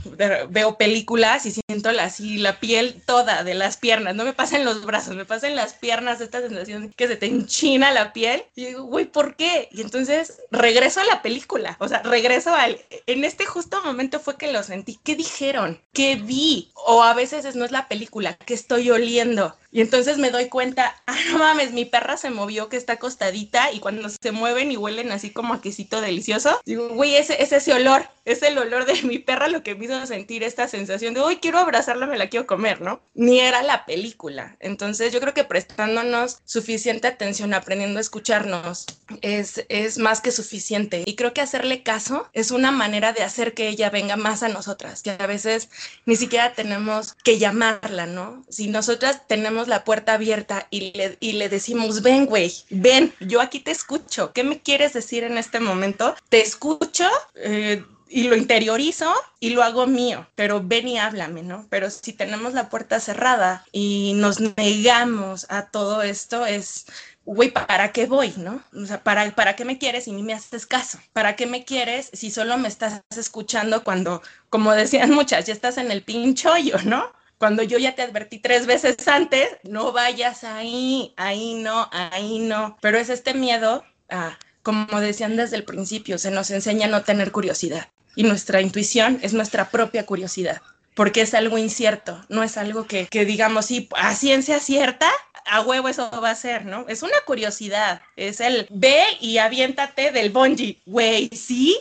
veo 0.49 0.77
películas 0.77 1.45
y 1.45 1.51
siento 1.51 1.89
así 1.99 2.37
la 2.37 2.59
piel 2.59 3.01
toda 3.05 3.43
de 3.43 3.53
las 3.55 3.77
piernas, 3.77 4.15
no 4.15 4.23
me 4.23 4.33
pasa 4.33 4.57
en 4.57 4.65
los 4.65 4.85
brazos, 4.85 5.15
me 5.15 5.25
pasa 5.25 5.47
en 5.47 5.55
las 5.55 5.73
piernas 5.73 6.21
esta 6.21 6.41
sensación 6.41 6.93
que 6.95 7.07
se 7.07 7.15
te 7.15 7.25
enchina 7.25 7.91
la 7.91 8.13
piel 8.13 8.43
y 8.55 8.65
digo, 8.65 8.83
güey, 8.83 9.05
¿por 9.05 9.35
qué? 9.35 9.69
Y 9.71 9.81
entonces 9.81 10.41
regreso 10.51 11.01
a 11.01 11.05
la 11.05 11.21
película, 11.21 11.77
o 11.79 11.87
sea, 11.87 12.01
regreso 12.03 12.53
al, 12.53 12.79
en 13.07 13.23
este 13.23 13.45
justo 13.45 13.81
momento 13.83 14.19
fue 14.19 14.37
que 14.37 14.51
lo 14.51 14.63
sentí, 14.63 14.99
¿qué 15.03 15.15
dijeron? 15.15 15.81
¿Qué 15.93 16.15
vi? 16.15 16.71
O 16.73 17.03
a 17.03 17.13
veces 17.13 17.55
no 17.55 17.65
es 17.65 17.71
la 17.71 17.87
película, 17.87 18.35
¿qué 18.45 18.53
estoy 18.53 18.91
oliendo? 18.91 19.55
Y 19.75 19.81
entonces 19.81 20.17
me 20.17 20.31
doy 20.31 20.47
cuenta, 20.47 20.95
ah, 21.05 21.17
no 21.31 21.39
mames, 21.39 21.73
mi 21.73 21.83
perra 21.83 22.15
se 22.15 22.29
movió 22.29 22.69
que 22.69 22.77
está 22.77 22.93
acostadita 22.93 23.73
y 23.73 23.81
cuando 23.81 24.07
se 24.07 24.31
mueven 24.31 24.71
y 24.71 24.77
huelen 24.77 25.11
así 25.11 25.31
como 25.31 25.53
a 25.53 25.59
quesito 25.59 25.99
delicioso, 25.99 26.61
digo, 26.63 26.87
güey, 26.87 27.17
ese 27.17 27.43
es 27.43 27.51
ese 27.51 27.73
olor, 27.73 28.07
es 28.23 28.41
el 28.41 28.57
olor 28.57 28.85
de 28.85 29.01
mi 29.03 29.19
perra 29.19 29.49
lo 29.49 29.63
que 29.63 29.75
me 29.75 29.83
hizo 29.83 30.05
sentir 30.05 30.43
esta 30.43 30.69
sensación 30.69 31.13
de, 31.13 31.21
uy, 31.21 31.37
quiero 31.37 31.59
abrazarla, 31.59 32.05
me 32.05 32.17
la 32.17 32.29
quiero 32.29 32.47
comer, 32.47 32.79
¿no? 32.79 33.01
Ni 33.15 33.41
era 33.41 33.63
la 33.63 33.85
película. 33.85 34.55
Entonces 34.61 35.11
yo 35.11 35.19
creo 35.19 35.33
que 35.33 35.43
prestándonos 35.43 36.39
suficiente 36.45 37.09
atención, 37.09 37.53
aprendiendo 37.53 37.97
a 37.97 38.01
escucharnos, 38.01 38.85
es, 39.21 39.65
es 39.67 39.97
más 39.97 40.21
que 40.21 40.31
suficiente. 40.31 41.03
Y 41.05 41.15
creo 41.15 41.33
que 41.33 41.41
hacerle 41.41 41.83
caso 41.83 42.29
es 42.31 42.51
una 42.51 42.71
manera 42.71 43.11
de 43.11 43.23
hacer 43.23 43.53
que 43.53 43.67
ella 43.67 43.89
venga 43.89 44.15
más 44.15 44.41
a 44.41 44.47
nosotras, 44.47 45.03
que 45.03 45.11
a 45.11 45.27
veces 45.27 45.67
ni 46.05 46.15
siquiera 46.15 46.53
tenemos 46.53 47.13
que 47.25 47.37
llamarla, 47.37 48.05
¿no? 48.05 48.45
Si 48.49 48.69
nosotras 48.69 49.27
tenemos 49.27 49.64
la 49.67 49.83
puerta 49.83 50.13
abierta 50.13 50.67
y 50.69 50.91
le, 50.93 51.17
y 51.19 51.33
le 51.33 51.49
decimos, 51.49 52.01
ven, 52.01 52.25
güey, 52.25 52.51
ven, 52.69 53.13
yo 53.19 53.41
aquí 53.41 53.59
te 53.59 53.71
escucho, 53.71 54.31
¿qué 54.33 54.43
me 54.43 54.61
quieres 54.61 54.93
decir 54.93 55.23
en 55.23 55.37
este 55.37 55.59
momento? 55.59 56.15
Te 56.29 56.41
escucho. 56.41 57.05
Eh, 57.35 57.83
y 58.07 58.27
lo 58.27 58.35
interiorizo 58.35 59.13
y 59.39 59.49
lo 59.49 59.63
hago 59.63 59.87
mío, 59.87 60.27
pero 60.35 60.61
ven 60.63 60.87
y 60.87 60.97
háblame, 60.99 61.43
¿no? 61.43 61.65
Pero 61.69 61.89
si 61.89 62.13
tenemos 62.13 62.53
la 62.53 62.69
puerta 62.69 62.99
cerrada 62.99 63.65
y 63.71 64.13
nos 64.15 64.39
negamos 64.39 65.47
a 65.49 65.67
todo 65.67 66.01
esto, 66.01 66.45
es, 66.45 66.85
güey, 67.25 67.51
¿para 67.51 67.91
qué 67.91 68.05
voy, 68.05 68.33
no? 68.37 68.61
O 68.73 68.85
sea, 68.85 69.03
¿para, 69.03 69.29
¿para 69.31 69.55
qué 69.55 69.65
me 69.65 69.77
quieres 69.77 70.07
y 70.07 70.11
ni 70.11 70.23
me 70.23 70.33
haces 70.33 70.65
caso? 70.65 70.99
¿Para 71.13 71.35
qué 71.35 71.45
me 71.47 71.65
quieres 71.65 72.09
si 72.13 72.31
solo 72.31 72.57
me 72.57 72.67
estás 72.67 73.01
escuchando 73.17 73.83
cuando, 73.83 74.21
como 74.49 74.71
decían 74.73 75.11
muchas, 75.11 75.45
ya 75.45 75.53
estás 75.53 75.77
en 75.77 75.91
el 75.91 76.03
pincho 76.03 76.55
yo, 76.57 76.77
¿no? 76.83 77.11
Cuando 77.37 77.63
yo 77.63 77.77
ya 77.77 77.95
te 77.95 78.01
advertí 78.01 78.39
tres 78.39 78.65
veces 78.65 79.07
antes, 79.07 79.49
no 79.63 79.91
vayas 79.91 80.43
ahí, 80.43 81.13
ahí 81.17 81.55
no, 81.55 81.89
ahí 81.91 82.39
no. 82.39 82.77
Pero 82.81 82.97
es 82.97 83.09
este 83.09 83.33
miedo 83.33 83.83
a, 84.09 84.37
como 84.63 84.99
decían 84.99 85.35
desde 85.35 85.57
el 85.57 85.63
principio, 85.63 86.17
se 86.17 86.31
nos 86.31 86.49
enseña 86.51 86.87
a 86.87 86.89
no 86.89 87.03
tener 87.03 87.31
curiosidad. 87.31 87.89
Y 88.15 88.23
nuestra 88.23 88.61
intuición 88.61 89.19
es 89.21 89.33
nuestra 89.33 89.69
propia 89.69 90.05
curiosidad 90.05 90.61
porque 90.95 91.21
es 91.21 91.33
algo 91.33 91.57
incierto, 91.57 92.25
no 92.29 92.41
es 92.41 92.57
algo 92.57 92.87
que, 92.87 93.07
que, 93.07 93.25
digamos, 93.25 93.65
sí, 93.65 93.89
a 93.97 94.15
ciencia 94.15 94.59
cierta, 94.59 95.11
a 95.45 95.61
huevo 95.61 95.89
eso 95.89 96.09
va 96.21 96.31
a 96.31 96.35
ser, 96.35 96.65
¿no? 96.65 96.85
Es 96.87 97.03
una 97.03 97.19
curiosidad, 97.25 98.01
es 98.15 98.39
el 98.39 98.65
ve 98.71 99.03
y 99.19 99.37
aviéntate 99.37 100.11
del 100.11 100.31
bungee, 100.31 100.81
güey, 100.85 101.29
sí, 101.35 101.77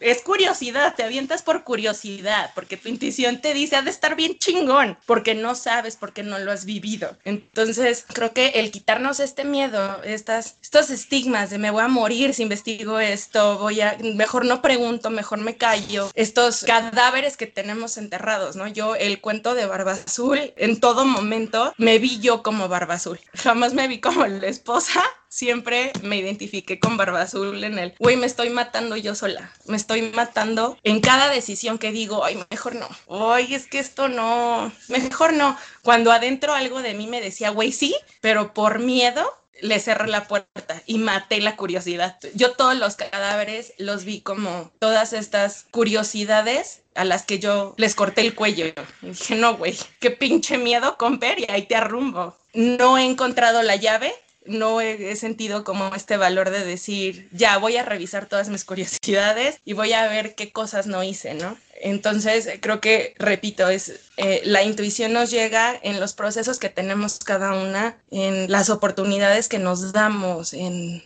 es 0.00 0.22
curiosidad, 0.22 0.94
te 0.94 1.02
avientas 1.02 1.42
por 1.42 1.64
curiosidad, 1.64 2.50
porque 2.54 2.76
tu 2.76 2.88
intuición 2.88 3.40
te 3.40 3.54
dice, 3.54 3.76
ha 3.76 3.82
de 3.82 3.90
estar 3.90 4.16
bien 4.16 4.38
chingón, 4.38 4.98
porque 5.06 5.34
no 5.34 5.54
sabes, 5.54 5.96
porque 5.96 6.22
no 6.22 6.38
lo 6.38 6.52
has 6.52 6.64
vivido. 6.64 7.16
Entonces, 7.24 8.04
creo 8.12 8.32
que 8.32 8.48
el 8.48 8.70
quitarnos 8.70 9.20
este 9.20 9.44
miedo, 9.44 10.02
estas, 10.04 10.56
estos 10.62 10.90
estigmas 10.90 11.50
de 11.50 11.58
me 11.58 11.70
voy 11.70 11.82
a 11.82 11.88
morir 11.88 12.34
si 12.34 12.42
investigo 12.42 12.98
esto, 12.98 13.58
voy 13.58 13.80
a, 13.80 13.96
mejor 14.14 14.44
no 14.44 14.62
pregunto, 14.62 15.10
mejor 15.10 15.38
me 15.38 15.56
callo, 15.56 16.10
estos 16.14 16.64
cadáveres 16.64 17.36
que 17.36 17.46
tenemos 17.46 17.98
enterrados, 17.98 18.56
¿no? 18.56 18.68
Yo, 18.68 18.94
el 18.94 19.20
cuento 19.20 19.54
de 19.54 19.66
Barba 19.66 19.92
Azul, 19.92 20.52
en 20.56 20.80
todo 20.80 21.04
momento 21.04 21.74
me 21.76 21.98
vi 21.98 22.20
yo 22.20 22.42
como 22.42 22.68
Barba 22.68 22.94
Azul, 22.94 23.20
jamás 23.34 23.74
me 23.74 23.88
vi 23.88 24.00
como 24.00 24.26
la 24.26 24.46
esposa 24.46 25.02
siempre 25.28 25.92
me 26.02 26.16
identifiqué 26.16 26.78
con 26.80 26.96
Barba 26.96 27.22
Azul 27.22 27.62
en 27.64 27.78
el, 27.78 27.94
güey, 27.98 28.16
me 28.16 28.26
estoy 28.26 28.50
matando 28.50 28.96
yo 28.96 29.14
sola, 29.14 29.52
me 29.66 29.76
estoy 29.76 30.02
matando 30.02 30.78
en 30.82 31.00
cada 31.00 31.28
decisión 31.28 31.78
que 31.78 31.92
digo, 31.92 32.24
ay, 32.24 32.44
mejor 32.50 32.74
no, 32.74 32.88
ay, 33.08 33.54
es 33.54 33.66
que 33.66 33.78
esto 33.78 34.08
no, 34.08 34.72
mejor 34.88 35.32
no. 35.32 35.56
Cuando 35.82 36.12
adentro 36.12 36.54
algo 36.54 36.82
de 36.82 36.94
mí 36.94 37.06
me 37.06 37.20
decía, 37.20 37.50
güey, 37.50 37.72
sí, 37.72 37.94
pero 38.20 38.54
por 38.54 38.78
miedo 38.78 39.38
le 39.60 39.80
cerré 39.80 40.08
la 40.08 40.28
puerta 40.28 40.82
y 40.86 40.98
maté 40.98 41.40
la 41.40 41.56
curiosidad. 41.56 42.18
Yo 42.34 42.52
todos 42.52 42.76
los 42.76 42.96
cadáveres 42.96 43.72
los 43.78 44.04
vi 44.04 44.20
como 44.20 44.70
todas 44.78 45.12
estas 45.12 45.66
curiosidades 45.70 46.82
a 46.94 47.04
las 47.04 47.24
que 47.24 47.38
yo 47.38 47.74
les 47.76 47.94
corté 47.94 48.22
el 48.22 48.34
cuello. 48.34 48.66
Y 49.02 49.06
dije, 49.08 49.34
no, 49.34 49.56
güey, 49.56 49.76
qué 50.00 50.10
pinche 50.10 50.58
miedo, 50.58 50.96
comper, 50.96 51.38
y 51.38 51.46
ahí 51.48 51.62
te 51.62 51.76
arrumbo. 51.76 52.36
No 52.54 52.98
he 52.98 53.04
encontrado 53.04 53.62
la 53.62 53.76
llave, 53.76 54.14
no 54.48 54.80
he, 54.80 55.14
sentido 55.16 55.64
como 55.64 55.94
este 55.94 56.16
valor 56.16 56.50
de 56.50 56.64
decir, 56.64 57.28
ya 57.32 57.58
voy 57.58 57.76
a 57.76 57.84
revisar 57.84 58.26
todas 58.26 58.48
mis 58.48 58.64
curiosidades 58.64 59.60
y 59.64 59.74
voy 59.74 59.92
a 59.92 60.08
ver 60.08 60.34
qué 60.34 60.50
cosas 60.52 60.86
no 60.86 61.02
hice, 61.04 61.34
¿no? 61.34 61.56
Entonces, 61.80 62.48
creo 62.60 62.80
que, 62.80 63.14
repito, 63.18 63.68
es 63.68 63.92
eh, 64.16 64.42
la 64.44 64.62
intuición 64.62 65.12
nos 65.12 65.30
llega 65.30 65.78
en 65.82 66.00
los 66.00 66.12
procesos 66.12 66.58
que 66.58 66.68
tenemos 66.68 67.18
cada 67.18 67.54
una, 67.54 67.96
en 68.10 68.50
las 68.50 68.68
oportunidades 68.70 69.48
que 69.48 69.58
nos 69.58 69.92
damos, 69.92 70.54
en, 70.54 71.02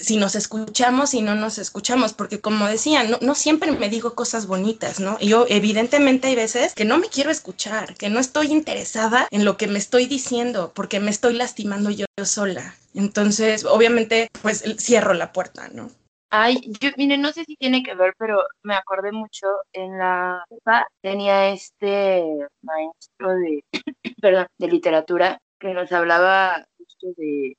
si 0.00 0.16
nos 0.16 0.34
escuchamos 0.34 1.14
y 1.14 1.22
no 1.22 1.34
nos 1.34 1.58
escuchamos, 1.58 2.12
porque 2.12 2.40
como 2.40 2.66
decía, 2.68 3.02
no, 3.04 3.18
no 3.20 3.34
siempre 3.34 3.72
me 3.72 3.88
digo 3.88 4.14
cosas 4.14 4.46
bonitas, 4.46 5.00
¿no? 5.00 5.18
Yo 5.18 5.46
evidentemente 5.48 6.28
hay 6.28 6.36
veces 6.36 6.72
que 6.74 6.84
no 6.84 6.98
me 6.98 7.08
quiero 7.08 7.30
escuchar, 7.30 7.94
que 7.94 8.08
no 8.08 8.20
estoy 8.20 8.52
interesada 8.52 9.26
en 9.30 9.44
lo 9.44 9.56
que 9.56 9.66
me 9.66 9.78
estoy 9.78 10.06
diciendo, 10.06 10.72
porque 10.74 11.00
me 11.00 11.10
estoy 11.10 11.34
lastimando 11.34 11.90
yo 11.90 12.06
sola. 12.24 12.76
Entonces, 12.94 13.64
obviamente, 13.64 14.30
pues 14.42 14.64
cierro 14.78 15.14
la 15.14 15.32
puerta, 15.32 15.68
¿no? 15.68 15.90
Ay, 16.30 16.60
yo, 16.80 16.90
mire, 16.96 17.18
no 17.18 17.32
sé 17.32 17.44
si 17.44 17.56
tiene 17.56 17.82
que 17.82 17.94
ver, 17.94 18.14
pero 18.18 18.38
me 18.62 18.74
acordé 18.74 19.12
mucho 19.12 19.46
en 19.72 19.98
la 19.98 20.44
tenía 21.00 21.48
este 21.50 22.24
maestro 22.62 23.30
de, 23.36 23.64
perdón, 24.20 24.46
de 24.58 24.68
literatura 24.68 25.38
que 25.58 25.72
nos 25.74 25.92
hablaba 25.92 26.66
justo 26.78 27.08
de, 27.16 27.56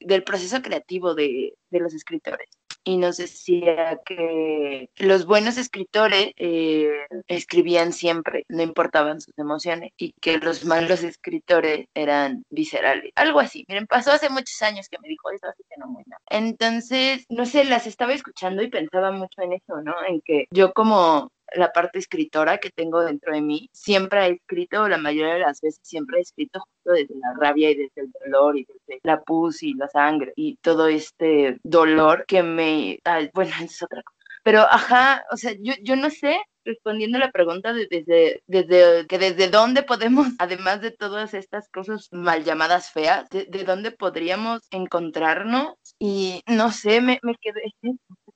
del 0.00 0.24
proceso 0.24 0.62
creativo 0.62 1.14
de, 1.14 1.54
de 1.70 1.80
los 1.80 1.92
escritores. 1.94 2.48
Y 2.84 2.98
nos 2.98 3.16
decía 3.16 4.00
que 4.04 4.90
los 4.96 5.26
buenos 5.26 5.56
escritores 5.56 6.32
eh, 6.36 6.90
escribían 7.28 7.92
siempre, 7.92 8.44
no 8.48 8.62
importaban 8.62 9.20
sus 9.20 9.36
emociones, 9.38 9.92
y 9.96 10.12
que 10.20 10.38
los 10.38 10.64
malos 10.64 11.02
escritores 11.02 11.88
eran 11.94 12.44
viscerales. 12.50 13.12
Algo 13.16 13.40
así. 13.40 13.64
Miren, 13.68 13.86
pasó 13.86 14.12
hace 14.12 14.28
muchos 14.28 14.60
años 14.62 14.88
que 14.88 14.98
me 15.00 15.08
dijo 15.08 15.30
eso, 15.30 15.46
así 15.48 15.62
que 15.68 15.76
no 15.78 15.86
muy 15.86 16.04
nada. 16.06 16.20
Entonces, 16.28 17.24
no 17.28 17.46
sé, 17.46 17.64
las 17.64 17.86
estaba 17.86 18.12
escuchando 18.12 18.62
y 18.62 18.68
pensaba 18.68 19.10
mucho 19.10 19.42
en 19.42 19.54
eso, 19.54 19.80
¿no? 19.82 19.94
En 20.06 20.20
que 20.20 20.46
yo 20.50 20.72
como 20.72 21.30
la 21.54 21.72
parte 21.72 21.98
escritora 21.98 22.58
que 22.58 22.70
tengo 22.70 23.02
dentro 23.02 23.32
de 23.34 23.40
mí, 23.40 23.68
siempre 23.72 24.26
he 24.26 24.30
escrito, 24.32 24.88
la 24.88 24.98
mayoría 24.98 25.34
de 25.34 25.40
las 25.40 25.60
veces 25.60 25.80
siempre 25.82 26.18
he 26.18 26.22
escrito 26.22 26.60
justo 26.60 26.92
desde 26.92 27.14
la 27.16 27.34
rabia 27.38 27.70
y 27.70 27.74
desde 27.74 28.02
el 28.02 28.12
dolor 28.24 28.58
y 28.58 28.66
desde 28.66 29.00
la 29.02 29.22
pus 29.22 29.62
y 29.62 29.74
la 29.74 29.88
sangre 29.88 30.32
y 30.36 30.56
todo 30.56 30.88
este 30.88 31.58
dolor 31.62 32.24
que 32.26 32.42
me... 32.42 32.98
bueno, 33.32 33.50
es 33.62 33.82
otra 33.82 34.02
cosa. 34.02 34.14
Pero, 34.42 34.60
ajá, 34.60 35.24
o 35.32 35.36
sea, 35.38 35.52
yo, 35.58 35.72
yo 35.82 35.96
no 35.96 36.10
sé, 36.10 36.38
respondiendo 36.64 37.18
la 37.18 37.30
pregunta 37.30 37.72
de 37.72 37.86
desde, 37.90 38.42
desde, 38.46 39.06
que 39.06 39.18
desde 39.18 39.48
dónde 39.48 39.82
podemos, 39.82 40.26
además 40.38 40.80
de 40.80 40.90
todas 40.90 41.34
estas 41.34 41.68
cosas 41.70 42.08
mal 42.12 42.44
llamadas 42.44 42.90
feas, 42.90 43.28
de, 43.30 43.46
de 43.46 43.64
dónde 43.64 43.90
podríamos 43.90 44.60
encontrarnos. 44.70 45.74
Y 45.98 46.42
no 46.46 46.70
sé, 46.72 47.00
me, 47.00 47.20
me 47.22 47.34
quedé, 47.40 47.62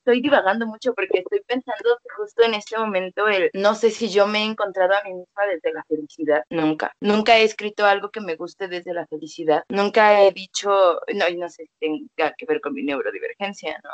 estoy 0.08 0.22
divagando 0.22 0.66
mucho 0.66 0.94
porque 0.94 1.18
estoy 1.18 1.40
pensando 1.46 1.98
justo 2.16 2.42
en 2.42 2.54
este 2.54 2.78
momento 2.78 3.28
el, 3.28 3.50
no 3.52 3.74
sé 3.74 3.90
si 3.90 4.08
yo 4.08 4.26
me 4.26 4.38
he 4.38 4.44
encontrado 4.44 4.94
a 4.94 5.02
mí 5.04 5.12
misma 5.12 5.44
desde 5.52 5.72
la 5.74 5.84
felicidad, 5.84 6.44
nunca. 6.48 6.92
Nunca 7.00 7.36
he 7.36 7.44
escrito 7.44 7.84
algo 7.84 8.10
que 8.10 8.22
me 8.22 8.34
guste 8.34 8.68
desde 8.68 8.94
la 8.94 9.06
felicidad. 9.06 9.64
Nunca 9.68 10.22
he 10.22 10.32
dicho, 10.32 10.70
no, 11.14 11.28
y 11.28 11.36
no 11.36 11.48
sé 11.50 11.64
si 11.64 12.06
tenga 12.16 12.32
que 12.38 12.46
ver 12.46 12.62
con 12.62 12.72
mi 12.72 12.84
neurodivergencia, 12.84 13.78
¿no? 13.84 13.90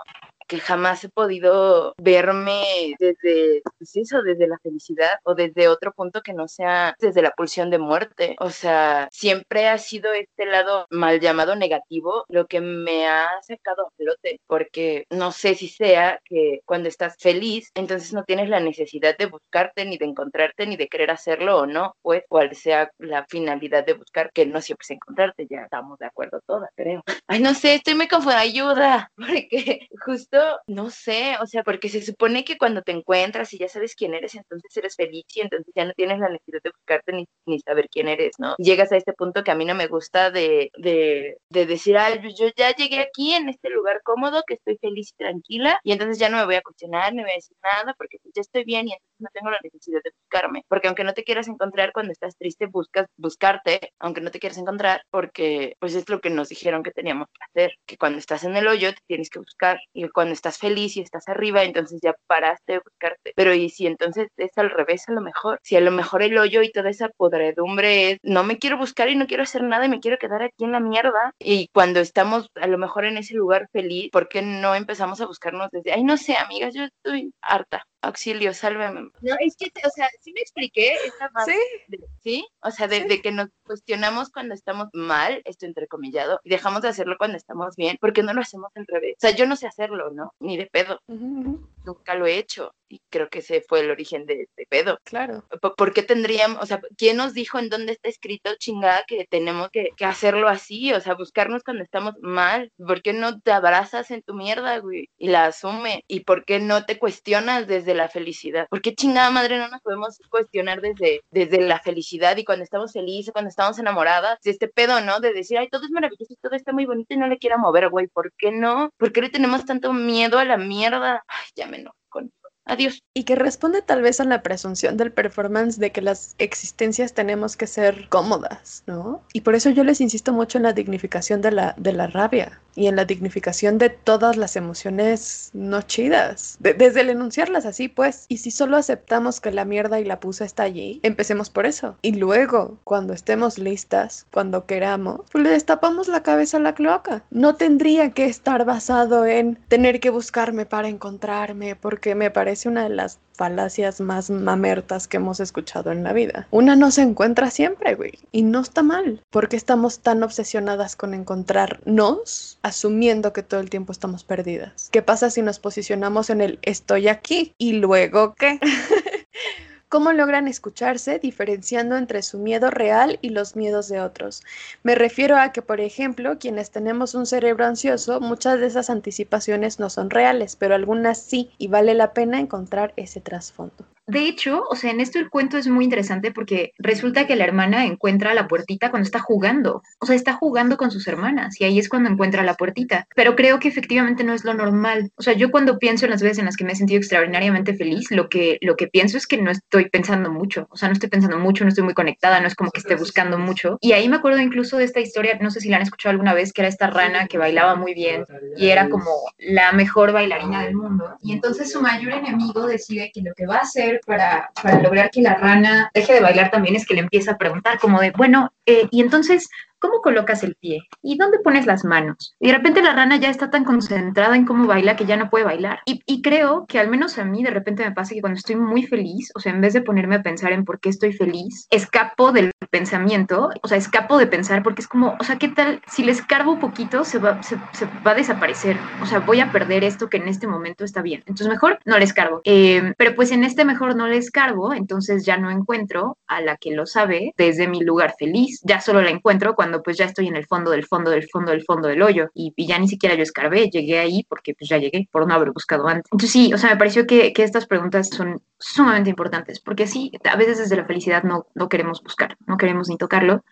Jamás 0.61 1.05
he 1.05 1.09
podido 1.09 1.95
verme 1.99 2.95
desde, 2.99 3.63
pues 3.79 3.97
eso, 3.97 4.23
desde 4.23 4.47
la 4.47 4.59
felicidad 4.59 5.19
o 5.25 5.35
desde 5.35 5.69
otro 5.69 5.93
punto 5.93 6.23
que 6.23 6.33
no 6.33 6.49
sea 6.49 6.95
desde 6.99 7.23
la 7.23 7.33
pulsión 7.33 7.71
de 7.71 7.79
muerte. 7.79 8.37
O 8.41 8.51
sea, 8.51 9.09
siempre 9.13 9.69
ha 9.69 9.79
sido 9.79 10.13
este 10.13 10.47
lado 10.47 10.87
mal 10.91 11.21
llamado 11.21 11.57
negativo 11.57 12.25
lo 12.29 12.47
que 12.47 12.61
me 12.61 13.07
ha 13.07 13.29
sacado 13.43 13.87
a 13.87 13.91
flote, 13.97 14.41
porque 14.47 15.07
no 15.11 15.33
sé 15.33 15.55
si 15.55 15.69
sea 15.69 16.21
que 16.25 16.61
cuando 16.65 16.89
estás 16.89 17.17
feliz, 17.19 17.71
entonces 17.75 18.13
no 18.13 18.25
tienes 18.25 18.49
la 18.49 18.61
necesidad 18.61 19.17
de 19.17 19.27
buscarte, 19.27 19.85
ni 19.85 19.99
de 19.99 20.07
encontrarte, 20.07 20.67
ni 20.67 20.77
de 20.77 20.89
querer 20.89 21.11
hacerlo 21.11 21.59
o 21.59 21.67
no, 21.67 21.97
pues 22.03 22.23
cuál 22.29 22.55
sea 22.55 22.91
la 22.99 23.25
finalidad 23.27 23.85
de 23.85 23.95
buscar, 23.95 24.31
que 24.33 24.47
no 24.47 24.61
siempre 24.61 24.85
es 24.85 24.91
encontrarte, 24.91 25.47
ya 25.49 25.63
estamos 25.63 25.99
de 25.99 26.07
acuerdo 26.07 26.41
todas, 26.47 26.71
creo. 26.77 27.03
Ay, 27.27 27.41
no 27.41 27.55
sé, 27.55 27.75
estoy 27.75 27.95
muy 27.95 28.09
confundida, 28.09 28.41
ayuda, 28.41 29.11
porque 29.17 29.89
justo 30.05 30.39
no 30.67 30.91
sé, 30.91 31.37
o 31.41 31.47
sea, 31.47 31.63
porque 31.63 31.89
se 31.89 32.03
supone 32.03 32.45
que 32.45 32.59
cuando 32.59 32.83
te 32.83 32.93
encuentras 32.93 33.53
y 33.53 33.59
ya 33.59 33.69
sabes 33.69 33.95
quién 33.95 34.15
eres, 34.15 34.35
entonces 34.35 34.77
eres 34.77 34.97
feliz 34.97 35.25
y 35.35 35.41
entonces 35.41 35.73
ya 35.75 35.85
no 35.85 35.93
tienes 35.95 36.19
la 36.19 36.29
necesidad 36.29 36.61
de 36.63 36.71
buscarte 36.71 37.13
ni, 37.13 37.27
ni 37.47 37.61
saber 37.61 37.89
quién 37.91 38.09
eres, 38.09 38.33
¿no? 38.39 38.55
Llegas 38.59 38.93
a 38.93 38.97
este 38.97 39.13
punto 39.13 39.45
que 39.45 39.51
a 39.51 39.55
mí 39.55 39.65
no 39.65 39.75
me 39.75 39.87
gusta 39.89 40.31
de, 40.31 40.71
de, 40.79 41.37
de 41.51 41.67
decir, 41.67 41.97
ay, 41.99 42.21
yo 42.39 42.49
ya 42.57 42.75
llegué 42.75 43.01
aquí 43.01 43.33
en 43.35 43.49
este 43.49 43.71
lugar 43.71 44.01
cómodo, 44.05 44.43
que 44.47 44.55
estoy 44.55 44.77
feliz 44.79 45.11
y 45.13 45.17
tranquila, 45.17 45.81
y 45.85 45.93
entonces 45.93 46.19
ya 46.19 46.29
no 46.29 46.39
me 46.39 46.45
voy 46.47 46.57
a 46.57 46.63
cuestionar, 46.63 47.13
ni 47.15 47.23
voy 47.23 47.33
a 47.33 47.35
decir 47.35 47.57
nada, 47.63 47.95
porque 47.99 48.19
ya 48.35 48.41
estoy 48.41 48.65
bien 48.65 48.89
y 48.89 48.93
entonces 48.93 49.14
no 49.25 49.31
tengo 49.33 49.51
la 49.51 49.59
necesidad 49.63 50.01
de 50.05 50.13
buscarme. 50.23 50.65
Porque 50.69 50.89
aunque 50.89 51.05
no 51.05 51.15
te 51.15 51.25
quieras 51.25 51.49
encontrar 51.49 51.93
cuando 51.93 52.13
estás 52.13 52.37
triste, 52.37 52.67
buscas 52.67 53.07
buscarte, 53.17 53.93
aunque 53.99 54.21
no 54.21 54.31
te 54.31 54.39
quieras 54.39 54.59
encontrar, 54.59 55.03
porque 55.11 55.75
pues 55.81 55.95
es 55.95 56.09
lo 56.09 56.21
que 56.21 56.31
nos 56.31 56.49
dijeron 56.49 56.83
que 56.83 56.91
teníamos 56.91 57.29
que 57.29 57.45
hacer, 57.45 57.75
que 57.87 57.97
cuando 57.97 58.19
estás 58.19 58.45
en 58.45 58.57
el 58.57 58.69
hoyo 58.69 58.93
te 58.93 59.01
tienes 59.07 59.31
que 59.31 59.39
buscar, 59.39 59.81
y 59.93 60.09
cuando 60.11 60.33
estás 60.33 60.59
feliz 60.59 60.97
y 60.97 61.01
estás 61.01 61.29
arriba, 61.29 61.65
entonces 61.65 62.01
ya 62.03 62.15
paraste 62.27 62.75
de 62.75 62.79
buscarte. 62.81 63.33
Pero 63.35 63.55
y 63.55 63.71
si 63.71 63.87
entonces 63.87 64.29
es 64.37 64.53
al 64.57 64.71
revés, 64.71 65.09
a 65.09 65.13
lo 65.13 65.21
mejor, 65.21 65.59
si 65.63 65.77
a 65.77 65.81
lo 65.81 65.91
mejor 65.91 66.23
el 66.23 66.37
hoyo 66.39 66.63
y 66.63 66.71
toda 66.71 66.91
esa 66.91 67.09
podredumbre 67.09 68.13
es, 68.13 68.19
no 68.23 68.45
me 68.45 68.59
quiero 68.59 68.77
buscar 68.79 69.09
y 69.09 69.17
no 69.17 69.27
quiero 69.27 69.43
hacer 69.43 69.63
nada 69.63 69.87
y 69.87 69.89
me 69.89 70.01
quiero 70.01 70.19
quedar 70.19 70.43
aquí 70.43 70.65
en 70.65 70.73
la 70.73 70.81
mierda, 70.81 71.33
y 71.39 71.69
cuando 71.73 72.01
estamos 72.01 72.51
a 72.55 72.67
lo 72.67 72.79
mejor 72.79 73.05
en 73.05 73.17
ese 73.19 73.35
lugar 73.35 73.69
feliz, 73.73 74.11
¿por 74.11 74.29
qué 74.29 74.43
no 74.43 74.75
empezamos 74.75 75.21
a 75.21 75.27
buscarnos 75.27 75.71
desde, 75.71 75.93
ay, 75.93 76.05
no 76.05 76.17
sé, 76.17 76.37
amigas, 76.37 76.75
yo 76.75 76.85
estoy 76.85 77.33
harta? 77.41 77.85
Auxilio, 78.05 78.55
sálveme. 78.55 79.11
No, 79.21 79.37
es 79.41 79.57
que, 79.57 79.71
o 79.85 79.91
sea, 79.91 80.09
sí 80.21 80.33
me 80.33 80.41
expliqué 80.41 80.95
esa 81.05 81.29
parte, 81.31 81.57
¿Sí? 81.89 81.99
¿sí? 82.23 82.47
O 82.61 82.71
sea, 82.71 82.89
de, 82.89 83.21
que 83.21 83.33
nos 83.33 83.49
cuestionamos 83.65 84.31
cuando 84.31 84.55
estamos 84.55 84.89
mal, 84.93 85.43
esto 85.45 85.67
entrecomillado, 85.67 86.41
y 86.45 86.51
dejamos 86.51 86.83
de 86.83 86.89
hacerlo 86.89 87.17
cuando 87.19 87.37
estamos 87.37 87.77
bien, 87.77 87.97
porque 88.01 88.23
no 88.23 88.33
lo 88.33 88.41
hacemos 88.41 88.71
al 88.75 88.87
revés. 88.87 89.15
O 89.17 89.21
sea, 89.21 89.31
yo 89.31 89.47
no 89.47 89.57
sé 89.57 89.67
hacerlo, 89.67 90.11
¿no? 90.11 90.33
Ni 90.41 90.57
de 90.57 90.67
pedo. 90.67 91.01
Nunca 91.07 92.15
lo 92.15 92.27
he 92.27 92.39
hecho 92.39 92.75
y 92.95 93.01
creo 93.11 93.29
que 93.29 93.41
ese 93.41 93.63
fue 93.67 93.81
el 93.81 93.91
origen 93.91 94.25
de 94.27 94.43
este 94.43 94.67
pedo. 94.69 94.99
Claro. 95.05 95.45
¿Por, 95.77 95.93
qué 95.93 96.03
tendríamos, 96.03 96.63
o 96.63 96.67
sea, 96.67 96.81
quién 96.97 97.17
nos 97.17 97.35
dijo 97.35 97.59
en 97.59 97.69
dónde 97.69 97.93
está 97.93 98.09
escrito 98.09 98.55
chingada 98.57 99.05
que 99.07 99.27
tenemos 99.29 99.71
que, 99.71 99.93
hacerlo 100.05 100.49
así? 100.49 100.93
O 100.93 101.01
sea, 101.01 101.15
buscarnos 101.15 101.65
cuando 101.65 101.83
estamos 101.83 102.15
mal. 102.21 102.71
¿Por 102.77 103.03
qué 103.03 103.13
no 103.13 103.41
te 103.41 103.53
abrazas 103.53 104.11
en 104.11 104.23
tu 104.23 104.35
mierda, 104.35 104.79
güey? 104.79 105.09
Y 105.19 105.29
la 105.29 105.47
asume. 105.47 106.05
¿Y 106.07 106.21
por 106.21 106.45
qué 106.45 106.61
no 106.61 106.85
te 106.85 106.99
cuestionas 106.99 107.67
desde 107.67 107.94
la 107.95 108.09
felicidad? 108.09 108.67
¿Por 108.69 108.83
qué 108.83 108.95
chingada 108.95 109.31
madre 109.31 109.59
no 109.59 109.69
nos 109.69 109.81
podemos 109.81 110.19
cuestionar 110.31 110.81
desde, 110.81 111.21
desde 111.31 111.61
la 111.61 111.81
felicidad 111.81 112.37
y 112.37 112.45
cuando 112.45 112.65
estamos 112.65 112.93
felices, 112.93 113.33
cuando 113.33 113.49
estamos 113.49 113.79
enamoradas? 113.79 114.39
De 114.43 114.51
este 114.51 114.69
pedo, 114.69 115.01
¿no? 115.01 115.21
De 115.21 115.33
decir, 115.33 115.59
ay, 115.59 115.69
todo 115.69 115.85
es 115.85 115.91
maravilloso, 115.91 116.35
todo 116.41 116.55
está 116.55 116.73
muy 116.73 116.87
bonito 116.87 117.15
y 117.15 117.17
no 117.17 117.29
le 117.29 117.39
quiero 117.39 117.59
mover, 117.59 117.89
güey. 117.89 118.09
¿Por 118.09 118.33
qué 118.37 118.53
no? 118.53 118.91
¿Por 118.97 119.13
qué 119.13 119.23
le 119.23 119.31
tenemos 119.31 119.65
tanto 119.65 119.93
miedo 119.93 120.39
a 120.39 120.45
la 120.45 120.57
mierda? 120.57 121.25
Ay, 121.27 121.47
ya 121.57 121.67
me 121.67 121.79
enojo 121.79 121.97
con 122.09 122.31
Adiós. 122.67 123.03
Y 123.13 123.25
que 123.25 123.37
responde 123.37 123.83
tal 123.83 124.01
vez 124.01 124.21
a 124.21 124.25
la 124.25 124.43
presunción 124.43 124.97
del 124.97 125.13
performance 125.13 125.79
de 125.79 125.93
que 125.93 126.01
las 126.01 126.35
existencias 126.39 127.13
tenemos 127.13 127.57
que 127.57 127.67
ser 127.67 128.09
cómodas, 128.09 128.85
¿no? 128.87 129.23
Y 129.35 129.43
por 129.43 129.55
eso 129.55 129.69
yo 129.69 129.85
les 129.85 130.01
insisto 130.01 130.33
mucho 130.33 130.57
en 130.57 130.65
la 130.65 130.73
dignificación 130.73 131.43
de 131.43 131.51
la, 131.51 131.75
de 131.77 131.93
la 131.93 132.07
rabia 132.07 132.63
y 132.77 132.87
en 132.87 132.97
la 132.97 133.05
dignificación 133.05 133.79
de 133.79 133.91
todas 133.91 134.37
las 134.37 134.57
emociones 134.57 135.51
no 135.53 135.83
chidas. 135.83 136.57
desde 136.61 137.01
el 137.01 137.11
enunciarlas 137.11 137.67
así, 137.67 137.89
pues. 137.89 138.27
Y 138.29 138.39
si 138.39 138.51
solo 138.51 138.77
aceptamos 138.77 139.41
que 139.41 139.53
la 139.53 139.65
mierda 139.65 140.01
y 140.01 140.05
la 140.05 140.21
pusa 140.21 140.45
está 140.45 140.65
allí, 140.65 141.01
empecemos 141.03 141.51
por 141.51 141.67
eso. 141.67 141.97
Y 142.03 142.15
luego, 142.15 142.79
cuando 142.85 143.13
estemos 143.13 143.59
listas, 143.59 144.27
cuando 144.33 144.67
queramos, 144.67 145.21
pues 145.31 145.45
le 145.45 145.51
destapamos 145.51 146.09
la 146.09 146.23
cabeza 146.23 146.57
a 146.57 146.61
la 146.61 146.75
cloaca. 146.75 147.25
No 147.31 147.55
tendría 147.57 148.11
que 148.11 148.27
estar 148.27 148.65
basado 148.65 149.27
en 149.27 149.59
tener 149.69 150.01
que 150.01 150.11
buscarme 150.11 150.67
para 150.67 150.89
encontrarme, 150.89 151.77
porque 151.77 152.15
me 152.15 152.31
parece 152.31 152.69
una 152.69 152.85
de 152.85 152.91
las 152.91 153.19
falacias 153.35 154.01
más 154.01 154.31
mamertas 154.31 155.09
que 155.09 155.17
hemos 155.19 155.41
escuchado 155.41 155.93
en 155.93 156.03
la 156.03 156.13
vida. 156.13 156.47
Una 156.51 156.77
no 156.77 156.91
se 156.91 157.03
encuentra 157.03 157.51
siempre, 157.51 157.95
güey. 157.95 158.19
Y 158.33 158.43
no 158.43 158.61
está 158.61 158.83
mal. 158.83 159.21
porque 159.31 159.57
estamos 159.57 160.01
tan 160.01 160.23
obsesionadas 160.23 160.97
con 160.97 161.15
encontrarnos, 161.15 162.59
asumiendo 162.63 163.33
que 163.33 163.43
todo 163.43 163.61
el 163.61 163.71
tiempo 163.71 163.93
estamos 163.93 164.25
perdidas? 164.25 164.89
¿Qué 164.93 165.03
pasa 165.03 165.31
si 165.31 165.43
nos 165.43 165.59
posicionamos 165.59 166.31
en 166.31 166.41
el 166.41 166.59
estoy 166.63 167.09
aquí 167.09 167.55
y 167.59 167.75
luego 167.75 168.35
qué? 168.35 168.61
¿Cómo 169.95 170.13
logran 170.13 170.49
escucharse 170.49 171.21
diferenciando 171.21 171.97
entre 171.97 172.23
su 172.23 172.41
miedo 172.41 172.69
real 172.69 173.21
y 173.23 173.29
los 173.29 173.55
miedos 173.55 173.87
de 173.89 174.01
otros? 174.01 174.43
Me 174.83 174.97
refiero 174.97 175.37
a 175.37 175.53
que, 175.53 175.63
por 175.63 175.81
ejemplo, 175.81 176.37
quienes 176.41 176.73
tenemos 176.73 177.15
un 177.15 177.27
cerebro 177.27 177.65
ansioso, 177.65 178.19
muchas 178.19 178.59
de 178.59 178.67
esas 178.67 178.91
anticipaciones 178.91 179.79
no 179.79 179.91
son 179.91 180.11
reales, 180.11 180.57
pero 180.57 180.75
algunas 180.75 181.19
sí, 181.19 181.53
y 181.59 181.69
vale 181.69 181.95
la 181.95 182.13
pena 182.13 182.41
encontrar 182.41 182.93
ese 182.97 183.21
trasfondo. 183.21 183.85
De 184.07 184.27
hecho, 184.27 184.65
o 184.69 184.77
sea, 184.77 184.91
en 184.91 185.01
esto 185.01 185.19
el 185.19 185.31
cuento 185.31 185.57
es 185.57 185.67
muy 185.67 185.85
interesante 185.85 186.31
porque 186.31 186.73
resulta 186.79 187.27
que 187.27 187.37
la 187.37 187.45
hermana 187.45 187.87
encuentra 187.87 188.35
la 188.35 188.47
puertita 188.49 188.91
cuando 188.91 189.07
está 189.07 189.19
jugando. 189.19 189.83
O 189.99 190.07
sea, 190.07 190.15
está 190.15 190.35
jugando 190.35 190.77
con 190.77 190.91
sus 190.91 191.07
hermanas 191.09 191.61
y 191.61 191.65
ahí 191.65 191.79
es 191.79 191.89
cuando 191.89 192.11
encuentra 192.11 192.43
la 192.43 192.55
puertita. 192.55 193.07
Pero 193.17 193.35
creo 193.35 193.59
que 193.59 193.69
efectivamente 193.69 194.25
no 194.25 194.35
es 194.35 194.45
lo 194.45 194.53
normal. 194.53 195.11
O 195.17 195.23
sea, 195.23 195.33
yo 195.33 195.51
cuando 195.51 195.79
pienso 195.79 196.05
en 196.05 196.11
las 196.11 196.23
veces 196.23 196.39
en 196.39 196.45
las 196.45 196.57
que 196.57 196.65
me 196.65 196.73
he 196.73 196.77
sentido 196.77 196.99
extraordinariamente 196.99 197.75
feliz, 197.75 198.11
lo 198.11 198.29
que, 198.29 198.59
lo 198.61 198.77
que 198.77 198.89
pienso 198.89 199.17
es 199.17 199.27
que 199.27 199.39
no 199.39 199.51
estoy 199.51 199.89
pensando 199.89 200.31
mucho. 200.31 200.67
O 200.71 200.77
sea, 200.77 200.89
no 200.89 200.93
estoy 200.93 201.09
pensando 201.09 201.39
mucho, 201.39 201.65
no 201.65 201.69
estoy 201.69 201.85
muy 201.85 201.95
conectada, 201.95 202.41
no 202.41 202.47
es 202.47 202.55
como 202.55 202.71
que 202.71 202.81
esté 202.81 202.97
buscando 202.97 203.39
mucho. 203.39 203.79
Y 203.81 203.93
ahí 203.93 204.09
me 204.09 204.17
acuerdo 204.17 204.41
incluso 204.41 204.77
de 204.77 204.85
esta 204.85 205.01
historia, 205.01 205.39
no 205.41 205.51
sé 205.51 205.61
si 205.61 205.71
la 205.71 205.77
han 205.77 205.83
escuchado 205.83 206.11
alguna 206.11 206.35
vez, 206.35 206.53
que 206.53 206.61
era 206.63 206.69
esta 206.69 206.89
rana 206.89 207.27
que 207.27 207.39
bailaba 207.39 207.75
muy 207.75 207.95
bien 207.95 208.25
y 208.57 208.69
era 208.69 208.89
como 208.89 209.11
la 209.39 209.73
mejor 209.73 210.13
bailarina 210.13 210.63
del 210.63 210.75
mundo. 210.75 211.17
Y 211.23 211.33
entonces 211.33 211.73
su 211.73 211.81
mayor 211.81 212.13
enemigo 212.13 212.67
decide 212.67 213.11
que 213.13 213.23
lo 213.23 213.33
que 213.35 213.47
va 213.47 213.57
a 213.57 213.61
hacer 213.61 213.94
para, 214.07 214.51
para 214.63 214.81
lograr 214.81 215.11
que 215.11 215.23
la 215.23 215.35
rana 215.35 215.91
deje 215.95 216.15
de 216.15 216.21
bailar 216.21 216.51
también 216.51 216.77
es 216.77 216.87
que 216.87 216.95
le 216.95 217.01
empieza 217.01 217.33
a 217.33 217.39
preguntar 217.39 217.79
como 217.79 218.01
de, 218.01 218.11
bueno, 218.11 218.53
eh, 218.67 218.89
y 218.91 219.01
entonces, 219.01 219.49
¿cómo 219.79 220.01
colocas 220.01 220.43
el 220.43 220.57
pie? 220.57 220.83
¿Y 221.03 221.17
dónde 221.17 221.39
pones 221.39 221.67
las 221.67 221.85
manos? 221.85 222.37
Y 222.41 222.49
de 222.49 222.55
repente 222.55 222.83
la 222.83 222.95
rana 222.95 223.17
ya 223.17 223.31
está 223.31 223.51
tan 223.51 223.65
concentrada 223.65 224.37
en 224.37 224.45
cómo 224.45 224.67
baila 224.67 224.97
que 224.97 225.07
ya 225.07 225.17
no 225.17 225.31
puede 225.31 225.45
bailar. 225.45 225.81
Y, 225.87 226.03
y 226.07 226.23
creo 226.23 226.67
que 226.67 226.79
al 226.79 226.89
menos 226.89 227.19
a 227.19 227.25
mí 227.25 227.43
de 227.43 227.51
repente 227.51 227.85
me 227.85 227.93
pasa 227.93 228.15
que 228.15 228.21
cuando 228.21 228.39
estoy 228.39 228.57
muy 228.57 228.85
feliz, 228.85 229.31
o 229.35 229.41
sea, 229.41 229.53
en 229.53 229.61
vez 229.61 229.73
de 229.73 229.83
ponerme 229.83 230.17
a 230.17 230.23
pensar 230.23 230.53
en 230.53 230.65
por 230.65 230.81
qué 230.81 230.89
estoy 230.89 231.13
feliz, 231.13 231.67
escapo 231.71 232.33
del 232.33 232.51
pensamiento, 232.71 233.51
o 233.63 233.69
sea, 233.69 233.79
escapo 233.79 234.19
de 234.19 234.27
pensar 234.27 234.63
porque 234.63 234.83
es 234.83 234.89
como, 234.89 235.17
o 235.21 235.25
sea, 235.25 235.37
¿qué 235.37 235.49
tal 235.49 235.81
si 235.87 236.05
le 236.05 236.13
escarbo 236.13 236.53
un 236.53 236.61
poquito 236.61 237.05
se 237.05 237.19
va, 237.19 237.43
se, 237.43 237.57
se 237.73 237.87
va 238.07 238.13
a 238.13 238.15
desaparecer? 238.15 238.77
O 239.03 239.07
sea, 239.07 239.21
voy 239.21 239.41
a 239.41 239.53
perder 239.53 239.85
esto 239.85 240.09
que 240.09 240.17
en 240.17 240.29
este 240.29 240.47
momento 240.47 240.85
está 240.85 241.03
bien. 241.03 241.21
Entonces 241.27 241.49
mejor 241.49 241.79
no 241.85 241.99
le 241.99 242.05
escarbo. 242.05 242.41
Eh, 242.45 242.95
pero 242.97 243.15
pues 243.15 243.31
en 243.31 243.45
este 243.45 243.65
mejor 243.65 243.97
no 243.97 244.07
le 244.07 244.17
escarbo, 244.17 244.75
entonces 244.75 245.25
ya 245.25 245.37
no 245.37 245.51
encuentro 245.51 246.19
a 246.27 246.41
la 246.41 246.57
que 246.57 246.75
lo 246.75 246.87
sabe 246.87 247.33
desde 247.37 247.69
mi 247.69 247.83
lugar 247.83 248.15
feliz. 248.19 248.61
Ya 248.65 248.81
solo 248.81 249.03
la 249.03 249.11
encuentro 249.11 249.55
cuando 249.55 249.74
pues 249.83 249.97
ya 249.97 250.07
estoy 250.07 250.29
en 250.29 250.37
el 250.37 250.47
fondo 250.47 250.71
del 250.71 250.87
fondo 250.87 251.11
del 251.11 251.27
fondo 251.29 251.53
del 251.53 251.63
fondo 251.63 251.89
del 251.89 252.03
hoyo 252.03 252.31
y, 252.35 252.53
ya 252.67 252.79
ni 252.79 252.89
siquiera 252.89 253.15
yo 253.15 253.23
escarbé, 253.23 253.69
llegué 253.71 253.99
ahí 253.99 254.25
porque 254.29 254.55
pues 254.55 254.69
ya 254.69 254.79
llegué 254.79 255.09
por 255.11 255.27
no 255.27 255.35
haber 255.35 255.51
buscado 255.53 255.87
antes. 255.87 256.07
Entonces 256.13 256.31
sí, 256.31 256.53
o 256.53 256.59
sea, 256.59 256.71
me 256.71 256.77
pareció 256.77 257.07
que, 257.07 257.33
que 257.33 257.43
estas 257.43 257.67
preguntas 257.67 258.09
son 258.09 258.43
sumamente 258.59 259.11
importantes 259.11 259.61
porque 259.61 259.87
sí, 259.87 260.13
a 260.25 260.37
veces 260.37 260.59
desde 260.59 260.77
la 260.77 260.87
felicidad 260.87 261.23
no, 261.23 261.47
no 261.55 261.69
queremos 261.69 262.03
buscar, 262.03 262.37
no 262.47 262.57
queremos 262.57 262.89
ni 262.89 262.97
tocarlo. 262.97 263.45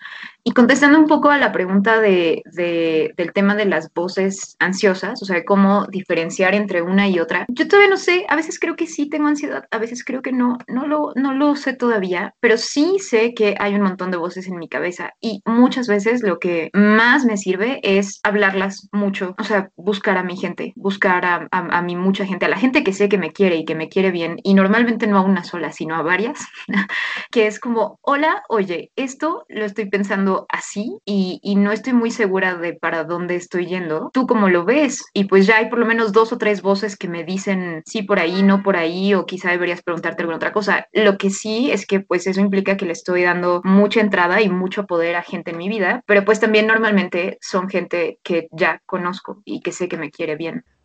Y 0.45 0.53
contestando 0.53 0.99
un 0.99 1.07
poco 1.07 1.31
a 1.31 1.39
la 1.39 1.53
pregunta 1.53 2.01
de, 2.01 2.43
de, 2.53 3.13
del 3.17 3.33
tema 3.33 3.55
de 3.55 3.65
las 3.65 3.93
voces 3.95 4.57
ansiosas, 4.59 5.23
o 5.23 5.25
sea, 5.25 5.45
cómo 5.45 5.87
diferenciar 5.87 6.57
entre 6.57 6.83
una 6.83 7.09
y 7.09 7.21
otra, 7.21 7.47
yo 7.49 7.69
todavía 7.69 7.91
no 7.91 7.97
sé, 7.97 8.27
a 8.29 8.35
veces 8.35 8.59
creo 8.59 8.75
que 8.75 8.89
sí 8.89 9.09
tengo 9.09 9.29
ansiedad, 9.29 9.67
a 9.71 9.79
veces 9.79 10.05
creo 10.05 10.21
que 10.21 10.33
no, 10.33 10.59
no 10.67 10.89
lo, 10.89 11.13
no 11.15 11.33
lo 11.33 11.55
sé 11.55 11.75
todavía, 11.75 12.35
pero 12.41 12.57
sí 12.57 12.97
sé 12.99 13.35
que 13.35 13.55
hay 13.61 13.77
un 13.77 13.83
montón 13.83 14.11
de 14.11 14.17
voces 14.17 14.49
en 14.49 14.59
mi 14.59 14.69
cabeza 14.69 15.13
y 15.21 15.43
muchas 15.45 15.87
veces 15.87 16.25
lo 16.25 16.41
que 16.41 16.71
más 16.73 17.25
me 17.25 17.37
sirve 17.37 17.79
es 17.85 18.19
hablarlas 18.25 18.89
mucho, 18.91 19.37
o 19.39 19.45
sea, 19.45 19.71
buscar 19.77 20.19
a 20.19 20.25
mi 20.25 20.37
gente, 20.37 20.73
buscar 20.75 21.25
a, 21.25 21.47
a, 21.53 21.79
a 21.79 21.83
mi 21.83 21.95
mucha 21.95 22.27
gente, 22.27 22.47
a 22.47 22.49
la 22.49 22.59
gente 22.59 22.83
que 22.83 22.93
sé 22.93 23.09
que 23.09 23.19
me 23.19 23.33
quiere 23.33 23.57
y 23.57 23.65
que 23.65 23.77
me 23.77 23.89
quiere 23.89 24.11
bien, 24.11 24.39
y 24.43 24.55
normalmente 24.55 25.07
no 25.07 25.19
a 25.19 25.23
una 25.23 25.45
sola, 25.45 25.71
sino 25.71 25.95
a 25.95 26.03
varias, 26.03 26.41
que 27.31 27.47
es 27.47 27.61
como, 27.61 28.01
hola, 28.03 28.43
oye, 28.49 28.91
esto 28.97 29.45
lo 29.49 29.65
estoy 29.65 29.89
pensando 29.89 30.32
así 30.49 30.99
y, 31.05 31.41
y, 31.43 31.57
no 31.57 31.73
estoy 31.73 31.93
muy 31.93 32.11
segura 32.11 32.57
de 32.57 32.75
para 32.75 33.05
dónde 33.05 33.37
estoy 33.37 33.67
yendo. 33.67 34.11
¿Tú 34.13 34.27
cómo 34.27 34.49
lo 34.49 34.65
ves? 34.65 35.05
Y 35.15 35.25
pues 35.25 35.47
ya 35.47 35.59
hay 35.59 35.69
por 35.69 35.79
lo 35.79 35.87
menos 35.87 36.13
dos 36.13 36.33
o 36.33 36.39
tres 36.39 36.63
voces 36.63 36.97
que 36.97 37.09
me 37.09 37.25
dicen 37.25 37.83
sí 37.87 38.03
por 38.03 38.19
ahí, 38.19 38.43
no 38.43 38.63
por 38.63 38.77
ahí, 38.77 39.15
o 39.15 39.27
quizá 39.27 39.51
deberías 39.51 39.83
preguntarte 39.83 40.23
alguna 40.23 40.37
otra 40.37 40.53
cosa. 40.53 40.87
Lo 40.93 41.19
que 41.19 41.31
sí 41.31 41.71
es 41.71 41.87
que 41.87 42.01
pues 42.01 42.27
eso 42.27 42.41
implica 42.41 42.77
que 42.77 42.87
le 42.87 42.93
estoy 42.93 43.23
dando 43.23 43.61
mucha 43.65 44.01
entrada 44.01 44.41
y 44.41 44.49
mucho 44.49 44.87
poder 44.87 45.17
a 45.17 45.23
gente 45.23 45.53
en 45.53 45.59
mi 45.59 45.69
vida, 45.69 46.03
pero 46.07 46.25
pues 46.25 46.41
también 46.41 46.67
normalmente 46.67 47.39
son 47.41 47.69
gente 47.69 48.19
que 48.23 48.49
ya 48.53 48.81
conozco 48.87 49.43
y 49.45 49.61
que 49.61 49.73
sé 49.73 49.89
que 49.89 49.97
me 49.97 50.11
quiere 50.11 50.37
bien. 50.37 50.65